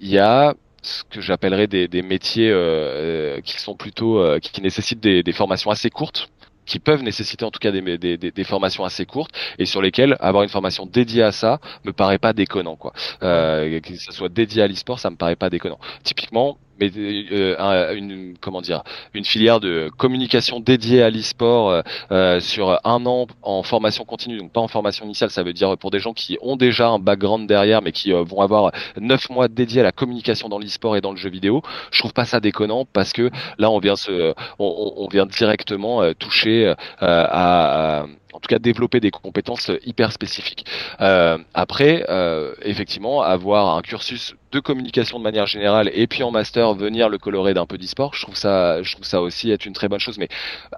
il 0.00 0.08
y 0.08 0.18
a 0.18 0.54
ce 0.82 1.04
que 1.04 1.20
j'appellerais 1.20 1.66
des, 1.66 1.88
des 1.88 2.02
métiers 2.02 2.50
euh, 2.50 3.40
qui 3.42 3.60
sont 3.60 3.74
plutôt 3.74 4.18
euh, 4.18 4.38
qui, 4.38 4.50
qui, 4.50 4.62
nécessitent 4.62 5.00
des, 5.00 5.22
des, 5.22 5.32
formations 5.32 5.70
assez 5.70 5.90
courtes 5.90 6.30
qui 6.64 6.78
peuvent 6.78 7.02
nécessiter 7.02 7.44
en 7.44 7.50
tout 7.50 7.58
cas 7.58 7.72
des, 7.72 7.98
des, 7.98 8.16
des, 8.16 8.44
formations 8.44 8.84
assez 8.84 9.04
courtes 9.04 9.32
et 9.58 9.66
sur 9.66 9.82
lesquelles 9.82 10.16
avoir 10.20 10.44
une 10.44 10.48
formation 10.48 10.86
dédiée 10.86 11.22
à 11.22 11.32
ça 11.32 11.58
me 11.84 11.92
paraît 11.92 12.18
pas 12.18 12.32
déconnant 12.32 12.76
quoi. 12.76 12.92
Euh, 13.22 13.80
que 13.80 13.96
ce 13.96 14.12
soit 14.12 14.28
dédié 14.28 14.62
à 14.62 14.68
l'e-sport, 14.68 14.98
ça 14.98 15.10
me 15.10 15.16
paraît 15.16 15.36
pas 15.36 15.50
déconnant. 15.50 15.80
Typiquement, 16.04 16.58
mais 16.80 16.90
euh, 16.96 17.94
une 17.94 18.34
comment 18.40 18.60
dire 18.62 18.82
une 19.14 19.24
filière 19.24 19.60
de 19.60 19.90
communication 19.96 20.60
dédiée 20.60 21.02
à 21.02 21.10
l'e-sport 21.10 21.70
euh, 21.70 21.82
euh, 22.10 22.40
sur 22.40 22.80
un 22.84 23.06
an 23.06 23.26
en 23.42 23.62
formation 23.62 24.04
continue 24.04 24.38
donc 24.38 24.52
pas 24.52 24.60
en 24.60 24.68
formation 24.68 25.04
initiale 25.04 25.30
ça 25.30 25.42
veut 25.42 25.52
dire 25.52 25.76
pour 25.76 25.90
des 25.90 26.00
gens 26.00 26.14
qui 26.14 26.38
ont 26.40 26.56
déjà 26.56 26.88
un 26.88 26.98
background 26.98 27.46
derrière 27.46 27.82
mais 27.82 27.92
qui 27.92 28.12
vont 28.12 28.40
avoir 28.40 28.72
neuf 29.00 29.28
mois 29.30 29.48
dédiés 29.48 29.80
à 29.80 29.84
la 29.84 29.92
communication 29.92 30.48
dans 30.48 30.58
l'e-sport 30.58 30.96
et 30.96 31.00
dans 31.00 31.12
le 31.12 31.16
jeu 31.16 31.30
vidéo 31.30 31.62
je 31.90 31.98
trouve 32.00 32.12
pas 32.12 32.24
ça 32.24 32.40
déconnant 32.40 32.86
parce 32.92 33.12
que 33.12 33.30
là 33.58 33.70
on 33.70 33.78
vient 33.78 33.96
se 33.96 34.34
on, 34.58 34.94
on 34.96 35.08
vient 35.08 35.26
directement 35.26 36.12
toucher 36.14 36.74
à, 36.98 38.00
à 38.00 38.06
en 38.32 38.40
tout 38.40 38.48
cas 38.48 38.58
développer 38.58 39.00
des 39.00 39.10
compétences 39.10 39.70
hyper 39.84 40.12
spécifiques. 40.12 40.64
Euh, 41.00 41.38
après, 41.54 42.04
euh, 42.08 42.54
effectivement, 42.62 43.22
avoir 43.22 43.76
un 43.76 43.82
cursus 43.82 44.34
de 44.52 44.60
communication 44.60 45.18
de 45.18 45.24
manière 45.24 45.46
générale 45.46 45.90
et 45.94 46.06
puis 46.06 46.22
en 46.22 46.30
master 46.30 46.74
venir 46.74 47.08
le 47.08 47.18
colorer 47.18 47.54
d'un 47.54 47.66
peu 47.66 47.78
d'e-sport, 47.78 48.14
je 48.14 48.22
trouve 48.22 48.36
ça, 48.36 48.82
je 48.82 48.92
trouve 48.92 49.04
ça 49.04 49.20
aussi 49.20 49.50
être 49.50 49.66
une 49.66 49.72
très 49.72 49.88
bonne 49.88 50.00
chose. 50.00 50.18
Mais 50.18 50.28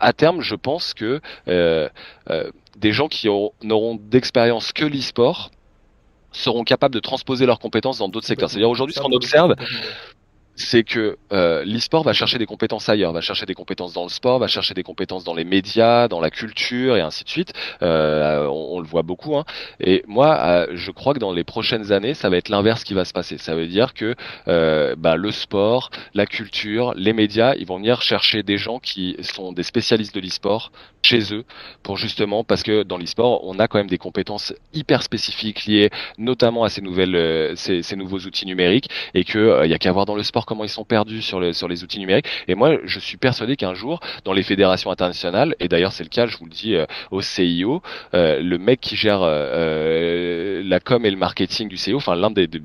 à 0.01 0.13
terme, 0.13 0.41
je 0.41 0.55
pense 0.55 0.95
que 0.95 1.21
euh, 1.49 1.89
euh 2.31 2.51
des 2.79 2.91
gens 2.93 3.07
qui 3.07 3.29
n'auront 3.63 3.97
d'expérience 4.01 4.73
que 4.73 4.87
l'e-sport 4.87 5.51
seront 6.33 6.65
capables 6.65 6.95
de 6.95 7.01
transposer 7.01 7.45
leurs 7.45 7.59
compétences 7.59 7.99
dans 7.99 8.09
d'autres 8.09 8.27
secteurs. 8.27 8.49
C'est-à-dire 8.49 8.71
aujourd'hui, 8.71 8.95
ce 8.95 9.01
qu'on 9.01 9.13
observe, 9.13 9.55
c'est 10.63 10.85
que 10.85 11.17
euh, 11.33 11.65
l'e-sport 11.65 12.03
va 12.03 12.13
chercher 12.13 12.39
des 12.39 12.47
compétences 12.47 12.89
ailleurs, 12.89 13.13
va 13.13 13.21
chercher 13.21 13.47
des 13.47 13.55
compétences 13.55 13.93
dans 13.93 14.05
le 14.05 14.09
sport, 14.09 14.39
va 14.39 14.47
chercher 14.47 14.75
des 14.75 14.83
compétences 14.83 15.25
dans 15.25 15.35
les 15.35 15.45
médias, 15.45 16.09
dans 16.09 16.21
la 16.21 16.31
culture 16.31 16.97
et 16.97 17.01
ainsi 17.01 17.25
de 17.25 17.29
suite. 17.29 17.53
Euh, 17.83 18.47
on, 18.47 18.77
on, 18.77 18.81
le 18.81 18.87
voit 18.87 19.03
beaucoup. 19.03 19.37
Hein. 19.37 19.45
Et 19.81 20.03
moi, 20.07 20.39
euh, 20.41 20.67
je 20.75 20.91
crois 20.91 21.15
que 21.15 21.19
dans 21.19 21.33
les 21.33 21.45
prochaines 21.45 21.93
années, 21.93 22.15
ça 22.15 22.29
va 22.29 22.37
être 22.37 22.49
l'inverse 22.49 22.85
qui 22.85 22.95
va 22.95 23.05
se 23.05 23.13
passer. 23.13 23.39
Ça 23.39 23.55
veut 23.55 23.67
dire 23.67 23.95
que 23.95 24.15
euh, 24.49 24.95
bah, 24.97 25.17
le 25.17 25.31
sport, 25.31 25.91
la 26.15 26.27
culture, 26.27 26.95
les 26.97 27.13
médias, 27.13 27.55
ils 27.57 27.67
vont 27.67 27.77
venir 27.77 28.03
chercher 28.03 28.43
des 28.43 28.59
gens 28.59 28.79
qui 28.79 29.17
sont 29.21 29.53
des 29.53 29.63
spécialistes 29.63 30.15
de 30.15 30.21
l'e-sport 30.21 30.73
chez 31.03 31.35
eux 31.35 31.45
pour 31.83 31.97
justement 31.97 32.45
parce 32.45 32.63
que 32.63 32.85
dans 32.85 32.97
l'e-sport, 32.97 33.45
on 33.45 33.59
a 33.59 33.67
quand 33.67 33.79
même 33.79 33.89
des 33.89 33.99
compétences 33.99 34.55
hyper 34.73 35.03
spécifiques 35.03 35.67
liées 35.67 35.91
notamment 36.19 36.65
à 36.65 36.69
ces 36.69 36.81
nouvelles, 36.81 37.17
euh, 37.17 37.57
ces, 37.57 37.83
ces 37.83 37.97
nouveaux 37.97 38.21
outils 38.21 38.47
numériques 38.47 38.89
et 39.15 39.25
que 39.25 39.65
il 39.65 39.71
y 39.71 39.75
a 39.75 39.79
qu'à 39.79 39.93
voir 39.93 40.07
dans 40.07 40.15
le 40.15 40.23
sport 40.23 40.47
comment 40.53 40.65
ils 40.65 40.69
sont 40.69 40.85
perdus 40.85 41.23
sur, 41.23 41.41
le, 41.41 41.55
sur 41.55 41.67
les 41.67 41.83
outils 41.83 41.99
numériques. 41.99 42.27
Et 42.47 42.55
moi, 42.55 42.77
je 42.85 42.99
suis 43.01 43.17
persuadé 43.17 43.57
qu'un 43.57 43.73
jour, 43.73 44.01
dans 44.25 44.35
les 44.35 44.43
fédérations 44.43 44.91
internationales, 44.91 45.55
et 45.61 45.69
d'ailleurs 45.69 45.93
c'est 45.93 46.05
le 46.05 46.11
cas, 46.11 46.27
je 46.27 46.37
vous 46.37 46.45
le 46.45 46.51
dis, 46.51 46.75
euh, 46.75 46.85
au 47.11 47.23
CIO, 47.23 47.81
euh, 48.13 48.39
le 48.41 48.59
mec 48.59 48.81
qui 48.81 48.95
gère 48.95 49.21
euh, 49.23 50.63
la 50.63 50.79
com 50.79 51.07
et 51.07 51.11
le 51.11 51.17
marketing 51.17 51.69
du 51.69 51.79
CIO, 51.79 51.97
enfin 51.97 52.15
l'un 52.17 52.31
des, 52.31 52.47
des, 52.49 52.61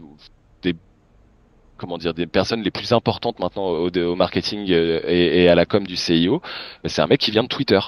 comment 1.77 1.97
dire 1.97 2.13
des 2.13 2.27
personnes 2.27 2.61
les 2.61 2.71
plus 2.71 2.91
importantes 2.91 3.39
maintenant 3.39 3.69
au, 3.69 3.89
au 3.89 4.15
marketing 4.15 4.69
et, 4.69 5.43
et, 5.43 5.47
à 5.47 5.55
la 5.55 5.65
com 5.65 5.87
du 5.87 5.95
CIO, 5.95 6.41
c'est 6.83 7.01
un 7.01 7.07
mec 7.07 7.21
qui 7.21 7.31
vient 7.31 7.43
de 7.43 7.47
Twitter. 7.47 7.79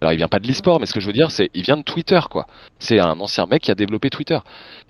Alors 0.00 0.12
il 0.12 0.16
vient 0.16 0.28
pas 0.28 0.38
de 0.38 0.46
l'e-sport, 0.46 0.78
mais 0.78 0.86
ce 0.86 0.92
que 0.92 1.00
je 1.00 1.06
veux 1.06 1.12
dire, 1.12 1.30
c'est 1.30 1.50
il 1.54 1.62
vient 1.62 1.76
de 1.76 1.82
Twitter, 1.82 2.20
quoi. 2.30 2.46
C'est 2.78 3.00
un 3.00 3.18
ancien 3.20 3.46
mec 3.46 3.62
qui 3.62 3.70
a 3.70 3.74
développé 3.74 4.10
Twitter. 4.10 4.38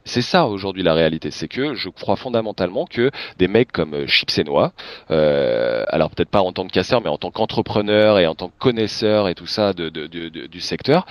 C'est 0.05 0.23
ça 0.23 0.47
aujourd'hui 0.47 0.83
la 0.83 0.95
réalité, 0.95 1.31
c'est 1.31 1.49
que 1.49 1.75
je 1.75 1.89
crois 1.89 2.17
fondamentalement 2.17 2.85
que 2.87 3.11
des 3.39 3.49
mecs 3.49 3.73
comme 3.73 3.95
euh, 3.95 4.07
Chips 4.07 4.39
et 4.39 4.45
Noix, 4.45 4.73
euh, 5.11 5.85
alors 5.89 6.11
peut-être 6.11 6.31
pas 6.31 6.41
en 6.41 6.53
tant 6.53 6.67
que 6.67 6.73
casseur, 6.73 7.01
mais 7.03 7.09
en 7.09 7.19
tant 7.19 7.31
qu'entrepreneur 7.31 8.19
et 8.19 8.27
en 8.27 8.35
tant 8.35 8.49
que 8.49 8.59
connaisseur 8.59 9.29
et 9.29 9.35
tout 9.35 9.47
ça 9.47 9.73
de, 9.73 9.89
de, 9.89 10.07
de, 10.07 10.29
du 10.47 10.61
secteur, 10.61 11.07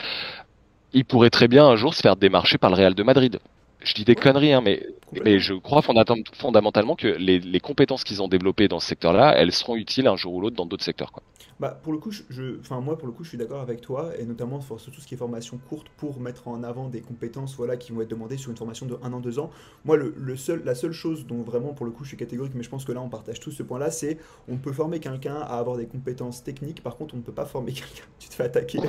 ils 0.93 1.05
pourraient 1.05 1.29
très 1.29 1.47
bien 1.47 1.65
un 1.67 1.75
jour 1.75 1.93
se 1.93 2.01
faire 2.01 2.15
démarcher 2.15 2.57
par 2.57 2.69
le 2.69 2.75
Real 2.75 2.93
de 2.95 3.03
Madrid 3.03 3.39
je 3.83 3.93
dis 3.93 4.03
des 4.05 4.15
conneries, 4.15 4.53
hein, 4.53 4.61
mais, 4.61 4.85
mais 5.23 5.39
je 5.39 5.53
crois 5.53 5.81
fondamentalement 5.81 6.95
que 6.95 7.07
les, 7.07 7.39
les 7.39 7.59
compétences 7.59 8.03
qu'ils 8.03 8.21
ont 8.21 8.27
développées 8.27 8.67
dans 8.67 8.79
ce 8.79 8.87
secteur-là, 8.87 9.33
elles 9.37 9.53
seront 9.53 9.75
utiles 9.75 10.07
un 10.07 10.15
jour 10.15 10.33
ou 10.33 10.41
l'autre 10.41 10.55
dans 10.55 10.65
d'autres 10.65 10.83
secteurs. 10.83 11.11
Quoi. 11.11 11.23
Bah, 11.59 11.79
pour 11.81 11.91
le 11.91 11.97
coup, 11.97 12.11
je, 12.11 12.59
enfin, 12.59 12.81
moi, 12.81 12.97
pour 12.97 13.07
le 13.07 13.13
coup, 13.13 13.23
je 13.23 13.29
suis 13.29 13.37
d'accord 13.37 13.61
avec 13.61 13.81
toi, 13.81 14.11
et 14.17 14.25
notamment 14.25 14.61
sur 14.61 14.79
tout 14.79 15.01
ce 15.01 15.07
qui 15.07 15.15
est 15.15 15.17
formation 15.17 15.59
courte 15.69 15.87
pour 15.97 16.19
mettre 16.19 16.47
en 16.47 16.63
avant 16.63 16.87
des 16.87 17.01
compétences 17.01 17.55
voilà, 17.55 17.77
qui 17.77 17.91
vont 17.91 18.01
être 18.01 18.09
demandées 18.09 18.37
sur 18.37 18.51
une 18.51 18.57
formation 18.57 18.85
de 18.85 18.97
1 19.01 19.13
an, 19.13 19.19
2 19.19 19.39
ans. 19.39 19.49
Moi, 19.83 19.97
le, 19.97 20.13
le, 20.17 20.35
seul, 20.35 20.61
la 20.65 20.75
seule 20.75 20.91
chose 20.91 21.25
dont 21.25 21.41
vraiment, 21.41 21.73
pour 21.73 21.85
le 21.85 21.91
coup, 21.91 22.03
je 22.03 22.09
suis 22.09 22.17
catégorique, 22.17 22.53
mais 22.53 22.63
je 22.63 22.69
pense 22.69 22.85
que 22.85 22.91
là, 22.91 23.01
on 23.01 23.09
partage 23.09 23.39
tous 23.39 23.51
ce 23.51 23.63
point-là, 23.63 23.89
c'est 23.89 24.19
on 24.47 24.57
peut 24.57 24.71
former 24.71 24.99
quelqu'un 24.99 25.37
à 25.37 25.57
avoir 25.57 25.77
des 25.77 25.87
compétences 25.87 26.43
techniques, 26.43 26.83
par 26.83 26.95
contre, 26.95 27.15
on 27.15 27.17
ne 27.17 27.23
peut 27.23 27.31
pas 27.31 27.45
former 27.45 27.71
quelqu'un. 27.73 28.03
Tu 28.19 28.29
te 28.29 28.35
fais 28.35 28.43
attaquer. 28.43 28.79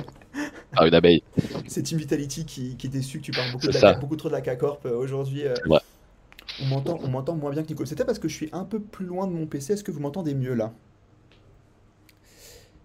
Ah, 0.77 0.87
une 0.87 0.95
abeille. 0.95 1.23
C'est 1.67 1.83
Team 1.83 1.99
Vitality 1.99 2.45
qui, 2.45 2.77
qui 2.77 2.87
est 2.89 2.91
déçu 2.91 3.19
que 3.19 3.25
tu 3.25 3.33
parles 3.33 3.51
beaucoup, 3.53 3.67
de 3.67 3.79
la, 3.79 3.95
beaucoup 3.95 4.17
trop 4.17 4.29
de 4.29 4.35
la 4.35 4.43
K-Corp 4.43 4.85
euh, 4.85 4.97
aujourd'hui. 4.97 5.47
Euh, 5.47 5.55
ouais. 5.67 5.79
On 6.61 6.67
m'entend, 6.67 6.99
on 7.03 7.09
m'entend 7.09 7.35
moins 7.35 7.51
bien 7.51 7.63
que 7.63 7.69
Nico. 7.69 7.85
C'était 7.87 8.05
parce 8.05 8.19
que 8.19 8.29
je 8.29 8.35
suis 8.35 8.49
un 8.53 8.65
peu 8.65 8.81
plus 8.81 9.07
loin 9.07 9.27
de 9.27 9.33
mon 9.33 9.47
PC. 9.47 9.75
Est-ce 9.75 9.85
que 9.85 9.91
vous 9.91 10.01
m'entendez 10.01 10.35
mieux 10.35 10.55
là? 10.55 10.75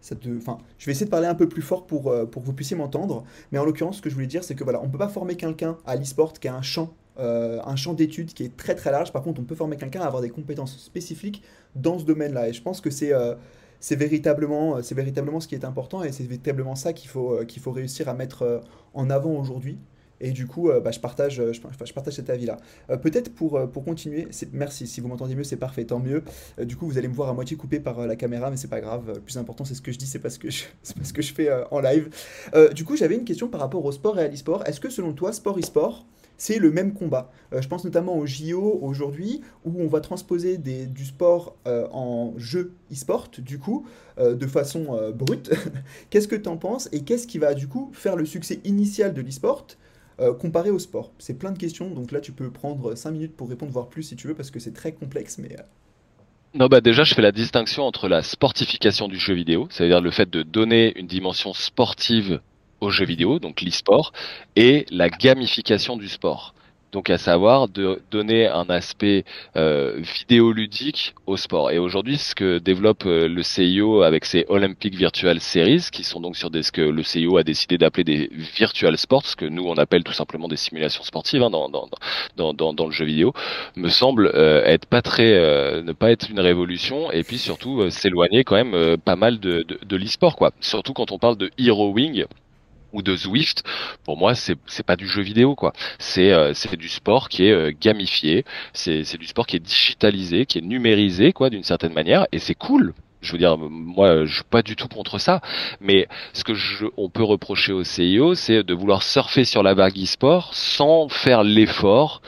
Je 0.04 0.86
vais 0.86 0.92
essayer 0.92 1.06
de 1.06 1.12
parler 1.12 1.28
un 1.28 1.36
peu 1.36 1.48
plus 1.48 1.62
fort 1.62 1.86
pour, 1.86 2.10
euh, 2.10 2.26
pour 2.26 2.42
que 2.42 2.48
vous 2.48 2.54
puissiez 2.54 2.76
m'entendre. 2.76 3.24
Mais 3.52 3.60
en 3.60 3.66
l'occurrence, 3.66 3.98
ce 3.98 4.02
que 4.02 4.10
je 4.10 4.16
voulais 4.16 4.28
dire, 4.28 4.44
c'est 4.44 4.56
que 4.56 4.64
voilà, 4.64 4.82
on 4.82 4.90
peut 4.90 4.98
pas 4.98 5.08
former 5.08 5.36
quelqu'un 5.36 5.78
à 5.86 5.96
l'e-sport 5.96 6.34
qui 6.34 6.48
a 6.48 6.56
un 6.56 6.62
champ, 6.62 6.94
euh, 7.20 7.62
champ 7.76 7.94
d'études 7.94 8.34
qui 8.34 8.44
est 8.44 8.56
très 8.56 8.76
très 8.76 8.92
large. 8.92 9.12
Par 9.12 9.24
contre, 9.24 9.42
on 9.42 9.46
peut 9.46 9.56
former 9.56 9.78
quelqu'un 9.78 10.02
à 10.02 10.06
avoir 10.06 10.22
des 10.22 10.30
compétences 10.30 10.78
spécifiques 10.78 11.42
dans 11.76 12.00
ce 12.00 12.06
domaine-là. 12.06 12.50
Et 12.50 12.54
je 12.54 12.62
pense 12.62 12.82
que 12.82 12.90
c'est 12.90 13.14
euh, 13.14 13.36
c'est 13.80 13.98
véritablement, 13.98 14.76
véritablement 14.76 15.42
ce 15.42 15.48
qui 15.50 15.56
est 15.56 15.66
important 15.66 16.04
et 16.04 16.14
c'est 16.14 16.24
véritablement 16.24 16.76
ça 16.76 16.94
qu'il 16.94 17.10
faut, 17.10 17.44
qu'il 17.46 17.62
faut 17.62 17.72
réussir 17.72 18.08
à 18.08 18.14
mettre 18.14 18.62
en 18.94 19.10
avant 19.10 19.32
aujourd'hui. 19.32 19.78
Et 20.26 20.32
du 20.32 20.48
coup, 20.48 20.72
bah, 20.84 20.92
je, 20.92 21.00
partage, 21.00 21.36
je, 21.36 21.54
je, 21.54 21.94
partage 21.94 22.14
cet 22.14 22.30
avis-là. 22.30 22.58
Peut-être 23.02 23.34
pour, 23.34 23.70
pour 23.70 23.84
continuer, 23.84 24.28
merci, 24.54 24.88
si 24.88 25.02
vous 25.02 25.08
m'entendez 25.08 25.36
mieux, 25.36 25.44
c'est 25.44 25.58
parfait, 25.58 25.84
tant 25.84 26.00
mieux. 26.00 26.24
du 26.62 26.76
coup, 26.76 26.88
vous 26.88 26.98
allez 26.98 27.08
me 27.08 27.14
voir 27.14 27.30
à 27.30 27.34
moitié 27.34 27.58
coupé 27.58 27.80
par 27.80 28.08
la 28.08 28.16
caméra, 28.16 28.50
mais 28.50 28.58
c'est 28.58 28.70
pas 28.70 28.82
grave. 28.82 29.12
Le 29.16 29.20
plus 29.20 29.38
important, 29.38 29.66
c'est 29.66 29.76
ce 29.76 29.82
que 29.82 29.92
je 29.92 29.98
dis, 29.98 30.08
c'est 30.08 30.20
pas 30.20 30.30
ce 30.30 30.40
que 30.40 30.50
je, 30.50 30.64
pas 30.98 31.04
ce 31.04 31.14
que 31.14 31.22
je 31.22 31.34
fais 31.34 31.50
en 31.72 31.82
live. 31.82 32.10
du 32.74 32.86
coup, 32.86 32.96
j'avais 32.96 33.16
une 33.16 33.26
question 33.26 33.50
par 33.50 33.62
rapport 33.62 33.84
au 33.84 33.92
sport 33.92 34.18
et 34.20 34.24
à 34.24 34.28
l'e-sport. 34.28 34.64
Est-ce 34.66 34.80
que 34.80 34.90
selon 34.90 35.14
toi, 35.14 35.34
sport 35.34 35.60
e-sport, 35.60 36.06
c'est 36.38 36.60
le 36.60 36.72
même 36.72 36.94
combat? 36.94 37.32
Euh, 37.54 37.62
je 37.62 37.68
pense 37.68 37.86
notamment 37.86 38.18
au 38.18 38.26
JO 38.26 38.80
aujourd'hui, 38.82 39.42
où 39.66 39.82
on 39.82 39.88
va 39.88 40.02
transposer 40.02 40.58
des, 40.58 40.86
du 40.86 41.06
sport 41.06 41.56
euh, 41.68 41.88
en 41.92 42.34
jeu 42.38 42.74
e-sport, 42.92 43.30
du 43.38 43.60
coup, 43.60 43.86
euh, 44.18 44.34
de 44.34 44.48
façon 44.48 45.12
brute. 45.16 45.52
qu'est-ce 46.10 46.28
que 46.28 46.36
tu 46.36 46.50
en 46.50 46.58
penses? 46.58 46.90
Et 46.92 47.02
qu'est-ce 47.02 47.28
qui 47.28 47.38
va, 47.38 47.54
du 47.54 47.68
coup, 47.68 47.92
faire 47.94 48.16
le 48.16 48.26
succès 48.26 48.60
initial 48.64 49.14
de 49.14 49.22
l'e-sport? 49.22 49.68
Comparé 50.40 50.70
au 50.70 50.80
sport 50.80 51.12
C'est 51.20 51.38
plein 51.38 51.52
de 51.52 51.58
questions, 51.58 51.90
donc 51.90 52.12
là, 52.12 52.22
tu 52.22 52.32
peux 52.32 52.52
prendre 52.52 52.96
5 52.96 53.12
minutes 53.12 53.36
pour 53.36 53.50
répondre, 53.50 53.72
voire 53.72 53.88
plus 53.88 54.04
si 54.04 54.16
tu 54.16 54.28
veux, 54.28 54.36
parce 54.36 54.52
que 54.52 54.60
c'est 54.60 54.74
très 54.74 54.92
complexe, 54.92 55.38
mais... 55.38 55.56
Non, 56.56 56.68
bah 56.68 56.82
déjà, 56.82 57.04
je 57.04 57.16
fais 57.16 57.24
la 57.24 57.32
distinction 57.32 57.84
entre 57.84 58.08
la 58.08 58.22
sportification 58.22 59.08
du 59.08 59.18
jeu 59.18 59.34
vidéo, 59.34 59.68
c'est-à-dire 59.72 60.02
le 60.02 60.12
fait 60.12 60.30
de 60.30 60.44
donner 60.44 60.98
une 61.00 61.08
dimension 61.08 61.54
sportive 61.54 62.42
aux 62.80 62.92
jeux 62.92 63.06
vidéo, 63.06 63.40
donc 63.40 63.62
l'e-sport, 63.62 64.14
et 64.56 64.86
la 64.92 65.10
gamification 65.10 65.98
du 65.98 66.08
sport. 66.08 66.54
Donc 66.94 67.10
à 67.10 67.18
savoir 67.18 67.68
de 67.68 68.02
donner 68.12 68.48
un 68.48 68.70
aspect 68.70 69.26
euh, 69.56 70.00
vidéoludique 70.00 71.16
au 71.26 71.38
sport. 71.38 71.72
Et 71.72 71.80
aujourd'hui, 71.80 72.20
ce 72.20 72.36
que 72.36 72.60
développe 72.60 73.08
euh, 73.08 73.28
le 73.28 73.42
CIO 73.42 74.04
avec 74.04 74.26
ses 74.26 74.46
Olympic 74.48 74.94
Virtual 74.94 75.40
Series, 75.40 75.88
qui 75.92 76.04
sont 76.04 76.22
donc 76.22 76.38
sur 76.38 76.52
des, 76.52 76.62
ce 76.62 76.72
que 76.72 76.82
le 76.82 77.02
CIO 77.02 77.38
a 77.38 77.44
décidé 77.44 77.80
d'appeler 77.80 78.04
des 78.04 78.30
virtual 78.32 78.96
sports, 78.96 79.26
ce 79.26 79.36
que 79.36 79.46
nous 79.46 79.64
on 79.66 79.74
appelle 79.74 80.04
tout 80.04 80.14
simplement 80.14 80.48
des 80.48 80.56
simulations 80.56 81.04
sportives 81.04 81.42
hein, 81.42 81.50
dans, 81.50 81.68
dans, 81.68 81.90
dans, 82.54 82.74
dans, 82.74 82.86
le 82.86 82.92
jeu 82.92 83.06
vidéo, 83.06 83.34
me 83.76 83.90
semble 83.90 84.32
euh, 84.36 84.64
être 84.64 84.86
pas 84.86 85.02
très, 85.02 85.34
euh, 85.34 85.82
ne 85.82 85.94
pas 85.94 86.12
être 86.12 86.30
une 86.30 86.40
révolution, 86.40 87.12
et 87.12 87.24
puis 87.24 87.40
surtout 87.40 87.90
s'éloigner 87.90 88.44
quand 88.44 88.56
même 88.56 88.98
pas 88.98 89.16
mal 89.16 89.40
de, 89.40 89.64
de, 89.64 89.80
de 89.84 89.96
l'e-sport, 89.98 90.36
quoi. 90.36 90.52
Surtout 90.60 90.94
quand 90.94 91.12
on 91.12 91.18
parle 91.18 91.38
de 91.38 91.50
Hero 91.58 91.92
Wing 91.92 92.26
ou 92.94 93.02
de 93.02 93.16
Zwift, 93.16 93.64
pour 94.04 94.18
moi 94.18 94.34
c'est 94.36 94.84
pas 94.86 94.96
du 94.96 95.08
jeu 95.08 95.22
vidéo 95.22 95.56
quoi. 95.56 95.74
C'est 96.00 96.32
euh, 96.32 96.54
du 96.78 96.90
sport 96.90 97.30
qui 97.30 97.46
est 97.46 97.52
euh, 97.52 97.72
gamifié, 97.80 98.46
c'est 98.74 99.04
c'est 99.04 99.18
du 99.18 99.28
sport 99.28 99.48
qui 99.48 99.58
est 99.58 99.60
digitalisé, 99.60 100.46
qui 100.46 100.60
est 100.60 100.62
numérisé 100.62 101.34
quoi 101.34 101.50
d'une 101.50 101.64
certaine 101.64 101.94
manière 101.94 102.28
et 102.32 102.40
c'est 102.40 102.56
cool. 102.56 102.94
Je 103.22 103.32
veux 103.32 103.38
dire, 103.38 103.58
moi, 103.58 104.26
je 104.26 104.34
suis 104.34 104.44
pas 104.44 104.62
du 104.62 104.76
tout 104.76 104.90
contre 104.90 105.18
ça, 105.18 105.40
mais 105.80 106.10
ce 106.34 106.44
que 106.44 106.54
je, 106.54 106.88
on 106.98 107.08
peut 107.08 107.24
reprocher 107.24 107.72
au 107.72 107.86
CIO, 107.86 108.36
c'est 108.36 108.64
de 108.64 108.74
vouloir 108.74 109.02
surfer 109.02 109.46
sur 109.46 109.64
la 109.64 109.74
vague 109.74 109.98
e-sport 109.98 110.54
sans 110.54 111.08
faire 111.08 111.42
l'effort 111.44 112.22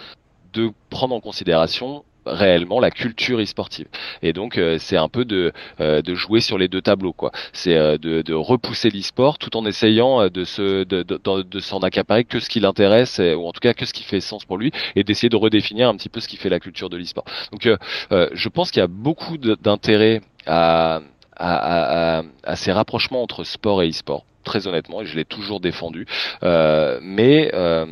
de 0.53 0.71
prendre 0.89 1.13
en 1.13 1.19
considération 1.19 2.05
réellement 2.25 2.79
la 2.79 2.91
culture 2.91 3.39
e-sportive. 3.39 3.87
Et 4.21 4.33
donc 4.33 4.57
euh, 4.57 4.77
c'est 4.79 4.97
un 4.97 5.09
peu 5.09 5.25
de, 5.25 5.51
euh, 5.79 6.01
de 6.01 6.15
jouer 6.15 6.41
sur 6.41 6.57
les 6.57 6.67
deux 6.67 6.81
tableaux 6.81 7.13
quoi. 7.13 7.31
C'est 7.53 7.75
euh, 7.75 7.97
de, 7.97 8.21
de, 8.21 8.33
repousser 8.33 8.89
l'e-sport 8.89 9.37
tout 9.37 9.55
en 9.57 9.65
essayant 9.65 10.27
de 10.27 10.43
se 10.43 10.83
de, 10.83 11.03
de, 11.03 11.43
de 11.43 11.59
s'en 11.59 11.79
accaparer 11.79 12.23
que 12.25 12.39
ce 12.39 12.49
qui 12.49 12.59
l'intéresse 12.59 13.19
ou 13.19 13.47
en 13.47 13.51
tout 13.51 13.59
cas 13.59 13.73
que 13.73 13.85
ce 13.85 13.93
qui 13.93 14.03
fait 14.03 14.19
sens 14.21 14.45
pour 14.45 14.57
lui 14.57 14.71
et 14.95 15.03
d'essayer 15.03 15.29
de 15.29 15.35
redéfinir 15.35 15.89
un 15.89 15.95
petit 15.95 16.09
peu 16.09 16.19
ce 16.19 16.27
qui 16.27 16.37
fait 16.37 16.49
la 16.49 16.59
culture 16.59 16.89
de 16.89 16.97
l'e-sport. 16.97 17.25
Donc 17.51 17.67
je 18.09 18.49
pense 18.49 18.71
qu'il 18.71 18.79
y 18.79 18.83
a 18.83 18.87
beaucoup 18.87 19.37
d'intérêt 19.37 20.21
à, 20.45 21.01
à, 21.35 22.17
à, 22.19 22.23
à 22.43 22.55
ces 22.55 22.71
rapprochements 22.71 23.23
entre 23.23 23.43
sport 23.43 23.81
et 23.83 23.89
e-sport 23.89 24.25
très 24.45 24.67
honnêtement, 24.67 25.01
et 25.01 25.05
je 25.05 25.15
l'ai 25.17 25.25
toujours 25.25 25.59
défendu. 25.59 26.05
Euh, 26.43 26.99
mais 27.01 27.51
euh, 27.53 27.85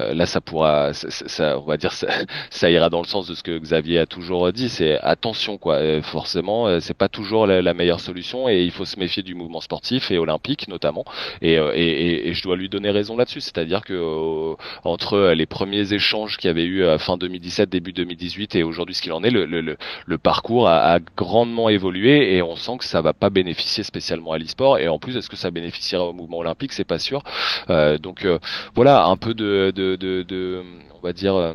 euh, 0.00 0.14
là, 0.14 0.26
ça 0.26 0.40
pourra, 0.40 0.92
ça, 0.94 1.58
on 1.58 1.64
va 1.64 1.76
dire, 1.76 1.92
ça, 1.92 2.08
ça, 2.50 2.70
ira 2.70 2.90
dans 2.90 3.00
le 3.00 3.06
sens 3.06 3.28
de 3.28 3.34
ce 3.34 3.44
que 3.44 3.56
Xavier 3.58 4.00
a 4.00 4.06
toujours 4.06 4.52
dit. 4.52 4.68
C'est 4.68 4.98
attention, 5.00 5.58
quoi. 5.58 6.02
Forcément, 6.02 6.80
c'est 6.80 6.96
pas 6.96 7.08
toujours 7.08 7.46
la, 7.46 7.74
meilleure 7.74 8.00
solution, 8.00 8.48
et 8.48 8.62
il 8.62 8.70
faut 8.70 8.84
se 8.84 8.98
méfier 8.98 9.22
du 9.22 9.34
mouvement 9.34 9.60
sportif 9.60 10.10
et 10.10 10.18
olympique 10.18 10.68
notamment. 10.68 11.04
Et, 11.42 11.54
et, 11.54 12.28
et 12.28 12.34
je 12.34 12.42
dois 12.42 12.56
lui 12.56 12.68
donner 12.68 12.90
raison 12.90 13.16
là-dessus. 13.16 13.40
C'est-à-dire 13.40 13.82
que 13.82 14.54
entre 14.84 15.32
les 15.32 15.46
premiers 15.46 15.92
échanges 15.92 16.36
qu'il 16.38 16.48
y 16.48 16.50
avait 16.50 16.64
eu 16.64 16.84
fin 16.98 17.16
2017, 17.16 17.68
début 17.68 17.92
2018, 17.92 18.56
et 18.56 18.62
aujourd'hui 18.62 18.94
ce 18.94 19.02
qu'il 19.02 19.12
en 19.12 19.22
est, 19.22 19.30
le, 19.30 19.44
le, 19.44 19.76
le 20.06 20.18
parcours 20.18 20.68
a, 20.68 20.94
a, 20.94 20.98
grandement 21.16 21.68
évolué, 21.68 22.34
et 22.34 22.42
on 22.42 22.56
sent 22.56 22.78
que 22.78 22.84
ça 22.84 23.00
va 23.02 23.12
pas 23.12 23.30
bénéficier 23.30 23.84
spécialement 23.84 24.32
à 24.32 24.38
l'e-sport. 24.38 24.78
Et 24.78 24.88
en 24.88 24.98
plus, 24.98 25.16
est-ce 25.16 25.28
que 25.28 25.36
ça 25.36 25.50
bénéficie 25.50 25.81
au 26.00 26.12
mouvement 26.12 26.38
olympique, 26.38 26.72
c'est 26.72 26.84
pas 26.84 26.98
sûr. 26.98 27.22
Euh, 27.70 27.98
donc 27.98 28.24
euh, 28.24 28.38
voilà, 28.74 29.04
un 29.04 29.16
peu 29.16 29.34
de, 29.34 29.70
de, 29.74 30.62
on 30.94 31.00
va 31.02 31.12
dire. 31.12 31.34
Euh, 31.34 31.54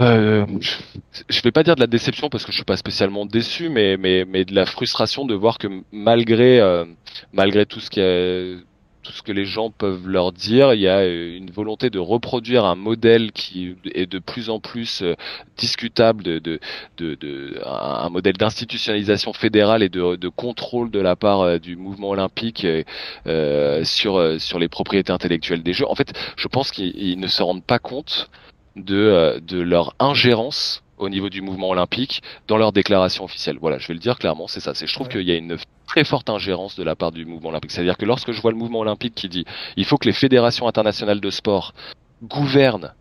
euh, 0.00 0.46
je 1.28 1.42
vais 1.42 1.52
pas 1.52 1.62
dire 1.62 1.76
de 1.76 1.80
la 1.80 1.86
déception 1.86 2.28
parce 2.28 2.44
que 2.44 2.50
je 2.50 2.56
suis 2.56 2.64
pas 2.64 2.76
spécialement 2.76 3.26
déçu, 3.26 3.68
mais 3.68 3.96
mais 3.96 4.24
mais 4.26 4.44
de 4.44 4.54
la 4.54 4.66
frustration 4.66 5.24
de 5.26 5.34
voir 5.34 5.58
que 5.58 5.68
malgré 5.92 6.60
malgré 7.32 7.66
tout 7.66 7.78
ce 7.78 7.90
qui 7.90 8.00
a 8.00 8.56
tout 9.12 9.18
ce 9.18 9.22
que 9.22 9.32
les 9.32 9.44
gens 9.44 9.70
peuvent 9.70 10.08
leur 10.08 10.32
dire. 10.32 10.72
Il 10.72 10.80
y 10.80 10.88
a 10.88 11.00
euh, 11.00 11.36
une 11.36 11.50
volonté 11.50 11.90
de 11.90 11.98
reproduire 11.98 12.64
un 12.64 12.74
modèle 12.74 13.32
qui 13.32 13.76
est 13.94 14.10
de 14.10 14.18
plus 14.18 14.48
en 14.48 14.58
plus 14.58 15.02
euh, 15.02 15.14
discutable, 15.58 16.22
de, 16.22 16.38
de, 16.38 16.58
de, 16.96 17.60
un 17.66 18.08
modèle 18.08 18.38
d'institutionnalisation 18.38 19.34
fédérale 19.34 19.82
et 19.82 19.90
de, 19.90 20.16
de, 20.16 20.28
contrôle 20.28 20.90
de 20.90 21.00
la 21.00 21.14
part 21.14 21.40
euh, 21.42 21.58
du 21.58 21.76
mouvement 21.76 22.10
olympique 22.10 22.66
euh, 23.26 23.84
sur 23.84 24.40
sur 24.40 24.58
les 24.58 24.68
propriétés 24.68 25.12
intellectuelles 25.12 25.62
des 25.62 25.74
jeux. 25.74 25.88
En 25.88 25.94
fait, 25.94 26.12
je 26.36 26.48
pense 26.48 26.70
qu'ils 26.70 27.20
ne 27.20 27.26
se 27.26 27.42
rendent 27.42 27.64
pas 27.64 27.78
compte 27.78 28.30
de 28.76 29.38
de 29.46 29.60
leur 29.60 29.94
ingérence 29.98 30.82
au 30.96 31.08
niveau 31.08 31.28
du 31.28 31.42
mouvement 31.42 31.70
olympique 31.70 32.22
dans 32.48 32.56
leur 32.56 32.72
déclaration 32.72 33.24
officielle. 33.24 33.58
Voilà, 33.60 33.78
je 33.78 33.88
vais 33.88 33.94
le 33.94 34.00
dire 34.00 34.18
clairement, 34.18 34.46
c'est 34.46 34.60
ça. 34.60 34.72
C'est 34.74 34.86
je 34.86 34.94
trouve 34.94 35.08
qu'il 35.08 35.22
y 35.22 35.32
a 35.32 35.36
une 35.36 35.58
très 35.92 36.04
forte 36.04 36.30
ingérence 36.30 36.74
de 36.74 36.82
la 36.82 36.96
part 36.96 37.12
du 37.12 37.26
mouvement 37.26 37.50
olympique. 37.50 37.70
C'est-à-dire 37.70 37.98
que 37.98 38.06
lorsque 38.06 38.32
je 38.32 38.40
vois 38.40 38.50
le 38.50 38.56
mouvement 38.56 38.78
olympique 38.80 39.14
qui 39.14 39.28
dit 39.28 39.44
il 39.76 39.84
faut 39.84 39.98
que 39.98 40.06
les 40.06 40.14
fédérations 40.14 40.66
internationales 40.66 41.20
de 41.20 41.30
sport 41.30 41.74
gouvernent 42.22 42.94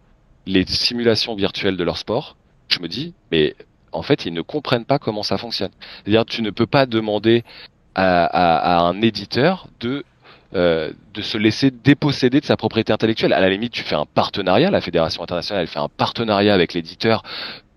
les 0.45 0.65
simulations 0.65 1.33
virtuelles 1.35 1.77
de 1.77 1.83
leur 1.85 1.97
sport, 1.97 2.35
je 2.67 2.79
me 2.79 2.89
dis 2.89 3.13
mais 3.31 3.55
en 3.93 4.01
fait 4.01 4.25
ils 4.25 4.33
ne 4.33 4.41
comprennent 4.41 4.83
pas 4.83 4.99
comment 4.99 5.23
ça 5.23 5.37
fonctionne. 5.37 5.71
C'est-à-dire 6.03 6.25
tu 6.25 6.41
ne 6.41 6.49
peux 6.49 6.65
pas 6.67 6.85
demander 6.85 7.45
à, 7.95 8.25
à, 8.25 8.75
à 8.75 8.81
un 8.81 9.01
éditeur 9.01 9.67
de 9.79 10.03
euh, 10.53 10.91
de 11.13 11.21
se 11.21 11.37
laisser 11.37 11.71
déposséder 11.71 12.41
de 12.41 12.45
sa 12.45 12.57
propriété 12.57 12.91
intellectuelle. 12.91 13.31
À 13.31 13.39
la 13.39 13.49
limite, 13.49 13.71
tu 13.71 13.83
fais 13.83 13.95
un 13.95 14.05
partenariat, 14.05 14.69
la 14.69 14.81
Fédération 14.81 15.23
internationale 15.23 15.61
elle 15.61 15.69
fait 15.69 15.79
un 15.79 15.87
partenariat 15.87 16.53
avec 16.53 16.73
l'éditeur 16.73 17.23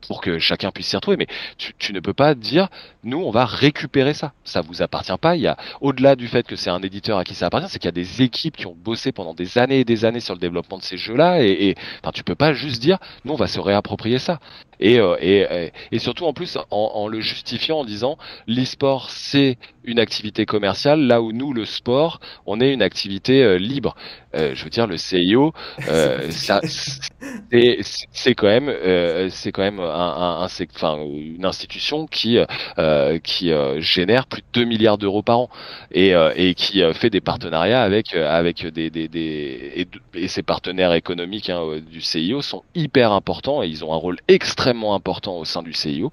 pour 0.07 0.21
que 0.21 0.39
chacun 0.39 0.71
puisse 0.71 0.89
s'y 0.89 0.97
retrouver. 0.97 1.17
Mais 1.17 1.27
tu, 1.59 1.93
ne 1.93 2.01
peux 2.01 2.13
pas 2.13 2.35
dire, 2.35 2.69
nous, 3.03 3.23
on 3.23 3.31
va 3.31 3.45
récupérer 3.45 4.15
ça. 4.15 4.33
Ça 4.45 4.61
vous 4.61 4.83
appartient 4.83 5.17
pas. 5.21 5.37
Il 5.37 5.43
y 5.43 5.47
a, 5.47 5.57
au-delà 5.81 6.17
du 6.17 6.29
fait 6.29 6.47
que 6.47 6.57
c'est 6.57 6.71
un 6.71 6.83
éditeur 6.83 7.19
à 7.19 7.25
qui 7.25 7.35
ça 7.35 7.47
appartient, 7.47 7.69
c'est 7.71 7.79
qu'il 7.79 7.89
y 7.89 7.89
a 7.89 7.93
des 7.93 8.23
équipes 8.23 8.57
qui 8.57 8.67
ont 8.67 8.77
bossé 8.77 9.13
pendant 9.13 9.35
des 9.35 9.59
années 9.59 9.81
et 9.81 9.85
des 9.85 10.05
années 10.05 10.21
sur 10.21 10.35
le 10.35 10.41
développement 10.41 10.79
de 10.79 10.83
ces 10.83 10.97
jeux-là. 10.97 11.43
Et, 11.43 11.69
et 11.69 11.75
enfin, 12.03 12.13
tu 12.13 12.25
peux 12.25 12.35
pas 12.35 12.53
juste 12.53 12.81
dire, 12.81 12.99
nous, 13.25 13.33
on 13.33 13.37
va 13.37 13.49
se 13.49 13.61
réapproprier 13.61 14.19
ça. 14.19 14.41
Et, 14.85 15.01
euh, 15.01 15.16
et, 15.18 15.72
et, 15.93 15.99
surtout, 15.99 16.26
en 16.26 16.35
plus, 16.35 16.59
en, 16.59 16.66
en 16.70 17.09
le 17.09 17.20
justifiant 17.20 17.78
en 17.78 17.85
disant, 17.87 18.18
l'e-sport, 18.47 19.09
c'est 19.09 19.57
une 19.85 19.99
activité 19.99 20.45
commerciale, 20.45 21.01
là 21.07 21.22
où 21.22 21.32
nous, 21.32 21.55
le 21.55 21.64
sport, 21.64 22.20
on 22.45 22.61
est 22.61 22.70
une 22.72 22.82
activité 22.82 23.43
euh, 23.43 23.57
libre. 23.57 23.95
Euh, 24.35 24.53
je 24.55 24.64
veux 24.64 24.70
dire, 24.70 24.87
le 24.87 24.97
CIO, 24.97 25.53
euh, 25.89 26.26
ça, 26.30 26.61
c'est 26.62 28.35
quand 28.35 28.47
même, 28.47 28.68
euh, 28.68 29.28
c'est 29.30 29.53
quand 29.53 29.62
même 29.62 29.80
un, 29.80 29.85
un, 29.85 30.43
un 30.43 30.49
enfin, 30.74 30.99
une 31.05 31.45
institution 31.45 32.07
qui 32.07 32.39
euh, 32.78 33.18
qui 33.20 33.53
génère 33.78 34.26
plus 34.26 34.43
de 34.43 34.47
2 34.61 34.64
milliards 34.64 34.99
d'euros 34.99 35.22
par 35.22 35.39
an 35.39 35.51
et, 35.93 36.14
et 36.37 36.55
qui 36.55 36.82
fait 36.95 37.11
des 37.11 37.20
partenariats 37.20 37.82
avec 37.82 38.14
avec 38.14 38.66
des, 38.66 38.91
des, 38.91 39.09
des 39.09 39.72
et, 39.76 39.89
et, 40.14 40.28
ses 40.28 40.43
partenaires 40.43 40.93
économiques 40.95 41.51
hein, 41.51 41.80
du 41.91 42.01
CIO 42.01 42.43
sont 42.43 42.62
hyper 42.74 43.12
importants 43.12 43.62
et 43.62 43.68
ils 43.68 43.85
ont 43.85 43.93
un 43.93 43.97
rôle 43.97 44.16
extrêmement 44.28 44.74
important 44.95 45.39
au 45.39 45.45
sein 45.45 45.62
du 45.62 45.72
CIO 45.72 46.11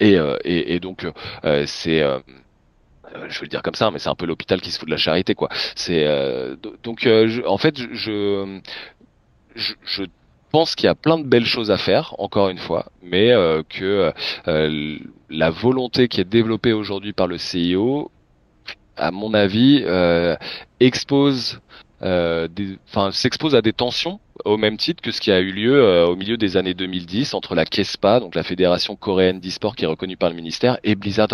et, 0.00 0.16
et, 0.44 0.74
et 0.74 0.80
donc 0.80 1.06
c'est 1.66 2.00
je 2.00 3.40
vais 3.40 3.44
le 3.44 3.48
dire 3.48 3.62
comme 3.62 3.74
ça, 3.74 3.90
mais 3.90 3.98
c'est 3.98 4.10
un 4.10 4.14
peu 4.14 4.26
l'hôpital 4.26 4.60
qui 4.60 4.70
se 4.70 4.78
fout 4.78 4.86
de 4.86 4.92
la 4.92 4.98
charité, 4.98 5.34
quoi. 5.34 5.48
C'est 5.74 6.06
donc, 6.82 7.08
en 7.46 7.58
fait, 7.58 7.78
je, 7.92 8.60
je, 9.54 9.72
je 9.84 10.04
pense 10.50 10.74
qu'il 10.74 10.86
y 10.86 10.90
a 10.90 10.94
plein 10.94 11.18
de 11.18 11.24
belles 11.24 11.44
choses 11.44 11.70
à 11.70 11.76
faire, 11.76 12.14
encore 12.18 12.48
une 12.48 12.58
fois, 12.58 12.86
mais 13.02 13.30
euh, 13.32 13.62
que 13.68 14.12
euh, 14.48 14.98
la 15.30 15.50
volonté 15.50 16.08
qui 16.08 16.20
est 16.20 16.24
développée 16.24 16.72
aujourd'hui 16.72 17.12
par 17.12 17.26
le 17.26 17.38
CIO, 17.38 18.10
à 18.96 19.10
mon 19.10 19.34
avis, 19.34 19.82
euh, 19.84 20.36
expose, 20.80 21.60
enfin, 22.00 23.10
s'expose 23.12 23.54
à 23.54 23.62
des 23.62 23.72
tensions 23.72 24.20
au 24.44 24.56
même 24.56 24.76
titre 24.76 25.02
que 25.02 25.10
ce 25.10 25.20
qui 25.20 25.30
a 25.30 25.40
eu 25.40 25.50
lieu 25.50 25.74
euh, 25.74 26.06
au 26.06 26.16
milieu 26.16 26.36
des 26.36 26.56
années 26.56 26.74
2010 26.74 27.34
entre 27.34 27.54
la 27.54 27.64
KESPA, 27.64 28.20
donc 28.20 28.34
la 28.34 28.42
fédération 28.42 28.96
coréenne 28.96 29.40
d'e-sport 29.40 29.76
qui 29.76 29.84
est 29.84 29.88
reconnue 29.88 30.16
par 30.16 30.30
le 30.30 30.36
ministère, 30.36 30.78
et 30.84 30.94
Blizzard, 30.94 31.28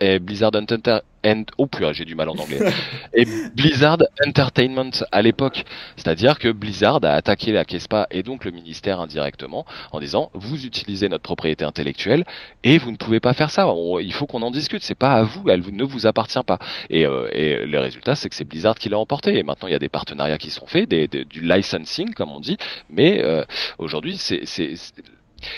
et 0.00 0.18
Blizzard 0.18 0.52
and, 1.24 1.44
oh 1.58 1.66
purée, 1.66 1.94
j'ai 1.94 2.04
du 2.04 2.14
mal 2.14 2.28
en 2.28 2.36
anglais, 2.36 2.60
et 3.14 3.24
Blizzard 3.54 3.98
Entertainment 4.26 4.90
à 5.12 5.22
l'époque. 5.22 5.64
C'est-à-dire 5.96 6.38
que 6.38 6.50
Blizzard 6.50 7.00
a 7.02 7.10
attaqué 7.10 7.52
la 7.52 7.64
KESPA 7.64 8.06
et 8.10 8.22
donc 8.22 8.44
le 8.44 8.50
ministère 8.50 9.00
indirectement 9.00 9.66
en 9.92 10.00
disant 10.00 10.30
vous 10.34 10.64
utilisez 10.64 11.08
notre 11.08 11.22
propriété 11.22 11.64
intellectuelle 11.64 12.24
et 12.64 12.78
vous 12.78 12.90
ne 12.90 12.96
pouvez 12.96 13.20
pas 13.20 13.32
faire 13.32 13.50
ça. 13.50 13.66
il 14.00 14.12
faut 14.12 14.26
qu'on 14.26 14.42
en 14.42 14.50
discute. 14.50 14.82
C'est 14.82 14.94
pas 14.94 15.12
à 15.12 15.22
vous, 15.22 15.48
elle 15.48 15.62
ne 15.72 15.84
vous 15.84 16.06
appartient 16.06 16.42
pas. 16.46 16.58
Et, 16.90 17.06
euh, 17.06 17.28
et 17.32 17.66
le 17.66 17.78
résultat, 17.80 18.14
c'est 18.14 18.28
que 18.28 18.34
c'est 18.34 18.44
Blizzard 18.44 18.76
qui 18.76 18.88
l'a 18.88 18.98
emporté. 18.98 19.36
Et 19.38 19.42
maintenant, 19.42 19.68
il 19.68 19.72
y 19.72 19.74
a 19.74 19.80
des 19.80 19.88
partenariats 19.88 20.38
qui 20.38 20.50
sont 20.50 20.66
faits, 20.66 20.88
des, 20.88 21.08
du 21.08 21.40
licensing 21.40 22.14
comme 22.14 22.30
on 22.30 22.40
dit. 22.40 22.47
Mais 22.88 23.22
euh, 23.22 23.44
aujourd'hui, 23.78 24.16
c'est 24.16 24.44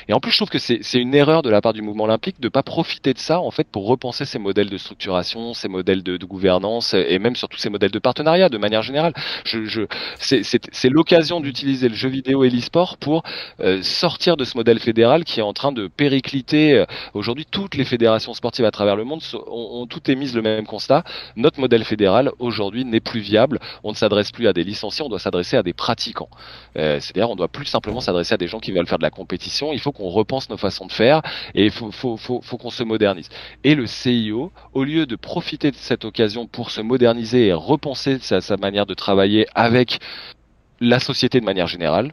et 0.08 0.12
en 0.12 0.20
plus, 0.20 0.30
je 0.30 0.36
trouve 0.36 0.50
que 0.50 0.58
c'est 0.58 0.80
une 0.94 1.14
erreur 1.14 1.42
de 1.42 1.50
la 1.50 1.60
part 1.60 1.72
du 1.72 1.82
mouvement 1.82 2.04
olympique 2.04 2.40
de 2.40 2.48
pas 2.48 2.62
profiter 2.62 3.14
de 3.14 3.18
ça 3.18 3.40
en 3.40 3.50
fait 3.50 3.68
pour 3.68 3.86
repenser 3.86 4.24
ces 4.24 4.38
modèles 4.38 4.70
de 4.70 4.78
structuration, 4.78 5.54
ces 5.54 5.68
modèles 5.68 6.02
de, 6.02 6.20
gouvernance 6.20 6.94
et 6.94 7.18
même 7.18 7.34
surtout 7.34 7.56
ces 7.56 7.70
modèles 7.70 7.90
de 7.90 7.98
partenariat 7.98 8.48
de 8.48 8.58
manière 8.58 8.82
générale. 8.82 9.14
Je, 9.44 9.64
je, 9.64 9.82
c'est 10.18 10.88
l'occasion 10.88 11.40
d'utiliser 11.40 11.88
le 11.88 11.94
jeu 11.94 12.08
vidéo 12.08 12.44
et 12.44 12.50
l'e-sport 12.50 12.98
pour 12.98 13.22
euh, 13.60 13.82
sortir 13.82 14.36
de 14.36 14.44
ce 14.44 14.56
modèle 14.56 14.78
fédéral 14.78 15.24
qui 15.24 15.40
est 15.40 15.42
en 15.42 15.52
train 15.52 15.72
de 15.72 15.88
péricliter. 15.88 16.74
Euh, 16.74 16.86
aujourd'hui, 17.14 17.46
toutes 17.50 17.74
les 17.74 17.84
fédérations 17.84 18.34
sportives 18.34 18.64
à 18.64 18.70
travers 18.70 18.96
le 18.96 19.04
monde 19.04 19.22
ont, 19.34 19.80
ont 19.80 19.86
toutes 19.86 20.08
émis 20.08 20.30
le 20.32 20.42
même 20.42 20.66
constat. 20.66 21.04
Notre 21.36 21.58
modèle 21.58 21.84
fédéral 21.84 22.30
aujourd'hui 22.38 22.84
n'est 22.84 23.00
plus 23.00 23.20
viable. 23.20 23.58
On 23.82 23.90
ne 23.90 23.96
s'adresse 23.96 24.30
plus 24.30 24.46
à 24.46 24.52
des 24.52 24.62
licenciés, 24.62 25.04
on 25.04 25.08
doit 25.08 25.18
s'adresser 25.18 25.56
à 25.56 25.62
des 25.62 25.72
pratiquants. 25.72 26.30
Euh, 26.76 27.00
C'est-à-dire, 27.00 27.30
on 27.30 27.36
doit 27.36 27.48
plus 27.48 27.66
simplement 27.66 28.00
s'adresser 28.00 28.34
à 28.34 28.36
des 28.36 28.46
gens 28.46 28.60
qui 28.60 28.72
veulent 28.72 28.86
faire 28.86 28.98
de 28.98 29.02
la 29.02 29.10
compétition 29.10 29.69
il 29.72 29.80
faut 29.80 29.92
qu'on 29.92 30.08
repense 30.08 30.50
nos 30.50 30.56
façons 30.56 30.86
de 30.86 30.92
faire 30.92 31.22
et 31.54 31.64
il 31.64 31.70
faut, 31.70 31.90
faut, 31.90 32.16
faut, 32.16 32.40
faut 32.42 32.56
qu'on 32.56 32.70
se 32.70 32.82
modernise. 32.82 33.28
Et 33.64 33.74
le 33.74 33.86
CIO, 33.86 34.52
au 34.72 34.84
lieu 34.84 35.06
de 35.06 35.16
profiter 35.16 35.70
de 35.70 35.76
cette 35.76 36.04
occasion 36.04 36.46
pour 36.46 36.70
se 36.70 36.80
moderniser 36.80 37.48
et 37.48 37.52
repenser 37.52 38.18
sa, 38.20 38.40
sa 38.40 38.56
manière 38.56 38.86
de 38.86 38.94
travailler 38.94 39.46
avec 39.54 39.98
la 40.80 40.98
société 40.98 41.40
de 41.40 41.44
manière 41.44 41.66
générale, 41.66 42.12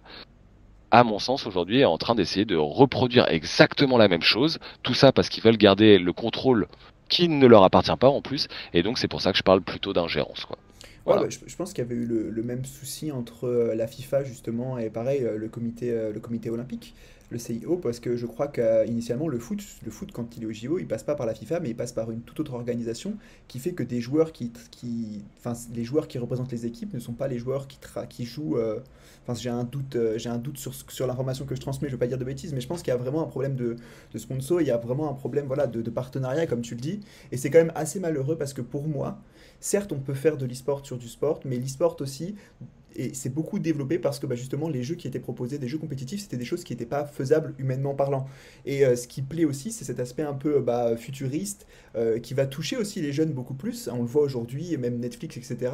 à 0.92 1.04
mon 1.04 1.20
sens, 1.20 1.46
aujourd'hui, 1.46 1.82
est 1.82 1.86
en 1.86 1.98
train 1.98 2.16
d'essayer 2.16 2.46
de 2.46 2.56
reproduire 2.56 3.28
exactement 3.30 3.98
la 3.98 4.08
même 4.08 4.22
chose. 4.22 4.60
Tout 4.84 4.94
ça 4.94 5.12
parce 5.12 5.30
qu'ils 5.30 5.44
veulent 5.44 5.58
garder 5.58 6.00
le 6.00 6.14
contrôle 6.14 6.68
qui 7.10 7.30
ne 7.30 7.46
leur 7.48 7.64
appartient 7.64 7.96
pas 8.00 8.10
en 8.10 8.22
plus. 8.22 8.48
Et 8.74 8.84
donc, 8.84 8.98
c'est 8.98 9.08
pour 9.08 9.22
ça 9.22 9.32
que 9.32 9.38
je 9.38 9.44
parle 9.44 9.62
plutôt 9.62 9.94
d'ingérence. 9.94 10.46
Quoi. 10.46 10.58
Voilà. 11.06 11.22
Ouais, 11.22 11.28
bah, 11.28 11.38
je, 11.46 11.50
je, 11.50 11.56
pense 11.56 11.74
qu'il 11.74 11.84
y 11.84 11.88
avait 11.88 11.96
eu 11.96 12.06
le, 12.06 12.30
le, 12.30 12.44
même 12.44 12.66
souci 12.66 13.12
entre 13.12 13.48
euh, 13.48 13.76
la 13.76 13.88
FIFA, 13.88 14.24
justement, 14.24 14.78
et 14.78 14.90
pareil, 14.90 15.24
euh, 15.24 15.38
le 15.38 15.48
comité, 15.48 15.90
euh, 15.90 16.12
le 16.12 16.20
comité 16.20 16.50
olympique 16.50 16.94
le 17.30 17.38
CIO 17.38 17.78
parce 17.78 18.00
que 18.00 18.16
je 18.16 18.26
crois 18.26 18.48
qu'initialement 18.48 19.28
le 19.28 19.40
foot, 19.40 19.60
le 19.84 19.92
foot 19.92 20.12
quand 20.12 20.38
il 20.38 20.44
est 20.44 20.46
au 20.46 20.54
JO, 20.54 20.80
il 20.80 20.88
passe 20.88 21.04
pas 21.04 21.16
par 21.16 21.26
la 21.26 21.34
FIFA 21.34 21.60
mais 21.60 21.70
il 21.70 21.76
passe 21.76 21.92
par 21.92 22.10
une 22.12 22.22
toute 22.22 22.40
autre 22.40 22.54
organisation 22.54 23.16
qui 23.48 23.60
fait 23.60 23.74
que 23.74 23.84
des 23.84 24.00
joueurs 24.00 24.32
qui, 24.32 24.52
qui 24.72 25.24
enfin 25.38 25.54
les 25.74 25.84
joueurs 25.84 26.08
qui 26.08 26.18
représentent 26.18 26.52
les 26.52 26.66
équipes 26.66 26.94
ne 26.94 27.00
sont 27.00 27.14
pas 27.14 27.28
les 27.28 27.38
joueurs 27.38 27.68
qui, 27.68 27.80
qui 28.10 28.26
jouent. 28.26 28.58
Euh, 28.58 28.80
enfin 29.24 29.38
j'ai 29.40 29.50
un 29.50 29.64
doute, 29.64 29.96
euh, 29.96 30.18
j'ai 30.18 30.30
un 30.30 30.38
doute 30.38 30.58
sur, 30.58 30.74
sur 30.74 31.08
l'information 31.08 31.46
que 31.46 31.56
je 31.56 31.62
transmets, 31.62 31.90
je 31.90 31.94
veux 31.94 32.00
pas 32.00 32.08
dire 32.08 32.18
de 32.18 32.24
bêtises, 32.24 32.54
mais 32.54 32.62
je 32.62 32.68
pense 32.68 32.82
qu'il 32.82 32.92
y 32.92 32.96
a 32.96 32.98
vraiment 32.98 33.24
un 33.24 33.28
problème 33.28 33.56
de, 33.56 33.76
de 34.14 34.18
sponsor, 34.18 34.62
il 34.62 34.68
y 34.68 34.72
a 34.72 34.78
vraiment 34.78 35.10
un 35.10 35.14
problème 35.14 35.46
voilà 35.48 35.68
de, 35.68 35.82
de 35.82 35.90
partenariat 35.90 36.48
comme 36.48 36.62
tu 36.62 36.76
le 36.76 36.82
dis 36.82 37.02
et 37.32 37.38
c'est 37.38 37.50
quand 37.50 37.60
même 37.60 37.74
assez 37.76 38.00
malheureux 38.00 38.38
parce 38.38 38.54
que 38.54 38.62
pour 38.62 38.88
moi, 38.88 39.20
certes 39.60 39.92
on 39.92 40.00
peut 40.00 40.14
faire 40.14 40.38
de 40.38 40.46
l'e-sport 40.46 40.86
sur 40.86 40.98
du 40.98 41.08
sport, 41.08 41.42
mais 41.44 41.58
l'e-sport 41.58 41.98
aussi 42.00 42.36
et 42.98 43.14
c'est 43.14 43.30
beaucoup 43.30 43.60
développé 43.60 44.00
parce 44.00 44.20
que 44.20 44.26
bah, 44.26 44.36
justement 44.36 44.68
les 44.68 44.84
jeux 44.84 44.96
qui 44.96 45.08
étaient 45.08 45.20
proposés, 45.20 45.60
des 45.60 45.68
jeux 45.68 45.78
compétitifs, 45.78 46.22
c'était 46.22 46.38
des 46.38 46.46
choses 46.46 46.64
qui 46.64 46.74
n'étaient 46.74 46.86
pas 46.86 47.06
faisables 47.06 47.54
humainement 47.60 47.94
parlant. 47.94 48.28
Et 48.66 48.86
euh, 48.86 48.96
ce 48.96 49.08
qui 49.08 49.22
plaît 49.22 49.46
aussi, 49.46 49.72
c'est 49.72 49.86
cet 49.86 50.00
aspect 50.00 50.24
un 50.24 50.34
peu 50.34 50.60
bah, 50.60 50.98
futuriste 50.98 51.68
euh, 51.96 52.20
qui 52.20 52.34
va 52.34 52.48
toucher 52.48 52.76
aussi 52.76 53.02
les 53.02 53.14
jeunes 53.14 53.32
beaucoup 53.32 53.54
plus. 53.54 53.88
On 53.92 54.00
le 54.00 54.08
voit 54.08 54.24
aujourd'hui, 54.24 54.76
même 54.78 55.00
Netflix, 55.00 55.38
etc. 55.38 55.72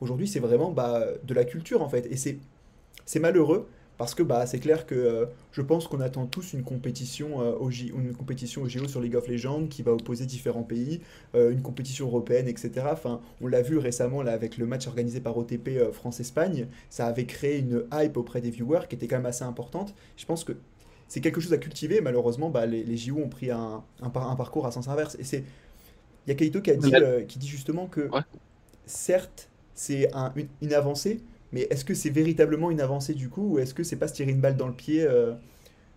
Aujourd'hui, 0.00 0.26
c'est 0.26 0.40
vraiment 0.40 0.72
bah, 0.72 1.06
de 1.22 1.34
la 1.34 1.44
culture 1.44 1.80
en 1.80 1.88
fait. 1.88 2.06
Et 2.10 2.16
c'est 2.16 3.20
malheureux 3.20 3.68
parce 3.96 4.14
que 4.14 4.22
bah, 4.22 4.44
c'est 4.46 4.58
clair 4.58 4.86
que 4.86 4.94
euh, 4.94 5.26
je 5.52 5.62
pense 5.62 5.86
qu'on 5.86 6.00
attend 6.00 6.26
tous 6.26 6.52
une 6.52 6.64
compétition, 6.64 7.40
euh, 7.40 7.52
au 7.58 7.70
J, 7.70 7.92
une 7.94 8.14
compétition 8.14 8.62
au 8.62 8.68
JO 8.68 8.88
sur 8.88 9.00
League 9.00 9.14
of 9.14 9.28
Legends 9.28 9.66
qui 9.68 9.82
va 9.82 9.92
opposer 9.92 10.26
différents 10.26 10.64
pays, 10.64 11.00
euh, 11.34 11.52
une 11.52 11.62
compétition 11.62 12.06
européenne, 12.06 12.48
etc. 12.48 12.86
Enfin, 12.90 13.20
on 13.40 13.46
l'a 13.46 13.62
vu 13.62 13.78
récemment 13.78 14.22
là, 14.22 14.32
avec 14.32 14.58
le 14.58 14.66
match 14.66 14.88
organisé 14.88 15.20
par 15.20 15.36
OTP 15.36 15.92
France-Espagne, 15.92 16.66
ça 16.90 17.06
avait 17.06 17.26
créé 17.26 17.58
une 17.58 17.84
hype 17.92 18.16
auprès 18.16 18.40
des 18.40 18.50
viewers 18.50 18.86
qui 18.88 18.96
était 18.96 19.06
quand 19.06 19.16
même 19.16 19.26
assez 19.26 19.44
importante. 19.44 19.94
Je 20.16 20.26
pense 20.26 20.42
que 20.42 20.52
c'est 21.06 21.20
quelque 21.20 21.40
chose 21.40 21.52
à 21.52 21.58
cultiver. 21.58 22.00
Malheureusement, 22.00 22.50
bah, 22.50 22.66
les, 22.66 22.82
les, 22.82 22.96
JO 22.96 23.18
ont 23.18 23.28
pris 23.28 23.52
un, 23.52 23.84
un, 24.02 24.06
un, 24.06 24.36
parcours 24.36 24.66
à 24.66 24.72
sens 24.72 24.88
inverse. 24.88 25.16
Et 25.20 25.24
c'est. 25.24 25.44
Il 26.26 26.30
y 26.30 26.32
a 26.32 26.36
Kaito 26.36 26.62
qui, 26.62 26.70
a 26.70 26.76
dit, 26.76 26.90
qui 27.28 27.38
dit 27.38 27.46
justement 27.46 27.86
que, 27.86 28.08
ouais. 28.08 28.22
certes, 28.86 29.50
c'est 29.74 30.10
un, 30.14 30.32
une, 30.36 30.48
une 30.62 30.72
avancée, 30.72 31.20
mais 31.54 31.68
est-ce 31.70 31.84
que 31.84 31.94
c'est 31.94 32.10
véritablement 32.10 32.70
une 32.72 32.80
avancée 32.80 33.14
du 33.14 33.28
coup, 33.28 33.54
ou 33.54 33.58
est-ce 33.60 33.72
que 33.72 33.84
c'est 33.84 33.96
pas 33.96 34.08
se 34.08 34.14
tirer 34.14 34.32
une 34.32 34.40
balle 34.40 34.56
dans 34.56 34.66
le 34.66 34.74
pied 34.74 35.02
euh, 35.02 35.32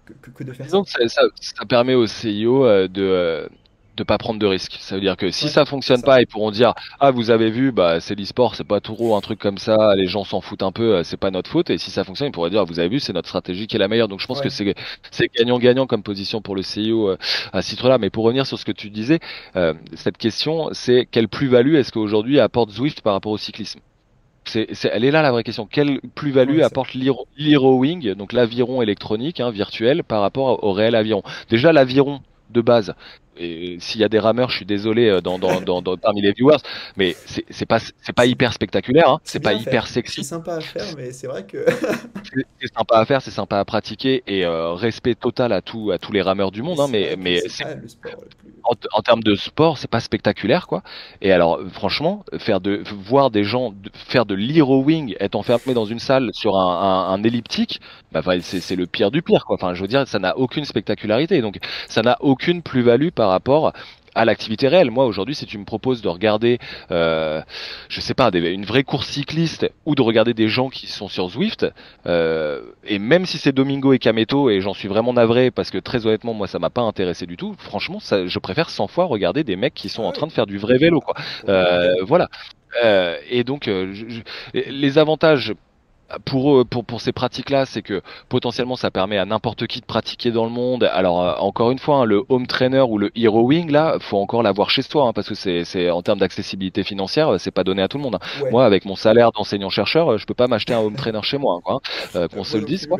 que, 0.05 0.29
que, 0.29 0.43
de 0.43 0.53
faire 0.53 0.67
Disons 0.67 0.85
ça 0.85 0.99
que 0.99 1.07
ça, 1.07 1.65
permet 1.67 1.95
au 1.95 2.05
CIO 2.05 2.63
euh, 2.63 2.87
de 2.87 3.01
euh, 3.01 3.47
de 3.95 4.03
pas 4.03 4.19
prendre 4.19 4.39
de 4.39 4.45
risques. 4.45 4.77
Ça 4.79 4.93
veut 4.93 5.01
dire 5.01 5.17
que 5.17 5.31
si 5.31 5.45
ouais, 5.45 5.49
ça 5.49 5.65
fonctionne 5.65 6.03
pas, 6.03 6.21
ils 6.21 6.27
pourront 6.27 6.51
dire 6.51 6.75
ah 6.99 7.09
vous 7.09 7.31
avez 7.31 7.49
vu 7.49 7.71
bah 7.71 7.99
c'est 7.99 8.13
l'e-sport, 8.13 8.53
c'est 8.53 8.63
pas 8.63 8.81
trop 8.81 9.15
un 9.15 9.21
truc 9.21 9.39
comme 9.39 9.57
ça, 9.57 9.95
les 9.95 10.05
gens 10.05 10.23
s'en 10.23 10.41
foutent 10.41 10.61
un 10.61 10.71
peu, 10.71 11.01
c'est 11.03 11.17
pas 11.17 11.31
notre 11.31 11.49
faute. 11.49 11.71
Et 11.71 11.79
si 11.79 11.89
ça 11.89 12.03
fonctionne, 12.03 12.27
ils 12.27 12.31
pourraient 12.31 12.51
dire 12.51 12.61
ah, 12.61 12.65
vous 12.65 12.79
avez 12.79 12.89
vu 12.89 12.99
c'est 12.99 13.13
notre 13.13 13.27
stratégie 13.27 13.65
qui 13.65 13.77
est 13.77 13.79
la 13.79 13.87
meilleure. 13.87 14.09
Donc 14.09 14.19
je 14.19 14.27
pense 14.27 14.37
ouais. 14.37 14.43
que 14.43 14.49
c'est 14.49 14.75
c'est 15.09 15.27
gagnant 15.35 15.57
gagnant 15.57 15.87
comme 15.87 16.03
position 16.03 16.39
pour 16.43 16.55
le 16.55 16.61
CIO 16.61 17.09
euh, 17.09 17.17
à 17.51 17.63
ce 17.63 17.69
titre-là. 17.69 17.97
Mais 17.97 18.11
pour 18.11 18.25
revenir 18.25 18.45
sur 18.45 18.59
ce 18.59 18.65
que 18.65 18.71
tu 18.71 18.91
disais, 18.91 19.19
euh, 19.55 19.73
cette 19.95 20.19
question 20.19 20.69
c'est 20.73 21.07
quelle 21.09 21.27
plus-value 21.27 21.73
est-ce 21.73 21.91
qu'aujourd'hui 21.91 22.39
apporte 22.39 22.69
Zwift 22.69 23.01
par 23.01 23.13
rapport 23.13 23.31
au 23.31 23.39
cyclisme? 23.39 23.79
C'est, 24.49 24.67
c'est, 24.73 24.89
elle 24.93 25.05
est 25.05 25.11
là 25.11 25.21
la 25.21 25.31
vraie 25.31 25.43
question. 25.43 25.65
Quelle 25.65 26.01
plus-value 26.15 26.61
apporte 26.61 26.93
l'Hero-Wing, 26.93 28.13
donc 28.13 28.33
l'aviron 28.33 28.81
électronique, 28.81 29.39
hein, 29.39 29.51
virtuel, 29.51 30.03
par 30.03 30.21
rapport 30.21 30.63
au 30.63 30.71
réel 30.71 30.95
aviron? 30.95 31.23
Déjà, 31.49 31.71
l'aviron 31.73 32.21
de 32.49 32.61
base, 32.61 32.95
et 33.39 33.77
s'il 33.79 34.01
y 34.01 34.03
a 34.03 34.09
des 34.09 34.19
rameurs, 34.19 34.49
je 34.49 34.57
suis 34.57 34.65
désolé 34.65 35.07
euh, 35.07 35.21
dans, 35.21 35.39
dans, 35.39 35.61
dans, 35.61 35.81
dans 35.81 35.97
parmi 35.97 36.21
les 36.21 36.31
viewers, 36.31 36.57
mais 36.95 37.15
c'est, 37.49 37.65
pas 37.65 37.79
c'est 37.79 38.15
pas 38.15 38.25
hyper 38.25 38.53
spectaculaire, 38.53 39.09
hein, 39.09 39.19
c'est, 39.23 39.39
pas 39.39 39.53
hyper 39.53 39.87
sexy. 39.87 40.23
C'est 40.23 40.29
sympa 40.29 40.55
à 40.55 40.61
faire, 40.61 40.85
mais 40.97 41.11
c'est 41.11 41.27
vrai 41.27 41.45
que 41.45 41.65
c'est, 42.59 42.73
sympa 42.73 42.97
à 42.97 43.05
faire, 43.05 43.21
c'est 43.21 43.31
sympa 43.31 43.59
à 43.59 43.65
pratiquer 43.65 44.23
et 44.27 44.45
euh, 44.45 44.73
respect 44.73 45.15
total 45.15 45.51
à 45.51 45.61
tout 45.61 45.91
à 45.91 45.97
tous 45.97 46.11
les 46.11 46.21
rameurs 46.21 46.51
du 46.51 46.61
monde, 46.61 46.79
hein, 46.79 46.87
mais 46.89 47.15
mais 47.17 47.41
plus... 47.41 47.97
en, 48.63 48.73
en, 48.91 49.01
termes 49.01 49.23
de 49.23 49.35
sport, 49.35 49.77
c'est 49.77 49.89
pas 49.89 49.99
spectaculaire 49.99 50.67
quoi. 50.67 50.83
Et 51.21 51.31
alors 51.31 51.59
franchement, 51.71 52.23
faire 52.37 52.61
de 52.61 52.83
voir 53.05 53.31
des 53.31 53.43
gens 53.43 53.71
de, 53.71 53.89
faire 53.93 54.25
de 54.25 54.35
l'hero-wing, 54.35 55.15
être 55.19 55.35
enfermé 55.35 55.73
dans 55.73 55.85
une 55.85 55.99
salle 55.99 56.31
sur 56.33 56.57
un, 56.57 56.81
un, 56.81 57.13
un 57.13 57.23
elliptique, 57.23 57.81
bah, 58.11 58.21
c'est, 58.41 58.75
le 58.75 58.87
pire 58.87 59.11
du 59.11 59.21
pire 59.21 59.45
quoi. 59.45 59.55
Enfin, 59.55 59.73
je 59.73 59.81
veux 59.81 59.87
dire, 59.87 60.07
ça 60.07 60.19
n'a 60.19 60.37
aucune 60.37 60.65
spectacularité, 60.65 61.41
donc 61.41 61.57
ça 61.87 62.01
n'a 62.01 62.17
aucune 62.21 62.61
plus-value 62.61 63.09
par 63.09 63.26
rapport 63.29 63.73
à 64.17 64.25
l'activité 64.25 64.67
réelle. 64.67 64.89
Moi, 64.89 65.05
aujourd'hui, 65.05 65.35
si 65.35 65.45
tu 65.45 65.57
me 65.57 65.63
proposes 65.63 66.01
de 66.01 66.09
regarder, 66.09 66.57
euh, 66.91 67.41
je 67.87 68.01
sais 68.01 68.15
pas, 68.15 68.31
des, 68.31 68.39
une 68.49 68.65
vraie 68.65 68.83
course 68.83 69.07
cycliste 69.07 69.71
ou 69.85 69.93
de 69.95 70.01
regarder 70.01 70.33
des 70.33 70.47
gens 70.47 70.69
qui 70.69 70.87
sont 70.87 71.07
sur 71.07 71.29
Zwift, 71.29 71.67
euh, 72.07 72.61
et 72.83 72.97
même 72.99 73.25
si 73.25 73.37
c'est 73.37 73.51
Domingo 73.51 73.93
et 73.93 73.99
Kameto, 73.99 74.49
et 74.49 74.59
j'en 74.59 74.73
suis 74.73 74.87
vraiment 74.87 75.13
navré 75.13 75.51
parce 75.51 75.69
que 75.69 75.77
très 75.77 76.07
honnêtement, 76.07 76.33
moi, 76.33 76.47
ça 76.47 76.57
m'a 76.57 76.71
pas 76.71 76.81
intéressé 76.81 77.27
du 77.27 77.37
tout. 77.37 77.55
Franchement, 77.59 77.99
ça, 77.99 78.25
je 78.25 78.39
préfère 78.39 78.69
100 78.69 78.87
fois 78.87 79.05
regarder 79.05 79.43
des 79.43 79.55
mecs 79.55 79.75
qui 79.75 79.89
sont 79.89 80.03
en 80.03 80.11
train 80.11 80.27
de 80.27 80.31
faire 80.31 80.47
du 80.47 80.57
vrai 80.57 80.77
vélo, 80.77 80.99
quoi. 80.99 81.15
Euh, 81.47 81.93
voilà. 82.01 82.29
Euh, 82.83 83.17
et 83.29 83.43
donc, 83.43 83.67
euh, 83.67 83.93
je, 83.93 84.05
je, 84.09 84.21
les 84.53 84.97
avantages 84.97 85.53
pour, 86.25 86.65
pour, 86.65 86.85
pour 86.85 87.01
ces 87.01 87.11
pratiques-là, 87.11 87.65
c'est 87.65 87.81
que 87.81 88.01
potentiellement 88.29 88.75
ça 88.75 88.91
permet 88.91 89.17
à 89.17 89.25
n'importe 89.25 89.67
qui 89.67 89.81
de 89.81 89.85
pratiquer 89.85 90.31
dans 90.31 90.45
le 90.45 90.49
monde. 90.49 90.83
Alors 90.85 91.21
euh, 91.21 91.33
encore 91.39 91.71
une 91.71 91.79
fois, 91.79 91.97
hein, 91.97 92.05
le 92.05 92.23
home 92.29 92.47
trainer 92.47 92.81
ou 92.81 92.97
le 92.97 93.11
hero 93.15 93.41
wing, 93.43 93.71
là, 93.71 93.97
faut 93.99 94.17
encore 94.17 94.43
l'avoir 94.43 94.69
chez 94.69 94.81
soi, 94.81 95.07
hein, 95.07 95.13
parce 95.13 95.27
que 95.27 95.35
c'est, 95.35 95.65
c'est 95.65 95.89
en 95.89 96.01
termes 96.01 96.19
d'accessibilité 96.19 96.83
financière, 96.83 97.39
c'est 97.39 97.51
pas 97.51 97.63
donné 97.63 97.81
à 97.81 97.87
tout 97.87 97.97
le 97.97 98.03
monde. 98.03 98.15
Hein. 98.15 98.43
Ouais. 98.43 98.51
Moi, 98.51 98.65
avec 98.65 98.85
mon 98.85 98.95
salaire 98.95 99.31
d'enseignant-chercheur, 99.31 100.17
je 100.17 100.25
peux 100.25 100.33
pas 100.33 100.47
m'acheter 100.47 100.73
un 100.73 100.79
home 100.79 100.95
trainer 100.95 101.21
chez 101.23 101.37
moi, 101.37 101.59
quoi, 101.63 101.79
euh, 102.15 102.27
qu'on 102.27 102.43
se 102.43 102.57
le 102.57 102.65
dise. 102.65 102.87
Quoi. 102.87 102.99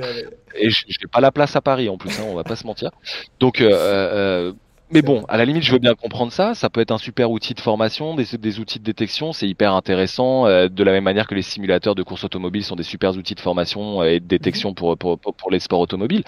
Et 0.56 0.70
je 0.70 0.86
n'ai 0.86 1.08
pas 1.12 1.22
la 1.22 1.32
place 1.32 1.56
à 1.56 1.62
Paris 1.62 1.90
en 1.90 1.98
plus, 1.98 2.20
on 2.20 2.36
va 2.36 2.44
pas 2.44 2.56
se 2.56 2.66
mentir. 2.66 2.92
Donc 3.40 3.62
euh, 3.62 3.70
euh 3.72 4.54
mais 4.92 5.02
bon, 5.02 5.24
à 5.28 5.38
la 5.38 5.46
limite, 5.46 5.64
je 5.64 5.72
veux 5.72 5.80
bien 5.80 5.96
comprendre 5.96 6.32
ça. 6.32 6.54
Ça 6.56 6.70
peut 6.70 6.82
être 6.82 6.92
un 6.92 6.98
super 6.98 7.32
outil 7.32 7.54
de 7.54 7.60
formation, 7.60 8.16
des, 8.16 8.26
des 8.38 8.60
outils 8.60 8.80
de 8.80 8.84
détection, 8.84 9.34
c'est 9.34 9.48
hyper 9.48 9.74
intéressant. 9.74 10.48
Euh, 10.48 10.68
de 10.70 10.84
la 10.84 10.92
même 10.92 11.04
manière 11.04 11.28
que 11.28 11.36
les 11.36 11.42
simulateurs 11.42 11.96
de 11.96 12.04
course 12.04 12.24
automobile 12.24 12.64
sont 12.64 12.76
des 12.76 12.84
super 12.84 13.16
outils 13.16 13.36
de 13.36 13.40
formation 13.40 14.04
et 14.04 14.20
de 14.20 14.26
détection 14.26 14.74
pour, 14.74 14.98
pour, 14.98 15.20
pour, 15.20 15.34
pour 15.34 15.52
les 15.52 15.60
sports 15.60 15.80
automobiles. 15.80 16.24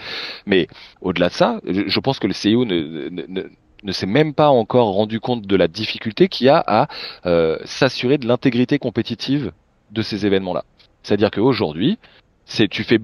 Mais 0.46 0.66
au-delà 1.00 1.28
de 1.28 1.34
ça, 1.34 1.60
je, 1.66 1.82
je, 1.86 2.00
pense 2.00 2.18
que 2.18 2.26
le 2.26 2.32
CIO 2.34 2.64
ne, 2.64 3.08
ne, 3.08 3.22
ne 3.28 3.50
ne 3.82 3.92
s'est 3.92 4.06
même 4.06 4.34
pas 4.34 4.48
encore 4.48 4.92
rendu 4.92 5.20
compte 5.20 5.46
de 5.46 5.56
la 5.56 5.68
difficulté 5.68 6.28
qu'il 6.28 6.46
y 6.46 6.50
a 6.50 6.62
à 6.66 6.88
euh, 7.26 7.58
s'assurer 7.64 8.18
de 8.18 8.26
l'intégrité 8.26 8.78
compétitive 8.78 9.52
de 9.90 10.02
ces 10.02 10.26
événements-là. 10.26 10.64
C'est-à-dire 11.02 11.30
qu'aujourd'hui, 11.30 11.98
C'est 12.44 12.68
tu 12.68 12.84
fais 12.84 12.98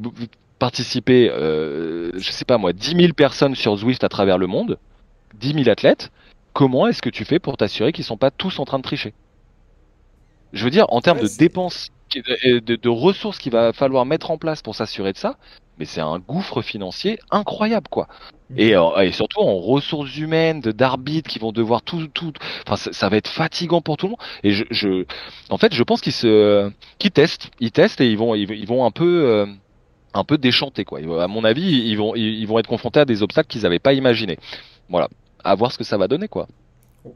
participer, 0.59 1.30
euh, 1.30 2.11
je 2.16 2.30
sais 2.30 2.44
pas 2.44 2.59
moi, 2.59 2.72
10 2.72 2.96
000 2.96 3.12
personnes 3.12 3.54
sur 3.54 3.76
Zwift 3.76 4.04
à 4.04 4.09
travers 4.09 4.38
le 4.38 4.46
monde, 4.46 4.78
10 5.39 5.64
000 5.64 5.68
athlètes. 5.68 6.11
Comment 6.53 6.87
est-ce 6.87 7.03
que 7.03 7.11
tu 7.11 7.24
fais 7.24 7.39
pour 7.39 7.57
t'assurer 7.57 7.93
qu'ils 7.93 8.05
sont 8.05 8.16
pas 8.16 8.30
tous 8.30 8.59
en 8.59 8.64
train 8.64 8.78
de 8.78 8.82
tricher? 8.82 9.12
Je 10.53 10.64
veux 10.64 10.70
dire, 10.70 10.87
en 10.89 11.01
termes 11.01 11.20
de 11.20 11.39
dépenses, 11.39 11.91
de, 12.14 12.61
de 12.76 12.89
ressources 12.89 13.39
qu'il 13.39 13.53
va 13.53 13.72
falloir 13.72 14.07
mettre 14.07 14.30
en 14.30 14.39
place 14.39 14.62
pour 14.62 14.74
s'assurer 14.74 15.12
de 15.12 15.18
ça, 15.18 15.37
mais 15.78 15.84
c'est 15.84 16.01
un 16.01 16.18
gouffre 16.18 16.62
financier 16.62 17.18
incroyable 17.30 17.89
quoi. 17.89 18.09
Mm. 18.51 18.59
Et, 18.59 18.76
euh, 18.76 19.01
et, 19.01 19.12
surtout 19.12 19.41
en 19.41 19.59
ressources 19.59 20.16
humaines, 20.16 20.61
d'arbitres 20.61 21.28
qui 21.28 21.39
vont 21.39 21.53
devoir 21.53 21.82
tout, 21.82 22.07
tout, 22.09 22.32
enfin 22.66 22.76
ça, 22.76 23.09
va 23.09 23.16
être 23.16 23.28
fatigant 23.28 23.80
pour 23.80 23.97
tout 23.97 24.07
le 24.07 24.11
monde. 24.11 24.20
Et 24.43 24.53
je, 24.53 24.64
je 24.70 25.05
en 25.51 25.59
fait, 25.59 25.74
je 25.74 25.82
pense 25.82 26.01
qu'ils 26.01 26.12
se, 26.12 26.70
qu'ils 26.99 27.11
testent, 27.11 27.51
ils 27.61 27.72
testent 27.72 28.01
et 28.01 28.11
ils 28.11 28.18
vont, 28.18 28.34
ils, 28.34 28.66
vont 28.66 28.84
un 28.84 28.91
peu, 28.91 29.24
euh, 29.24 29.47
un 30.14 30.24
peu 30.24 30.39
déchanter 30.39 30.84
quoi. 30.84 31.01
À 31.22 31.28
mon 31.28 31.45
avis, 31.45 31.89
ils 31.89 31.97
vont, 31.97 32.14
ils 32.14 32.47
vont 32.47 32.59
être 32.59 32.68
confrontés 32.68 33.01
à 33.01 33.05
des 33.05 33.22
obstacles 33.22 33.49
qu'ils 33.49 33.62
n'avaient 33.62 33.78
pas 33.78 33.93
imaginés. 33.93 34.39
Voilà, 34.89 35.09
à 35.45 35.55
voir 35.55 35.72
ce 35.72 35.78
que 35.78 35.84
ça 35.84 35.97
va 35.97 36.09
donner 36.09 36.28
quoi. 36.28 36.49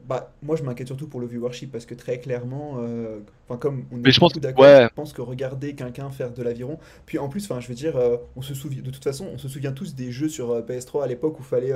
Bah, 0.07 0.33
moi, 0.41 0.55
je 0.55 0.63
m'inquiète 0.63 0.87
surtout 0.87 1.07
pour 1.07 1.19
le 1.19 1.27
viewership 1.27 1.71
parce 1.71 1.85
que 1.85 1.95
très 1.95 2.19
clairement, 2.19 2.77
euh, 2.79 3.19
comme 3.59 3.85
on 3.91 4.01
est 4.03 4.11
je 4.11 4.19
pense, 4.19 4.33
d'accord, 4.33 4.65
je 4.65 4.93
pense 4.93 5.13
que 5.13 5.21
regarder 5.21 5.75
quelqu'un 5.75 6.09
faire 6.09 6.31
de 6.31 6.43
l'aviron, 6.43 6.79
puis 7.05 7.17
en 7.17 7.29
plus, 7.29 7.43
enfin, 7.45 7.59
je 7.59 7.67
veux 7.67 7.75
dire, 7.75 7.97
euh, 7.97 8.17
on 8.35 8.41
se 8.41 8.53
souvient, 8.53 8.81
de 8.81 8.89
toute 8.89 9.03
façon, 9.03 9.27
on 9.33 9.37
se 9.37 9.47
souvient 9.47 9.71
tous 9.71 9.95
des 9.95 10.11
jeux 10.11 10.29
sur 10.29 10.51
euh, 10.51 10.61
PS3 10.61 11.03
à 11.03 11.07
l'époque 11.07 11.39
où 11.39 11.43
fallait, 11.43 11.73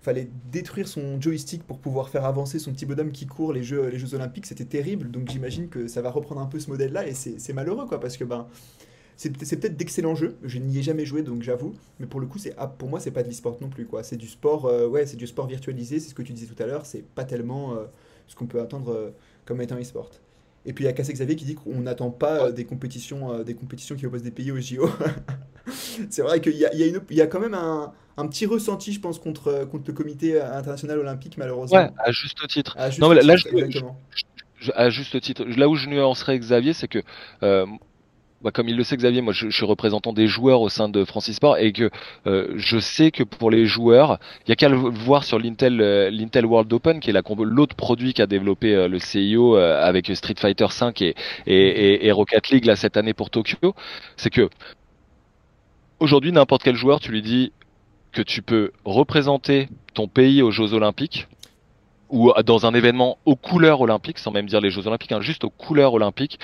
fallait 0.00 0.28
détruire 0.50 0.88
son 0.88 1.20
joystick 1.20 1.62
pour 1.62 1.78
pouvoir 1.78 2.08
faire 2.08 2.24
avancer 2.24 2.58
son 2.58 2.72
petit 2.72 2.86
bonhomme 2.86 3.12
qui 3.12 3.26
court 3.26 3.52
les 3.52 3.62
jeux, 3.62 3.88
les 3.88 3.98
Jeux 3.98 4.14
Olympiques, 4.14 4.46
c'était 4.46 4.64
terrible. 4.64 5.10
Donc 5.10 5.30
j'imagine 5.30 5.68
que 5.68 5.86
ça 5.86 6.02
va 6.02 6.10
reprendre 6.10 6.40
un 6.40 6.46
peu 6.46 6.58
ce 6.58 6.70
modèle-là 6.70 7.06
et 7.06 7.14
c'est 7.14 7.52
malheureux 7.52 7.86
quoi 7.86 8.00
parce 8.00 8.16
que 8.16 8.24
ben 8.24 8.46
c'est 9.16 9.30
peut-être 9.30 9.76
d'excellents 9.76 10.14
jeux, 10.14 10.36
je 10.44 10.58
n'y 10.58 10.78
ai 10.78 10.82
jamais 10.82 11.06
joué 11.06 11.22
donc 11.22 11.42
j'avoue, 11.42 11.74
mais 11.98 12.06
pour 12.06 12.20
le 12.20 12.26
coup, 12.26 12.38
c'est 12.38 12.54
ah, 12.58 12.66
pour 12.66 12.88
moi, 12.88 13.00
c'est 13.00 13.10
pas 13.10 13.22
de 13.22 13.28
l'e-sport 13.28 13.56
non 13.62 13.68
plus. 13.68 13.86
quoi. 13.86 14.02
C'est 14.02 14.16
du 14.16 14.28
sport, 14.28 14.66
euh, 14.66 14.86
ouais, 14.86 15.06
c'est 15.06 15.16
du 15.16 15.26
sport 15.26 15.46
virtualisé, 15.46 16.00
c'est 16.00 16.10
ce 16.10 16.14
que 16.14 16.22
tu 16.22 16.34
disais 16.34 16.52
tout 16.52 16.62
à 16.62 16.66
l'heure, 16.66 16.84
c'est 16.84 17.02
pas 17.02 17.24
tellement 17.24 17.72
euh, 17.72 17.84
ce 18.26 18.36
qu'on 18.36 18.46
peut 18.46 18.60
attendre 18.60 18.92
euh, 18.92 19.10
comme 19.46 19.60
étant 19.62 19.78
e-sport. 19.78 20.10
Et 20.66 20.72
puis 20.72 20.84
il 20.84 20.86
y 20.86 20.90
a 20.90 20.92
Cassé 20.92 21.12
Xavier 21.12 21.36
qui 21.36 21.44
dit 21.44 21.54
qu'on 21.54 21.80
n'attend 21.80 22.10
pas 22.10 22.50
des, 22.50 22.64
compétitions, 22.64 23.42
des 23.44 23.54
compétitions 23.54 23.94
qui 23.94 24.04
opposent 24.04 24.24
des 24.24 24.32
pays 24.32 24.50
au 24.50 24.60
JO. 24.60 24.90
c'est 26.10 26.22
vrai 26.22 26.40
qu'il 26.40 26.56
y 26.56 26.66
a, 26.66 26.74
y, 26.74 27.00
y 27.10 27.20
a, 27.20 27.26
quand 27.28 27.38
même 27.38 27.54
un, 27.54 27.92
un, 28.16 28.26
petit 28.26 28.46
ressenti, 28.46 28.92
je 28.92 28.98
pense, 28.98 29.20
contre, 29.20 29.64
contre 29.70 29.84
le 29.86 29.92
comité 29.92 30.40
international 30.40 30.98
olympique, 30.98 31.38
malheureusement. 31.38 31.78
Ouais, 31.78 31.90
à 31.98 32.10
juste 32.10 32.46
titre. 32.48 32.74
À 32.76 32.90
juste 32.90 33.00
non, 33.00 33.14
titre, 33.14 33.26
là, 33.26 33.36
je, 33.36 34.72
à 34.74 34.90
juste 34.90 35.20
titre, 35.20 35.44
là 35.44 35.68
où 35.68 35.76
je 35.76 35.88
nuancerais 35.88 36.36
Xavier, 36.36 36.72
c'est 36.72 36.88
que 36.88 37.04
bah, 38.46 38.52
comme 38.52 38.68
il 38.68 38.76
le 38.76 38.84
sait 38.84 38.96
Xavier, 38.96 39.22
moi 39.22 39.32
je, 39.32 39.50
suis 39.50 39.64
représentant 39.64 40.12
des 40.12 40.28
joueurs 40.28 40.60
au 40.60 40.68
sein 40.68 40.88
de 40.88 41.04
Francis 41.04 41.34
Sport 41.34 41.58
et 41.58 41.72
que 41.72 41.90
euh, 42.28 42.52
je 42.54 42.78
sais 42.78 43.10
que 43.10 43.24
pour 43.24 43.50
les 43.50 43.66
joueurs, 43.66 44.20
il 44.46 44.50
y 44.50 44.52
a 44.52 44.54
qu'à 44.54 44.68
le 44.68 44.76
voir 44.76 45.24
sur 45.24 45.40
l'Intel 45.40 45.80
euh, 45.80 46.10
l'Intel 46.10 46.46
World 46.46 46.72
Open 46.72 47.00
qui 47.00 47.10
est 47.10 47.22
l'autre 47.40 47.74
produit 47.74 48.14
qu'a 48.14 48.28
développé 48.28 48.72
euh, 48.72 48.86
le 48.86 49.00
CIO 49.00 49.56
avec 49.56 50.14
Street 50.14 50.36
Fighter 50.38 50.68
5 50.70 51.02
et, 51.02 51.16
et, 51.48 52.06
et, 52.06 52.12
Rocket 52.12 52.50
League 52.50 52.66
là 52.66 52.76
cette 52.76 52.96
année 52.96 53.14
pour 53.14 53.30
Tokyo, 53.30 53.74
c'est 54.16 54.30
que 54.30 54.48
aujourd'hui 55.98 56.30
n'importe 56.30 56.62
quel 56.62 56.76
joueur, 56.76 57.00
tu 57.00 57.10
lui 57.10 57.22
dis 57.22 57.50
que 58.12 58.22
tu 58.22 58.42
peux 58.42 58.70
représenter 58.84 59.68
ton 59.92 60.06
pays 60.06 60.40
aux 60.40 60.52
Jeux 60.52 60.72
Olympiques 60.72 61.26
ou 62.10 62.32
dans 62.44 62.64
un 62.64 62.74
événement 62.74 63.18
aux 63.24 63.34
couleurs 63.34 63.80
olympiques, 63.80 64.20
sans 64.20 64.30
même 64.30 64.46
dire 64.46 64.60
les 64.60 64.70
Jeux 64.70 64.86
Olympiques, 64.86 65.10
hein, 65.10 65.20
juste 65.20 65.42
aux 65.42 65.50
couleurs 65.50 65.94
olympiques, 65.94 66.38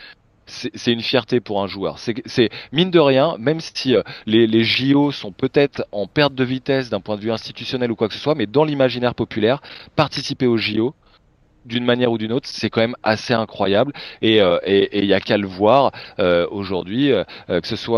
c'est 0.46 0.92
une 0.92 1.00
fierté 1.00 1.40
pour 1.40 1.62
un 1.62 1.66
joueur. 1.66 1.98
C'est 1.98 2.50
mine 2.72 2.90
de 2.90 2.98
rien, 2.98 3.36
même 3.38 3.60
si 3.60 3.94
euh, 3.94 4.02
les, 4.26 4.46
les 4.46 4.64
JO 4.64 5.10
sont 5.12 5.32
peut-être 5.32 5.86
en 5.92 6.06
perte 6.06 6.34
de 6.34 6.44
vitesse 6.44 6.90
d'un 6.90 7.00
point 7.00 7.16
de 7.16 7.22
vue 7.22 7.32
institutionnel 7.32 7.90
ou 7.90 7.96
quoi 7.96 8.08
que 8.08 8.14
ce 8.14 8.20
soit, 8.20 8.34
mais 8.34 8.46
dans 8.46 8.64
l'imaginaire 8.64 9.14
populaire, 9.14 9.62
participer 9.96 10.46
aux 10.46 10.56
JO, 10.56 10.94
d'une 11.64 11.84
manière 11.84 12.12
ou 12.12 12.18
d'une 12.18 12.32
autre, 12.32 12.48
c'est 12.48 12.70
quand 12.70 12.80
même 12.80 12.96
assez 13.02 13.34
incroyable. 13.34 13.92
Et 14.20 14.36
il 14.36 14.40
euh, 14.40 14.58
et, 14.64 14.98
et 14.98 15.06
y 15.06 15.14
a 15.14 15.20
qu'à 15.20 15.36
le 15.36 15.46
voir 15.46 15.92
euh, 16.18 16.46
aujourd'hui, 16.50 17.12
euh, 17.12 17.24
que 17.48 17.66
ce 17.66 17.76
soit 17.76 17.92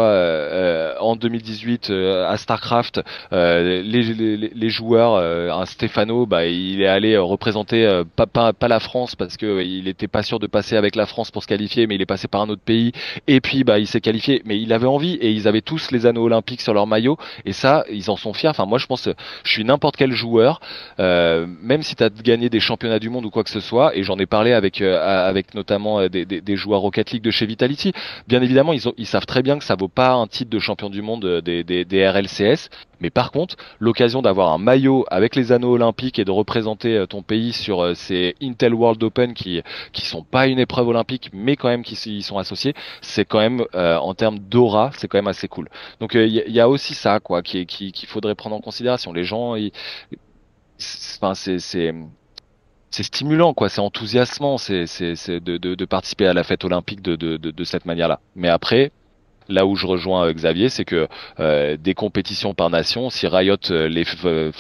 en 1.00 1.16
2018 1.16 1.90
à 1.90 2.36
Starcraft, 2.36 3.02
les, 3.32 3.82
les, 3.82 4.36
les, 4.36 4.68
joueurs, 4.68 5.16
un 5.16 5.66
Stefano, 5.66 6.26
bah, 6.26 6.46
il 6.46 6.82
est 6.82 6.86
allé 6.86 7.16
représenter 7.16 8.02
pas, 8.16 8.26
pas, 8.26 8.52
pas, 8.52 8.68
la 8.68 8.80
France 8.80 9.14
parce 9.16 9.36
que 9.36 9.62
il 9.62 9.88
était 9.88 10.08
pas 10.08 10.22
sûr 10.22 10.38
de 10.38 10.46
passer 10.46 10.76
avec 10.76 10.96
la 10.96 11.06
France 11.06 11.30
pour 11.30 11.42
se 11.42 11.48
qualifier, 11.48 11.86
mais 11.86 11.94
il 11.94 12.02
est 12.02 12.06
passé 12.06 12.28
par 12.28 12.42
un 12.42 12.48
autre 12.48 12.62
pays. 12.62 12.92
Et 13.26 13.40
puis 13.40 13.64
bah 13.64 13.78
il 13.78 13.86
s'est 13.86 14.00
qualifié, 14.00 14.42
mais 14.44 14.60
il 14.60 14.72
avait 14.72 14.86
envie 14.86 15.14
et 15.14 15.30
ils 15.30 15.48
avaient 15.48 15.60
tous 15.60 15.90
les 15.90 16.06
anneaux 16.06 16.24
olympiques 16.24 16.60
sur 16.60 16.74
leur 16.74 16.86
maillot. 16.86 17.16
Et 17.44 17.52
ça 17.52 17.84
ils 17.90 18.10
en 18.10 18.16
sont 18.16 18.32
fiers. 18.32 18.48
Enfin 18.50 18.66
moi 18.66 18.78
je 18.78 18.86
pense, 18.86 19.08
je 19.44 19.50
suis 19.50 19.64
n'importe 19.64 19.96
quel 19.96 20.12
joueur, 20.12 20.60
même 20.98 21.82
si 21.82 21.96
tu 21.96 22.02
as 22.02 22.10
gagné 22.10 22.48
des 22.48 22.60
championnats 22.60 22.98
du 22.98 23.10
monde 23.10 23.24
ou 23.24 23.30
quoi 23.30 23.44
que 23.44 23.50
ce 23.50 23.53
soit, 23.60 23.96
et 23.96 24.02
j'en 24.02 24.18
ai 24.18 24.26
parlé 24.26 24.52
avec 24.52 24.80
euh, 24.80 24.98
avec 25.26 25.54
notamment 25.54 26.00
euh, 26.00 26.08
des, 26.08 26.24
des, 26.24 26.56
joueurs 26.56 26.80
Rocket 26.80 27.10
League 27.10 27.22
de 27.22 27.30
chez 27.30 27.46
Vitality. 27.46 27.92
Bien 28.28 28.42
évidemment, 28.42 28.72
ils, 28.72 28.88
ont, 28.88 28.94
ils 28.96 29.06
savent 29.06 29.26
très 29.26 29.42
bien 29.42 29.58
que 29.58 29.64
ça 29.64 29.74
vaut 29.76 29.88
pas 29.88 30.12
un 30.12 30.26
titre 30.26 30.50
de 30.50 30.58
champion 30.58 30.90
du 30.90 31.02
monde 31.02 31.24
euh, 31.24 31.40
des, 31.40 31.64
des, 31.64 31.84
des 31.84 32.08
RLCS, 32.08 32.70
mais 33.00 33.10
par 33.10 33.32
contre, 33.32 33.56
l'occasion 33.80 34.22
d'avoir 34.22 34.52
un 34.52 34.58
maillot 34.58 35.04
avec 35.10 35.36
les 35.36 35.52
anneaux 35.52 35.72
olympiques 35.72 36.18
et 36.18 36.24
de 36.24 36.30
représenter 36.30 37.04
ton 37.08 37.22
pays 37.22 37.52
sur 37.52 37.96
ces 37.96 38.34
Intel 38.42 38.74
World 38.74 39.02
Open 39.02 39.34
qui 39.34 39.62
qui 39.92 40.06
sont 40.06 40.22
pas 40.22 40.46
une 40.46 40.58
épreuve 40.58 40.88
olympique, 40.88 41.30
mais 41.32 41.56
quand 41.56 41.68
même 41.68 41.82
qui 41.82 41.94
y 41.94 42.22
sont 42.22 42.38
associés, 42.38 42.74
c'est 43.00 43.24
quand 43.24 43.40
même 43.40 43.64
en 43.74 44.14
termes 44.14 44.38
d'aura, 44.38 44.90
c'est 44.96 45.08
quand 45.08 45.18
même 45.18 45.26
assez 45.26 45.48
cool. 45.48 45.68
Donc 46.00 46.14
il 46.14 46.28
y, 46.30 46.60
a 46.60 46.68
aussi 46.68 46.94
ça 46.94 47.20
quoi, 47.20 47.42
qui 47.42 47.66
qu'il 47.66 48.08
faudrait 48.08 48.34
prendre 48.34 48.56
en 48.56 48.60
considération. 48.60 49.12
Les 49.12 49.24
gens, 49.24 49.54
enfin 50.78 51.34
c'est 51.34 51.92
c'est 52.94 53.02
stimulant, 53.02 53.54
quoi. 53.54 53.68
C'est 53.68 53.80
enthousiasmant, 53.80 54.56
c'est 54.56 54.84
de, 55.40 55.84
participer 55.84 56.28
à 56.28 56.32
la 56.32 56.44
fête 56.44 56.64
olympique 56.64 57.02
de, 57.02 57.16
de, 57.16 57.64
cette 57.64 57.86
manière-là. 57.86 58.20
Mais 58.36 58.48
après, 58.48 58.92
là 59.48 59.66
où 59.66 59.74
je 59.74 59.84
rejoins 59.84 60.28
euh, 60.28 60.32
Xavier, 60.32 60.68
c'est 60.68 60.84
que 60.84 61.08
euh, 61.40 61.76
des 61.76 61.94
compétitions 61.94 62.54
par 62.54 62.70
nation, 62.70 63.10
si 63.10 63.26
Riot 63.26 63.56
euh, 63.70 63.88
les 63.88 64.04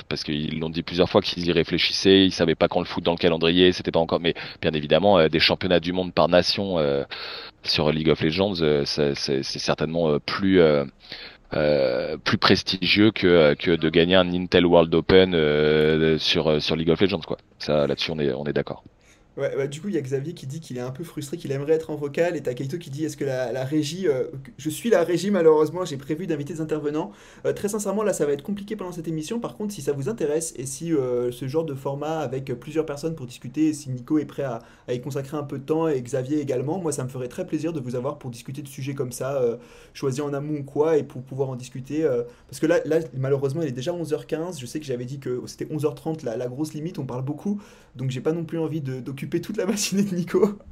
parce 0.08 0.24
qu'ils 0.24 0.58
l'ont 0.58 0.68
dit 0.68 0.82
plusieurs 0.82 1.08
fois 1.08 1.20
qu'ils 1.20 1.46
y 1.46 1.52
réfléchissaient, 1.52 2.24
ils 2.24 2.32
savaient 2.32 2.56
pas 2.56 2.66
quand 2.66 2.80
le 2.80 2.86
foot 2.86 3.04
dans 3.04 3.12
le 3.12 3.18
calendrier, 3.18 3.70
c'était 3.70 3.92
pas 3.92 4.00
encore, 4.00 4.18
mais 4.18 4.34
bien 4.60 4.72
évidemment 4.72 5.28
des 5.28 5.40
championnats 5.40 5.80
du 5.80 5.92
monde 5.92 6.12
par 6.12 6.28
nation 6.28 6.78
sur 7.62 7.92
League 7.92 8.10
of 8.10 8.20
Legends, 8.20 8.54
c'est 8.84 9.42
certainement 9.44 10.18
plus 10.18 10.60
euh, 11.56 12.16
plus 12.16 12.38
prestigieux 12.38 13.10
que, 13.10 13.54
que 13.54 13.70
de 13.70 13.90
gagner 13.90 14.16
un 14.16 14.32
Intel 14.32 14.66
World 14.66 14.94
Open 14.94 15.34
euh, 15.34 16.18
sur, 16.18 16.60
sur 16.60 16.76
League 16.76 16.90
of 16.90 17.00
Legends 17.00 17.20
quoi. 17.20 17.38
Ça 17.58 17.86
là-dessus 17.86 18.10
on 18.10 18.18
est 18.18 18.32
on 18.32 18.44
est 18.44 18.52
d'accord. 18.52 18.82
Ouais, 19.36 19.66
du 19.66 19.80
coup, 19.80 19.88
il 19.88 19.94
y 19.94 19.98
a 19.98 20.00
Xavier 20.00 20.32
qui 20.32 20.46
dit 20.46 20.60
qu'il 20.60 20.78
est 20.78 20.80
un 20.80 20.92
peu 20.92 21.02
frustré, 21.02 21.36
qu'il 21.36 21.50
aimerait 21.50 21.72
être 21.72 21.90
en 21.90 21.96
vocal, 21.96 22.36
et 22.36 22.40
t'as 22.40 22.54
Kaito 22.54 22.78
qui 22.78 22.88
dit 22.88 23.04
est-ce 23.04 23.16
que 23.16 23.24
la, 23.24 23.64
régie. 23.64 24.06
Euh, 24.06 24.26
je 24.58 24.70
suis 24.70 24.90
la 24.90 25.02
régie, 25.02 25.32
malheureusement, 25.32 25.84
j'ai 25.84 25.96
prévu 25.96 26.28
d'inviter 26.28 26.54
des 26.54 26.60
intervenants. 26.60 27.10
Euh, 27.44 27.52
très 27.52 27.68
sincèrement, 27.68 28.04
là, 28.04 28.12
ça 28.12 28.26
va 28.26 28.32
être 28.32 28.44
compliqué 28.44 28.76
pendant 28.76 28.92
cette 28.92 29.08
émission. 29.08 29.40
Par 29.40 29.56
contre, 29.56 29.74
si 29.74 29.82
ça 29.82 29.90
vous 29.90 30.08
intéresse, 30.08 30.54
et 30.56 30.66
si 30.66 30.92
euh, 30.92 31.32
ce 31.32 31.48
genre 31.48 31.64
de 31.64 31.74
format 31.74 32.20
avec 32.20 32.54
plusieurs 32.60 32.86
personnes 32.86 33.16
pour 33.16 33.26
discuter, 33.26 33.72
si 33.72 33.90
Nico 33.90 34.18
est 34.18 34.24
prêt 34.24 34.44
à, 34.44 34.60
y 34.88 35.00
consacrer 35.00 35.36
un 35.36 35.42
peu 35.42 35.58
de 35.58 35.64
temps, 35.64 35.88
et 35.88 36.00
Xavier 36.00 36.38
également, 36.40 36.78
moi, 36.78 36.92
ça 36.92 37.02
me 37.02 37.08
ferait 37.08 37.28
très 37.28 37.44
plaisir 37.44 37.72
de 37.72 37.80
vous 37.80 37.96
avoir 37.96 38.18
pour 38.18 38.30
discuter 38.30 38.62
de 38.62 38.68
sujets 38.68 38.94
comme 38.94 39.10
ça, 39.10 39.42
choisis 39.94 40.20
en 40.20 40.32
amont 40.32 40.58
ou 40.58 40.62
quoi, 40.62 40.96
et 40.96 41.02
pour 41.02 41.22
pouvoir 41.22 41.48
en 41.48 41.56
discuter. 41.56 42.08
parce 42.48 42.60
que 42.60 42.66
là, 42.66 42.78
là, 42.84 43.00
malheureusement, 43.16 43.62
il 43.62 43.68
est 43.68 43.72
déjà 43.72 43.92
11h15. 43.92 44.60
Je 44.60 44.66
sais 44.66 44.78
que 44.78 44.86
j'avais 44.86 45.06
dit 45.06 45.18
que 45.18 45.42
c'était 45.46 45.64
11h30, 45.64 46.24
la, 46.24 46.36
la 46.36 46.46
grosse 46.46 46.72
limite, 46.74 47.00
on 47.00 47.06
parle 47.06 47.24
beaucoup, 47.24 47.60
donc 47.96 48.10
j'ai 48.10 48.20
pas 48.20 48.32
non 48.32 48.44
plus 48.44 48.58
envie 48.58 48.80
d'occuper 48.80 49.23
toute 49.28 49.56
la 49.56 49.66
matinée 49.66 50.02
de 50.02 50.14
Nico. 50.14 50.58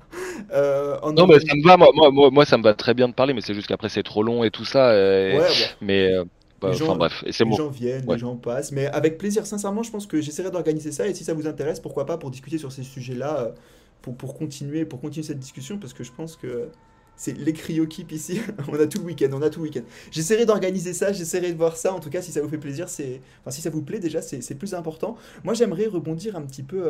Euh, 0.52 0.98
non, 1.12 1.26
mais 1.26 1.40
ça 1.40 1.54
me 1.54 1.66
va, 1.66 1.76
moi, 1.76 1.90
moi, 1.94 2.30
moi, 2.30 2.44
ça 2.44 2.58
me 2.58 2.62
va 2.62 2.74
très 2.74 2.92
bien 2.92 3.08
de 3.08 3.14
parler, 3.14 3.32
mais 3.32 3.40
c'est 3.40 3.54
juste 3.54 3.66
qu'après 3.66 3.88
c'est 3.88 4.02
trop 4.02 4.22
long 4.22 4.44
et 4.44 4.50
tout 4.50 4.64
ça. 4.64 4.92
Mais. 5.80 6.12
Euh, 6.12 6.24
bah, 6.62 6.70
enfin 6.72 6.94
bref, 6.94 7.24
c'est 7.30 7.44
Les 7.44 7.56
gens 7.56 7.68
viennent, 7.68 8.06
les 8.08 8.18
gens 8.18 8.36
passent, 8.36 8.70
mais 8.70 8.86
avec 8.86 9.18
plaisir, 9.18 9.46
sincèrement, 9.46 9.82
je 9.82 9.90
pense 9.90 10.06
que 10.06 10.20
j'essaierai 10.20 10.50
d'organiser 10.50 10.92
ça 10.92 11.08
et 11.08 11.14
si 11.14 11.24
ça 11.24 11.34
vous 11.34 11.48
intéresse, 11.48 11.80
pourquoi 11.80 12.06
pas 12.06 12.18
pour 12.18 12.30
discuter 12.30 12.56
sur 12.56 12.70
ces 12.70 12.84
sujets-là, 12.84 13.40
euh, 13.40 13.50
pour, 14.00 14.16
pour, 14.16 14.38
continuer, 14.38 14.84
pour 14.84 15.00
continuer 15.00 15.26
cette 15.26 15.40
discussion, 15.40 15.78
parce 15.78 15.92
que 15.92 16.04
je 16.04 16.12
pense 16.12 16.36
que 16.36 16.68
c'est 17.16 17.36
les 17.36 17.52
cryokip 17.52 18.12
ici. 18.12 18.40
on 18.68 18.74
a 18.74 18.86
tout 18.86 18.98
le 18.98 19.06
week-end, 19.06 19.30
on 19.32 19.42
a 19.42 19.50
tout 19.50 19.58
le 19.58 19.64
week-end. 19.64 19.82
J'essaierai 20.12 20.46
d'organiser 20.46 20.92
ça, 20.92 21.12
j'essaierai 21.12 21.52
de 21.52 21.58
voir 21.58 21.76
ça. 21.76 21.92
En 21.92 21.98
tout 21.98 22.10
cas, 22.10 22.22
si 22.22 22.30
ça 22.30 22.40
vous 22.40 22.48
fait 22.48 22.58
plaisir, 22.58 22.88
c'est, 22.88 23.20
enfin, 23.40 23.50
si 23.50 23.60
ça 23.60 23.70
vous 23.70 23.82
plaît 23.82 23.98
déjà, 23.98 24.22
c'est 24.22 24.54
plus 24.54 24.74
important. 24.74 25.16
Moi, 25.42 25.54
j'aimerais 25.54 25.86
rebondir 25.86 26.36
un 26.36 26.42
petit 26.42 26.62
peu 26.62 26.84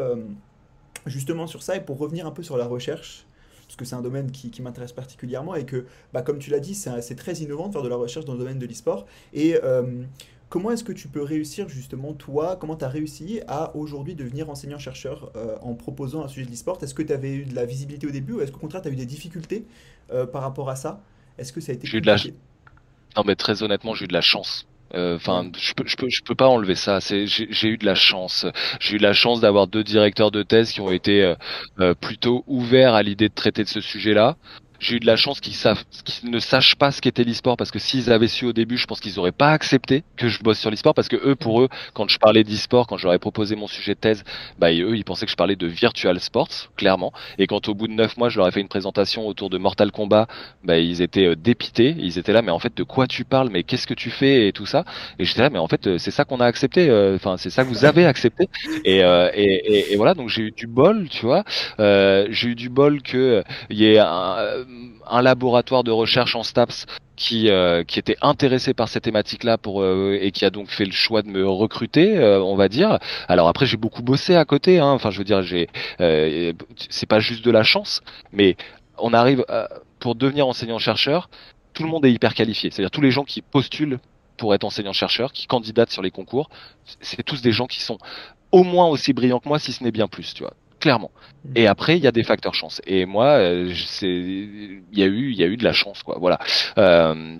justement 1.07 1.47
sur 1.47 1.63
ça 1.63 1.77
et 1.77 1.81
pour 1.81 1.99
revenir 1.99 2.27
un 2.27 2.31
peu 2.31 2.43
sur 2.43 2.57
la 2.57 2.67
recherche, 2.67 3.27
parce 3.67 3.77
que 3.77 3.85
c'est 3.85 3.97
un 3.97 4.03
domaine 4.03 4.31
qui, 4.31 4.61
m'intéresse 4.61 4.93
particulièrement 4.93 5.55
et 5.55 5.65
que, 5.65 5.87
bah, 6.13 6.23
comme 6.23 6.39
tu 6.39 6.51
l'as 6.51 6.61
dit, 6.61 6.75
c'est 6.75 7.15
très 7.15 7.35
innovant 7.35 7.69
de 7.69 7.73
faire 7.73 7.83
de 7.83 7.89
la 7.89 7.97
recherche 7.97 8.27
dans 8.27 8.35
le 8.35 8.39
domaine 8.39 8.59
de 8.59 8.67
l'e-sport. 8.67 9.07
Et 9.33 9.57
euh, 9.63 10.03
comment 10.51 10.71
est-ce 10.71 10.85
que 10.85 10.93
tu 10.93 11.09
peux 11.09 11.23
réussir 11.23 11.71
justement, 11.71 12.13
toi, 12.13 12.57
comment 12.57 12.77
tu 12.77 12.85
as 12.85 12.89
réussi 12.89 13.41
à 13.49 13.75
aujourd'hui 13.75 14.15
devenir 14.15 14.51
enseignant-chercheur 14.51 15.33
euh, 15.37 15.57
en 15.63 15.73
proposant 15.73 16.23
un 16.23 16.29
sujet 16.29 16.45
de 16.45 16.51
l'e-sport? 16.51 16.79
Est-ce 16.83 16.93
que 16.93 17.03
tu 17.03 17.15
avais 17.15 17.33
eu 17.33 17.45
de 17.47 17.55
la 17.55 17.65
visibilité 17.65 18.07
au 18.07 18.11
début 18.11 18.35
ou 18.35 18.41
est-ce 18.43 18.53
qu'au 18.53 18.61
contraire 18.61 18.83
tu 18.83 18.89
as 18.89 18.93
eu 18.93 18.97
des 18.97 19.07
difficultés 19.07 19.65
euh, 20.13 20.27
par 20.27 20.43
rapport 20.43 20.69
à 20.69 20.77
ça? 20.77 21.01
Est-ce 21.39 21.55
que 21.55 21.63
ça 21.63 21.73
a 21.73 21.75
été... 21.75 21.87
J'ai 21.87 21.97
eu 21.97 22.03
de 22.03 22.07
la 22.07 22.17
Non, 23.17 23.23
mais 23.25 23.37
très 23.37 23.63
honnêtement, 23.63 23.95
j'ai 23.95 24.05
eu 24.05 24.09
de 24.09 24.13
la 24.13 24.21
chance. 24.21 24.67
Euh, 24.95 25.17
enfin, 25.17 25.51
je 25.59 25.73
peux, 25.75 25.85
je 25.87 25.97
peux, 25.97 26.09
je 26.11 26.23
peux 26.23 26.35
pas 26.35 26.49
enlever 26.49 26.75
ça. 26.75 27.01
C'est, 27.01 27.27
j'ai 27.27 27.69
eu 27.69 27.79
de 27.79 27.87
la 27.87 27.95
chance. 27.95 28.47
J'ai 28.81 28.97
eu 28.97 28.99
de 28.99 29.03
la 29.03 29.13
chance 29.13 29.41
d'avoir 29.41 29.67
deux 29.67 29.85
directeurs 29.85 30.31
de 30.31 30.43
thèse 30.43 30.73
qui 30.73 30.81
ont 30.81 30.91
été 30.91 31.23
euh, 31.23 31.35
euh, 31.81 31.95
plutôt 31.95 32.45
ouverts 32.47 32.95
à 32.95 33.03
l'idée 33.03 33.29
de 33.29 33.35
traiter 33.35 33.65
de 33.65 33.69
ce 33.69 33.81
sujet-là 33.81 34.37
j'ai 34.83 34.97
eu 34.97 35.01
de 35.01 35.07
la 35.07 35.17
chance 35.17 35.41
qu'ils 35.41 35.55
savent, 35.55 35.85
qu'ils 36.05 36.31
ne 36.31 36.41
sachent 36.41 36.75
pas 36.75 36.91
ce 36.91 37.01
qu'était 37.01 37.23
l'e-sport 37.23 37.57
parce 37.57 37.71
que 37.71 37.79
s'ils 37.79 38.11
avaient 38.11 38.29
su 38.29 38.45
au 38.47 38.53
début, 38.53 38.77
je 38.77 38.87
pense 38.87 39.01
qu'ils 39.01 39.19
auraient 39.21 39.31
pas 39.31 39.53
accepté 39.53 40.03
que 40.17 40.29
je 40.29 40.43
bosse 40.43 40.59
sur 40.59 40.71
l'e-sport 40.71 40.93
parce 40.93 41.09
que 41.09 41.17
eux, 41.25 41.37
pour 41.37 41.63
eux, 41.63 41.69
quand 41.95 42.09
je 42.09 42.19
parlais 42.19 42.43
d'e-sport, 42.43 42.89
quand 42.89 42.97
j'aurais 42.97 43.21
proposé 43.21 43.55
mon 43.55 43.69
sujet 43.69 43.95
de 43.95 44.01
thèse, 44.01 44.25
bah 44.59 44.73
eux, 44.73 44.97
ils 44.97 45.05
pensaient 45.05 45.25
que 45.25 45.31
je 45.31 45.37
parlais 45.37 45.55
de 45.55 45.69
virtual 45.69 46.19
sports, 46.19 46.49
clairement. 46.77 47.13
Et 47.39 47.47
quand 47.47 47.69
au 47.69 47.75
bout 47.75 47.87
de 47.87 47.93
neuf 47.93 48.17
mois, 48.17 48.29
je 48.29 48.39
leur 48.39 48.49
ai 48.49 48.51
fait 48.51 48.61
une 48.61 48.69
présentation 48.69 49.27
autour 49.27 49.51
de 49.51 49.59
Mortal 49.59 49.93
Kombat, 49.93 50.27
bah 50.65 50.79
ils 50.79 51.01
étaient 51.01 51.27
euh, 51.27 51.37
dépités, 51.37 51.95
ils 51.97 52.19
étaient 52.19 52.33
là, 52.33 52.43
mais 52.43 52.51
en 52.51 52.59
fait, 52.59 52.77
de 52.77 52.83
quoi 52.83 53.07
tu 53.07 53.25
parles, 53.25 53.51
mais 53.53 53.63
qu'est-ce 53.63 53.87
que 53.87 53.95
tu 53.95 54.11
fais? 54.11 54.49
Et 54.49 54.53
tout 54.53 54.67
ça. 54.67 54.85
Et 55.21 55.25
j'étais 55.25 55.43
là, 55.43 55.51
mais 55.51 55.61
en 55.61 55.69
fait, 55.69 55.87
euh, 55.87 55.99
c'est 55.99 56.11
ça 56.11 56.25
qu'on 56.25 56.41
a 56.41 56.47
accepté, 56.47 56.91
euh, 56.91 57.15
enfin, 57.15 57.37
c'est 57.37 57.51
ça 57.51 57.63
que 57.63 57.69
vous 57.69 57.85
avez 57.85 58.05
accepté. 58.05 58.49
Et, 58.85 58.99
et, 58.99 59.93
et, 59.93 59.97
voilà, 59.97 60.15
donc 60.15 60.29
j'ai 60.29 60.43
eu 60.43 60.51
du 60.51 60.67
bol, 60.67 61.09
tu 61.09 61.25
vois. 61.25 61.45
j'ai 61.79 62.49
eu 62.49 62.55
du 62.57 62.69
bol 62.69 63.01
que 63.03 63.45
il 63.71 63.79
y 63.79 63.87
ait 63.87 63.99
un 63.99 64.65
un 65.09 65.23
laboratoire 65.23 65.85
de 65.85 65.91
recherche 65.91 66.37
en 66.37 66.43
STAPS 66.43 66.87
qui, 67.17 67.51
euh, 67.51 67.85
qui 67.85 67.99
était 67.99 68.17
intéressé 68.23 68.75
par 68.75 68.89
cette 68.89 69.05
thématique-là 69.05 69.59
pour 69.59 69.83
euh, 69.83 70.19
et 70.21 70.31
qui 70.31 70.45
a 70.45 70.51
donc 70.51 70.69
fait 70.69 70.85
le 70.85 70.93
choix 70.93 71.23
de 71.23 71.29
me 71.29 71.49
recruter, 71.49 72.17
euh, 72.19 72.43
on 72.43 72.57
va 72.57 72.69
dire. 72.69 72.99
Alors 73.29 73.49
après, 73.49 73.67
j'ai 73.67 73.77
beaucoup 73.77 74.03
bossé 74.03 74.35
à 74.35 74.45
côté. 74.45 74.79
Hein. 74.79 74.91
Enfin, 74.91 75.11
je 75.11 75.19
veux 75.19 75.25
dire, 75.25 75.43
j'ai 75.43 75.69
c'est 76.91 77.07
pas 77.07 77.21
juste 77.21 77.45
de 77.45 77.51
la 77.51 77.63
chance, 77.63 78.03
mais 78.33 78.57
on 78.99 79.13
arrive 79.13 79.45
pour 79.99 80.15
devenir 80.15 80.47
enseignant-chercheur. 80.47 81.29
Tout 81.75 81.85
le 81.85 81.89
monde 81.89 82.05
est 82.05 82.13
hyper 82.13 82.35
qualifié. 82.35 82.71
C'est-à-dire 82.71 82.91
tous 82.91 83.01
les 83.01 83.11
gens 83.11 83.25
qui 83.25 83.41
postulent 83.41 83.99
pour 84.37 84.55
être 84.55 84.65
enseignant-chercheur, 84.65 85.33
qui 85.33 85.47
candidatent 85.47 85.91
sur 85.91 86.03
les 86.03 86.11
concours, 86.11 86.51
c'est 87.01 87.23
tous 87.23 87.43
des 87.43 87.53
gens 87.53 87.67
qui 87.67 87.81
sont 87.81 87.99
au 88.51 88.65
moins 88.65 88.89
aussi 88.89 89.13
brillants 89.13 89.41
que 89.41 89.49
moi, 89.49 89.59
si 89.59 89.73
ce 89.73 89.83
n'est 89.85 89.93
bien 89.93 90.09
plus, 90.09 90.35
tu 90.35 90.43
vois 90.43 90.55
clairement. 90.83 91.13
Mm. 91.45 91.53
Et 91.57 91.67
après, 91.67 91.97
il 91.97 92.03
y 92.03 92.07
a 92.07 92.13
des 92.13 92.25
facteurs 92.25 92.55
chance. 92.55 92.83
Et 92.87 93.07
moi, 93.07 93.39
euh, 93.39 93.73
c'est, 93.87 94.07
il 94.09 94.83
y 94.93 95.03
a 95.03 95.07
eu, 95.07 95.31
il 95.31 95.39
y 95.39 95.45
a 95.45 95.47
eu 95.47 95.57
de 95.57 95.65
la 95.65 95.73
chance, 95.73 96.03
quoi. 96.03 96.17
Voilà. 96.21 96.39
Euh, 96.77 97.37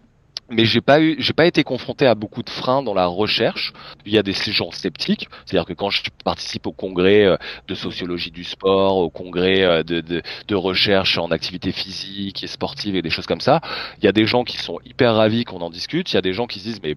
mais 0.49 0.67
j'ai 0.67 0.83
pas 0.83 1.01
eu, 1.01 1.17
j'ai 1.19 1.33
pas 1.33 1.47
été 1.47 1.65
confronté 1.65 2.07
à 2.07 2.15
beaucoup 2.15 2.43
de 2.43 2.51
freins 2.51 2.83
dans 2.83 2.93
la 2.95 3.07
recherche. 3.07 3.73
Il 4.05 4.13
y 4.13 4.19
a 4.19 4.23
des 4.23 4.35
gens 4.35 4.71
sceptiques, 4.71 5.29
c'est-à-dire 5.45 5.67
que 5.67 5.73
quand 5.73 5.89
je 5.89 6.03
participe 6.25 6.67
au 6.67 6.73
congrès 6.73 7.25
euh, 7.25 7.37
de 7.69 7.75
sociologie 7.75 8.31
du 8.31 8.45
sport, 8.45 8.99
au 8.99 9.09
congrès 9.11 9.83
de, 9.83 10.01
de, 10.01 10.23
de 10.47 10.55
recherche 10.55 11.17
en 11.17 11.31
activité 11.31 11.73
physique 11.73 12.45
et 12.45 12.47
sportive 12.47 12.97
et 12.97 13.03
des 13.03 13.11
choses 13.11 13.27
comme 13.27 13.41
ça, 13.41 13.61
il 13.99 14.05
y 14.05 14.09
a 14.09 14.13
des 14.13 14.27
gens 14.27 14.45
qui 14.45 14.59
sont 14.59 14.79
hyper 14.85 15.15
ravis 15.15 15.45
qu'on 15.45 15.63
en 15.63 15.71
discute. 15.71 16.13
Il 16.13 16.15
y 16.17 16.19
a 16.19 16.23
des 16.23 16.35
gens 16.35 16.47
qui 16.47 16.59
se 16.59 16.65
disent 16.65 16.83
mais 16.83 16.97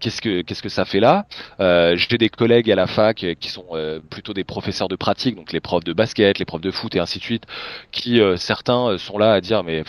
qu'est-ce 0.00 0.20
que 0.20 0.42
qu'est-ce 0.42 0.62
que 0.62 0.68
ça 0.68 0.84
fait 0.84 1.00
là? 1.00 1.26
Euh, 1.60 1.96
J'ai 1.96 2.18
des 2.18 2.28
collègues 2.28 2.70
à 2.70 2.74
la 2.74 2.86
fac 2.86 3.26
qui 3.40 3.48
sont 3.50 3.66
euh, 3.72 4.00
plutôt 4.10 4.32
des 4.34 4.44
professeurs 4.44 4.88
de 4.88 4.96
pratique, 4.96 5.36
donc 5.36 5.52
les 5.52 5.60
profs 5.60 5.84
de 5.84 5.92
basket, 5.92 6.38
les 6.38 6.44
profs 6.44 6.60
de 6.60 6.70
foot 6.70 6.94
et 6.96 7.00
ainsi 7.00 7.18
de 7.18 7.24
suite, 7.24 7.44
qui 7.92 8.20
euh, 8.20 8.36
certains 8.36 8.88
euh, 8.88 8.98
sont 8.98 9.18
là 9.18 9.32
à 9.32 9.40
dire 9.40 9.62
mais 9.64 9.84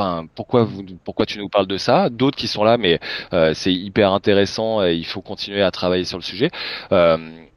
enfin 0.00 0.26
pourquoi 0.34 0.64
vous 0.64 0.84
pourquoi 1.04 1.26
tu 1.26 1.38
nous 1.38 1.48
parles 1.48 1.66
de 1.66 1.78
ça? 1.78 2.08
D'autres 2.10 2.36
qui 2.36 2.48
sont 2.48 2.64
là 2.64 2.78
mais 2.78 3.00
c'est 3.54 3.72
hyper 3.72 4.12
intéressant, 4.12 4.84
et 4.84 4.94
il 4.94 5.06
faut 5.06 5.20
continuer 5.22 5.62
à 5.62 5.70
travailler 5.70 6.04
sur 6.04 6.18
le 6.18 6.22
sujet 6.24 6.50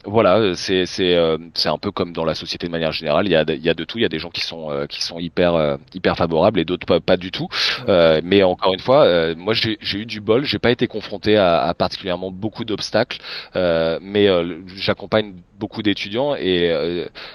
voilà, 0.06 0.54
c'est 0.56 0.86
c'est 0.86 1.16
euh, 1.16 1.38
c'est 1.54 1.70
un 1.70 1.78
peu 1.78 1.92
comme 1.92 2.14
dans 2.14 2.26
la 2.26 2.36
société 2.36 2.68
de 2.68 2.72
manière 2.72 2.92
générale. 2.92 3.26
Il 3.28 3.32
y 3.32 3.36
a 3.36 3.44
il 3.48 3.64
y 3.64 3.70
a 3.70 3.74
de 3.74 3.84
tout. 3.84 3.98
Il 3.98 4.02
y 4.02 4.06
a 4.06 4.10
des 4.10 4.20
gens 4.20 4.30
qui 4.30 4.42
sont 4.42 4.70
euh, 4.72 4.86
qui 4.86 5.02
sont 5.02 5.20
hyper 5.20 5.56
euh, 5.56 5.78
hyper 5.94 6.18
favorables 6.18 6.60
et 6.60 6.66
d'autres 6.66 6.86
pas, 6.86 7.00
pas 7.00 7.18
du 7.18 7.32
tout. 7.32 7.48
mais 7.88 8.44
encore 8.44 8.74
une 8.74 8.80
fois, 8.80 9.34
moi 9.36 9.54
j'ai 9.54 9.78
j'ai 9.82 10.00
eu 10.00 10.06
du 10.06 10.22
bol. 10.22 10.44
J'ai 10.46 10.60
pas 10.60 10.72
été 10.72 10.88
confronté 10.88 11.38
à, 11.38 11.62
à 11.64 11.74
particulièrement 11.74 12.32
beaucoup 12.32 12.66
d'obstacles. 12.66 13.20
mais 13.56 14.28
j'accompagne 14.76 15.34
beaucoup 15.64 15.82
d'étudiants 15.82 16.36
et 16.36 16.62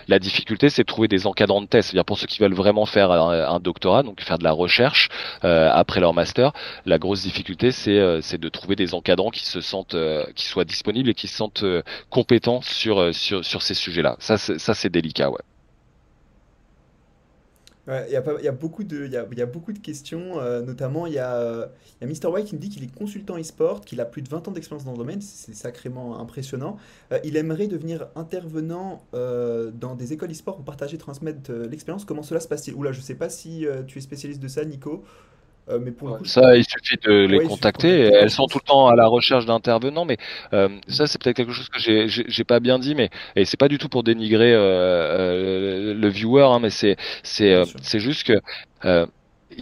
la 0.08 0.18
difficulté 0.18 0.70
c'est 0.70 0.82
de 0.82 0.86
trouver 0.86 1.08
des 1.08 1.26
encadrants 1.26 1.62
de 1.62 1.66
thèse. 1.66 1.86
C'est-à-dire 1.86 2.04
pour 2.04 2.18
ceux 2.18 2.26
qui 2.26 2.40
veulent 2.40 2.58
vraiment 2.64 2.86
faire 2.86 3.10
un, 3.10 3.60
doctorat, 3.60 4.02
donc 4.02 4.20
faire 4.20 4.38
de 4.38 4.44
la 4.44 4.52
recherche 4.52 5.08
après 5.42 6.00
leur 6.00 6.14
master, 6.14 6.52
la 6.86 6.98
grosse 6.98 7.22
difficulté 7.22 7.72
c'est 7.72 8.00
c'est 8.22 8.40
de 8.40 8.48
trouver 8.48 8.76
des 8.76 8.94
encadrants 8.94 9.30
qui 9.30 9.44
se 9.44 9.60
sentent 9.60 9.96
qui 10.34 10.46
soient 10.46 10.64
disponibles 10.64 11.10
et 11.10 11.14
qui 11.14 11.28
se 11.28 11.36
sentent 11.36 11.64
compétents 12.10 12.60
sur, 12.62 13.00
euh, 13.00 13.12
sur, 13.12 13.44
sur 13.44 13.62
ces 13.62 13.74
sujets-là. 13.74 14.16
Ça, 14.18 14.38
ça 14.38 14.74
c'est 14.74 14.90
délicat, 14.90 15.30
ouais. 15.30 15.42
Il 17.88 18.12
y, 18.12 18.16
a 18.16 18.42
y, 18.42 18.48
a 18.48 18.52
beaucoup 18.52 18.84
de, 18.84 19.06
y, 19.06 19.40
y 19.40 19.44
beaucoup 19.46 19.72
de 19.72 19.78
questions, 19.78 20.38
euh, 20.38 20.60
notamment 20.60 21.06
il 21.06 21.14
y 21.14 21.18
a, 21.18 21.70
y 22.02 22.06
Mr. 22.06 22.26
White 22.26 22.46
qui 22.46 22.54
me 22.54 22.60
dit 22.60 22.68
qu'il 22.68 22.84
est 22.84 22.94
consultant 22.94 23.38
e-sport, 23.38 23.80
qu'il 23.80 23.98
a 24.02 24.04
plus 24.04 24.20
de 24.20 24.28
20 24.28 24.46
ans 24.46 24.50
d'expérience 24.50 24.84
dans 24.84 24.92
le 24.92 24.98
domaine, 24.98 25.22
c'est 25.22 25.54
sacrément 25.54 26.20
impressionnant. 26.20 26.76
Euh, 27.12 27.18
il 27.24 27.36
aimerait 27.36 27.66
devenir 27.66 28.08
intervenant 28.14 29.02
dans 29.12 29.94
des 29.96 30.12
écoles 30.12 30.30
e-sport 30.30 30.56
pour 30.56 30.64
partager, 30.64 30.98
transmettre 30.98 31.50
l'expérience. 31.52 32.04
Comment 32.04 32.22
cela 32.22 32.40
se 32.40 32.48
passe-t-il? 32.48 32.76
Oula, 32.76 32.92
je 32.92 33.00
sais 33.00 33.14
pas 33.14 33.30
si 33.30 33.66
tu 33.86 33.98
es 33.98 34.00
spécialiste 34.00 34.40
de 34.40 34.48
ça, 34.48 34.64
Nico. 34.64 35.04
Euh, 35.70 35.78
mais 35.82 35.90
pour 35.90 36.18
ça, 36.24 36.56
il 36.56 36.64
suffit 36.64 36.96
de 37.02 37.26
les 37.26 37.40
contacter. 37.40 37.88
Elles 37.88 38.30
sont 38.30 38.46
tout 38.46 38.58
le 38.62 38.66
temps 38.66 38.88
à 38.88 38.96
la 38.96 39.06
recherche 39.06 39.46
d'intervenants, 39.46 40.04
mais 40.04 40.16
euh, 40.52 40.68
ça, 40.88 41.06
c'est 41.06 41.20
peut-être 41.20 41.36
quelque 41.36 41.52
chose 41.52 41.68
que 41.68 41.78
j'ai, 41.78 42.08
j'ai 42.08 42.44
pas 42.44 42.60
bien 42.60 42.78
dit, 42.78 42.94
mais 42.94 43.10
et 43.36 43.44
c'est 43.44 43.58
pas 43.58 43.68
du 43.68 43.78
tout 43.78 43.88
pour 43.88 44.02
dénigrer 44.02 44.52
euh, 44.54 45.94
le 45.94 46.08
viewer, 46.08 46.44
hein, 46.44 46.60
mais 46.60 46.70
c'est 46.70 46.96
c'est 47.22 47.62
c'est 47.82 48.00
juste 48.00 48.26
que 48.26 48.40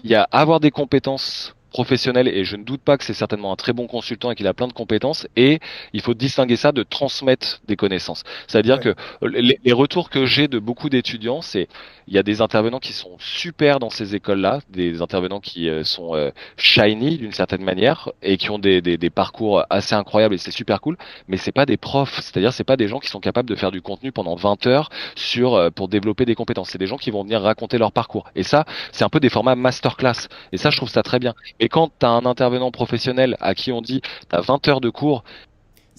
il 0.02 0.10
y 0.10 0.14
a 0.14 0.28
avoir 0.30 0.60
des 0.60 0.70
compétences 0.70 1.55
professionnel 1.70 2.28
et 2.28 2.44
je 2.44 2.56
ne 2.56 2.64
doute 2.64 2.80
pas 2.80 2.96
que 2.96 3.04
c'est 3.04 3.14
certainement 3.14 3.52
un 3.52 3.56
très 3.56 3.72
bon 3.72 3.86
consultant 3.86 4.30
et 4.30 4.34
qu'il 4.34 4.46
a 4.46 4.54
plein 4.54 4.68
de 4.68 4.72
compétences 4.72 5.26
et 5.36 5.60
il 5.92 6.00
faut 6.00 6.14
distinguer 6.14 6.56
ça 6.56 6.72
de 6.72 6.82
transmettre 6.82 7.60
des 7.66 7.76
connaissances. 7.76 8.24
C'est-à-dire 8.46 8.80
que 8.80 8.94
les, 9.22 9.72
retours 9.72 10.08
que 10.08 10.24
j'ai 10.24 10.48
de 10.48 10.58
beaucoup 10.58 10.88
d'étudiants, 10.88 11.42
c'est 11.42 11.68
il 12.08 12.14
y 12.14 12.18
a 12.18 12.22
des 12.22 12.40
intervenants 12.40 12.78
qui 12.78 12.92
sont 12.92 13.16
super 13.18 13.78
dans 13.80 13.90
ces 13.90 14.14
écoles-là, 14.14 14.60
des 14.70 15.02
intervenants 15.02 15.40
qui 15.40 15.68
euh, 15.68 15.82
sont 15.82 16.14
euh, 16.14 16.30
shiny 16.56 17.18
d'une 17.18 17.32
certaine 17.32 17.62
manière 17.62 18.10
et 18.22 18.36
qui 18.36 18.50
ont 18.50 18.60
des, 18.60 18.80
des, 18.80 18.96
des 18.96 19.10
parcours 19.10 19.64
assez 19.70 19.94
incroyables 19.94 20.34
et 20.34 20.38
c'est 20.38 20.52
super 20.52 20.80
cool, 20.80 20.96
mais 21.26 21.36
c'est 21.36 21.52
pas 21.52 21.66
des 21.66 21.76
profs, 21.76 22.20
c'est-à-dire 22.20 22.52
c'est 22.52 22.64
pas 22.64 22.76
des 22.76 22.88
gens 22.88 23.00
qui 23.00 23.08
sont 23.08 23.20
capables 23.20 23.48
de 23.48 23.56
faire 23.56 23.72
du 23.72 23.82
contenu 23.82 24.12
pendant 24.12 24.36
20 24.36 24.66
heures 24.66 24.88
sur 25.16 25.54
euh, 25.54 25.70
pour 25.70 25.88
développer 25.88 26.24
des 26.24 26.34
compétences. 26.34 26.70
C'est 26.70 26.78
des 26.78 26.86
gens 26.86 26.96
qui 26.96 27.10
vont 27.10 27.22
venir 27.22 27.42
raconter 27.42 27.78
leur 27.78 27.92
parcours. 27.92 28.30
Et 28.34 28.42
ça, 28.42 28.64
c'est 28.92 29.04
un 29.04 29.08
peu 29.08 29.20
des 29.20 29.28
formats 29.28 29.54
masterclass. 29.54 30.28
Et 30.52 30.56
ça, 30.56 30.70
je 30.70 30.76
trouve 30.76 30.88
ça 30.88 31.02
très 31.02 31.18
bien. 31.18 31.34
Et 31.60 31.68
quand 31.68 31.90
tu 31.98 32.06
as 32.06 32.10
un 32.10 32.26
intervenant 32.26 32.70
professionnel 32.70 33.36
à 33.40 33.54
qui 33.54 33.72
on 33.72 33.80
dit 33.80 34.00
tu 34.00 34.36
as 34.36 34.40
20 34.40 34.68
heures 34.68 34.80
de 34.80 34.90
cours, 34.90 35.24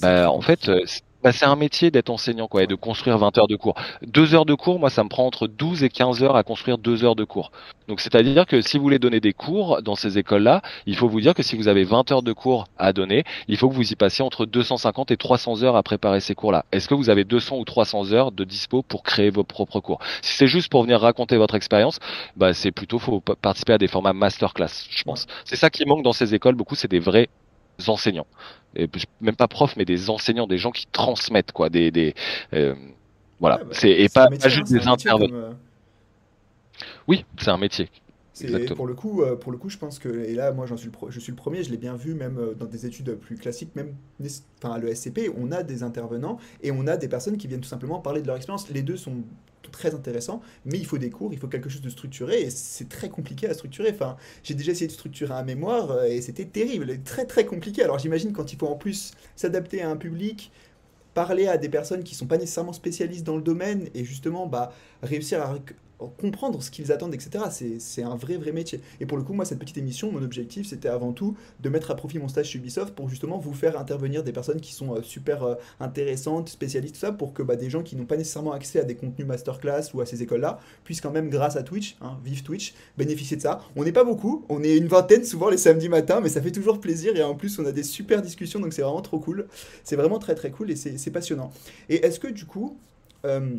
bah, 0.01 0.29
en 0.31 0.41
fait, 0.41 0.69
euh, 0.69 0.83
bah, 1.23 1.31
c'est 1.31 1.45
un 1.45 1.55
métier 1.55 1.91
d'être 1.91 2.09
enseignant 2.09 2.47
quoi 2.47 2.63
et 2.63 2.67
de 2.67 2.75
construire 2.75 3.17
20 3.17 3.37
heures 3.37 3.47
de 3.47 3.55
cours. 3.55 3.75
Deux 4.05 4.35
heures 4.35 4.45
de 4.45 4.53
cours, 4.53 4.79
moi 4.79 4.89
ça 4.89 5.03
me 5.03 5.09
prend 5.09 5.25
entre 5.25 5.47
12 5.47 5.83
et 5.83 5.89
15 5.89 6.21
heures 6.23 6.35
à 6.35 6.43
construire 6.43 6.77
deux 6.77 7.03
heures 7.03 7.15
de 7.15 7.23
cours. 7.23 7.51
Donc 7.87 8.01
c'est-à-dire 8.01 8.45
que 8.45 8.61
si 8.61 8.77
vous 8.77 8.83
voulez 8.83 8.99
donner 8.99 9.19
des 9.19 9.33
cours 9.33 9.81
dans 9.81 9.95
ces 9.95 10.17
écoles-là, 10.17 10.61
il 10.85 10.95
faut 10.95 11.07
vous 11.07 11.21
dire 11.21 11.33
que 11.33 11.43
si 11.43 11.55
vous 11.55 11.67
avez 11.67 11.83
20 11.83 12.11
heures 12.11 12.21
de 12.21 12.33
cours 12.33 12.67
à 12.77 12.93
donner, 12.93 13.23
il 13.47 13.57
faut 13.57 13.69
que 13.69 13.73
vous 13.73 13.91
y 13.91 13.95
passiez 13.95 14.23
entre 14.23 14.45
250 14.45 15.11
et 15.11 15.17
300 15.17 15.63
heures 15.63 15.75
à 15.75 15.83
préparer 15.83 16.19
ces 16.19 16.35
cours-là. 16.35 16.65
Est-ce 16.71 16.87
que 16.87 16.93
vous 16.93 17.09
avez 17.09 17.23
200 17.23 17.57
ou 17.57 17.65
300 17.65 18.11
heures 18.13 18.31
de 18.31 18.43
dispo 18.43 18.83
pour 18.83 19.03
créer 19.03 19.29
vos 19.29 19.43
propres 19.43 19.79
cours? 19.79 19.99
Si 20.21 20.33
c'est 20.35 20.47
juste 20.47 20.69
pour 20.69 20.83
venir 20.83 21.01
raconter 21.01 21.37
votre 21.37 21.55
expérience, 21.55 21.99
bah 22.35 22.53
c'est 22.53 22.71
plutôt 22.71 22.99
faut 22.99 23.21
participer 23.21 23.73
à 23.73 23.77
des 23.77 23.87
formats 23.87 24.13
masterclass, 24.13 24.87
je 24.89 25.03
pense. 25.03 25.25
C'est 25.45 25.55
ça 25.55 25.69
qui 25.69 25.85
manque 25.85 26.03
dans 26.03 26.13
ces 26.13 26.35
écoles 26.35 26.55
beaucoup, 26.55 26.75
c'est 26.75 26.91
des 26.91 26.99
vrais 26.99 27.29
enseignants. 27.87 28.27
Et 28.75 28.87
même 29.21 29.35
pas 29.35 29.47
profs, 29.47 29.75
mais 29.75 29.85
des 29.85 30.09
enseignants, 30.09 30.47
des 30.47 30.57
gens 30.57 30.71
qui 30.71 30.85
transmettent, 30.87 31.51
quoi. 31.51 31.69
Des, 31.69 31.91
des 31.91 32.13
euh, 32.53 32.75
voilà. 33.39 33.57
Bah, 33.57 33.65
c'est 33.71 33.89
et 33.89 34.09
pas, 34.09 34.29
juste 34.45 34.71
hein, 34.71 34.77
des 34.77 34.87
intervenants. 34.87 35.35
Euh, 35.35 35.51
oui, 37.07 37.25
c'est 37.39 37.49
un 37.49 37.57
métier. 37.57 37.89
Pour 38.75 38.85
le 38.85 38.93
coup, 38.93 39.23
euh, 39.23 39.35
pour 39.35 39.51
le 39.51 39.57
coup, 39.57 39.69
je 39.69 39.79
pense 39.79 39.97
que 39.97 40.09
et 40.09 40.35
là, 40.35 40.51
moi, 40.51 40.67
j'en 40.67 40.77
suis 40.77 40.89
le 40.89 41.11
je 41.11 41.19
suis 41.19 41.31
le 41.31 41.35
premier. 41.35 41.63
Je 41.63 41.71
l'ai 41.71 41.77
bien 41.77 41.95
vu, 41.95 42.13
même 42.13 42.53
dans 42.59 42.67
des 42.67 42.85
études 42.85 43.15
plus 43.15 43.35
classiques, 43.35 43.75
même 43.75 43.95
enfin, 44.61 44.75
à 44.75 44.79
l'ESCP, 44.79 45.31
on 45.35 45.51
a 45.51 45.63
des 45.63 45.81
intervenants 45.81 46.37
et 46.61 46.71
on 46.71 46.85
a 46.85 46.97
des 46.97 47.07
personnes 47.07 47.37
qui 47.37 47.47
viennent 47.47 47.61
tout 47.61 47.69
simplement 47.69 47.99
parler 47.99 48.21
de 48.21 48.27
leur 48.27 48.35
expérience. 48.35 48.69
Les 48.69 48.83
deux 48.83 48.97
sont 48.97 49.23
très 49.71 49.93
intéressant, 49.93 50.41
mais 50.65 50.77
il 50.77 50.85
faut 50.85 50.97
des 50.97 51.09
cours, 51.09 51.33
il 51.33 51.39
faut 51.39 51.47
quelque 51.47 51.69
chose 51.69 51.81
de 51.81 51.89
structuré, 51.89 52.41
et 52.41 52.49
c'est 52.49 52.89
très 52.89 53.09
compliqué 53.09 53.47
à 53.47 53.53
structurer. 53.53 53.91
Enfin, 53.91 54.17
j'ai 54.43 54.53
déjà 54.53 54.71
essayé 54.71 54.87
de 54.87 54.91
structurer 54.91 55.33
un 55.33 55.43
mémoire, 55.43 55.91
euh, 55.91 56.05
et 56.05 56.21
c'était 56.21 56.45
terrible, 56.45 57.01
très 57.03 57.25
très 57.25 57.45
compliqué. 57.45 57.83
Alors 57.83 57.99
j'imagine 57.99 58.33
quand 58.33 58.53
il 58.53 58.57
faut 58.57 58.67
en 58.67 58.75
plus 58.75 59.11
s'adapter 59.35 59.81
à 59.81 59.89
un 59.89 59.97
public, 59.97 60.51
parler 61.13 61.47
à 61.47 61.57
des 61.57 61.69
personnes 61.69 62.03
qui 62.03 62.13
sont 62.13 62.27
pas 62.27 62.37
nécessairement 62.37 62.73
spécialistes 62.73 63.25
dans 63.25 63.35
le 63.35 63.41
domaine, 63.41 63.89
et 63.95 64.03
justement 64.03 64.45
bah, 64.45 64.71
réussir 65.01 65.41
à 65.41 65.55
comprendre 66.17 66.61
ce 66.61 66.69
qu'ils 66.69 66.91
attendent, 66.91 67.13
etc. 67.13 67.43
C'est 67.79 68.03
un 68.03 68.15
vrai, 68.15 68.37
vrai 68.37 68.51
métier. 68.51 68.81
Et 68.99 69.05
pour 69.05 69.17
le 69.17 69.23
coup, 69.23 69.33
moi, 69.33 69.45
cette 69.45 69.59
petite 69.59 69.77
émission, 69.77 70.11
mon 70.11 70.21
objectif, 70.21 70.67
c'était 70.67 70.89
avant 70.89 71.11
tout 71.11 71.35
de 71.59 71.69
mettre 71.69 71.91
à 71.91 71.95
profit 71.95 72.19
mon 72.19 72.27
stage 72.27 72.49
chez 72.49 72.59
Ubisoft 72.59 72.93
pour 72.93 73.09
justement 73.09 73.37
vous 73.37 73.53
faire 73.53 73.79
intervenir 73.79 74.23
des 74.23 74.31
personnes 74.31 74.61
qui 74.61 74.73
sont 74.73 74.95
euh, 74.95 75.01
super 75.01 75.43
euh, 75.43 75.55
intéressantes, 75.79 76.49
spécialistes, 76.49 76.95
tout 76.95 77.01
ça, 77.01 77.11
pour 77.11 77.33
que 77.33 77.41
bah, 77.41 77.55
des 77.55 77.69
gens 77.69 77.81
qui 77.81 77.95
n'ont 77.95 78.05
pas 78.05 78.17
nécessairement 78.17 78.51
accès 78.51 78.79
à 78.79 78.83
des 78.83 78.95
contenus 78.95 79.27
masterclass 79.27 79.89
ou 79.93 80.01
à 80.01 80.05
ces 80.05 80.21
écoles-là 80.21 80.59
puissent 80.83 81.01
quand 81.01 81.11
même, 81.11 81.29
grâce 81.29 81.55
à 81.55 81.63
Twitch, 81.63 81.97
hein, 82.01 82.17
vive 82.23 82.43
Twitch, 82.43 82.75
bénéficier 82.97 83.37
de 83.37 83.41
ça. 83.41 83.61
On 83.75 83.83
n'est 83.83 83.91
pas 83.91 84.03
beaucoup, 84.03 84.45
on 84.49 84.63
est 84.63 84.77
une 84.77 84.87
vingtaine 84.87 85.23
souvent 85.23 85.49
les 85.49 85.57
samedis 85.57 85.89
matins, 85.89 86.19
mais 86.21 86.29
ça 86.29 86.41
fait 86.41 86.51
toujours 86.51 86.79
plaisir 86.79 87.15
et 87.15 87.23
en 87.23 87.35
plus, 87.35 87.57
on 87.59 87.65
a 87.65 87.71
des 87.71 87.83
super 87.83 88.21
discussions, 88.21 88.59
donc 88.59 88.73
c'est 88.73 88.83
vraiment 88.83 89.01
trop 89.01 89.19
cool. 89.19 89.47
C'est 89.83 89.95
vraiment 89.95 90.19
très, 90.19 90.35
très 90.35 90.51
cool 90.51 90.69
et 90.69 90.75
c'est 90.75 91.11
passionnant. 91.11 91.51
Et 91.89 92.05
est-ce 92.05 92.19
que 92.19 92.27
du 92.27 92.45
coup... 92.45 92.77
Euh, 93.25 93.57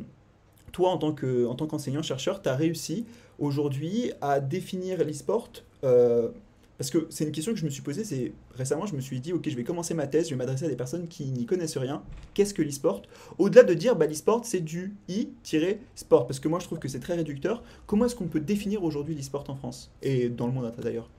toi, 0.78 0.90
en 0.90 1.54
tant 1.54 1.66
qu'enseignant, 1.66 2.02
chercheur, 2.02 2.40
tu 2.40 2.48
as 2.48 2.54
réussi 2.54 3.04
aujourd'hui 3.40 4.12
à 4.20 4.38
définir 4.38 5.04
l'e-sport 5.04 5.50
euh, 5.82 6.28
parce 6.76 6.90
que 6.90 7.08
c'est 7.10 7.24
une 7.24 7.32
question 7.32 7.52
que 7.52 7.58
je 7.58 7.64
me 7.64 7.70
suis 7.70 7.82
posée, 7.82 8.04
c'est 8.04 8.32
récemment 8.54 8.86
je 8.86 8.94
me 8.94 9.00
suis 9.00 9.18
dit 9.18 9.32
ok 9.32 9.48
je 9.48 9.56
vais 9.56 9.64
commencer 9.64 9.94
ma 9.94 10.06
thèse, 10.06 10.26
je 10.26 10.30
vais 10.30 10.36
m'adresser 10.36 10.66
à 10.66 10.68
des 10.68 10.76
personnes 10.76 11.08
qui 11.08 11.24
n'y 11.24 11.44
connaissent 11.44 11.76
rien. 11.76 12.04
Qu'est-ce 12.34 12.54
que 12.54 12.62
l'e-sport? 12.62 13.02
Au-delà 13.38 13.64
de 13.64 13.74
dire 13.74 13.96
bah, 13.96 14.06
l'e-sport 14.06 14.44
c'est 14.44 14.60
du 14.60 14.94
i-sport, 15.08 16.28
parce 16.28 16.38
que 16.38 16.46
moi 16.46 16.60
je 16.60 16.66
trouve 16.66 16.78
que 16.78 16.86
c'est 16.86 17.00
très 17.00 17.14
réducteur, 17.14 17.64
comment 17.86 18.04
est-ce 18.04 18.14
qu'on 18.14 18.28
peut 18.28 18.38
définir 18.38 18.84
aujourd'hui 18.84 19.16
l'e-sport 19.16 19.44
en 19.48 19.56
France? 19.56 19.90
Et 20.02 20.28
dans 20.28 20.46
le 20.46 20.52
monde 20.52 20.72
d'ailleurs? 20.78 21.10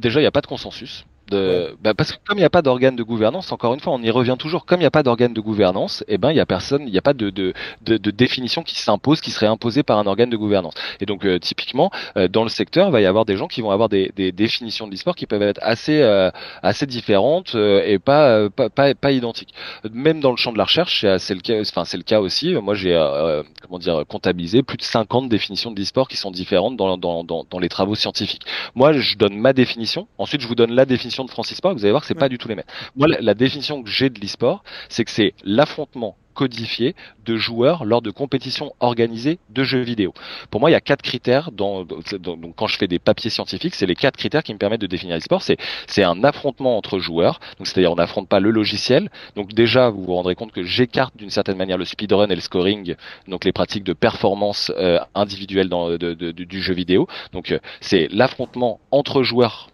Déjà 0.00 0.20
il 0.20 0.22
n'y 0.22 0.28
a 0.28 0.32
pas 0.32 0.40
de 0.40 0.46
consensus. 0.46 1.04
De, 1.30 1.74
bah 1.82 1.94
parce 1.94 2.12
que 2.12 2.18
comme 2.26 2.36
il 2.36 2.42
n'y 2.42 2.46
a 2.46 2.50
pas 2.50 2.60
d'organe 2.60 2.96
de 2.96 3.02
gouvernance, 3.02 3.50
encore 3.50 3.72
une 3.72 3.80
fois, 3.80 3.94
on 3.94 4.02
y 4.02 4.10
revient 4.10 4.36
toujours. 4.38 4.66
Comme 4.66 4.80
il 4.80 4.82
n'y 4.82 4.86
a 4.86 4.90
pas 4.90 5.02
d'organe 5.02 5.32
de 5.32 5.40
gouvernance, 5.40 6.02
et 6.02 6.14
eh 6.14 6.18
ben 6.18 6.30
il 6.30 6.36
y 6.36 6.40
a 6.40 6.46
personne, 6.46 6.82
il 6.86 6.92
n'y 6.92 6.98
a 6.98 7.02
pas 7.02 7.14
de, 7.14 7.30
de, 7.30 7.54
de, 7.82 7.96
de 7.96 8.10
définition 8.10 8.62
qui 8.62 8.78
s'impose, 8.78 9.20
qui 9.20 9.30
serait 9.30 9.46
imposée 9.46 9.82
par 9.82 9.98
un 9.98 10.06
organe 10.06 10.28
de 10.28 10.36
gouvernance. 10.36 10.74
Et 11.00 11.06
donc 11.06 11.24
euh, 11.24 11.38
typiquement, 11.38 11.90
euh, 12.16 12.28
dans 12.28 12.42
le 12.42 12.50
secteur, 12.50 12.88
il 12.88 12.92
va 12.92 13.00
y 13.00 13.06
avoir 13.06 13.24
des 13.24 13.36
gens 13.36 13.48
qui 13.48 13.62
vont 13.62 13.70
avoir 13.70 13.88
des, 13.88 14.12
des 14.16 14.32
définitions 14.32 14.86
de 14.86 14.92
l'e-sport 14.92 15.16
qui 15.16 15.26
peuvent 15.26 15.42
être 15.42 15.60
assez 15.62 16.02
euh, 16.02 16.30
assez 16.62 16.86
différentes 16.86 17.54
et 17.54 17.98
pas, 17.98 18.50
pas, 18.50 18.68
pas 18.68 18.94
pas 18.94 19.12
identiques. 19.12 19.54
Même 19.92 20.20
dans 20.20 20.30
le 20.30 20.36
champ 20.36 20.52
de 20.52 20.58
la 20.58 20.64
recherche, 20.64 21.06
c'est 21.18 21.34
le 21.34 21.40
cas, 21.40 21.60
enfin 21.60 21.84
c'est 21.84 21.96
le 21.96 22.02
cas 22.02 22.20
aussi. 22.20 22.54
Moi 22.54 22.74
j'ai 22.74 22.94
comment 23.62 23.78
dire 23.78 24.04
comptabilisé 24.08 24.62
plus 24.62 24.76
de 24.76 24.82
50 24.82 25.28
définitions 25.28 25.70
de 25.70 25.80
l'e-sport 25.80 26.08
qui 26.08 26.16
sont 26.16 26.30
différentes 26.30 26.76
dans, 26.76 26.98
dans, 26.98 27.24
dans, 27.24 27.46
dans 27.48 27.58
les 27.58 27.68
travaux 27.68 27.94
scientifiques. 27.94 28.42
Moi 28.74 28.92
je 28.92 29.16
donne 29.16 29.36
ma 29.38 29.52
définition, 29.52 30.06
ensuite 30.18 30.40
je 30.40 30.48
vous 30.48 30.54
donne 30.54 30.72
la 30.72 30.84
définition 30.84 31.13
de 31.22 31.30
Francis 31.30 31.58
Sport, 31.58 31.74
vous 31.74 31.84
allez 31.84 31.92
voir 31.92 32.02
que 32.02 32.08
c'est 32.08 32.14
pas 32.14 32.28
du 32.28 32.38
tout 32.38 32.48
les 32.48 32.56
mêmes. 32.56 32.64
Moi, 32.96 33.06
la, 33.06 33.34
définition 33.34 33.82
que 33.82 33.90
j'ai 33.90 34.10
de 34.10 34.18
l'e-sport, 34.20 34.64
c'est 34.88 35.04
que 35.04 35.10
c'est 35.10 35.34
l'affrontement 35.44 36.16
codifié 36.34 36.94
de 37.24 37.36
joueurs 37.36 37.84
lors 37.84 38.02
de 38.02 38.10
compétitions 38.10 38.74
organisées 38.80 39.38
de 39.50 39.62
jeux 39.62 39.80
vidéo. 39.80 40.12
Pour 40.50 40.60
moi, 40.60 40.68
il 40.68 40.74
y 40.74 40.76
a 40.76 40.80
quatre 40.80 41.02
critères 41.02 41.50
dans, 41.52 41.84
donc 41.84 42.56
quand 42.56 42.66
je 42.66 42.76
fais 42.76 42.88
des 42.88 42.98
papiers 42.98 43.30
scientifiques, 43.30 43.74
c'est 43.74 43.86
les 43.86 43.94
quatre 43.94 44.16
critères 44.16 44.42
qui 44.42 44.52
me 44.52 44.58
permettent 44.58 44.80
de 44.80 44.86
définir 44.86 45.16
l'e-sport. 45.16 45.42
C'est 45.42 45.56
c'est 45.86 46.02
un 46.02 46.22
affrontement 46.24 46.76
entre 46.76 46.98
joueurs, 46.98 47.40
donc 47.58 47.66
c'est-à-dire 47.66 47.92
on 47.92 47.96
n'affronte 47.96 48.28
pas 48.28 48.40
le 48.40 48.50
logiciel. 48.50 49.10
Donc 49.36 49.54
déjà, 49.54 49.88
vous 49.88 50.04
vous 50.04 50.14
rendrez 50.14 50.34
compte 50.34 50.52
que 50.52 50.64
j'écarte 50.64 51.16
d'une 51.16 51.30
certaine 51.30 51.56
manière 51.56 51.78
le 51.78 51.84
speedrun 51.84 52.26
et 52.28 52.34
le 52.34 52.40
scoring, 52.40 52.96
donc 53.28 53.44
les 53.44 53.52
pratiques 53.52 53.84
de 53.84 53.92
performance 53.92 54.72
euh, 54.76 54.98
individuelle 55.14 55.68
dans, 55.68 55.96
du 55.96 56.62
jeu 56.62 56.74
vidéo. 56.74 57.06
Donc 57.32 57.52
euh, 57.52 57.58
c'est 57.80 58.08
l'affrontement 58.10 58.80
entre 58.90 59.22
joueurs 59.22 59.68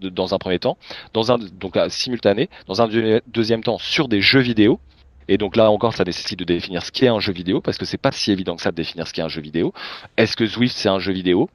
dans 0.00 0.34
un 0.34 0.38
premier 0.38 0.58
temps, 0.58 0.76
dans 1.12 1.32
un 1.32 1.38
donc 1.38 1.78
simultané, 1.88 2.48
dans 2.66 2.82
un 2.82 2.88
deuxième 3.26 3.62
temps 3.62 3.78
sur 3.78 4.08
des 4.08 4.20
jeux 4.20 4.40
vidéo. 4.40 4.80
Et 5.28 5.38
donc 5.38 5.54
là 5.54 5.70
encore, 5.70 5.94
ça 5.94 6.04
nécessite 6.04 6.38
de 6.38 6.44
définir 6.44 6.84
ce 6.84 6.90
qu'est 6.90 7.08
un 7.08 7.20
jeu 7.20 7.32
vidéo 7.32 7.60
parce 7.60 7.78
que 7.78 7.84
c'est 7.84 7.98
pas 7.98 8.10
si 8.10 8.32
évident 8.32 8.56
que 8.56 8.62
ça 8.62 8.72
de 8.72 8.76
définir 8.76 9.06
ce 9.06 9.12
qu'est 9.12 9.22
un 9.22 9.28
jeu 9.28 9.40
vidéo. 9.40 9.72
Est-ce 10.16 10.36
que 10.36 10.44
Zwift 10.44 10.76
c'est 10.76 10.88
un 10.88 10.98
jeu 10.98 11.12
vidéo? 11.12 11.48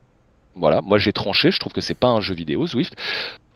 Voilà, 0.56 0.82
moi 0.82 0.98
j'ai 0.98 1.12
tranché, 1.12 1.52
je 1.52 1.60
trouve 1.60 1.74
que 1.74 1.82
c'est 1.82 1.94
pas 1.94 2.08
un 2.08 2.22
jeu 2.22 2.34
vidéo 2.34 2.66
Zwift. 2.66 2.96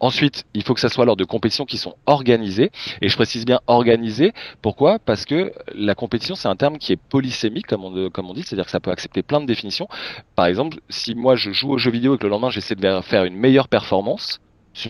Ensuite, 0.02 0.46
il 0.54 0.64
faut 0.64 0.74
que 0.74 0.80
ça 0.80 0.90
soit 0.90 1.06
lors 1.06 1.18
de 1.18 1.26
compétitions 1.26 1.66
qui 1.66 1.78
sont 1.78 1.96
organisées. 2.06 2.72
Et 3.02 3.10
je 3.10 3.16
précise 3.16 3.46
bien 3.46 3.60
organisées. 3.68 4.34
Pourquoi? 4.62 5.00
Parce 5.00 5.26
que 5.26 5.54
la 5.74 5.96
compétition, 5.96 6.36
c'est 6.36 6.48
un 6.48 6.56
terme 6.56 6.78
qui 6.78 6.94
est 6.94 7.00
polysémique, 7.10 7.68
comme 7.68 7.84
on, 7.84 8.10
comme 8.10 8.30
on 8.30 8.34
dit, 8.34 8.44
c'est-à-dire 8.44 8.66
que 8.66 8.72
ça 8.72 8.80
peut 8.80 8.92
accepter 8.92 9.24
plein 9.24 9.42
de 9.42 9.46
définitions. 9.46 9.88
Par 10.36 10.46
exemple, 10.46 10.80
si 10.90 11.16
moi 11.16 11.36
je 11.36 11.52
joue 11.52 11.72
au 11.72 11.78
jeu 11.78 11.92
vidéo 11.92 12.16
et 12.16 12.18
que 12.18 12.24
le 12.24 12.30
lendemain 12.30 12.50
j'essaie 12.50 12.76
de 12.76 13.02
faire 13.02 13.26
une 13.26 13.36
meilleure 13.36 13.68
performance, 13.68 14.40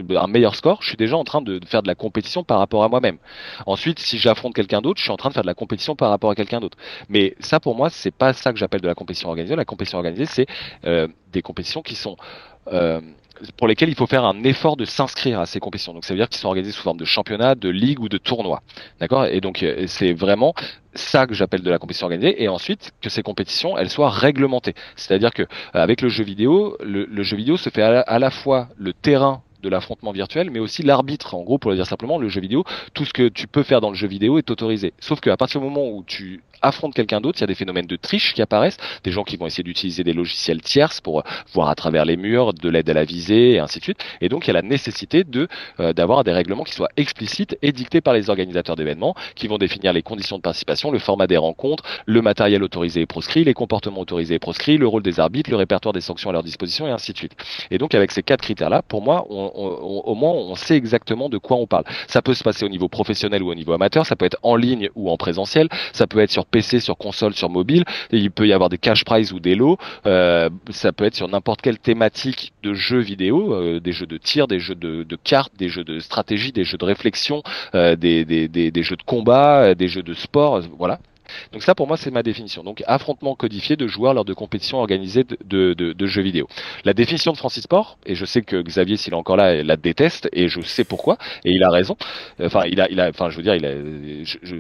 un 0.10 0.28
meilleur 0.28 0.56
score, 0.56 0.82
je 0.82 0.90
suis 0.90 0.98
déjà 0.98 1.18
en 1.18 1.24
train 1.24 1.42
de 1.42 1.60
faire 1.66 1.82
de 1.82 1.88
la 1.88 1.96
compétition 1.96 2.44
par 2.44 2.60
rapport 2.60 2.84
à 2.84 2.90
moi-même. 2.90 3.18
Ensuite, 3.66 4.00
si 4.00 4.18
j'affronte 4.18 4.54
quelqu'un 4.54 4.82
d'autre, 4.82 5.00
je 5.00 5.04
suis 5.04 5.12
en 5.12 5.18
train 5.18 5.30
de 5.30 5.34
faire 5.34 5.44
de 5.44 5.48
la 5.48 5.54
compétition 5.54 5.96
par 5.96 6.10
rapport 6.10 6.32
à 6.32 6.36
quelqu'un 6.36 6.60
d'autre. 6.60 6.78
Mais 7.08 7.36
ça, 7.40 7.60
pour 7.60 7.76
moi, 7.76 7.90
c'est 7.90 8.14
pas 8.14 8.34
ça 8.34 8.52
que 8.52 8.60
j'appelle 8.60 8.82
de 8.82 8.88
la 8.88 8.96
compétition 8.96 9.30
organisée. 9.30 9.56
La 9.56 9.66
compétition 9.66 9.98
organisée, 9.98 10.26
c'est 10.26 10.48
euh, 10.86 11.08
des 11.32 11.42
compétitions 11.42 11.82
qui 11.82 11.96
sont 11.96 12.18
euh, 12.72 13.02
pour 13.58 13.68
lesquelles 13.68 13.90
il 13.90 13.96
faut 13.96 14.08
faire 14.08 14.26
un 14.26 14.44
effort 14.44 14.76
de 14.76 14.86
s'inscrire 14.86 15.40
à 15.40 15.46
ces 15.46 15.60
compétitions. 15.60 15.94
Donc 15.94 16.04
ça 16.04 16.14
veut 16.14 16.20
dire 16.20 16.28
qu'ils 16.28 16.40
sont 16.40 16.48
organisés 16.48 16.72
sous 16.72 16.82
forme 16.82 16.98
de 16.98 17.06
championnat, 17.06 17.56
de 17.56 17.70
ligue 17.70 18.00
ou 18.00 18.10
de 18.10 18.18
tournoi. 18.18 18.62
D'accord? 19.00 19.26
Et 19.26 19.40
donc 19.40 19.64
euh, 19.64 19.86
c'est 19.88 20.14
vraiment 20.14 20.54
ça 20.94 21.26
que 21.28 21.34
j'appelle 21.34 21.62
de 21.62 21.70
la 21.70 21.78
compétition 21.78 22.06
organisée 22.08 22.44
et 22.44 22.48
ensuite 22.48 22.92
que 23.02 23.10
ces 23.10 23.24
compétitions 23.24 23.78
elles 23.78 23.90
soient 23.90 24.10
réglementées. 24.10 24.74
C'est-à-dire 24.96 25.32
que 25.34 25.44
avec 25.74 26.02
le 26.02 26.10
jeu 26.10 26.24
vidéo, 26.24 26.76
le, 26.82 27.24
jeu 27.24 27.38
vidéo 27.38 27.58
se 27.58 27.70
fait 27.70 27.82
à 27.82 28.20
la 28.20 28.32
fois 28.32 28.68
le 28.78 28.92
terrain 28.92 29.42
de 29.62 29.70
l'affrontement 29.70 30.12
virtuel, 30.12 30.50
mais 30.52 30.60
aussi 30.60 30.84
l'arbitre. 30.84 31.36
En 31.36 31.44
gros, 31.44 31.58
pour 31.58 31.72
le 31.72 31.78
dire 31.78 31.86
simplement, 31.86 32.18
le 32.18 32.30
jeu 32.30 32.42
vidéo, 32.42 32.64
tout 32.94 33.06
ce 33.06 33.14
que 33.14 33.28
tu 33.28 33.48
peux 33.48 33.64
faire 33.64 33.82
dans 33.82 33.90
le 33.90 33.96
jeu 33.96 34.08
vidéo 34.08 34.38
est 34.38 34.50
autorisé. 34.50 34.94
Sauf 35.00 35.20
qu'à 35.20 35.38
partir 35.38 35.62
du 35.62 35.68
moment 35.68 35.88
où 35.90 36.04
tu 36.06 36.42
affrontes 36.62 36.94
quelqu'un 36.94 37.22
d'autre, 37.22 37.40
il 37.40 37.42
y 37.42 37.44
a 37.44 37.48
des 37.48 37.56
phénomènes 37.56 37.88
de 37.88 37.96
triche 37.96 38.34
qui 38.34 38.42
apparaissent, 38.42 38.78
des 39.04 39.12
gens 39.12 39.24
qui 39.24 39.38
vont 39.38 39.48
essayer 39.48 39.64
d'utiliser 39.64 40.04
des 40.04 40.14
logiciels 40.14 40.62
tierces 40.62 41.02
pour 41.02 41.24
voir 41.54 41.70
à 41.70 41.76
travers 41.76 42.06
les 42.06 42.18
murs, 42.18 42.54
de 42.54 42.70
l'aide 42.70 42.90
à 42.90 42.94
la 42.94 43.04
visée, 43.04 43.54
et 43.54 43.60
ainsi 43.60 43.80
de 43.80 43.84
suite. 43.84 44.00
Et 44.22 44.30
donc, 44.30 44.46
il 44.46 44.48
y 44.48 44.52
a 44.52 44.54
la 44.54 44.62
nécessité 44.62 45.24
de 45.24 45.48
euh, 45.80 45.94
d'avoir 45.94 46.24
des 46.24 46.32
règlements 46.32 46.64
qui 46.64 46.74
soient 46.74 46.90
explicites 46.98 47.58
et 47.62 47.72
dictés 47.72 48.02
par 48.02 48.14
les 48.14 48.30
organisateurs 48.30 48.76
d'événements, 48.76 49.16
qui 49.36 49.48
vont 49.48 49.58
définir 49.58 49.94
les 49.94 50.02
conditions 50.02 50.38
de 50.38 50.42
participation, 50.42 50.92
le 50.92 51.00
format 51.00 51.28
des 51.28 51.38
rencontres, 51.38 51.84
le 52.06 52.22
matériel 52.22 52.64
autorisé 52.64 53.02
et 53.02 53.06
proscrit, 53.06 53.44
les 53.44 53.54
comportements 53.54 54.02
autorisés 54.02 54.36
et 54.36 54.40
proscrits, 54.40 54.78
le 54.78 54.88
rôle 54.88 55.04
des 55.04 55.20
arbitres, 55.20 55.50
le 55.50 55.58
répertoire 55.58 55.94
des 55.94 56.02
sanctions 56.02 56.30
à 56.30 56.34
leur 56.34 56.44
disposition, 56.44 56.88
et 56.88 56.92
ainsi 56.92 57.14
de 57.14 57.18
suite. 57.18 57.36
Et 57.72 57.78
donc, 57.78 57.96
avec 57.96 58.12
ces 58.12 58.24
quatre 58.24 58.42
critères-là, 58.42 58.82
pour 58.82 59.02
moi, 59.02 59.26
on, 59.30 59.49
au 59.56 60.16
moins 60.16 60.32
on 60.32 60.56
sait 60.56 60.76
exactement 60.76 61.30
de 61.30 61.38
quoi 61.38 61.58
on 61.58 61.68
parle. 61.68 61.84
Ça 62.08 62.22
peut 62.22 62.34
se 62.34 62.44
passer 62.44 62.66
au 62.66 62.70
niveau 62.70 62.88
professionnel 62.88 63.44
ou 63.44 63.52
au 63.52 63.56
niveau 63.56 63.74
amateur, 63.74 64.06
ça 64.06 64.16
peut 64.16 64.26
être 64.26 64.38
en 64.44 64.56
ligne 64.56 64.90
ou 64.96 65.10
en 65.10 65.18
présentiel, 65.18 65.70
ça 65.94 66.08
peut 66.08 66.20
être 66.20 66.32
sur 66.32 66.46
PC, 66.46 66.80
sur 66.80 66.98
console, 66.98 67.34
sur 67.34 67.50
mobile, 67.50 67.84
il 68.12 68.32
peut 68.32 68.48
y 68.48 68.54
avoir 68.54 68.70
des 68.70 68.78
cash 68.78 69.04
prizes 69.04 69.32
ou 69.32 69.40
des 69.40 69.56
lots, 69.56 69.78
euh, 70.06 70.50
ça 70.70 70.92
peut 70.92 71.06
être 71.06 71.16
sur 71.16 71.28
n'importe 71.28 71.62
quelle 71.62 71.80
thématique 71.80 72.54
de 72.64 72.74
jeux 72.74 73.00
vidéo, 73.00 73.54
euh, 73.54 73.80
des 73.80 73.92
jeux 73.92 74.06
de 74.06 74.18
tir, 74.18 74.48
des 74.48 74.60
jeux 74.60 74.76
de, 74.76 75.06
cartes, 75.24 75.54
des 75.58 75.70
jeux 75.70 75.84
de 75.84 76.00
stratégie, 76.00 76.52
des 76.52 76.64
jeux 76.64 76.78
de 76.78 76.86
réflexion, 76.86 77.44
euh, 77.76 77.96
des, 77.96 78.26
jeux 78.84 78.96
de 78.96 79.04
combat, 79.04 79.76
des 79.76 79.88
jeux 79.88 80.04
de 80.04 80.14
sport, 80.14 80.62
voilà. 80.78 81.00
Donc 81.52 81.64
ça 81.64 81.76
pour 81.76 81.88
moi 81.88 81.98
c'est 81.98 82.12
ma 82.12 82.24
définition. 82.24 82.64
Donc 82.64 82.84
affrontement 82.88 83.36
codifié 83.36 83.76
de 83.76 83.88
joueurs 83.88 84.14
lors 84.14 84.26
de 84.26 84.34
compétitions 84.34 84.80
organisées 84.80 85.24
de, 85.24 85.74
de, 85.74 85.94
de, 85.94 86.08
jeux 86.08 86.22
vidéo. 86.22 86.48
La 86.86 86.94
définition 86.94 87.32
de 87.32 87.38
Francis 87.38 87.64
Sport, 87.64 87.98
et 88.06 88.16
je 88.16 88.26
sais 88.26 88.42
que 88.42 88.62
Xavier 88.62 88.98
s'il 88.98 89.14
est 89.14 89.18
encore 89.18 89.38
là 89.38 89.64
la 89.64 89.78
déteste 89.78 90.30
et 90.34 90.48
je 90.48 90.62
sais 90.62 90.84
pourquoi 90.84 91.18
et 91.46 91.52
il 91.52 91.64
a 91.64 91.70
raison. 91.70 91.96
Enfin 92.42 92.64
il 92.66 92.80
a 92.82 92.90
il 92.90 93.00
a 93.00 93.10
enfin 93.10 93.30
je 93.30 93.38
veux 93.38 93.44
dire 93.44 93.56
il 93.56 93.66
a 93.66 93.74
je, 94.24 94.56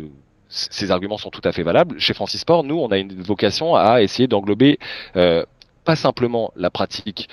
ces 0.49 0.89
arguments 0.89 1.17
sont 1.17 1.29
tout 1.29 1.41
à 1.43 1.51
fait 1.51 1.63
valables. 1.63 1.99
Chez 1.99 2.13
Francis 2.13 2.41
Sport, 2.41 2.63
nous, 2.63 2.79
on 2.79 2.87
a 2.89 2.97
une 2.97 3.21
vocation 3.21 3.75
à 3.75 4.01
essayer 4.01 4.27
d'englober 4.27 4.79
euh, 5.15 5.45
pas 5.85 5.95
simplement 5.95 6.51
la 6.55 6.69
pratique 6.69 7.29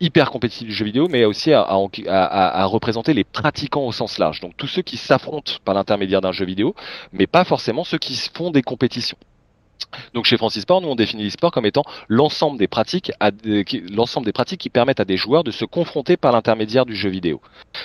hyper 0.00 0.30
compétitif 0.30 0.68
du 0.68 0.74
jeu 0.74 0.84
vidéo, 0.84 1.08
mais 1.08 1.24
aussi 1.24 1.52
à, 1.52 1.62
à, 1.62 2.62
à, 2.62 2.64
représenter 2.66 3.14
les 3.14 3.24
pratiquants 3.24 3.86
au 3.86 3.92
sens 3.92 4.18
large. 4.18 4.40
Donc 4.40 4.56
tous 4.56 4.66
ceux 4.66 4.82
qui 4.82 4.96
s'affrontent 4.96 5.52
par 5.64 5.74
l'intermédiaire 5.74 6.20
d'un 6.20 6.32
jeu 6.32 6.44
vidéo, 6.44 6.74
mais 7.12 7.26
pas 7.26 7.44
forcément 7.44 7.84
ceux 7.84 7.98
qui 7.98 8.14
font 8.34 8.50
des 8.50 8.62
compétitions. 8.62 9.16
Donc 10.14 10.24
chez 10.24 10.36
Francis 10.36 10.62
Sport, 10.62 10.80
nous 10.80 10.88
on 10.88 10.94
définit 10.94 11.24
l'e-sport 11.24 11.50
comme 11.50 11.66
étant 11.66 11.84
l'ensemble 12.08 12.58
des 12.58 12.68
pratiques, 12.68 13.12
l'ensemble 13.90 14.26
des 14.26 14.32
pratiques 14.32 14.60
qui 14.60 14.70
permettent 14.70 15.00
à 15.00 15.04
des 15.04 15.16
joueurs 15.16 15.44
de 15.44 15.50
se 15.50 15.64
confronter 15.64 16.16
par 16.16 16.32
l'intermédiaire 16.32 16.86
du 16.86 16.96
jeu 16.96 17.10
vidéo. 17.10 17.40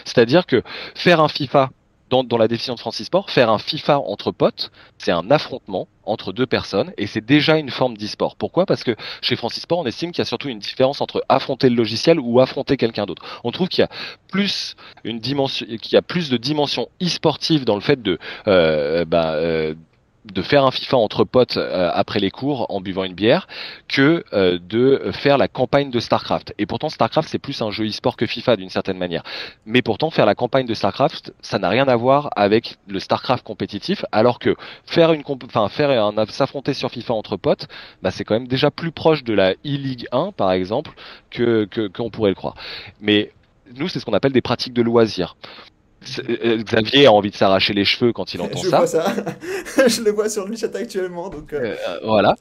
C'est-à-dire 0.06 0.46
que 0.46 0.64
faire 0.96 1.20
un 1.20 1.28
FIFA 1.28 1.70
dans, 2.12 2.38
la 2.38 2.48
définition 2.48 2.76
de 2.76 2.80
Francis 2.80 3.08
Sport, 3.08 3.30
faire 3.30 3.50
un 3.50 3.58
FIFA 3.58 4.00
entre 4.00 4.32
potes, 4.32 4.72
c'est 4.98 5.12
un 5.12 5.32
affrontement 5.32 5.88
entre 6.04 6.34
deux 6.34 6.46
personnes 6.46 6.92
et 6.98 7.08
c'est 7.08 7.26
déjà 7.26 7.58
une 7.58 7.70
forme 7.70 7.96
d'e-sport. 7.96 8.36
Pourquoi? 8.36 8.66
Parce 8.66 8.84
que 8.84 8.96
chez 9.22 9.36
Francis 9.38 9.64
Sport, 9.64 9.80
on 9.80 9.86
estime 9.86 10.12
qu'il 10.12 10.20
y 10.20 10.22
a 10.24 10.26
surtout 10.26 10.50
une 10.50 10.60
différence 10.60 11.00
entre 11.00 11.24
affronter 11.30 11.70
le 11.70 11.76
logiciel 11.76 12.20
ou 12.20 12.42
affronter 12.42 12.76
quelqu'un 12.76 13.06
d'autre. 13.06 13.24
On 13.46 13.52
trouve 13.52 13.70
qu'il 13.70 13.82
y 13.82 13.86
a 13.86 13.90
plus 14.30 14.76
une 15.06 15.20
dimension, 15.20 15.66
qu'il 15.66 15.94
y 15.94 15.98
a 15.98 16.02
plus 16.02 16.30
de 16.30 16.38
dimension 16.38 16.90
e-sportive 17.02 17.64
dans 17.64 17.76
le 17.76 17.82
fait 17.82 18.02
de 18.02 18.20
euh, 18.48 19.06
bah, 19.06 19.34
euh, 19.36 19.74
de 20.26 20.42
faire 20.42 20.66
un 20.66 20.72
FIFA 20.72 20.98
entre 20.98 21.24
potes 21.24 21.58
euh, 21.58 21.90
après 21.94 22.20
les 22.20 22.32
cours 22.32 22.68
en 22.70 22.82
buvant 22.82 23.04
une 23.04 23.14
bière 23.14 23.48
que 23.88 24.24
euh, 24.34 24.60
de 24.62 25.12
faire 25.12 25.38
la 25.38 25.48
campagne 25.48 25.90
de 25.90 26.00
StarCraft. 26.00 26.54
Et 26.58 26.66
pourtant 26.66 26.90
StarCraft 26.90 27.28
c'est 27.30 27.40
plus 27.40 27.62
un 27.62 27.72
jeu 27.72 27.88
e-sport 27.88 28.16
que 28.18 28.26
FIFA 28.26 28.56
d'une 28.56 28.70
certaine 28.70 28.98
manière. 28.98 29.24
Mais 29.66 29.82
pourtant 29.82 30.10
faire 30.10 30.26
la 30.26 30.36
campagne 30.36 30.66
de 30.66 30.74
StarCraft, 30.74 31.34
ça 31.42 31.60
n'a 31.60 31.70
rien 31.70 31.88
à 31.88 31.96
voir 31.96 32.30
avec 32.36 32.78
le 32.88 33.00
StarCraft 33.00 33.44
compétitif 33.44 34.06
alors 34.12 34.40
que 34.40 34.56
faire 34.86 35.14
une 35.14 35.24
enfin 35.46 35.70
faire 35.70 35.90
un 35.90 36.26
s'affronter 36.28 36.74
sur 36.74 36.92
FIFA 36.92 37.14
entre 37.14 37.38
potes, 37.38 37.68
bah 38.02 38.12
c'est 38.12 38.24
quand 38.24 38.36
même 38.36 38.48
déjà 38.48 38.70
plus 38.72 38.92
proche 38.92 39.24
de 39.24 39.34
la 39.34 39.52
e-League 39.52 40.08
1 40.12 40.32
par 40.34 40.52
exemple 40.52 40.92
que 41.30 41.68
qu'on 41.94 42.10
pourrait 42.10 42.30
le 42.30 42.36
croire. 42.36 42.56
Mais 43.00 43.32
nous, 43.76 43.88
c'est 43.88 44.00
ce 44.00 44.06
qu'on 44.06 44.14
appelle 44.14 44.34
des 44.34 44.42
pratiques 44.42 44.74
de 44.74 44.82
loisirs. 44.82 45.36
Euh, 46.28 46.64
Xavier 46.64 47.06
a 47.06 47.12
envie 47.12 47.30
de 47.30 47.36
s'arracher 47.36 47.74
les 47.74 47.86
cheveux 47.86 48.12
quand 48.12 48.34
il 48.34 48.42
entend 48.42 48.60
je 48.60 48.70
ça. 48.70 48.78
Vois 48.78 48.88
ça. 48.88 49.06
je 49.88 50.02
le 50.02 50.12
vois 50.12 50.30
sur 50.30 50.48
le 50.48 50.56
chat 50.56 50.76
actuellement. 50.76 51.30
Donc 51.30 51.54
euh. 51.54 51.76
Euh, 51.88 52.00
voilà. 52.04 52.36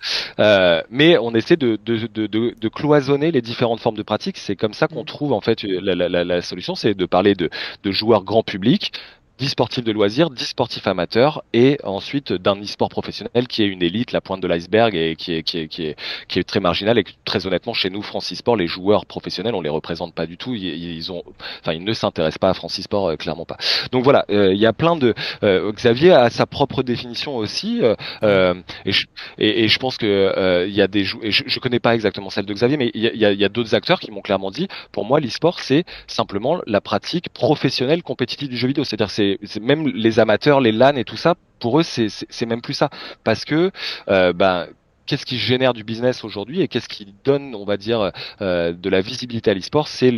mais 0.91 1.19
on 1.19 1.35
essaie 1.35 1.57
de, 1.57 1.78
de, 1.85 2.07
de, 2.07 2.27
de, 2.27 2.69
cloisonner 2.69 3.31
les 3.31 3.43
différentes 3.43 3.81
formes 3.81 3.97
de 3.97 4.03
pratiques. 4.03 4.39
C'est 4.39 4.57
comme 4.57 4.73
ça 4.73 4.89
qu'on 4.89 5.03
mm. 5.03 5.07
trouve 5.07 5.32
en 5.32 5.41
fait 5.41 5.62
la, 5.62 5.95
la, 5.95 6.09
la, 6.09 6.24
la 6.24 6.43
solution, 6.43 6.74
c'est 6.74 6.95
de 6.95 7.07
parler 7.07 7.35
de, 7.35 7.51
de 7.82 7.91
joueurs 7.93 8.24
grand 8.24 8.43
public, 8.43 8.93
10 9.41 9.49
sportifs 9.49 9.85
de 9.85 9.91
loisirs, 9.91 10.29
10 10.29 10.45
sportifs 10.45 10.87
amateurs 10.87 11.43
et 11.55 11.79
ensuite 11.83 12.35
d'un 12.35 12.61
e-sport 12.61 12.91
professionnel 12.91 13.49
qui 13.49 13.62
est 13.62 13.67
une 13.67 13.83
élite, 13.83 14.12
la 14.12 14.21
pointe 14.21 14.43
de 14.43 14.47
l'iceberg 14.47 14.95
et 14.95 15.17
qui 15.17 15.33
est, 15.33 15.43
qui 15.43 15.61
est, 15.61 15.67
qui 15.67 15.87
est, 15.87 15.97
qui 16.29 16.39
est 16.39 16.45
très 16.45 16.61
marginal 16.61 16.99
et 16.99 17.05
très 17.25 17.47
honnêtement 17.47 17.73
chez 17.73 17.89
nous, 17.89 18.03
France 18.03 18.31
e-sport, 18.35 18.57
les 18.57 18.67
joueurs 18.67 19.07
professionnels, 19.07 19.55
on 19.55 19.62
les 19.62 19.71
représente 19.71 20.15
pas 20.15 20.27
du 20.27 20.37
tout. 20.37 20.55
Ils, 20.55 21.11
ont, 21.11 21.23
enfin, 21.61 21.73
ils 21.73 21.83
ne 21.83 21.93
s'intéressent 21.95 22.37
pas 22.37 22.51
à 22.51 22.55
France 22.55 22.79
e-sport, 22.79 23.09
euh, 23.09 23.17
clairement 23.17 23.47
pas. 23.47 23.57
Donc 23.93 24.05
voilà, 24.05 24.27
euh, 24.31 24.53
il 24.53 24.61
y 24.61 24.67
a 24.67 24.75
plein 24.75 24.95
de. 24.95 25.15
Euh, 25.43 25.73
Xavier 25.73 26.12
a 26.12 26.29
sa 26.29 26.45
propre 26.45 26.83
définition 26.83 27.39
aussi 27.39 27.81
et, 27.81 28.93
je, 28.93 29.07
et, 29.39 29.69
je 29.69 29.79
pense 29.79 29.97
que 29.97 30.67
il 30.69 30.75
y 30.75 30.83
a 30.83 30.87
des 30.87 31.01
et 31.23 31.31
je, 31.31 31.45
je 31.47 31.61
connais 31.61 31.81
pas 31.81 31.95
exactement 31.95 32.29
celle 32.29 32.45
de 32.45 32.53
Xavier, 32.53 32.77
mais 32.77 32.91
il 32.93 33.01
y 33.01 33.25
a, 33.25 33.33
y 33.33 33.45
a 33.45 33.49
d'autres 33.49 33.75
acteurs 33.75 34.01
qui 34.01 34.11
m'ont 34.11 34.21
clairement 34.21 34.51
dit, 34.51 34.69
pour 34.93 35.07
moi, 35.07 35.19
l'e-sport 35.19 35.61
c'est 35.61 35.85
simplement 36.07 36.61
la 36.67 36.83
pratique 36.83 37.31
professionnelle 37.31 38.03
compétitive 38.03 38.51
du 38.51 38.57
jeu 38.59 38.69
vidéo. 38.69 38.85
C'est-à-dire 38.85 39.11
c'est 39.11 39.30
même 39.61 39.86
les 39.86 40.19
amateurs, 40.19 40.61
les 40.61 40.73
LAN 40.73 40.97
et 40.97 41.05
tout 41.05 41.16
ça, 41.16 41.35
pour 41.59 41.81
eux, 41.81 41.82
c'est 41.82 42.47
même 42.47 42.62
plus 42.62 42.74
ça. 42.74 42.90
Parce 43.24 43.44
que, 43.44 43.70
euh, 44.09 44.32
ben, 44.32 44.66
qu'est-ce 45.11 45.27
qui 45.27 45.39
génère 45.39 45.73
du 45.73 45.82
business 45.82 46.23
aujourd'hui 46.23 46.61
et 46.61 46.69
qu'est-ce 46.69 46.89
qui 46.89 47.12
donne, 47.24 47.57
on 47.57 47.65
va 47.65 47.77
dire, 47.77 48.12
euh, 48.41 48.73
de 48.73 48.89
la 48.89 49.01
visibilité 49.01 49.51
à 49.51 49.55
l'e-sport, 49.55 49.89
c'est 49.89 50.12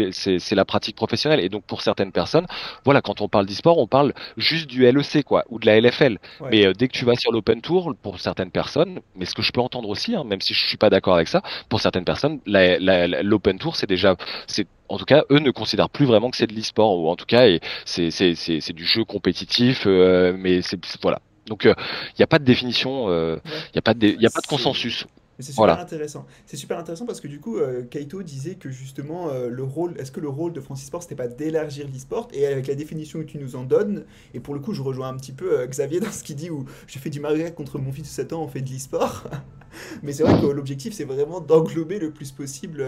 la 0.52 0.64
pratique 0.66 0.96
professionnelle. 0.96 1.40
Et 1.40 1.48
donc 1.48 1.64
pour 1.64 1.80
certaines 1.80 2.12
personnes, 2.12 2.46
voilà, 2.84 3.00
quand 3.00 3.22
on 3.22 3.28
parle 3.28 3.46
d'e-sport, 3.46 3.78
on 3.78 3.86
parle 3.86 4.12
juste 4.36 4.66
du 4.66 4.82
LEC 4.84 5.24
quoi, 5.24 5.44
ou 5.48 5.58
de 5.58 5.64
la 5.64 5.80
LFL. 5.80 6.18
Mais 6.50 6.66
euh, 6.66 6.74
dès 6.74 6.88
que 6.88 6.92
tu 6.92 7.06
vas 7.06 7.16
sur 7.16 7.32
l'Open 7.32 7.62
Tour, 7.62 7.94
pour 8.02 8.20
certaines 8.20 8.50
personnes, 8.50 9.00
mais 9.16 9.24
ce 9.24 9.34
que 9.34 9.40
je 9.40 9.50
peux 9.50 9.62
entendre 9.62 9.88
aussi, 9.88 10.14
hein, 10.14 10.24
même 10.24 10.42
si 10.42 10.52
je 10.52 10.66
suis 10.66 10.76
pas 10.76 10.90
d'accord 10.90 11.14
avec 11.14 11.28
ça, 11.28 11.40
pour 11.70 11.80
certaines 11.80 12.04
personnes, 12.04 12.40
l'Open 12.44 13.58
Tour, 13.58 13.76
c'est 13.76 13.88
déjà, 13.88 14.14
c'est 14.46 14.66
en 14.90 14.98
tout 14.98 15.06
cas, 15.06 15.24
eux 15.30 15.38
ne 15.38 15.50
considèrent 15.50 15.88
plus 15.88 16.04
vraiment 16.04 16.30
que 16.30 16.36
c'est 16.36 16.46
de 16.46 16.52
l'e-sport, 16.52 16.98
ou 16.98 17.08
en 17.08 17.16
tout 17.16 17.24
cas, 17.24 17.48
c'est 17.86 18.72
du 18.74 18.84
jeu 18.84 19.04
compétitif, 19.06 19.84
euh, 19.86 20.34
mais 20.36 20.60
c'est 20.60 20.78
voilà. 21.00 21.18
Donc, 21.52 21.64
il 21.64 21.68
euh, 21.68 21.74
n'y 22.18 22.22
a 22.22 22.26
pas 22.26 22.38
de 22.38 22.44
définition, 22.44 23.08
il 23.08 23.12
euh, 23.12 23.36
n'y 23.74 23.78
a 23.78 23.82
pas 23.82 23.92
de, 23.92 24.06
y 24.06 24.24
a 24.24 24.30
pas 24.30 24.40
de 24.40 24.46
consensus. 24.46 25.06
C'est 25.38 25.52
super 25.52 25.78
intéressant. 25.78 26.24
C'est 26.46 26.56
super 26.56 26.78
intéressant 26.78 27.04
parce 27.04 27.20
que 27.20 27.28
du 27.28 27.40
coup, 27.40 27.58
euh, 27.58 27.82
Kaito 27.82 28.22
disait 28.22 28.54
que 28.54 28.70
justement, 28.70 29.28
le 29.32 29.62
rôle, 29.62 29.94
est-ce 29.98 30.10
que 30.12 30.20
le 30.20 30.30
rôle 30.30 30.54
de 30.54 30.60
Francis 30.62 30.86
Sport, 30.86 31.02
c'était 31.02 31.14
pas 31.14 31.28
d'élargir 31.28 31.86
l'e-sport? 31.92 32.28
Et 32.32 32.46
avec 32.46 32.66
la 32.68 32.74
définition 32.74 33.18
que 33.18 33.24
tu 33.24 33.38
nous 33.38 33.54
en 33.54 33.64
donnes, 33.64 34.04
et 34.32 34.40
pour 34.40 34.54
le 34.54 34.60
coup, 34.60 34.72
je 34.72 34.80
rejoins 34.80 35.08
un 35.08 35.16
petit 35.16 35.32
peu 35.32 35.66
Xavier 35.66 36.00
dans 36.00 36.10
ce 36.10 36.22
qu'il 36.22 36.36
dit 36.36 36.48
où 36.48 36.64
je 36.86 36.98
fais 36.98 37.10
du 37.10 37.20
Mario 37.20 37.50
contre 37.50 37.78
mon 37.78 37.92
fils 37.92 38.04
de 38.04 38.08
7 38.08 38.32
ans, 38.32 38.42
on 38.42 38.48
fait 38.48 38.62
de 38.62 38.70
l'e-sport. 38.70 39.24
Mais 40.02 40.12
c'est 40.12 40.22
vrai 40.22 40.40
que 40.40 40.46
l'objectif, 40.46 40.94
c'est 40.94 41.04
vraiment 41.04 41.40
d'englober 41.40 41.98
le 41.98 42.12
plus 42.12 42.30
possible 42.30 42.82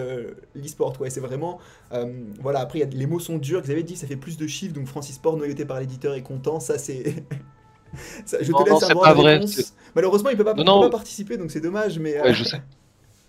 l'e-sport. 0.55 0.99
Ouais, 1.01 1.11
c'est 1.11 1.21
vraiment. 1.21 1.59
voilà, 2.41 2.61
après, 2.61 2.79
y 2.79 2.83
a, 2.83 2.87
les 2.87 3.07
mots 3.07 3.21
sont 3.21 3.37
durs. 3.37 3.61
Xavier 3.61 3.83
dit 3.83 3.97
ça 3.97 4.07
fait 4.07 4.17
plus 4.17 4.39
de 4.39 4.47
chiffres, 4.47 4.73
donc 4.73 4.87
Francis 4.87 5.17
Sport, 5.17 5.37
noyauté 5.37 5.67
par 5.67 5.81
l'éditeur, 5.81 6.15
est 6.15 6.23
content. 6.23 6.61
Ça, 6.61 6.79
c'est. 6.79 7.27
je 8.27 8.53
te 8.53 8.71
laisse 8.71 8.91
avoir 8.91 9.23
la 9.23 9.31
réponse. 9.31 9.75
Malheureusement, 9.95 10.31
il 10.31 10.37
peut 10.37 10.45
pas, 10.45 10.55
peut 10.55 10.65
pas 10.65 10.91
participer, 10.91 11.37
donc 11.37 11.51
c'est 11.51 11.61
dommage. 11.61 11.99
Mais 11.99 12.21
ouais, 12.21 12.35
je 12.35 12.45
sais. 12.45 12.61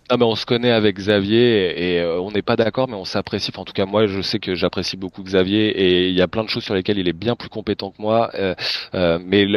Ah 0.08 0.18
ben 0.18 0.28
on 0.28 0.36
se 0.36 0.46
connaît 0.46 0.70
avec 0.70 0.98
Xavier 0.98 1.96
et, 1.96 2.00
euh, 2.00 2.20
on 2.20 2.30
n'est 2.30 2.44
pas 2.44 2.56
d'accord 2.56 2.88
mais 2.88 2.94
on 2.94 3.06
s'apprécie. 3.06 3.52
en 3.58 3.66
tout 3.66 3.74
cas 3.74 3.88
moi 3.88 4.06
je 4.06 4.22
sais 4.22 4.38
que 4.38 4.54
j'apprécie 4.54 4.98
beaucoup 4.98 5.24
Xavier 5.24 5.70
et 5.70 6.10
il 6.10 6.14
y 6.14 6.22
a 6.22 6.28
plein 6.28 6.44
de 6.44 6.50
choses 6.50 6.64
sur 6.64 6.76
lesquelles 6.76 7.00
il 7.00 7.08
est 7.08 7.14
bien 7.14 7.36
plus 7.36 7.50
compétent 7.50 7.90
que 7.90 8.00
moi. 8.00 8.30
Euh, 8.36 8.54
euh, 8.94 9.18
mais 9.26 9.48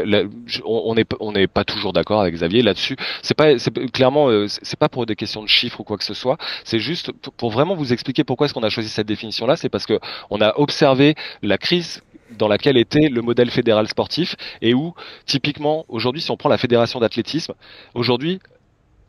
on 0.65 0.95
n'est 0.95 1.05
on 1.21 1.33
n'est 1.33 1.49
pas 1.49 1.65
toujours 1.65 1.93
d'accord 1.93 2.23
avec 2.23 2.35
Xavier 2.35 2.63
là-dessus. 2.63 2.97
C'est 3.21 3.35
pas 3.35 3.57
clairement 3.93 4.31
c'est 4.49 4.79
pas 4.79 4.89
pour 4.89 5.05
des 5.05 5.17
questions 5.17 5.43
de 5.43 5.49
chiffres 5.49 5.81
ou 5.81 5.85
quoi 5.85 5.99
que 5.99 6.05
ce 6.05 6.15
soit. 6.15 6.39
C'est 6.65 6.79
juste 6.79 7.13
pour 7.13 7.51
vraiment 7.51 7.75
vous 7.75 7.93
expliquer 7.93 8.25
pourquoi 8.25 8.47
est-ce 8.47 8.55
qu'on 8.55 8.63
a 8.63 8.71
choisi 8.71 8.89
cette 8.89 9.07
définition 9.07 9.47
là. 9.47 9.57
C'est 9.57 9.69
parce 9.69 9.85
que 9.85 10.01
on 10.31 10.41
a 10.41 10.59
observé 10.59 11.15
la 11.43 11.59
crise 11.59 12.01
dans 12.37 12.49
laquelle 12.49 12.77
était 12.77 13.09
le 13.09 13.23
modèle 13.23 13.51
fédéral 13.51 13.89
sportif 13.89 14.37
et 14.63 14.75
où 14.75 14.95
typiquement 15.27 15.85
aujourd'hui 15.89 16.23
si 16.23 16.31
on 16.31 16.37
prend 16.37 16.49
la 16.49 16.59
fédération 16.59 17.01
d'athlétisme 17.01 17.55
aujourd'hui 17.95 18.41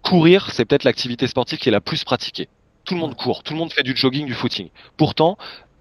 courir 0.02 0.52
c'est 0.52 0.66
peut-être 0.66 0.84
l'activité 0.84 1.28
sportive 1.28 1.60
qui 1.60 1.70
est 1.70 1.72
la 1.72 1.82
plus 1.82 2.04
pratiquée 2.04 2.48
tout 2.90 2.96
le 2.96 3.02
monde 3.02 3.16
court, 3.16 3.44
tout 3.44 3.54
le 3.54 3.60
monde 3.60 3.72
fait 3.72 3.84
du 3.84 3.96
jogging, 3.96 4.26
du 4.26 4.34
footing. 4.34 4.70
Pourtant, 4.98 5.38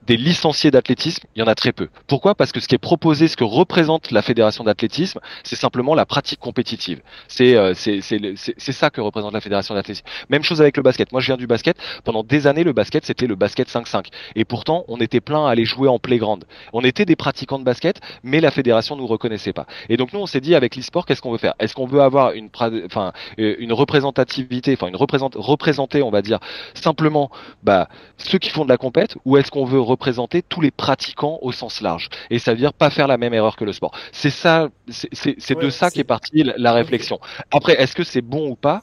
des 0.08 0.16
licenciés 0.16 0.70
d'athlétisme, 0.70 1.26
il 1.36 1.40
y 1.40 1.42
en 1.42 1.46
a 1.46 1.54
très 1.54 1.72
peu. 1.72 1.88
Pourquoi? 2.06 2.34
Parce 2.34 2.50
que 2.50 2.60
ce 2.60 2.66
qui 2.66 2.74
est 2.74 2.78
proposé, 2.78 3.28
ce 3.28 3.36
que 3.36 3.44
représente 3.44 4.10
la 4.10 4.22
fédération 4.22 4.64
d'athlétisme, 4.64 5.20
c'est 5.44 5.54
simplement 5.54 5.94
la 5.94 6.06
pratique 6.06 6.40
compétitive. 6.40 7.02
C'est 7.28 7.54
euh, 7.54 7.74
c'est 7.74 8.72
ça 8.72 8.88
que 8.88 9.02
représente 9.02 9.34
la 9.34 9.42
fédération 9.42 9.74
d'athlétisme. 9.74 10.06
Même 10.30 10.42
chose 10.42 10.62
avec 10.62 10.78
le 10.78 10.82
basket. 10.82 11.12
Moi, 11.12 11.20
je 11.20 11.26
viens 11.26 11.36
du 11.36 11.46
basket. 11.46 11.76
Pendant 12.04 12.24
des 12.24 12.46
années, 12.46 12.64
le 12.64 12.72
basket, 12.72 13.04
c'était 13.04 13.26
le 13.26 13.34
basket 13.34 13.68
5-5. 13.68 14.06
Et 14.34 14.46
pourtant, 14.46 14.86
on 14.88 14.96
était 14.96 15.20
plein 15.20 15.46
à 15.46 15.50
aller 15.50 15.66
jouer 15.66 15.88
en 15.88 15.98
playground. 15.98 16.44
On 16.72 16.80
était 16.80 17.04
des 17.04 17.16
pratiquants 17.16 17.58
de 17.58 17.64
basket, 17.64 18.00
mais 18.22 18.40
la 18.40 18.50
fédération 18.50 18.96
nous 18.96 19.06
reconnaissait 19.06 19.52
pas. 19.52 19.66
Et 19.90 19.98
donc, 19.98 20.14
nous, 20.14 20.20
on 20.20 20.26
s'est 20.26 20.40
dit, 20.40 20.54
avec 20.54 20.74
l'e-sport, 20.74 21.04
qu'est-ce 21.04 21.20
qu'on 21.20 21.32
veut 21.32 21.38
faire? 21.38 21.54
Est-ce 21.58 21.74
qu'on 21.74 21.86
veut 21.86 22.00
avoir 22.00 22.32
une, 22.32 22.48
enfin, 22.86 23.12
euh, 23.38 23.56
une 23.58 23.74
représentativité, 23.74 24.72
enfin, 24.72 24.88
une 24.88 24.96
représente, 24.96 25.34
représenter, 25.36 26.02
on 26.02 26.10
va 26.10 26.22
dire, 26.22 26.38
simplement 26.72 27.30
bah, 27.62 27.88
ceux 28.16 28.38
qui 28.38 28.48
font 28.48 28.64
de 28.64 28.70
la 28.70 28.78
compète, 28.78 29.16
ou 29.26 29.36
est-ce 29.36 29.50
qu'on 29.50 29.66
veut 29.66 29.80
représenter 29.98 30.42
tous 30.42 30.60
les 30.60 30.70
pratiquants 30.70 31.38
au 31.42 31.50
sens 31.50 31.80
large. 31.80 32.08
Et 32.30 32.38
ça 32.38 32.52
veut 32.52 32.58
dire 32.58 32.72
pas 32.72 32.88
faire 32.88 33.08
la 33.08 33.18
même 33.18 33.34
erreur 33.34 33.56
que 33.56 33.64
le 33.64 33.72
sport. 33.72 33.92
C'est 34.12 34.30
ça, 34.30 34.68
c'est 34.88 35.58
de 35.58 35.70
ça 35.70 35.90
qu'est 35.90 36.04
partie 36.04 36.44
la 36.56 36.72
réflexion. 36.72 37.18
Après, 37.50 37.74
est-ce 37.82 37.94
que 37.96 38.04
c'est 38.04 38.22
bon 38.22 38.48
ou 38.48 38.54
pas? 38.54 38.80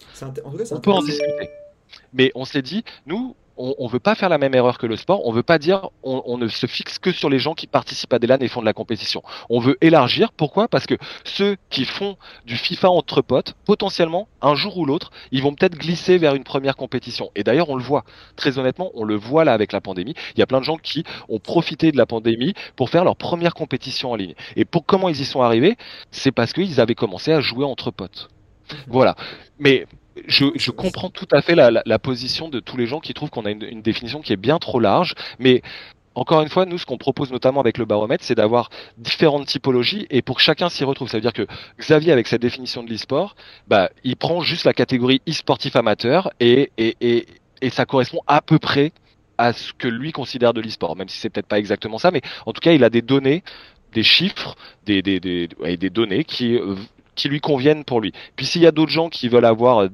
On 0.72 0.80
peut 0.80 0.92
en 0.92 1.02
discuter. 1.02 1.50
Mais 2.14 2.32
on 2.36 2.44
s'est 2.44 2.62
dit, 2.62 2.84
nous, 3.06 3.36
on, 3.58 3.76
on 3.78 3.88
veut 3.88 4.00
pas 4.00 4.16
faire 4.16 4.30
la 4.30 4.38
même 4.38 4.54
erreur 4.56 4.78
que 4.78 4.88
le 4.88 4.96
sport. 4.96 5.26
On 5.26 5.32
veut 5.32 5.44
pas 5.44 5.58
dire, 5.58 5.90
on, 6.04 6.38
ne 6.38 6.48
se 6.48 6.66
fixe 6.66 7.00
que 7.00 7.12
sur 7.12 7.30
les 7.30 7.40
gens 7.40 7.54
qui 7.54 7.68
participent 7.68 8.14
à 8.14 8.20
des 8.20 8.28
LAN 8.28 8.38
et 8.40 8.48
font 8.48 8.62
de 8.62 8.66
la 8.66 8.74
compétition. 8.74 9.24
On 9.50 9.60
veut 9.60 9.78
élargir. 9.82 10.32
Pourquoi? 10.32 10.68
Parce 10.68 10.86
que 10.86 10.96
ceux 11.24 11.58
qui 11.70 11.86
font 11.86 12.18
du 12.46 12.58
FIFA 12.58 12.90
entre 12.90 13.22
potes, 13.22 13.54
potentiellement, 13.66 14.28
un 14.42 14.56
jour 14.56 14.78
ou 14.78 14.86
l'autre, 14.86 15.12
ils 15.32 15.42
vont 15.42 15.54
peut-être 15.54 15.78
glisser 15.78 16.18
vers 16.18 16.36
une 16.36 16.44
première 16.44 16.76
compétition. 16.76 17.32
Et 17.36 17.44
d'ailleurs, 17.44 17.70
on 17.70 17.76
le 17.76 17.84
voit. 17.84 18.04
Très 18.36 18.58
honnêtement, 18.60 18.92
on 18.94 19.04
le 19.04 19.16
voit 19.16 19.46
là 19.46 19.54
avec 19.54 19.72
la 19.72 19.82
pandémie. 19.82 20.14
Il 20.36 20.40
y 20.40 20.44
a 20.44 20.48
plein 20.48 20.60
de 20.60 20.66
gens 20.66 20.78
qui 20.78 21.04
ont 21.30 21.40
profité 21.40 21.92
de 21.92 21.98
la 21.98 22.06
pandémie 22.06 22.54
pour 22.76 22.90
faire 22.90 23.04
leur 23.04 23.16
première 23.16 23.54
compétition 23.54 24.12
en 24.12 24.16
ligne. 24.16 24.36
Et 24.56 24.66
pour 24.66 24.86
comment 24.86 25.10
ils 25.10 25.20
y 25.20 25.26
sont 25.26 25.42
arrivés, 25.42 25.78
c'est 26.12 26.32
parce 26.32 26.54
qu'ils 26.54 26.80
avaient 26.80 26.96
commencé 26.96 27.32
à 27.32 27.42
jouer 27.42 27.66
entre 27.66 27.92
potes. 27.92 28.30
Voilà. 28.88 29.16
Mais 29.60 29.86
je, 30.28 30.46
je, 30.56 30.72
comprends 30.72 31.10
tout 31.10 31.28
à 31.32 31.42
fait 31.42 31.56
la, 31.56 31.72
la, 31.72 31.84
la, 31.86 32.00
position 32.00 32.50
de 32.50 32.60
tous 32.60 32.78
les 32.78 32.88
gens 32.88 33.00
qui 33.00 33.14
trouvent 33.14 33.30
qu'on 33.30 33.46
a 33.46 33.52
une, 33.52 33.64
une, 33.64 33.82
définition 33.82 34.22
qui 34.22 34.34
est 34.34 34.38
bien 34.38 34.60
trop 34.60 34.80
large, 34.80 35.14
mais 35.40 35.62
encore 36.16 36.42
une 36.42 36.50
fois, 36.50 36.66
nous, 36.66 36.78
ce 36.78 36.86
qu'on 36.86 36.98
propose 36.98 37.32
notamment 37.32 37.60
avec 37.60 37.78
le 37.78 37.86
baromètre, 37.86 38.24
c'est 38.24 38.36
d'avoir 38.36 38.70
différentes 38.98 39.48
typologies 39.48 40.08
et 40.10 40.22
pour 40.22 40.38
que 40.38 40.42
chacun 40.42 40.70
s'y 40.70 40.86
retrouve. 40.86 41.10
Ça 41.10 41.18
veut 41.18 41.22
dire 41.22 41.34
que 41.34 41.46
Xavier, 41.78 42.14
avec 42.14 42.28
sa 42.28 42.38
définition 42.38 42.84
de 42.84 42.90
l'e-sport, 42.90 43.36
bah, 43.68 43.90
il 44.06 44.16
prend 44.16 44.40
juste 44.42 44.64
la 44.64 44.74
catégorie 44.74 45.22
e-sportif 45.28 45.76
amateur 45.76 46.32
et, 46.40 46.72
et, 46.78 46.96
et, 47.02 47.26
et 47.62 47.70
ça 47.70 47.86
correspond 47.86 48.22
à 48.28 48.42
peu 48.42 48.60
près 48.60 48.94
à 49.38 49.52
ce 49.52 49.74
que 49.74 49.90
lui 49.90 50.14
considère 50.14 50.54
de 50.54 50.62
l'e-sport, 50.62 50.96
même 50.96 51.10
si 51.10 51.18
c'est 51.18 51.30
peut-être 51.30 51.48
pas 51.48 51.60
exactement 51.60 51.98
ça, 51.98 52.12
mais 52.12 52.22
en 52.46 52.54
tout 52.54 52.62
cas, 52.62 52.72
il 52.72 52.86
a 52.86 52.90
des 52.90 53.02
données, 53.02 53.44
des 53.92 54.04
chiffres, 54.04 54.56
des, 54.86 55.02
des, 55.02 55.20
des, 55.20 55.50
des 55.50 55.90
données 55.90 56.24
qui 56.24 56.56
euh, 56.56 56.76
qui 57.16 57.30
lui 57.30 57.40
conviennent 57.40 57.84
pour 57.84 58.02
lui. 58.02 58.14
Puis 58.36 58.46
s'il 58.46 58.62
y 58.62 58.68
a 58.68 58.72
d'autres 58.72 58.92
gens 58.92 59.10
qui 59.10 59.30
veulent 59.30 59.46
avoir 59.46 59.90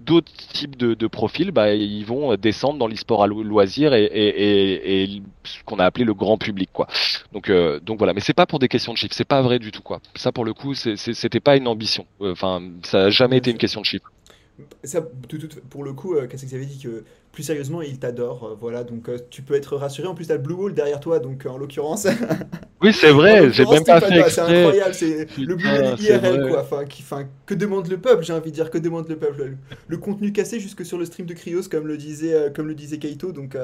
d'autres 0.00 0.32
types 0.52 0.76
de, 0.76 0.94
de, 0.94 1.06
profils, 1.06 1.50
bah, 1.50 1.74
ils 1.74 2.04
vont 2.04 2.34
descendre 2.36 2.78
dans 2.78 2.86
l'e-sport 2.86 3.22
à 3.22 3.26
loisir 3.26 3.94
et, 3.94 4.04
et, 4.04 5.02
et, 5.02 5.22
ce 5.44 5.62
qu'on 5.64 5.78
a 5.78 5.84
appelé 5.84 6.04
le 6.04 6.14
grand 6.14 6.38
public, 6.38 6.70
quoi. 6.72 6.86
Donc, 7.32 7.50
euh, 7.50 7.80
donc 7.80 7.98
voilà. 7.98 8.14
Mais 8.14 8.20
c'est 8.20 8.34
pas 8.34 8.46
pour 8.46 8.58
des 8.58 8.68
questions 8.68 8.92
de 8.92 8.98
chiffres, 8.98 9.14
c'est 9.14 9.24
pas 9.24 9.42
vrai 9.42 9.58
du 9.58 9.70
tout, 9.72 9.82
quoi. 9.82 10.00
Ça, 10.14 10.32
pour 10.32 10.44
le 10.44 10.54
coup, 10.54 10.74
c'était 10.74 11.40
pas 11.40 11.56
une 11.56 11.68
ambition. 11.68 12.06
Enfin, 12.20 12.62
ça 12.82 13.04
a 13.04 13.10
jamais 13.10 13.38
été 13.38 13.50
une 13.50 13.58
question 13.58 13.80
de 13.80 13.86
chiffres. 13.86 14.10
Ça, 14.84 15.00
tout, 15.28 15.38
pour 15.70 15.84
le 15.84 15.92
coup, 15.92 16.14
euh, 16.14 16.26
qu'est-ce 16.26 16.44
que 16.44 16.48
vous 16.48 16.54
avez 16.54 16.66
dit 16.66 16.78
que 16.78 17.04
plus 17.32 17.44
sérieusement, 17.44 17.80
il 17.80 17.98
t'adore. 17.98 18.44
Euh, 18.44 18.56
voilà, 18.58 18.82
donc 18.82 19.08
euh, 19.08 19.18
tu 19.30 19.42
peux 19.42 19.54
être 19.54 19.76
rassuré. 19.76 20.08
En 20.08 20.14
plus, 20.14 20.26
t'as 20.26 20.34
le 20.34 20.40
Blue 20.40 20.54
Wall 20.54 20.74
derrière 20.74 20.98
toi, 20.98 21.20
donc 21.20 21.46
en 21.46 21.58
l'occurrence. 21.58 22.06
oui, 22.82 22.92
c'est 22.92 23.12
vrai, 23.12 23.52
j'ai 23.52 23.64
même 23.64 23.84
pas 23.84 24.00
fait 24.00 24.28
C'est 24.28 24.40
incroyable, 24.40 24.94
c'est 24.94 25.38
le 25.38 25.54
Blue 25.54 25.68
Wall 25.68 26.00
IRL, 26.00 26.48
quoi. 26.48 26.62
Enfin, 26.62 26.84
qui, 26.84 27.02
enfin, 27.02 27.28
que 27.46 27.54
demande 27.54 27.88
le 27.88 27.98
peuple, 27.98 28.24
j'ai 28.24 28.32
envie 28.32 28.50
de 28.50 28.56
dire, 28.56 28.70
que 28.70 28.78
demande 28.78 29.08
le 29.08 29.16
peuple 29.16 29.52
Le, 29.86 29.96
contenu 29.98 30.32
cassé 30.32 30.58
jusque 30.58 30.84
sur 30.84 30.98
le 30.98 31.04
stream 31.04 31.26
de 31.26 31.34
Krios, 31.34 31.62
comme 31.70 31.86
le 31.86 31.96
disait, 31.96 32.34
euh, 32.34 32.50
comme 32.50 32.66
le 32.66 32.74
disait 32.74 32.98
Kaito, 32.98 33.30
donc 33.32 33.56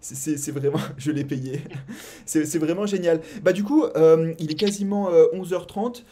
c'est 0.00 0.50
vraiment, 0.50 0.80
je 0.96 1.12
l'ai 1.12 1.24
payé. 1.24 1.60
c'est 2.26 2.58
vraiment 2.58 2.86
génial. 2.86 3.20
Bah, 3.42 3.52
du 3.52 3.62
coup, 3.62 3.84
il 4.38 4.50
est 4.50 4.58
quasiment 4.58 5.10
11h30. 5.32 6.02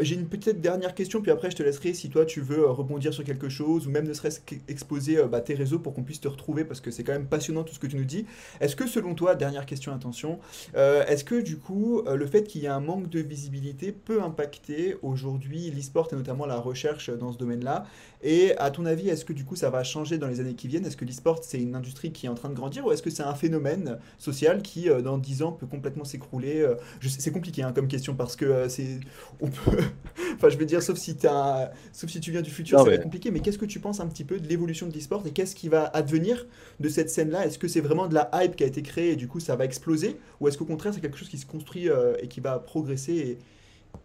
j'ai 0.00 0.14
une 0.16 0.26
petite 0.26 0.60
dernière 0.60 0.94
question, 0.94 1.20
puis 1.20 1.30
après, 1.30 1.50
je 1.50 1.56
te 1.56 1.62
laisserai 1.62 1.94
si 1.94 2.10
toi 2.10 2.24
tu 2.24 2.40
veux 2.40 2.66
rebondir 2.66 3.14
sur 3.14 3.22
quelque 3.22 3.48
chose, 3.48 3.86
ou 3.86 3.90
même 3.90 4.08
ne 4.08 4.14
serait-ce 4.14 4.40
qu'exposer 4.40 5.18
bah, 5.30 5.40
tes 5.40 5.54
réseaux 5.54 5.78
pour 5.78 5.94
qu'on 5.94 6.02
puisse 6.02 6.20
te 6.20 6.28
retrouver 6.28 6.55
parce 6.64 6.80
que 6.80 6.90
c'est 6.90 7.04
quand 7.04 7.12
même 7.12 7.26
passionnant 7.26 7.64
tout 7.64 7.74
ce 7.74 7.78
que 7.78 7.86
tu 7.86 7.96
nous 7.96 8.04
dis. 8.04 8.26
Est-ce 8.60 8.76
que 8.76 8.86
selon 8.86 9.14
toi, 9.14 9.34
dernière 9.34 9.66
question, 9.66 9.92
attention, 9.92 10.38
euh, 10.76 11.04
est-ce 11.06 11.24
que 11.24 11.40
du 11.40 11.58
coup, 11.58 12.00
euh, 12.00 12.16
le 12.16 12.26
fait 12.26 12.44
qu'il 12.44 12.62
y 12.62 12.66
ait 12.66 12.68
un 12.68 12.80
manque 12.80 13.08
de 13.08 13.20
visibilité 13.20 13.92
peut 13.92 14.22
impacter 14.22 14.96
aujourd'hui 15.02 15.70
l'e-sport 15.70 16.08
et 16.12 16.16
notamment 16.16 16.46
la 16.46 16.56
recherche 16.56 17.10
dans 17.10 17.32
ce 17.32 17.38
domaine-là? 17.38 17.84
Et 18.22 18.56
à 18.58 18.70
ton 18.70 18.86
avis, 18.86 19.08
est-ce 19.08 19.24
que 19.24 19.32
du 19.32 19.44
coup 19.44 19.56
ça 19.56 19.70
va 19.70 19.84
changer 19.84 20.18
dans 20.18 20.26
les 20.26 20.40
années 20.40 20.54
qui 20.54 20.68
viennent? 20.68 20.86
Est-ce 20.86 20.96
que 20.96 21.04
l'e-sport 21.04 21.40
c'est 21.42 21.60
une 21.60 21.74
industrie 21.74 22.12
qui 22.12 22.26
est 22.26 22.28
en 22.28 22.34
train 22.34 22.48
de 22.48 22.54
grandir 22.54 22.86
ou 22.86 22.92
est-ce 22.92 23.02
que 23.02 23.10
c'est 23.10 23.22
un 23.22 23.34
phénomène 23.34 23.98
social 24.18 24.62
qui 24.62 24.88
euh, 24.88 25.02
dans 25.02 25.18
10 25.18 25.42
ans 25.42 25.52
peut 25.52 25.66
complètement 25.66 26.04
s'écrouler 26.04 26.66
C'est 27.02 27.32
compliqué 27.32 27.62
hein, 27.62 27.72
comme 27.72 27.88
question 27.88 28.14
parce 28.14 28.36
que 28.36 28.68
c'est... 28.68 29.00
On 29.40 29.48
peut... 29.48 29.78
enfin 30.34 30.48
je 30.48 30.56
veux 30.56 30.66
dire, 30.66 30.82
sauf 30.82 30.98
si, 30.98 31.16
as 31.26 31.72
sauf 31.92 32.10
si 32.10 32.20
tu 32.20 32.30
viens 32.30 32.42
du 32.42 32.50
futur, 32.50 32.84
c'est 32.84 33.02
compliqué, 33.02 33.30
mais 33.30 33.40
qu'est-ce 33.40 33.58
que 33.58 33.66
tu 33.66 33.80
penses 33.80 34.00
un 34.00 34.06
petit 34.06 34.24
peu 34.24 34.38
de 34.38 34.48
l'évolution 34.48 34.86
de 34.88 34.94
l'e-sport 34.94 35.26
et 35.26 35.30
qu'est-ce 35.30 35.54
qui 35.54 35.68
va 35.68 35.84
advenir 35.84 36.45
de 36.80 36.88
cette 36.88 37.10
scène-là 37.10 37.46
Est-ce 37.46 37.58
que 37.58 37.68
c'est 37.68 37.80
vraiment 37.80 38.08
de 38.08 38.14
la 38.14 38.30
hype 38.34 38.56
qui 38.56 38.64
a 38.64 38.66
été 38.66 38.82
créée 38.82 39.12
et 39.12 39.16
du 39.16 39.28
coup 39.28 39.40
ça 39.40 39.56
va 39.56 39.64
exploser 39.64 40.16
Ou 40.40 40.48
est-ce 40.48 40.58
qu'au 40.58 40.64
contraire 40.64 40.94
c'est 40.94 41.00
quelque 41.00 41.18
chose 41.18 41.28
qui 41.28 41.38
se 41.38 41.46
construit 41.46 41.88
euh, 41.88 42.16
et 42.20 42.28
qui 42.28 42.40
va 42.40 42.58
progresser 42.58 43.38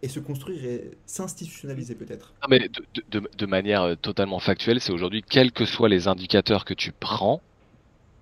et, 0.01 0.07
se 0.07 0.19
construire 0.19 0.63
et 0.63 0.91
s'institutionnaliser 1.05 1.95
peut-être? 1.95 2.34
Mais 2.49 2.69
de, 3.09 3.22
de, 3.38 3.45
manière 3.45 3.84
euh, 3.84 3.95
totalement 3.95 4.39
factuelle, 4.39 4.80
c'est 4.80 4.91
aujourd'hui, 4.91 5.23
quels 5.27 5.51
que 5.51 5.65
soient 5.65 5.89
les 5.89 6.07
indicateurs 6.07 6.65
que 6.65 6.73
tu 6.73 6.91
prends, 6.91 7.41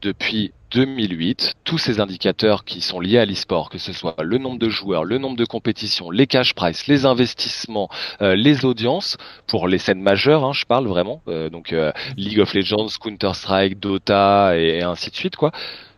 depuis 0.02 0.52
2008, 0.72 1.56
tous 1.64 1.78
ces 1.78 2.00
indicateurs 2.00 2.64
qui 2.64 2.82
sont 2.82 3.00
liés 3.00 3.18
à 3.18 3.26
l'e-sport, 3.26 3.70
que 3.70 3.78
ce 3.78 3.92
soit 3.92 4.16
le 4.22 4.38
nombre 4.38 4.60
de 4.60 4.70
joueurs, 4.70 5.04
le 5.04 5.18
nombre 5.18 5.36
de 5.36 5.46
compétitions, 5.46 6.12
les 6.12 6.28
cash 6.28 6.54
price, 6.54 6.88
les 6.88 7.06
investissements, 7.06 7.90
euh, 8.22 8.36
les 8.36 8.66
audiences, 8.66 9.18
pour 9.48 9.68
les 9.68 9.80
scènes 9.80 10.02
majeures, 10.02 10.46
hein, 10.46 10.54
je 10.54 10.66
parle 10.66 10.88
vraiment, 10.88 11.22
euh, 11.28 11.50
donc 11.50 11.74
euh, 11.74 11.92
League 12.18 12.40
of 12.40 12.54
Legends, 12.54 12.88
Counter-Strike, 13.02 13.80
Dota 13.80 14.58
et, 14.58 14.84
ainsi 14.84 15.10
de 15.10 15.16
suite, 15.16 15.36
quoi, 15.36 15.52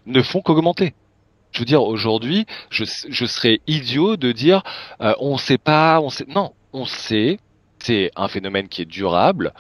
ne 0.06 0.22
font 0.22 0.42
qu'augmenter. 0.42 0.94
Je 1.52 1.60
veux 1.60 1.66
dire, 1.66 1.84
aujourd'hui, 1.84 2.46
je, 2.70 2.86
je 3.10 3.26
serais 3.26 3.60
idiot 3.68 4.16
de 4.16 4.32
dire 4.32 4.64
on 5.02 5.36
sait 5.38 5.58
pas, 5.58 6.00
on 6.00 6.10
sait. 6.10 6.26
Non, 6.30 6.54
on 6.72 6.86
sait, 6.86 7.40
c'est 7.84 8.12
un 8.16 8.28
phénomène 8.28 8.68
qui 8.68 8.82
est 8.82 8.86
durable, 8.86 9.54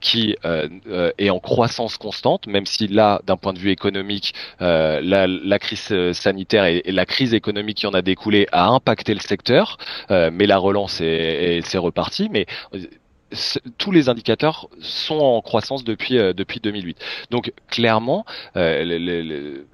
qui 0.00 0.36
euh, 0.44 0.68
euh, 0.88 1.12
est 1.18 1.30
en 1.30 1.38
croissance 1.38 1.96
constante, 1.96 2.46
même 2.46 2.66
si 2.66 2.88
là, 2.88 3.20
d'un 3.26 3.36
point 3.36 3.52
de 3.52 3.58
vue 3.58 3.70
économique, 3.70 4.34
euh, 4.62 5.00
la, 5.02 5.58
crise 5.58 6.12
sanitaire 6.12 6.64
et, 6.64 6.82
la 6.86 7.06
crise 7.06 7.34
économique 7.34 7.78
qui 7.78 7.86
en 7.86 7.94
a 7.94 8.02
découlé 8.02 8.46
a 8.52 8.68
impacté 8.68 9.14
le 9.14 9.20
secteur, 9.20 9.78
mais 10.10 10.46
la 10.46 10.58
relance 10.58 11.00
est, 11.00 11.58
est, 11.58 11.78
repartie. 11.78 12.28
Mais 12.30 12.46
tous 13.78 13.90
les 13.90 14.08
indicateurs 14.08 14.68
sont 14.80 15.18
en 15.18 15.40
croissance 15.40 15.84
depuis 15.84 16.18
euh, 16.18 16.32
depuis 16.32 16.60
2008. 16.60 16.98
Donc 17.30 17.52
clairement, 17.68 18.24
euh, 18.56 19.64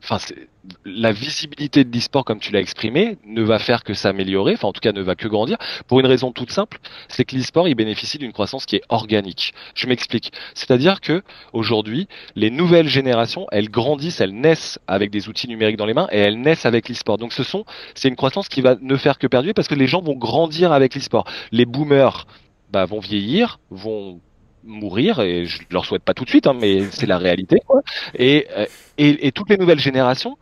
la 0.84 1.12
visibilité 1.12 1.84
de 1.84 1.94
l'e-sport, 1.94 2.24
comme 2.24 2.38
tu 2.38 2.52
l'as 2.52 2.60
exprimé, 2.60 3.18
ne 3.26 3.42
va 3.42 3.58
faire 3.58 3.82
que 3.82 3.94
s'améliorer, 3.94 4.54
enfin 4.54 4.68
en 4.68 4.72
tout 4.72 4.80
cas 4.80 4.92
ne 4.92 5.02
va 5.02 5.14
que 5.14 5.28
grandir, 5.28 5.56
pour 5.86 6.00
une 6.00 6.06
raison 6.06 6.32
toute 6.32 6.50
simple, 6.50 6.78
c'est 7.08 7.24
que 7.24 7.36
l'e-sport 7.36 7.68
il 7.68 7.74
bénéficie 7.74 8.18
d'une 8.18 8.32
croissance 8.32 8.66
qui 8.66 8.76
est 8.76 8.82
organique. 8.88 9.54
Je 9.74 9.86
m'explique. 9.86 10.32
C'est-à-dire 10.54 11.00
que 11.00 11.22
aujourd'hui, 11.52 12.08
les 12.36 12.50
nouvelles 12.50 12.88
générations, 12.88 13.46
elles 13.50 13.70
grandissent, 13.70 14.20
elles 14.20 14.34
naissent 14.34 14.78
avec 14.86 15.10
des 15.10 15.28
outils 15.28 15.48
numériques 15.48 15.76
dans 15.76 15.86
les 15.86 15.94
mains 15.94 16.08
et 16.12 16.18
elles 16.18 16.40
naissent 16.40 16.66
avec 16.66 16.88
l'e-sport. 16.88 17.18
Donc 17.18 17.32
ce 17.32 17.42
sont, 17.42 17.64
c'est 17.94 18.08
une 18.08 18.16
croissance 18.16 18.48
qui 18.48 18.60
va 18.60 18.76
ne 18.80 18.96
faire 18.96 19.18
que 19.18 19.26
perdurer 19.26 19.54
parce 19.54 19.68
que 19.68 19.74
les 19.74 19.86
gens 19.86 20.00
vont 20.00 20.16
grandir 20.16 20.72
avec 20.72 20.94
l'e-sport. 20.94 21.24
Les 21.50 21.66
boomers 21.66 22.26
bah, 22.70 22.84
vont 22.84 23.00
vieillir, 23.00 23.58
vont 23.70 24.20
mourir 24.64 25.20
et 25.20 25.46
je 25.46 25.62
leur 25.70 25.84
souhaite 25.84 26.02
pas 26.02 26.14
tout 26.14 26.24
de 26.24 26.28
suite 26.28 26.46
hein, 26.46 26.56
mais 26.58 26.84
c'est 26.90 27.06
la 27.06 27.18
réalité 27.18 27.60
quoi. 27.66 27.82
Et, 28.14 28.46
euh, 28.56 28.66
et, 28.98 29.26
et 29.26 29.32
toutes 29.32 29.50
les 29.50 29.56
nouvelles 29.56 29.80
générations 29.80 30.36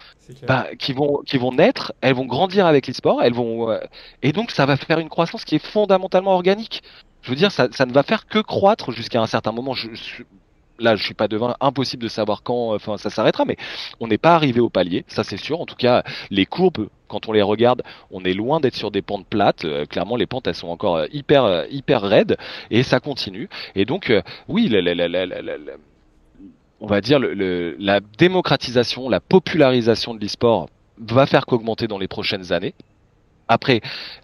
bah, 0.47 0.66
qui 0.78 0.92
vont 0.92 1.22
qui 1.26 1.38
vont 1.38 1.52
naître 1.52 1.92
elles 2.01 2.14
vont 2.14 2.26
grandir 2.26 2.66
avec 2.66 2.86
l'e-sport 2.86 3.22
elles 3.22 3.32
vont 3.32 3.70
euh, 3.70 3.78
et 4.22 4.32
donc 4.32 4.51
ça 4.51 4.66
va 4.66 4.76
faire 4.76 4.98
une 4.98 5.09
croissance 5.09 5.44
qui 5.44 5.56
est 5.56 5.64
fondamentalement 5.64 6.32
organique. 6.32 6.82
Je 7.22 7.30
veux 7.30 7.36
dire 7.36 7.52
ça, 7.52 7.68
ça 7.72 7.86
ne 7.86 7.92
va 7.92 8.02
faire 8.02 8.26
que 8.26 8.38
croître 8.38 8.92
jusqu'à 8.92 9.20
un 9.20 9.26
certain 9.26 9.52
moment. 9.52 9.74
Je, 9.74 9.88
là 10.81 10.97
je 10.97 11.05
suis 11.05 11.15
pas 11.15 11.28
devin, 11.28 11.55
impossible 11.61 12.02
de 12.02 12.09
savoir 12.09 12.43
quand 12.43 12.74
enfin 12.74 12.97
ça 12.97 13.11
s'arrêtera, 13.11 13.44
mais 13.44 13.57
on 14.01 14.09
n'est 14.09 14.19
pas 14.19 14.35
arrivé 14.35 14.61
au 14.61 14.69
palier, 14.69 15.05
ça 15.07 15.24
c'est 15.24 15.36
sûr. 15.36 15.61
En 15.61 15.66
tout 15.66 15.77
cas, 15.77 16.02
les 16.31 16.47
courbes, 16.47 16.89
quand 17.09 17.28
on 17.28 17.32
les 17.32 17.43
regarde, 17.43 17.82
on 18.11 18.24
est 18.24 18.32
loin 18.32 18.61
d'être 18.61 18.77
sur 18.77 18.90
des 18.90 19.02
pentes 19.02 19.27
plates. 19.27 19.65
Euh, 19.65 19.86
clairement, 19.86 20.16
les 20.16 20.27
pentes 20.27 20.47
elles 20.47 20.55
sont 20.55 20.69
encore 20.69 20.97
euh, 20.97 21.07
hyper 21.12 21.44
euh, 21.44 21.65
hyper 21.70 22.02
raides 22.02 22.36
et 22.70 22.82
ça 22.82 23.01
continue. 23.01 23.48
Et 23.74 23.85
donc 23.85 24.12
oui, 24.48 24.73
on 26.81 26.86
va 26.86 27.01
dire 27.01 27.19
la 27.20 28.01
démocratisation, 28.19 29.09
la 29.09 29.20
popularisation 29.20 30.15
de 30.15 30.20
l'e-sport 30.20 30.69
va 30.98 31.27
faire 31.27 31.47
qu'augmenter 31.47 31.86
dans 31.86 31.98
les 31.98 32.09
prochaines 32.09 32.52
années. 32.52 32.74
Après, 33.48 33.81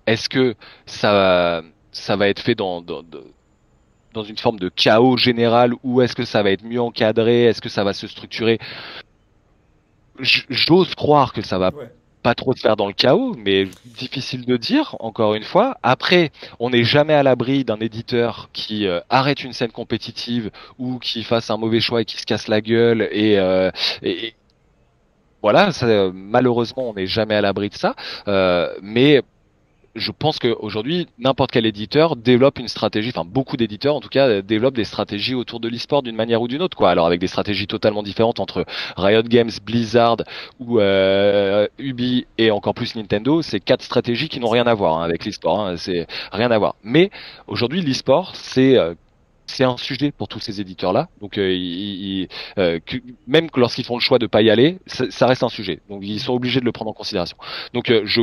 est-ce 0.07 0.29
que 0.29 0.55
ça 0.87 1.63
ça 1.91 2.17
va 2.17 2.29
être 2.29 2.41
fait 2.41 2.55
dans, 2.55 2.83
dans, 2.83 3.03
dans 3.03 3.21
une 4.25 4.39
forme 4.39 4.59
de 4.59 4.69
chaos 4.69 5.17
général 5.17 5.73
ou 5.83 6.03
est-ce 6.03 6.15
que 6.15 6.25
ça 6.25 6.43
va 6.43 6.51
être 6.51 6.65
mieux 6.65 6.81
encadré 6.81 7.45
Est-ce 7.45 7.61
que 7.61 7.69
ça 7.69 7.85
va 7.85 7.93
se 7.93 8.07
structurer? 8.07 8.59
J'ose 10.19 10.95
croire 10.95 11.33
que 11.33 11.43
ça 11.43 11.59
va 11.59 11.71
pas 12.23 12.35
trop 12.35 12.57
se 12.57 12.61
faire 12.61 12.75
dans 12.75 12.89
le 12.89 12.93
chaos, 12.93 13.37
mais 13.39 13.69
difficile 13.85 14.45
de 14.47 14.57
dire, 14.57 14.97
encore 14.99 15.35
une 15.35 15.45
fois. 15.45 15.77
Après, 15.85 16.33
on 16.59 16.71
n'est 16.71 16.83
jamais 16.83 17.15
à 17.15 17.23
l'abri 17.23 17.65
d'un 17.65 17.77
éditeur 17.77 18.49
qui 18.53 18.89
euh, 18.89 18.99
arrête 19.09 19.45
une 19.45 19.53
scène 19.53 19.71
compétitive 19.71 20.51
ou 20.79 20.99
qui 20.99 21.23
fasse 21.23 21.51
un 21.51 21.57
mauvais 21.57 21.79
choix 21.79 22.01
et 22.01 22.05
qui 22.05 22.17
se 22.17 22.27
casse 22.27 22.49
la 22.49 22.61
gueule 22.61 23.09
et, 23.13 23.39
euh, 23.39 23.71
voilà, 25.41 25.71
malheureusement, 26.13 26.91
on 26.91 26.95
n'est 26.95 27.07
jamais 27.07 27.37
à 27.37 27.41
l'abri 27.41 27.69
de 27.69 27.75
ça. 27.75 27.95
Euh, 28.27 28.75
mais 28.83 29.23
je 29.97 30.13
pense 30.13 30.39
qu'aujourd'hui, 30.39 31.09
n'importe 31.19 31.51
quel 31.51 31.67
éditeur 31.67 32.17
développe 32.17 32.59
une 32.59 32.69
stratégie, 32.69 33.11
enfin 33.15 33.29
beaucoup 33.29 33.57
d'éditeurs 33.57 33.95
en 33.95 34.01
tout 34.01 34.09
cas 34.09 34.29
euh, 34.29 34.43
développent 34.43 34.77
des 34.77 34.85
stratégies 34.85 35.35
autour 35.35 35.59
de 35.59 35.69
l'e-sport 35.69 36.03
d'une 36.03 36.15
manière 36.15 36.43
ou 36.43 36.49
d'une 36.49 36.63
autre, 36.63 36.77
quoi. 36.77 36.91
Alors 36.91 37.07
avec 37.07 37.21
des 37.21 37.27
stratégies 37.27 37.67
totalement 37.67 38.03
différentes 38.03 38.39
entre 38.39 38.65
Riot 38.97 39.23
Games, 39.23 39.51
Blizzard 39.65 40.19
ou 40.61 40.79
euh, 40.81 41.67
Ubi 41.79 42.27
et 42.39 42.51
encore 42.51 42.75
plus 42.75 42.95
Nintendo, 42.95 43.43
c'est 43.43 43.61
quatre 43.61 43.83
stratégies 43.83 44.29
qui 44.29 44.39
n'ont 44.39 44.51
rien 44.51 44.67
à 44.67 44.75
voir 44.75 44.99
hein, 44.99 45.05
avec 45.05 45.25
l'e-sport, 45.25 45.61
hein, 45.61 45.77
c'est 45.77 46.07
rien 46.31 46.51
à 46.51 46.59
voir. 46.59 46.77
Mais 46.85 47.11
aujourd'hui, 47.47 47.81
l'e-sport, 47.83 48.37
c'est 48.37 48.77
euh, 48.77 48.95
c'est 49.49 49.65
un 49.65 49.77
sujet 49.77 50.11
pour 50.11 50.27
tous 50.27 50.41
ces 50.41 50.61
éditeurs-là. 50.61 51.09
Donc, 51.21 51.39
euh, 51.39 52.27
même 53.29 53.49
lorsqu'ils 53.55 53.85
font 53.85 53.95
le 53.95 54.01
choix 54.01 54.19
de 54.19 54.27
pas 54.27 54.43
y 54.43 54.51
aller, 54.51 54.79
ça, 54.87 55.05
ça, 55.11 55.27
reste 55.29 55.45
un 55.45 55.49
sujet. 55.49 55.79
Donc, 55.89 56.03
ils 56.05 56.19
sont 56.19 56.35
obligés 56.35 56.59
de 56.59 56.65
le 56.65 56.73
prendre 56.73 56.91
en 56.91 56.95
considération. 56.95 57.37
Donc, 57.73 57.93
je 58.05 58.21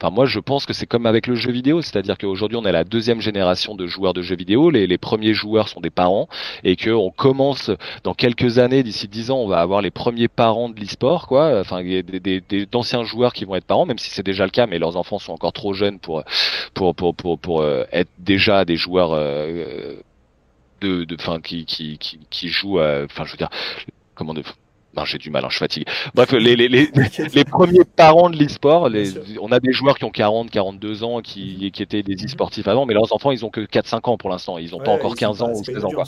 Enfin, 0.00 0.10
moi, 0.10 0.26
je 0.26 0.40
pense 0.40 0.66
que 0.66 0.72
c'est 0.72 0.86
comme 0.86 1.06
avec 1.06 1.26
le 1.26 1.34
jeu 1.34 1.50
vidéo, 1.50 1.82
c'est-à-dire 1.82 2.18
qu'aujourd'hui, 2.18 2.56
on 2.56 2.64
est 2.64 2.72
la 2.72 2.84
deuxième 2.84 3.20
génération 3.20 3.74
de 3.74 3.86
joueurs 3.86 4.14
de 4.14 4.22
jeux 4.22 4.36
vidéo. 4.36 4.70
Les, 4.70 4.98
premiers 4.98 5.34
joueurs 5.34 5.68
sont 5.68 5.80
des 5.80 5.90
parents 5.90 6.28
et 6.64 6.76
qu'on 6.76 7.10
commence 7.10 7.70
dans 8.04 8.14
quelques 8.14 8.58
années, 8.58 8.82
d'ici 8.82 9.08
dix 9.08 9.30
ans, 9.30 9.38
on 9.38 9.48
va 9.48 9.60
avoir 9.60 9.80
les 9.80 9.90
premiers 9.90 10.28
parents 10.28 10.68
de 10.68 10.78
l'e-sport, 10.78 11.26
quoi. 11.26 11.60
Enfin, 11.60 11.82
des, 11.82 12.02
des, 12.02 12.66
d'anciens 12.66 13.04
joueurs 13.04 13.32
qui 13.32 13.44
vont 13.44 13.54
être 13.54 13.64
parents, 13.64 13.86
même 13.86 13.98
si 13.98 14.10
c'est 14.10 14.24
déjà 14.24 14.44
le 14.44 14.50
cas, 14.50 14.66
mais 14.66 14.78
leurs 14.78 14.96
enfants 14.96 15.18
sont 15.18 15.32
encore 15.32 15.52
trop 15.52 15.72
jeunes 15.72 15.98
pour 15.98 16.24
pour 16.74 16.94
pour 16.94 17.14
pour, 17.14 17.62
euh, 17.62 17.84
être 17.92 18.10
déjà 18.18 18.64
des 18.64 18.76
joueurs. 18.76 19.12
Euh, 19.12 19.96
de, 20.80 21.02
de, 21.02 21.20
fin, 21.20 21.40
qui, 21.40 21.64
qui, 21.64 21.98
qui, 21.98 22.20
qui 22.30 22.48
jouent, 22.48 22.78
enfin, 22.78 23.24
je 23.24 23.32
veux 23.32 23.36
dire, 23.36 23.50
comment 24.14 24.32
de, 24.32 24.44
j'ai 25.04 25.18
du 25.18 25.30
mal, 25.30 25.44
hein, 25.44 25.48
je 25.50 25.56
suis 25.56 25.64
fatigué. 25.64 25.86
Bref, 26.14 26.32
les, 26.32 26.56
les, 26.56 26.68
les, 26.68 26.88
les 27.34 27.44
premiers 27.44 27.84
parents 27.84 28.30
de 28.30 28.36
l'e-sport, 28.36 28.88
on 29.40 29.52
a 29.52 29.60
des 29.60 29.72
joueurs 29.72 29.98
qui 29.98 30.04
ont 30.04 30.10
40, 30.10 30.50
42 30.50 31.04
ans, 31.04 31.20
qui, 31.20 31.70
qui 31.72 31.82
étaient 31.82 32.02
des 32.02 32.16
mhm. 32.16 32.26
e-sportifs 32.26 32.68
avant, 32.68 32.86
mais 32.86 32.94
leurs 32.94 33.12
enfants, 33.12 33.30
ils 33.30 33.44
ont 33.44 33.50
que 33.50 33.60
4-5 33.60 34.10
ans 34.10 34.16
pour 34.16 34.30
l'instant. 34.30 34.58
Ils 34.58 34.74
ont 34.74 34.80
pas 34.80 34.92
encore 34.92 35.14
15 35.14 35.42
ans 35.42 35.52
ou 35.52 35.64
16 35.64 35.84
ans. 35.84 35.90
Quoi. 35.90 36.04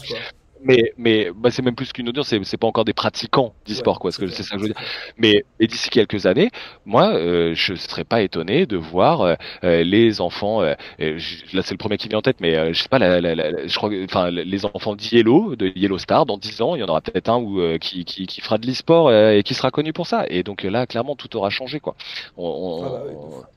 Mais 0.62 0.92
mais 0.96 1.30
bah, 1.34 1.50
c'est 1.50 1.62
même 1.62 1.74
plus 1.74 1.92
qu'une 1.92 2.08
audience, 2.08 2.34
c'est 2.42 2.56
pas 2.56 2.66
encore 2.66 2.84
des 2.84 2.92
pratiquants 2.92 3.54
d'e-sport 3.66 3.98
quoi, 3.98 4.10
que 4.12 4.28
c'est 4.28 4.42
ça 4.42 4.56
que 4.56 4.62
je 4.62 4.68
veux 4.68 4.72
dire. 4.72 4.82
Mais 5.16 5.44
d'ici 5.60 5.90
quelques 5.90 6.26
années, 6.26 6.50
moi 6.84 7.12
euh, 7.14 7.54
je 7.54 7.74
serais 7.74 8.04
pas 8.04 8.22
étonné 8.22 8.66
de 8.66 8.76
voir 8.76 9.22
euh, 9.22 9.34
euh, 9.64 9.82
les 9.82 10.20
enfants 10.20 10.60
là 10.62 10.76
c'est 10.98 11.70
le 11.72 11.76
premier 11.76 11.96
qui 11.96 12.08
vient 12.08 12.18
en 12.18 12.22
tête 12.22 12.40
mais 12.40 12.72
je 12.72 12.82
sais 12.82 12.88
pas 12.88 12.98
la, 12.98 13.20
la, 13.20 13.66
je 13.66 13.74
crois 13.76 13.90
enfin 14.04 14.30
les 14.30 14.64
enfants 14.64 14.94
d'Yellow 14.94 15.56
de 15.56 15.72
Yellow 15.74 15.98
Star 15.98 16.26
dans 16.26 16.38
10 16.38 16.62
ans, 16.62 16.74
il 16.76 16.80
y 16.80 16.82
en 16.84 16.88
aura 16.88 17.00
peut-être 17.00 17.28
un 17.28 17.38
ou 17.38 17.78
qui, 17.78 18.04
qui, 18.04 18.26
qui 18.26 18.40
fera 18.40 18.58
de 18.58 18.66
l'e-sport 18.66 19.12
et 19.12 19.42
qui 19.42 19.54
sera 19.54 19.70
connu 19.70 19.92
pour 19.92 20.06
ça 20.06 20.24
et 20.28 20.42
donc 20.42 20.62
là 20.62 20.86
clairement 20.86 21.16
tout 21.16 21.34
aura 21.36 21.50
changé 21.50 21.80
quoi. 21.80 21.96
On, 22.36 22.82
ah 22.84 22.88
bah 22.88 23.50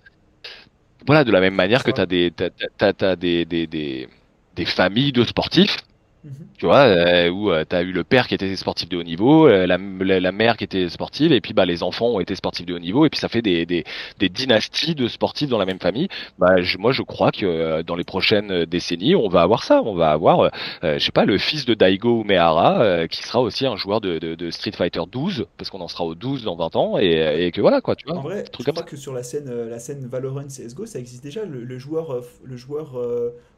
voilà 1.06 1.24
de 1.24 1.32
la 1.32 1.42
même 1.42 1.56
manière 1.56 1.84
que 1.84 1.92
tu 1.92 2.00
as 2.00 2.06
des 2.06 2.32
t'as, 2.32 3.16
des, 3.16 3.46
des, 3.46 3.68
des 3.68 4.08
des 4.56 4.66
familles 4.66 5.12
de 5.12 5.24
sportifs 5.24 5.78
Mhm. 6.24 6.48
Tu 6.58 6.66
vois, 6.66 6.86
euh, 6.86 7.30
où 7.30 7.52
euh, 7.52 7.66
tu 7.70 7.76
as 7.76 7.82
eu 7.82 7.92
le 7.92 8.06
père 8.06 8.28
qui 8.28 8.36
était 8.36 8.56
sportif 8.56 8.88
de 8.88 8.96
haut 8.96 9.04
niveau, 9.04 9.48
euh, 9.48 9.68
la, 9.68 9.78
la, 9.78 10.32
mère 10.32 10.56
qui 10.56 10.64
était 10.64 10.88
sportive, 10.88 11.34
et 11.34 11.42
puis 11.42 11.54
bah, 11.54 11.66
les 11.66 11.84
enfants 11.84 12.08
ont 12.08 12.20
été 12.22 12.34
sportifs 12.36 12.66
de 12.66 12.74
haut 12.74 12.80
niveau, 12.80 13.06
et 13.06 13.10
puis 13.10 13.20
ça 13.20 13.28
fait 13.28 13.42
des, 13.42 13.66
des, 13.66 13.84
des 14.20 14.30
dynasties 14.30 14.96
de 14.96 15.10
sportifs 15.10 15.50
dans 15.50 15.58
la 15.58 15.66
même 15.66 15.80
famille. 15.80 16.08
Bah, 16.40 16.62
je, 16.62 16.78
moi, 16.78 16.94
je 16.94 17.02
crois 17.02 17.32
que 17.32 17.82
dans 17.82 17.96
les 17.96 18.06
prochaines 18.06 18.64
décennies, 18.66 19.16
on 19.16 19.28
va 19.28 19.42
avoir 19.42 19.64
ça. 19.64 19.82
On 19.84 19.96
va 19.96 20.12
avoir, 20.12 20.50
je 20.82 20.98
sais 21.00 21.12
pas, 21.12 21.26
le 21.26 21.38
fils 21.38 21.66
de 21.66 21.74
Daigo 21.74 22.24
Umehara, 22.24 23.08
qui 23.08 23.24
sera 23.24 23.42
aussi 23.42 23.66
un 23.66 23.76
joueur 23.76 24.00
de, 24.00 24.18
de, 24.20 24.36
de, 24.36 24.50
Street 24.52 24.72
Fighter 24.72 25.02
12, 25.12 25.46
parce 25.58 25.70
qu'on 25.70 25.82
en 25.82 25.88
sera 25.88 26.06
au 26.06 26.16
12 26.16 26.44
dans 26.44 26.56
20 26.56 26.76
ans, 26.76 26.98
et, 27.00 27.46
et 27.46 27.52
que 27.52 27.60
voilà, 27.60 27.82
quoi, 27.82 27.96
tu 27.96 28.06
vois. 28.08 28.18
En 28.18 28.22
vrai, 28.22 28.46
je 28.58 28.72
crois 28.72 28.84
que 28.84 28.96
sur 28.96 29.14
la 29.14 29.24
scène, 29.24 29.52
la 29.70 29.80
scène 29.80 30.08
Valorant 30.08 30.48
CSGO, 30.48 30.86
ça 30.86 31.00
existe 31.00 31.24
déjà. 31.24 31.44
Le, 31.44 31.64
le 31.64 31.78
joueur, 31.78 32.22
le 32.44 32.56
joueur 32.56 32.98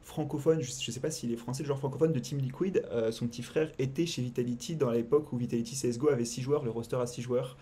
francophone, 0.06 0.62
je 0.62 0.70
ne 0.70 0.92
sais 0.94 1.00
pas 1.00 1.10
s'il 1.10 1.34
est 1.34 1.36
français, 1.36 1.64
le 1.64 1.68
joueur 1.68 1.80
francophone 1.80 2.14
de 2.14 2.20
Team 2.20 2.38
Liquid, 2.38 2.84
euh, 2.92 3.12
son 3.12 3.28
petit 3.28 3.42
frère 3.42 3.72
était 3.80 4.06
chez 4.06 4.22
Vitality 4.22 4.76
dans 4.76 4.92
l'époque 4.92 5.34
où 5.34 5.38
Vitality 5.38 5.76
CSGO 5.76 6.10
avait 6.10 6.26
6 6.26 6.44
joueurs, 6.44 6.64
le 6.64 6.70
roster 6.70 6.98
à 6.98 7.08
6 7.08 7.24
joueurs. 7.24 7.58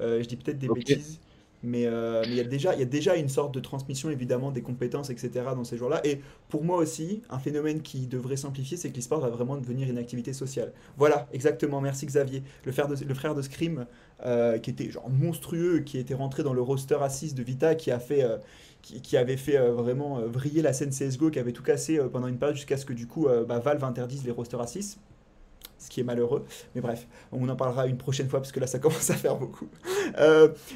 Euh, 0.00 0.20
je 0.20 0.26
dis 0.26 0.34
peut-être 0.34 0.58
des 0.58 0.66
bêtises, 0.66 1.20
mais 1.62 1.86
euh, 1.86 2.24
il 2.26 2.34
y, 2.34 2.40
a 2.40 2.44
déjà, 2.44 2.74
y 2.74 2.82
a 2.82 2.84
déjà 2.84 3.14
une 3.14 3.28
sorte 3.28 3.54
de 3.54 3.60
transmission 3.60 4.10
évidemment 4.10 4.50
des 4.50 4.60
compétences, 4.60 5.08
etc. 5.08 5.30
dans 5.54 5.62
ces 5.62 5.78
joueurs-là. 5.78 6.04
Et 6.04 6.20
pour 6.48 6.64
moi 6.64 6.78
aussi, 6.78 7.22
un 7.30 7.38
phénomène 7.38 7.80
qui 7.80 8.08
devrait 8.08 8.36
simplifier, 8.36 8.76
c'est 8.76 8.90
que 8.90 8.96
l'e-sport 8.96 9.20
va 9.20 9.30
vraiment 9.30 9.56
devenir 9.56 9.88
une 9.88 9.98
activité 9.98 10.32
sociale. 10.32 10.72
Voilà, 10.96 11.28
exactement, 11.32 11.80
merci 11.80 12.06
Xavier. 12.06 12.42
Le 12.64 12.72
frère 12.72 12.88
de, 12.88 12.96
le 13.04 13.14
frère 13.14 13.36
de 13.36 13.42
Scream, 13.42 13.86
qui 14.62 14.70
était 14.70 14.90
genre 14.90 15.08
monstrueux, 15.08 15.80
qui 15.80 15.98
était 15.98 16.14
rentré 16.14 16.42
dans 16.42 16.54
le 16.54 16.60
roster 16.60 16.98
à 17.00 17.08
6 17.08 17.36
de 17.36 17.42
Vita, 17.44 17.76
qui 17.76 17.92
a 17.92 18.00
fait 18.00 18.26
qui, 18.84 19.16
avait 19.16 19.36
fait 19.36 19.56
euh, 19.56 19.72
vraiment 19.72 20.18
euh, 20.18 20.26
vriller 20.26 20.62
la 20.62 20.72
scène 20.72 20.90
CSGO, 20.90 21.30
qui 21.30 21.38
avait 21.38 21.52
tout 21.52 21.62
cassé 21.62 21.98
euh, 21.98 22.08
pendant 22.08 22.26
une 22.26 22.36
période 22.36 22.56
jusqu'à 22.56 22.76
ce 22.76 22.84
que 22.84 22.92
du 22.92 23.06
coup 23.06 23.26
bah, 23.48 23.58
Valve 23.58 23.84
interdise 23.84 24.24
les 24.24 24.30
rosters 24.30 24.60
à 24.60 24.66
6 24.66 24.98
ce 25.76 25.90
qui 25.90 26.00
est 26.00 26.04
malheureux. 26.04 26.46
Mais 26.74 26.80
bref, 26.80 27.06
on 27.30 27.46
en 27.46 27.56
parlera 27.56 27.86
une 27.86 27.98
prochaine 27.98 28.26
fois 28.26 28.40
parce 28.40 28.52
que 28.52 28.60
là 28.60 28.66
ça 28.66 28.78
commence 28.80 29.10
à 29.10 29.14
faire 29.14 29.36
beaucoup. 29.36 29.68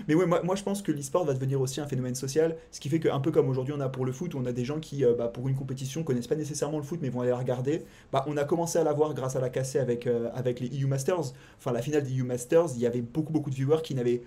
mais 0.07 0.15
ouais, 0.15 0.27
moi, 0.27 0.55
je 0.55 0.63
pense 0.63 0.83
que 0.83 0.93
l'e-sport 0.93 1.25
va 1.25 1.33
devenir 1.33 1.63
aussi 1.63 1.81
un 1.81 1.87
phénomène 1.87 2.15
social, 2.15 2.57
ce 2.73 2.79
qui 2.81 2.91
fait 2.91 3.01
qu'un 3.01 3.19
peu 3.21 3.31
comme 3.31 3.49
aujourd'hui 3.49 3.73
on 3.75 3.81
a 3.81 3.89
pour 3.89 4.05
le 4.05 4.13
foot, 4.13 4.35
où 4.35 4.39
on 4.39 4.45
a 4.45 4.53
des 4.53 4.67
gens 4.67 4.81
qui 4.81 5.05
bah, 5.17 5.29
pour 5.29 5.49
une 5.49 5.55
compétition 5.55 6.03
connaissent 6.03 6.27
pas 6.27 6.35
nécessairement 6.35 6.77
le 6.77 6.85
foot 6.85 6.99
mais 7.01 7.09
vont 7.09 7.23
aller 7.23 7.31
la 7.31 7.39
regarder. 7.39 7.85
Bah, 8.13 8.23
on 8.27 8.37
a 8.37 8.45
commencé 8.45 8.79
à 8.79 8.85
la 8.85 8.93
voir 8.93 9.15
grâce 9.15 9.35
à 9.35 9.41
la 9.41 9.49
cassée 9.49 9.79
avec, 9.79 10.07
avec 10.35 10.61
les 10.61 10.69
EU 10.79 10.87
Masters. 10.87 11.33
Enfin 11.57 11.73
la 11.73 11.81
finale 11.81 12.03
des 12.03 12.19
EU 12.19 12.25
Masters, 12.25 12.67
il 12.75 12.83
y 12.83 12.87
avait 12.87 13.01
beaucoup 13.01 13.33
beaucoup 13.33 13.51
de 13.51 13.55
viewers 13.55 13.81
qui 13.83 13.95
n'avaient 13.95 14.21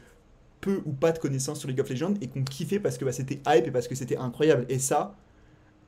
peu 0.61 0.81
ou 0.85 0.93
pas 0.93 1.11
de 1.11 1.19
connaissances 1.19 1.59
sur 1.59 1.67
League 1.67 1.81
of 1.81 1.89
Legends 1.89 2.13
et 2.21 2.27
qu'on 2.27 2.43
kiffait 2.43 2.79
parce 2.79 2.97
que 2.97 3.05
bah, 3.05 3.11
c'était 3.11 3.41
hype 3.47 3.67
et 3.67 3.71
parce 3.71 3.87
que 3.87 3.95
c'était 3.95 4.17
incroyable. 4.17 4.65
Et 4.69 4.79
ça, 4.79 5.15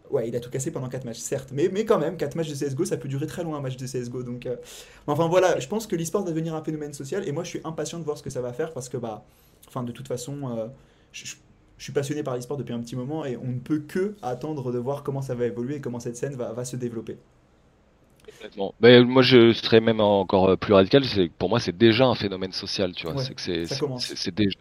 ouais, 0.09 0.27
il 0.27 0.35
a 0.35 0.39
tout 0.39 0.49
cassé 0.49 0.71
pendant 0.71 0.89
4 0.89 1.05
matchs, 1.05 1.19
certes. 1.19 1.49
Mais, 1.53 1.69
mais 1.71 1.85
quand 1.85 1.99
même, 1.99 2.17
4 2.17 2.35
matchs 2.35 2.49
de 2.49 2.55
CSGO, 2.55 2.85
ça 2.85 2.97
peut 2.97 3.07
durer 3.07 3.27
très 3.27 3.43
loin 3.43 3.57
un 3.57 3.61
match 3.61 3.77
de 3.77 3.85
CSGO. 3.85 4.23
Donc, 4.23 4.45
euh, 4.45 4.55
Enfin 5.07 5.27
voilà, 5.27 5.59
je 5.59 5.67
pense 5.67 5.87
que 5.87 5.95
l'e-sport 5.95 6.23
va 6.23 6.31
devenir 6.31 6.55
un 6.55 6.63
phénomène 6.63 6.93
social 6.93 7.27
et 7.27 7.31
moi 7.31 7.43
je 7.43 7.49
suis 7.49 7.61
impatient 7.63 7.99
de 7.99 8.03
voir 8.03 8.17
ce 8.17 8.23
que 8.23 8.29
ça 8.29 8.41
va 8.41 8.53
faire 8.53 8.73
parce 8.73 8.89
que, 8.89 8.97
bah, 8.97 9.25
enfin, 9.67 9.83
de 9.83 9.91
toute 9.91 10.07
façon, 10.07 10.57
euh, 10.57 10.67
je, 11.11 11.35
suis 11.77 11.93
passionné 11.93 12.23
par 12.23 12.35
l'e-sport 12.35 12.57
depuis 12.57 12.73
un 12.73 12.79
petit 12.79 12.95
moment 12.95 13.25
et 13.25 13.37
on 13.37 13.47
ne 13.47 13.59
peut 13.59 13.79
que 13.79 14.15
attendre 14.21 14.71
de 14.71 14.77
voir 14.77 15.03
comment 15.03 15.21
ça 15.21 15.35
va 15.35 15.45
évoluer 15.45 15.75
et 15.75 15.81
comment 15.81 15.99
cette 15.99 16.15
scène 16.15 16.35
va, 16.35 16.53
va 16.53 16.65
se 16.65 16.75
développer. 16.77 17.17
Ben, 18.79 19.03
moi, 19.05 19.21
je 19.21 19.53
serais 19.53 19.79
même 19.79 19.99
encore 19.99 20.49
euh, 20.49 20.55
plus 20.55 20.73
radical. 20.73 21.03
C'est 21.05 21.29
pour 21.29 21.49
moi, 21.49 21.59
c'est 21.59 21.77
déjà 21.77 22.05
un 22.05 22.15
phénomène 22.15 22.51
social, 22.51 22.93
tu 22.93 23.07
vois. 23.07 23.21
c'est 23.21 23.33
que 23.33 23.41
c'est, 23.41 23.65
c'est, 23.65 24.33
déjà. 24.35 24.57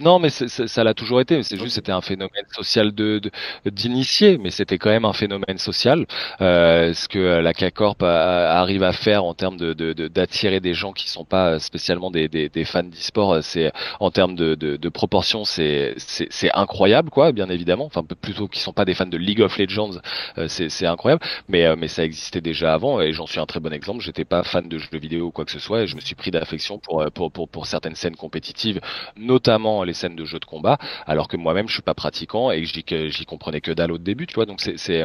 Non, 0.00 0.18
mais 0.18 0.30
ça 0.30 0.84
l'a 0.84 0.94
toujours 0.94 1.20
été. 1.20 1.42
C'est 1.42 1.58
juste, 1.58 1.74
c'était 1.74 1.92
un 1.92 2.00
phénomène 2.00 2.44
social 2.54 2.94
de, 2.94 3.20
d'initié, 3.64 4.38
mais 4.38 4.50
c'était 4.50 4.78
quand 4.78 4.90
même 4.90 5.04
un 5.04 5.12
phénomène 5.12 5.58
social. 5.58 6.06
Euh, 6.40 6.92
ce 6.94 7.08
que 7.08 7.18
la 7.18 7.52
K-Corp 7.52 8.02
arrive 8.02 8.82
à 8.82 8.92
faire 8.92 9.24
en 9.24 9.34
termes 9.34 9.56
de, 9.56 9.72
d'attirer 10.08 10.60
des 10.60 10.74
gens 10.74 10.92
qui 10.92 11.08
sont 11.08 11.24
pas 11.24 11.58
spécialement 11.58 12.10
des, 12.10 12.28
des, 12.28 12.48
des 12.48 12.64
fans 12.64 12.82
d'e-sport, 12.82 13.42
c'est 13.42 13.72
en 14.00 14.10
termes 14.10 14.34
de, 14.36 14.54
de, 14.54 14.76
de 14.76 14.88
proportion, 14.88 15.44
c'est, 15.44 15.94
c'est, 15.96 16.28
c'est 16.30 16.52
incroyable, 16.52 17.10
quoi. 17.10 17.32
Bien 17.32 17.48
évidemment. 17.48 17.86
Enfin, 17.86 18.04
plutôt 18.04 18.48
qui 18.48 18.60
sont 18.60 18.72
pas 18.72 18.84
des 18.84 18.94
fans 18.94 19.06
de 19.06 19.16
League 19.16 19.40
of 19.40 19.58
Legends, 19.58 19.98
euh, 20.38 20.48
c'est, 20.48 20.68
c'est 20.68 20.86
incroyable. 20.86 21.22
Mais, 21.48 21.74
mais 21.76 21.88
ça 21.88 22.04
existait 22.04 22.40
déjà 22.40 22.72
avant 22.74 23.00
et 23.00 23.12
j'en 23.16 23.26
suis 23.26 23.40
un 23.40 23.46
très 23.46 23.60
bon 23.60 23.72
exemple. 23.72 24.02
J'étais 24.02 24.24
pas 24.24 24.42
fan 24.42 24.68
de 24.68 24.78
jeux 24.78 24.86
vidéo 24.92 25.26
ou 25.26 25.30
quoi 25.30 25.44
que 25.44 25.50
ce 25.50 25.58
soit 25.58 25.82
et 25.82 25.86
je 25.86 25.96
me 25.96 26.00
suis 26.00 26.14
pris 26.14 26.30
d'affection 26.30 26.78
pour, 26.78 27.02
euh, 27.02 27.10
pour, 27.10 27.32
pour, 27.32 27.48
pour, 27.48 27.66
certaines 27.66 27.96
scènes 27.96 28.16
compétitives, 28.16 28.80
notamment 29.16 29.82
les 29.82 29.94
scènes 29.94 30.14
de 30.14 30.24
jeux 30.24 30.38
de 30.38 30.44
combat, 30.44 30.78
alors 31.06 31.28
que 31.28 31.36
moi-même 31.36 31.68
je 31.68 31.74
suis 31.74 31.82
pas 31.82 31.94
pratiquant 31.94 32.50
et 32.50 32.62
que 32.86 33.08
j'y 33.08 33.24
comprenais 33.24 33.60
que 33.60 33.72
dalle 33.72 33.92
au 33.92 33.98
début, 33.98 34.26
tu 34.26 34.34
vois. 34.34 34.46
Donc 34.46 34.60
c'est, 34.60 34.76
c'est, 34.76 35.04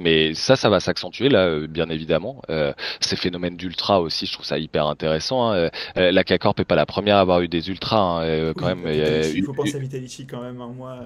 mais 0.00 0.34
ça, 0.34 0.56
ça 0.56 0.68
va 0.68 0.80
s'accentuer 0.80 1.28
là, 1.28 1.46
euh, 1.46 1.66
bien 1.66 1.88
évidemment. 1.88 2.42
Euh, 2.50 2.72
ces 3.00 3.16
phénomènes 3.16 3.56
d'ultra 3.56 4.00
aussi, 4.00 4.26
je 4.26 4.32
trouve 4.32 4.46
ça 4.46 4.58
hyper 4.58 4.86
intéressant. 4.86 5.50
Hein. 5.50 5.70
Euh, 5.96 6.12
la 6.12 6.24
K-Corp 6.24 6.60
est 6.60 6.64
pas 6.64 6.76
la 6.76 6.86
première 6.86 7.16
à 7.16 7.20
avoir 7.20 7.40
eu 7.40 7.48
des 7.48 7.68
ultras, 7.68 8.22
hein. 8.22 8.52
quand 8.56 8.66
même. 8.66 8.86
Il 8.86 9.44
faut 9.44 9.54
penser 9.54 9.76
à 9.76 9.78
Vitality 9.78 10.26
quand 10.26 10.42
même. 10.42 10.60
Hein, 10.60 10.72
moi... 10.76 11.04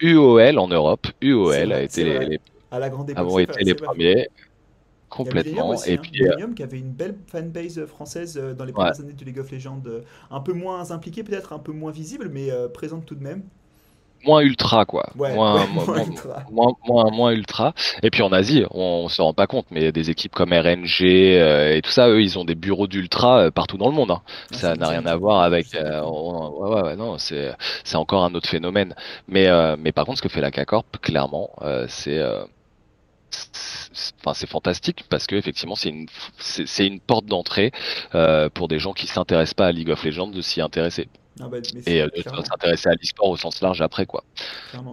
UOL 0.00 0.58
en 0.58 0.68
Europe, 0.68 1.08
UOL 1.20 1.72
a 1.72 1.82
été 1.82 2.04
les, 2.04 2.40
à 2.70 2.78
la 2.78 2.88
grande 2.88 3.10
époque, 3.10 3.40
été 3.40 3.64
les 3.64 3.74
premiers. 3.74 4.28
Complètement. 5.08 5.74
et 5.84 5.98
puis 5.98 6.10
Millennium 6.12 6.54
qui 6.54 6.62
avait 6.62 6.78
une 6.78 6.92
belle 6.92 7.16
fanbase 7.28 7.84
française 7.86 8.36
euh, 8.36 8.54
dans 8.54 8.64
les 8.64 8.72
premières 8.72 8.98
années 9.00 9.12
de 9.12 9.24
League 9.24 9.38
of 9.38 9.50
Legends, 9.50 9.82
euh, 9.86 10.00
un 10.30 10.40
peu 10.40 10.52
moins 10.52 10.90
impliquée 10.90 11.22
peut-être, 11.22 11.52
un 11.52 11.58
peu 11.58 11.72
moins 11.72 11.92
visible, 11.92 12.28
mais 12.32 12.50
euh, 12.50 12.68
présente 12.68 13.06
tout 13.06 13.14
de 13.14 13.22
même. 13.22 13.42
Moins 14.24 14.40
ultra 14.40 14.84
quoi, 14.84 15.08
moins, 15.14 15.66
moins, 15.66 16.04
ultra. 16.04 16.42
Moins, 16.50 17.30
ultra. 17.30 17.74
Et 18.02 18.10
puis 18.10 18.22
en 18.22 18.32
Asie, 18.32 18.64
on, 18.72 19.08
se 19.08 19.22
rend 19.22 19.32
pas 19.32 19.46
compte, 19.46 19.66
mais 19.70 19.92
des 19.92 20.10
équipes 20.10 20.34
comme 20.34 20.52
RNG 20.52 21.02
et 21.02 21.80
tout 21.84 21.90
ça, 21.90 22.08
eux, 22.08 22.22
ils 22.22 22.36
ont 22.36 22.44
des 22.44 22.56
bureaux 22.56 22.88
d'ultra 22.88 23.50
partout 23.52 23.76
dans 23.76 23.88
le 23.88 23.94
monde. 23.94 24.10
Hein. 24.10 24.22
Ah, 24.52 24.56
ça 24.56 24.74
n'a 24.74 24.88
rien 24.88 25.06
à 25.06 25.14
voir 25.16 25.42
avec. 25.42 25.66
ouais, 25.74 26.82
ouais, 26.82 26.96
non, 26.96 27.18
c'est 27.18 27.52
c'est 27.84 27.96
encore 27.96 28.24
un 28.24 28.34
autre 28.34 28.48
phénomène. 28.48 28.96
Mais 29.28 29.48
mais 29.76 29.92
par 29.92 30.06
contre, 30.06 30.18
ce 30.18 30.22
que 30.22 30.30
fait 30.30 30.40
la 30.40 30.50
K-Corp, 30.50 30.96
clairement, 31.00 31.50
c'est 31.86 32.20
c'est 34.34 34.48
fantastique 34.48 35.04
parce 35.08 35.26
que 35.26 35.36
effectivement 35.36 35.76
c'est 35.76 35.90
une 35.90 36.06
c'est 36.38 36.86
une 36.86 37.00
porte 37.00 37.26
d'entrée 37.26 37.72
euh, 38.14 38.48
pour 38.50 38.68
des 38.68 38.78
gens 38.78 38.92
qui 38.92 39.06
s'intéressent 39.06 39.54
pas 39.54 39.66
à 39.66 39.72
League 39.72 39.90
of 39.90 40.04
Legends 40.04 40.28
de 40.28 40.40
s'y 40.40 40.60
intéresser. 40.60 41.08
Ah 41.40 41.48
bah, 41.48 41.58
et 41.86 42.00
euh, 42.00 42.08
s'intéresser 42.44 42.88
à 42.88 42.92
l'e-sport 42.92 43.28
au 43.28 43.36
sens 43.36 43.60
large 43.60 43.82
après 43.82 44.06
quoi. 44.06 44.24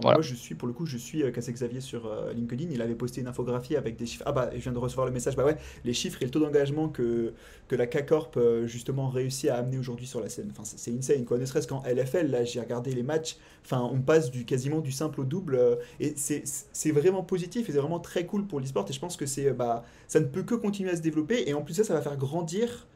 Moi 0.02 0.20
je 0.20 0.34
suis 0.34 0.54
pour 0.54 0.68
le 0.68 0.74
coup 0.74 0.84
je 0.84 0.98
suis 0.98 1.22
euh, 1.22 1.30
Cassé 1.30 1.52
Xavier 1.52 1.80
sur 1.80 2.06
euh, 2.06 2.34
LinkedIn, 2.34 2.68
il 2.70 2.82
avait 2.82 2.94
posté 2.94 3.22
une 3.22 3.28
infographie 3.28 3.76
avec 3.76 3.96
des 3.96 4.04
chiffres. 4.04 4.24
Ah 4.26 4.32
bah 4.32 4.50
je 4.52 4.58
viens 4.58 4.72
de 4.72 4.78
recevoir 4.78 5.06
le 5.06 5.12
message, 5.12 5.36
bah 5.36 5.44
ouais, 5.44 5.56
les 5.84 5.94
chiffres 5.94 6.20
et 6.20 6.26
le 6.26 6.30
taux 6.30 6.40
d'engagement 6.40 6.88
que, 6.88 7.32
que 7.68 7.76
la 7.76 7.86
K-Corp 7.86 8.38
justement 8.64 9.08
réussit 9.08 9.48
à 9.48 9.56
amener 9.56 9.78
aujourd'hui 9.78 10.06
sur 10.06 10.20
la 10.20 10.28
scène. 10.28 10.48
Enfin 10.50 10.64
c'est 10.64 10.90
insane 10.90 11.24
quoi, 11.24 11.38
ne 11.38 11.46
serait-ce 11.46 11.66
qu'en 11.66 11.82
LFL, 11.82 12.30
là 12.30 12.44
j'ai 12.44 12.60
regardé 12.60 12.92
les 12.92 13.02
matchs, 13.02 13.36
enfin 13.64 13.88
on 13.90 14.00
passe 14.00 14.30
du 14.30 14.44
quasiment 14.44 14.80
du 14.80 14.92
simple 14.92 15.22
au 15.22 15.24
double 15.24 15.78
et 15.98 16.14
c'est 16.16 16.90
vraiment 16.90 17.22
positif 17.22 17.70
et 17.70 17.72
c'est 17.72 17.78
vraiment 17.78 18.00
très 18.00 18.26
cool 18.26 18.46
pour 18.46 18.60
l'e-sport. 18.60 18.84
Et 18.90 18.92
je 18.92 19.00
pense 19.00 19.16
que 19.16 19.24
c'est 19.24 19.50
bah 19.52 19.84
ça 20.08 20.20
ne 20.20 20.26
peut 20.26 20.42
que 20.42 20.54
continuer 20.54 20.90
à 20.90 20.96
se 20.96 21.02
développer. 21.02 21.48
Et 21.48 21.54
en 21.54 21.62
plus 21.62 21.72
ça 21.72 21.84
ça 21.84 21.94
va 21.94 22.02
faire 22.02 22.18
grandir 22.18 22.86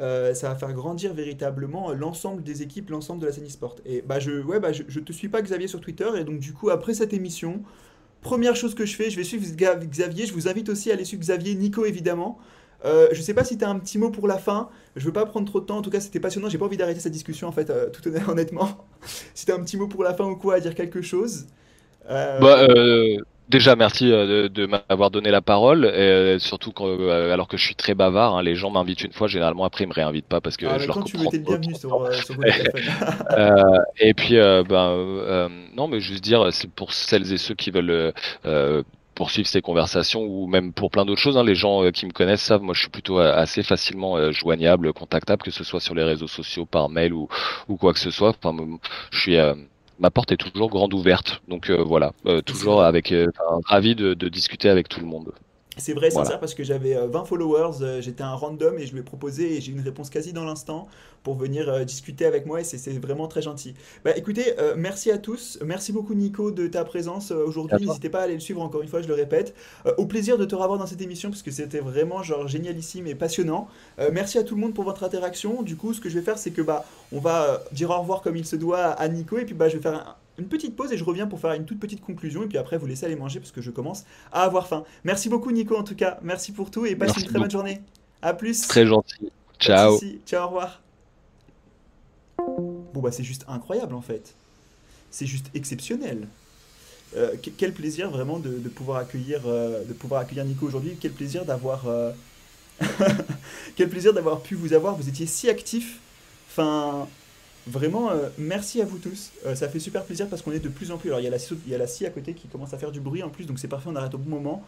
euh, 0.00 0.34
ça 0.34 0.48
va 0.48 0.54
faire 0.54 0.72
grandir 0.72 1.12
véritablement 1.12 1.92
l'ensemble 1.92 2.42
des 2.42 2.62
équipes, 2.62 2.90
l'ensemble 2.90 3.20
de 3.20 3.26
la 3.26 3.32
scène 3.32 3.46
e-sport. 3.46 3.76
Et 3.84 4.02
bah 4.02 4.20
je, 4.20 4.42
ouais, 4.42 4.60
bah 4.60 4.72
je, 4.72 5.00
te 5.00 5.12
suis 5.12 5.28
pas 5.28 5.42
Xavier 5.42 5.68
sur 5.68 5.80
Twitter, 5.80 6.08
et 6.16 6.24
donc 6.24 6.38
du 6.38 6.52
coup 6.52 6.70
après 6.70 6.94
cette 6.94 7.12
émission, 7.12 7.62
première 8.20 8.56
chose 8.56 8.74
que 8.74 8.86
je 8.86 8.94
fais, 8.94 9.10
je 9.10 9.16
vais 9.16 9.24
suivre 9.24 9.44
Xavier, 9.44 10.26
je 10.26 10.32
vous 10.32 10.48
invite 10.48 10.68
aussi 10.68 10.90
à 10.90 10.94
aller 10.94 11.04
suivre 11.04 11.22
Xavier, 11.22 11.54
Nico 11.54 11.84
évidemment. 11.84 12.38
Euh, 12.84 13.08
je 13.10 13.20
sais 13.20 13.34
pas 13.34 13.42
si 13.42 13.58
tu 13.58 13.64
as 13.64 13.68
un 13.68 13.78
petit 13.78 13.98
mot 13.98 14.10
pour 14.10 14.28
la 14.28 14.38
fin, 14.38 14.68
je 14.94 15.04
veux 15.04 15.12
pas 15.12 15.26
prendre 15.26 15.46
trop 15.48 15.60
de 15.60 15.66
temps, 15.66 15.78
en 15.78 15.82
tout 15.82 15.90
cas 15.90 15.98
c'était 16.00 16.20
passionnant, 16.20 16.48
j'ai 16.48 16.58
pas 16.58 16.66
envie 16.66 16.76
d'arrêter 16.76 17.00
cette 17.00 17.12
discussion 17.12 17.48
en 17.48 17.52
fait, 17.52 17.70
euh, 17.70 17.90
tout 17.90 18.08
honnêtement. 18.28 18.86
si 19.34 19.46
tu 19.46 19.52
as 19.52 19.56
un 19.56 19.60
petit 19.60 19.76
mot 19.76 19.88
pour 19.88 20.04
la 20.04 20.14
fin 20.14 20.24
ou 20.26 20.36
quoi, 20.36 20.54
à 20.54 20.60
dire 20.60 20.74
quelque 20.74 21.02
chose. 21.02 21.46
Euh... 22.08 22.38
Bah, 22.38 22.66
euh, 22.70 23.16
Déjà, 23.48 23.76
merci 23.76 24.12
euh, 24.12 24.50
de, 24.50 24.66
m'avoir 24.66 25.10
donné 25.10 25.30
la 25.30 25.40
parole, 25.40 25.86
et 25.86 25.88
euh, 25.88 26.38
surtout 26.38 26.72
euh, 26.80 27.32
alors 27.32 27.48
que 27.48 27.56
je 27.56 27.64
suis 27.64 27.74
très 27.74 27.94
bavard, 27.94 28.36
hein, 28.36 28.42
les 28.42 28.54
gens 28.54 28.70
m'invitent 28.70 29.02
une 29.02 29.12
fois, 29.12 29.26
généralement 29.26 29.64
après 29.64 29.84
ils 29.84 29.86
me 29.86 29.94
réinvitent 29.94 30.26
pas 30.26 30.42
parce 30.42 30.58
que 30.58 30.66
ah, 30.66 30.76
je 30.78 30.86
leur 30.86 30.96
comprends. 30.96 31.30
Tu 31.30 31.38
bienvenue 31.38 31.74
sur, 31.74 32.12
sur 32.12 32.36
Et 34.00 34.12
puis, 34.12 34.36
ben, 34.36 35.48
non, 35.74 35.88
mais 35.88 36.00
juste 36.00 36.22
dire, 36.22 36.52
c'est 36.52 36.70
pour 36.70 36.92
celles 36.92 37.32
et 37.32 37.38
ceux 37.38 37.54
qui 37.54 37.70
veulent 37.70 38.12
poursuivre 39.14 39.48
ces 39.48 39.62
conversations 39.62 40.22
ou 40.22 40.46
même 40.46 40.74
pour 40.74 40.90
plein 40.90 41.06
d'autres 41.06 41.20
choses. 41.20 41.38
Hein. 41.38 41.42
Les 41.42 41.54
gens 41.54 41.90
qui 41.90 42.04
me 42.04 42.12
connaissent 42.12 42.42
savent, 42.42 42.62
moi 42.62 42.74
je 42.74 42.80
suis 42.80 42.90
plutôt 42.90 43.18
assez 43.18 43.62
facilement 43.62 44.30
joignable, 44.30 44.92
contactable, 44.92 45.42
que 45.42 45.50
ce 45.50 45.64
soit 45.64 45.80
sur 45.80 45.94
les 45.94 46.04
réseaux 46.04 46.28
sociaux, 46.28 46.66
par 46.66 46.90
mail 46.90 47.14
ou, 47.14 47.28
ou 47.68 47.76
quoi 47.76 47.94
que 47.94 47.98
ce 47.98 48.10
soit. 48.10 48.34
Enfin, 48.42 48.54
je 49.10 49.18
suis 49.18 49.36
ma 49.98 50.10
porte 50.10 50.32
est 50.32 50.36
toujours 50.36 50.68
grande 50.68 50.94
ouverte. 50.94 51.42
Donc 51.48 51.70
voilà, 51.70 52.12
toujours 52.46 52.82
avec 52.82 53.12
ravi 53.64 53.94
de, 53.94 54.14
de, 54.14 54.28
discuter 54.28 54.68
avec 54.68 54.88
tout 54.88 55.00
le 55.00 55.06
monde. 55.06 55.32
C'est 55.78 55.92
vrai, 55.94 56.10
sincère, 56.10 56.40
parce 56.40 56.54
que 56.54 56.64
j'avais 56.64 56.94
20 56.94 57.20
euh, 57.20 57.24
followers, 57.24 57.82
euh, 57.82 58.00
j'étais 58.00 58.22
un 58.22 58.34
random 58.34 58.78
et 58.78 58.86
je 58.86 58.92
lui 58.92 59.00
ai 59.00 59.02
proposé 59.02 59.56
et 59.56 59.60
j'ai 59.60 59.72
eu 59.72 59.74
une 59.74 59.82
réponse 59.82 60.10
quasi 60.10 60.32
dans 60.32 60.44
l'instant 60.44 60.88
pour 61.22 61.36
venir 61.36 61.68
euh, 61.68 61.84
discuter 61.84 62.26
avec 62.26 62.46
moi 62.46 62.60
et 62.60 62.64
c'est 62.64 62.90
vraiment 62.98 63.28
très 63.28 63.42
gentil. 63.42 63.74
Bah 64.04 64.16
écoutez, 64.16 64.54
merci 64.76 65.10
à 65.10 65.18
tous, 65.18 65.58
merci 65.64 65.92
beaucoup 65.92 66.14
Nico 66.14 66.50
de 66.50 66.66
ta 66.66 66.84
présence 66.84 67.30
aujourd'hui, 67.30 67.86
n'hésitez 67.86 68.08
pas 68.08 68.20
à 68.20 68.22
aller 68.22 68.34
le 68.34 68.40
suivre 68.40 68.62
encore 68.62 68.82
une 68.82 68.88
fois, 68.88 69.02
je 69.02 69.08
le 69.08 69.14
répète. 69.14 69.54
au 69.96 70.06
plaisir 70.06 70.38
de 70.38 70.44
te 70.44 70.54
revoir 70.54 70.78
dans 70.78 70.86
cette 70.86 71.00
émission 71.00 71.30
parce 71.30 71.42
que 71.42 71.50
c'était 71.50 71.80
vraiment 71.80 72.22
genre 72.22 72.48
génialissime 72.48 73.06
et 73.06 73.14
passionnant. 73.14 73.68
merci 74.12 74.38
à 74.38 74.44
tout 74.44 74.54
le 74.54 74.60
monde 74.60 74.74
pour 74.74 74.84
votre 74.84 75.04
interaction. 75.04 75.62
Du 75.62 75.76
coup, 75.76 75.92
ce 75.92 76.00
que 76.00 76.08
je 76.08 76.18
vais 76.18 76.24
faire, 76.24 76.38
c'est 76.38 76.50
que 76.50 76.62
bah 76.62 76.84
on 77.12 77.20
va 77.20 77.62
dire 77.72 77.90
au 77.90 77.98
revoir 78.00 78.22
comme 78.22 78.36
il 78.36 78.46
se 78.46 78.56
doit 78.56 78.78
à 78.78 79.08
Nico 79.08 79.38
et 79.38 79.44
puis 79.44 79.54
bah 79.54 79.68
je 79.68 79.76
vais 79.76 79.82
faire 79.82 79.94
un, 79.94 80.16
une 80.38 80.48
petite 80.48 80.76
pause 80.76 80.92
et 80.92 80.96
je 80.96 81.04
reviens 81.04 81.26
pour 81.26 81.40
faire 81.40 81.52
une 81.52 81.64
toute 81.64 81.80
petite 81.80 82.00
conclusion 82.00 82.42
et 82.44 82.46
puis 82.46 82.58
après 82.58 82.78
vous 82.78 82.86
laisser 82.86 83.06
aller 83.06 83.16
manger 83.16 83.40
parce 83.40 83.52
que 83.52 83.60
je 83.60 83.70
commence 83.70 84.04
à 84.32 84.42
avoir 84.42 84.68
faim. 84.68 84.84
Merci 85.04 85.28
beaucoup 85.28 85.50
Nico 85.50 85.76
en 85.76 85.84
tout 85.84 85.96
cas, 85.96 86.18
merci 86.22 86.52
pour 86.52 86.70
tout 86.70 86.86
et 86.86 86.96
passe 86.96 87.16
une 87.16 87.24
très 87.24 87.38
bonne 87.38 87.50
journée. 87.50 87.80
À 88.22 88.34
plus. 88.34 88.66
Très 88.66 88.86
gentil. 88.86 89.30
Ciao. 89.58 89.98
Ciao, 90.26 90.44
au 90.44 90.46
revoir. 90.46 90.82
Bon 92.38 93.00
bah 93.00 93.12
c'est 93.12 93.24
juste 93.24 93.44
incroyable 93.48 93.94
en 93.94 94.00
fait. 94.00 94.34
C'est 95.10 95.26
juste 95.26 95.50
exceptionnel. 95.54 96.28
Euh, 97.16 97.34
quel 97.56 97.72
plaisir 97.72 98.10
vraiment 98.10 98.38
de, 98.38 98.50
pouvoir 98.68 98.98
accueillir 98.98 99.40
euh, 99.46 99.82
de 99.84 99.92
pouvoir 99.94 100.20
accueillir 100.20 100.44
Nico 100.44 100.66
aujourd'hui. 100.66 100.96
Quel 101.00 101.12
plaisir 101.12 101.44
d'avoir 101.44 101.88
euh, 101.88 102.12
quel 103.76 103.88
plaisir 103.88 104.12
d'avoir 104.12 104.40
pu 104.40 104.54
vous 104.54 104.74
avoir. 104.74 104.96
Vous 104.96 105.08
étiez 105.08 105.26
si 105.26 105.48
actif. 105.48 106.00
Enfin, 106.50 107.08
Vraiment, 107.68 108.10
euh, 108.10 108.28
merci 108.38 108.80
à 108.80 108.86
vous 108.86 108.96
tous. 108.96 109.30
Euh, 109.44 109.54
ça 109.54 109.68
fait 109.68 109.78
super 109.78 110.04
plaisir 110.04 110.26
parce 110.28 110.40
qu'on 110.40 110.52
est 110.52 110.58
de 110.58 110.70
plus 110.70 110.90
en 110.90 110.96
plus. 110.96 111.10
Alors, 111.10 111.20
il 111.20 111.24
y, 111.24 111.26
a 111.26 111.30
la, 111.78 111.86
scie 111.86 112.06
à 112.06 112.10
côté 112.10 112.32
qui 112.32 112.48
commence 112.48 112.72
à 112.72 112.78
faire 112.78 112.90
du 112.90 113.00
bruit 113.00 113.22
en 113.22 113.28
plus, 113.28 113.44
donc 113.44 113.58
c'est 113.58 113.68
parfait, 113.68 113.90
on 113.92 113.96
arrête 113.96 114.14
au 114.14 114.18
bon 114.18 114.30
moment. 114.30 114.64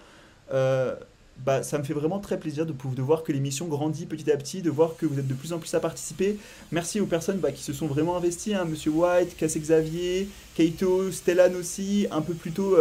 Euh, 0.52 0.94
bah, 1.38 1.62
ça 1.62 1.78
me 1.78 1.84
fait 1.84 1.94
vraiment 1.94 2.18
très 2.18 2.38
plaisir 2.38 2.66
de, 2.66 2.74
de 2.74 3.02
voir 3.02 3.22
que 3.22 3.32
l'émission 3.32 3.68
grandit 3.68 4.04
petit 4.04 4.30
à 4.30 4.36
petit, 4.36 4.60
de 4.60 4.68
voir 4.68 4.96
que 4.98 5.06
vous 5.06 5.18
êtes 5.18 5.26
de 5.26 5.32
plus 5.32 5.54
en 5.54 5.58
plus 5.58 5.72
à 5.72 5.80
participer. 5.80 6.36
Merci 6.72 7.00
aux 7.00 7.06
personnes 7.06 7.38
bah, 7.38 7.52
qui 7.52 7.62
se 7.62 7.72
sont 7.72 7.86
vraiment 7.86 8.18
investies, 8.18 8.54
hein, 8.54 8.66
Monsieur 8.66 8.90
White, 8.90 9.34
Cassé 9.38 9.60
Xavier, 9.60 10.28
Keito, 10.54 11.10
Stellan 11.10 11.54
aussi, 11.54 12.06
un 12.10 12.20
peu 12.20 12.34
plus 12.34 12.52
tôt, 12.52 12.76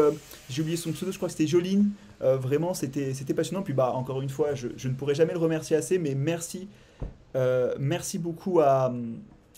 j'ai 0.50 0.62
oublié 0.62 0.76
son 0.76 0.92
pseudo, 0.92 1.14
je 1.14 1.18
crois 1.18 1.30
que 1.30 1.36
c'était 1.36 1.48
Joline. 1.48 1.92
vraiment, 2.20 2.74
c'était 2.74 3.34
passionnant. 3.34 3.62
Puis, 3.62 3.74
bah, 3.74 3.94
encore 3.94 4.22
une 4.22 4.30
fois, 4.30 4.54
je, 4.54 4.68
ne 4.68 4.94
pourrais 4.96 5.16
jamais 5.16 5.32
le 5.32 5.40
remercier 5.40 5.78
assez, 5.78 5.98
mais 5.98 6.14
merci. 6.14 6.68
merci 7.80 8.20
beaucoup 8.20 8.60
à 8.60 8.92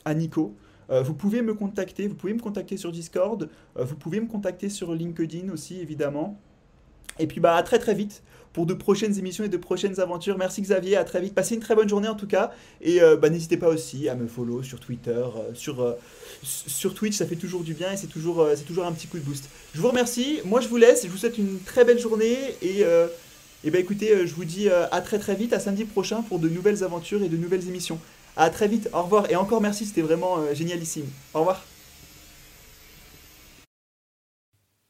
à 0.05 0.13
Nico. 0.13 0.55
Euh, 0.91 1.01
vous 1.01 1.13
pouvez 1.13 1.41
me 1.41 1.53
contacter, 1.53 2.07
vous 2.07 2.15
pouvez 2.15 2.33
me 2.33 2.39
contacter 2.39 2.75
sur 2.75 2.91
Discord, 2.91 3.49
euh, 3.77 3.83
vous 3.83 3.95
pouvez 3.95 4.19
me 4.19 4.27
contacter 4.27 4.69
sur 4.69 4.93
LinkedIn 4.93 5.51
aussi 5.51 5.79
évidemment. 5.79 6.37
Et 7.19 7.27
puis 7.27 7.39
bah 7.39 7.55
à 7.55 7.63
très 7.63 7.79
très 7.79 7.93
vite 7.93 8.23
pour 8.51 8.65
de 8.65 8.73
prochaines 8.73 9.17
émissions 9.17 9.45
et 9.45 9.49
de 9.49 9.57
prochaines 9.57 10.01
aventures. 10.01 10.37
Merci 10.37 10.61
Xavier, 10.61 10.97
à 10.97 11.05
très 11.05 11.21
vite. 11.21 11.33
Passez 11.33 11.55
une 11.55 11.61
très 11.61 11.75
bonne 11.75 11.87
journée 11.87 12.09
en 12.09 12.15
tout 12.15 12.27
cas. 12.27 12.51
Et 12.81 13.01
euh, 13.01 13.15
bah, 13.15 13.29
n'hésitez 13.29 13.55
pas 13.55 13.69
aussi 13.69 14.09
à 14.09 14.15
me 14.15 14.27
follow 14.27 14.63
sur 14.63 14.81
Twitter, 14.81 15.23
sur, 15.53 15.95
Twitch, 16.93 17.15
ça 17.15 17.25
fait 17.25 17.37
toujours 17.37 17.61
du 17.61 17.73
bien 17.73 17.93
et 17.93 17.97
c'est 17.97 18.07
toujours, 18.07 18.45
c'est 18.55 18.65
toujours 18.65 18.85
un 18.85 18.91
petit 18.91 19.07
coup 19.07 19.17
de 19.17 19.23
boost. 19.23 19.49
Je 19.73 19.79
vous 19.79 19.87
remercie, 19.87 20.39
moi 20.43 20.59
je 20.59 20.67
vous 20.67 20.77
laisse, 20.77 21.05
je 21.05 21.09
vous 21.09 21.17
souhaite 21.17 21.37
une 21.37 21.59
très 21.59 21.85
belle 21.85 21.99
journée 21.99 22.37
et, 22.61 22.81
et 23.63 23.71
bah, 23.71 23.79
écoutez, 23.79 24.27
je 24.27 24.33
vous 24.33 24.45
dis 24.45 24.67
à 24.69 25.01
très 25.01 25.19
très 25.19 25.35
vite, 25.35 25.53
à 25.53 25.59
samedi 25.59 25.85
prochain 25.85 26.21
pour 26.21 26.39
de 26.39 26.49
nouvelles 26.49 26.83
aventures 26.83 27.23
et 27.23 27.29
de 27.29 27.37
nouvelles 27.37 27.69
émissions. 27.69 27.99
À 28.37 28.49
très 28.49 28.67
vite, 28.67 28.89
au 28.93 29.03
revoir 29.03 29.29
et 29.29 29.35
encore 29.35 29.61
merci, 29.61 29.85
c'était 29.85 30.01
vraiment 30.01 30.37
euh, 30.37 30.53
génialissime. 30.53 31.05
Au 31.33 31.39
revoir. 31.39 31.63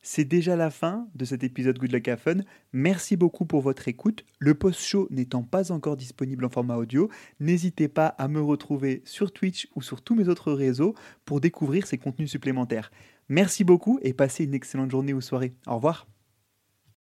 C'est 0.03 0.25
déjà 0.25 0.57
la 0.57 0.71
fin 0.71 1.07
de 1.15 1.23
cet 1.23 1.43
épisode 1.43 1.79
Good 1.79 1.93
Luck 1.93 2.17
Fun. 2.17 2.39
Merci 2.73 3.15
beaucoup 3.15 3.45
pour 3.45 3.61
votre 3.61 3.87
écoute. 3.87 4.25
Le 4.39 4.53
post-show 4.55 5.07
n'étant 5.09 5.41
pas 5.41 5.71
encore 5.71 5.95
disponible 5.95 6.43
en 6.43 6.49
format 6.49 6.75
audio, 6.75 7.09
n'hésitez 7.39 7.87
pas 7.87 8.07
à 8.07 8.27
me 8.27 8.41
retrouver 8.41 9.03
sur 9.05 9.31
Twitch 9.31 9.69
ou 9.73 9.81
sur 9.81 10.01
tous 10.01 10.15
mes 10.15 10.27
autres 10.27 10.51
réseaux 10.51 10.95
pour 11.23 11.39
découvrir 11.39 11.87
ces 11.87 11.97
contenus 11.97 12.29
supplémentaires. 12.29 12.91
Merci 13.29 13.63
beaucoup 13.63 13.99
et 14.01 14.11
passez 14.11 14.43
une 14.43 14.53
excellente 14.53 14.91
journée 14.91 15.13
ou 15.13 15.21
soirée. 15.21 15.53
Au 15.65 15.75
revoir. 15.75 16.07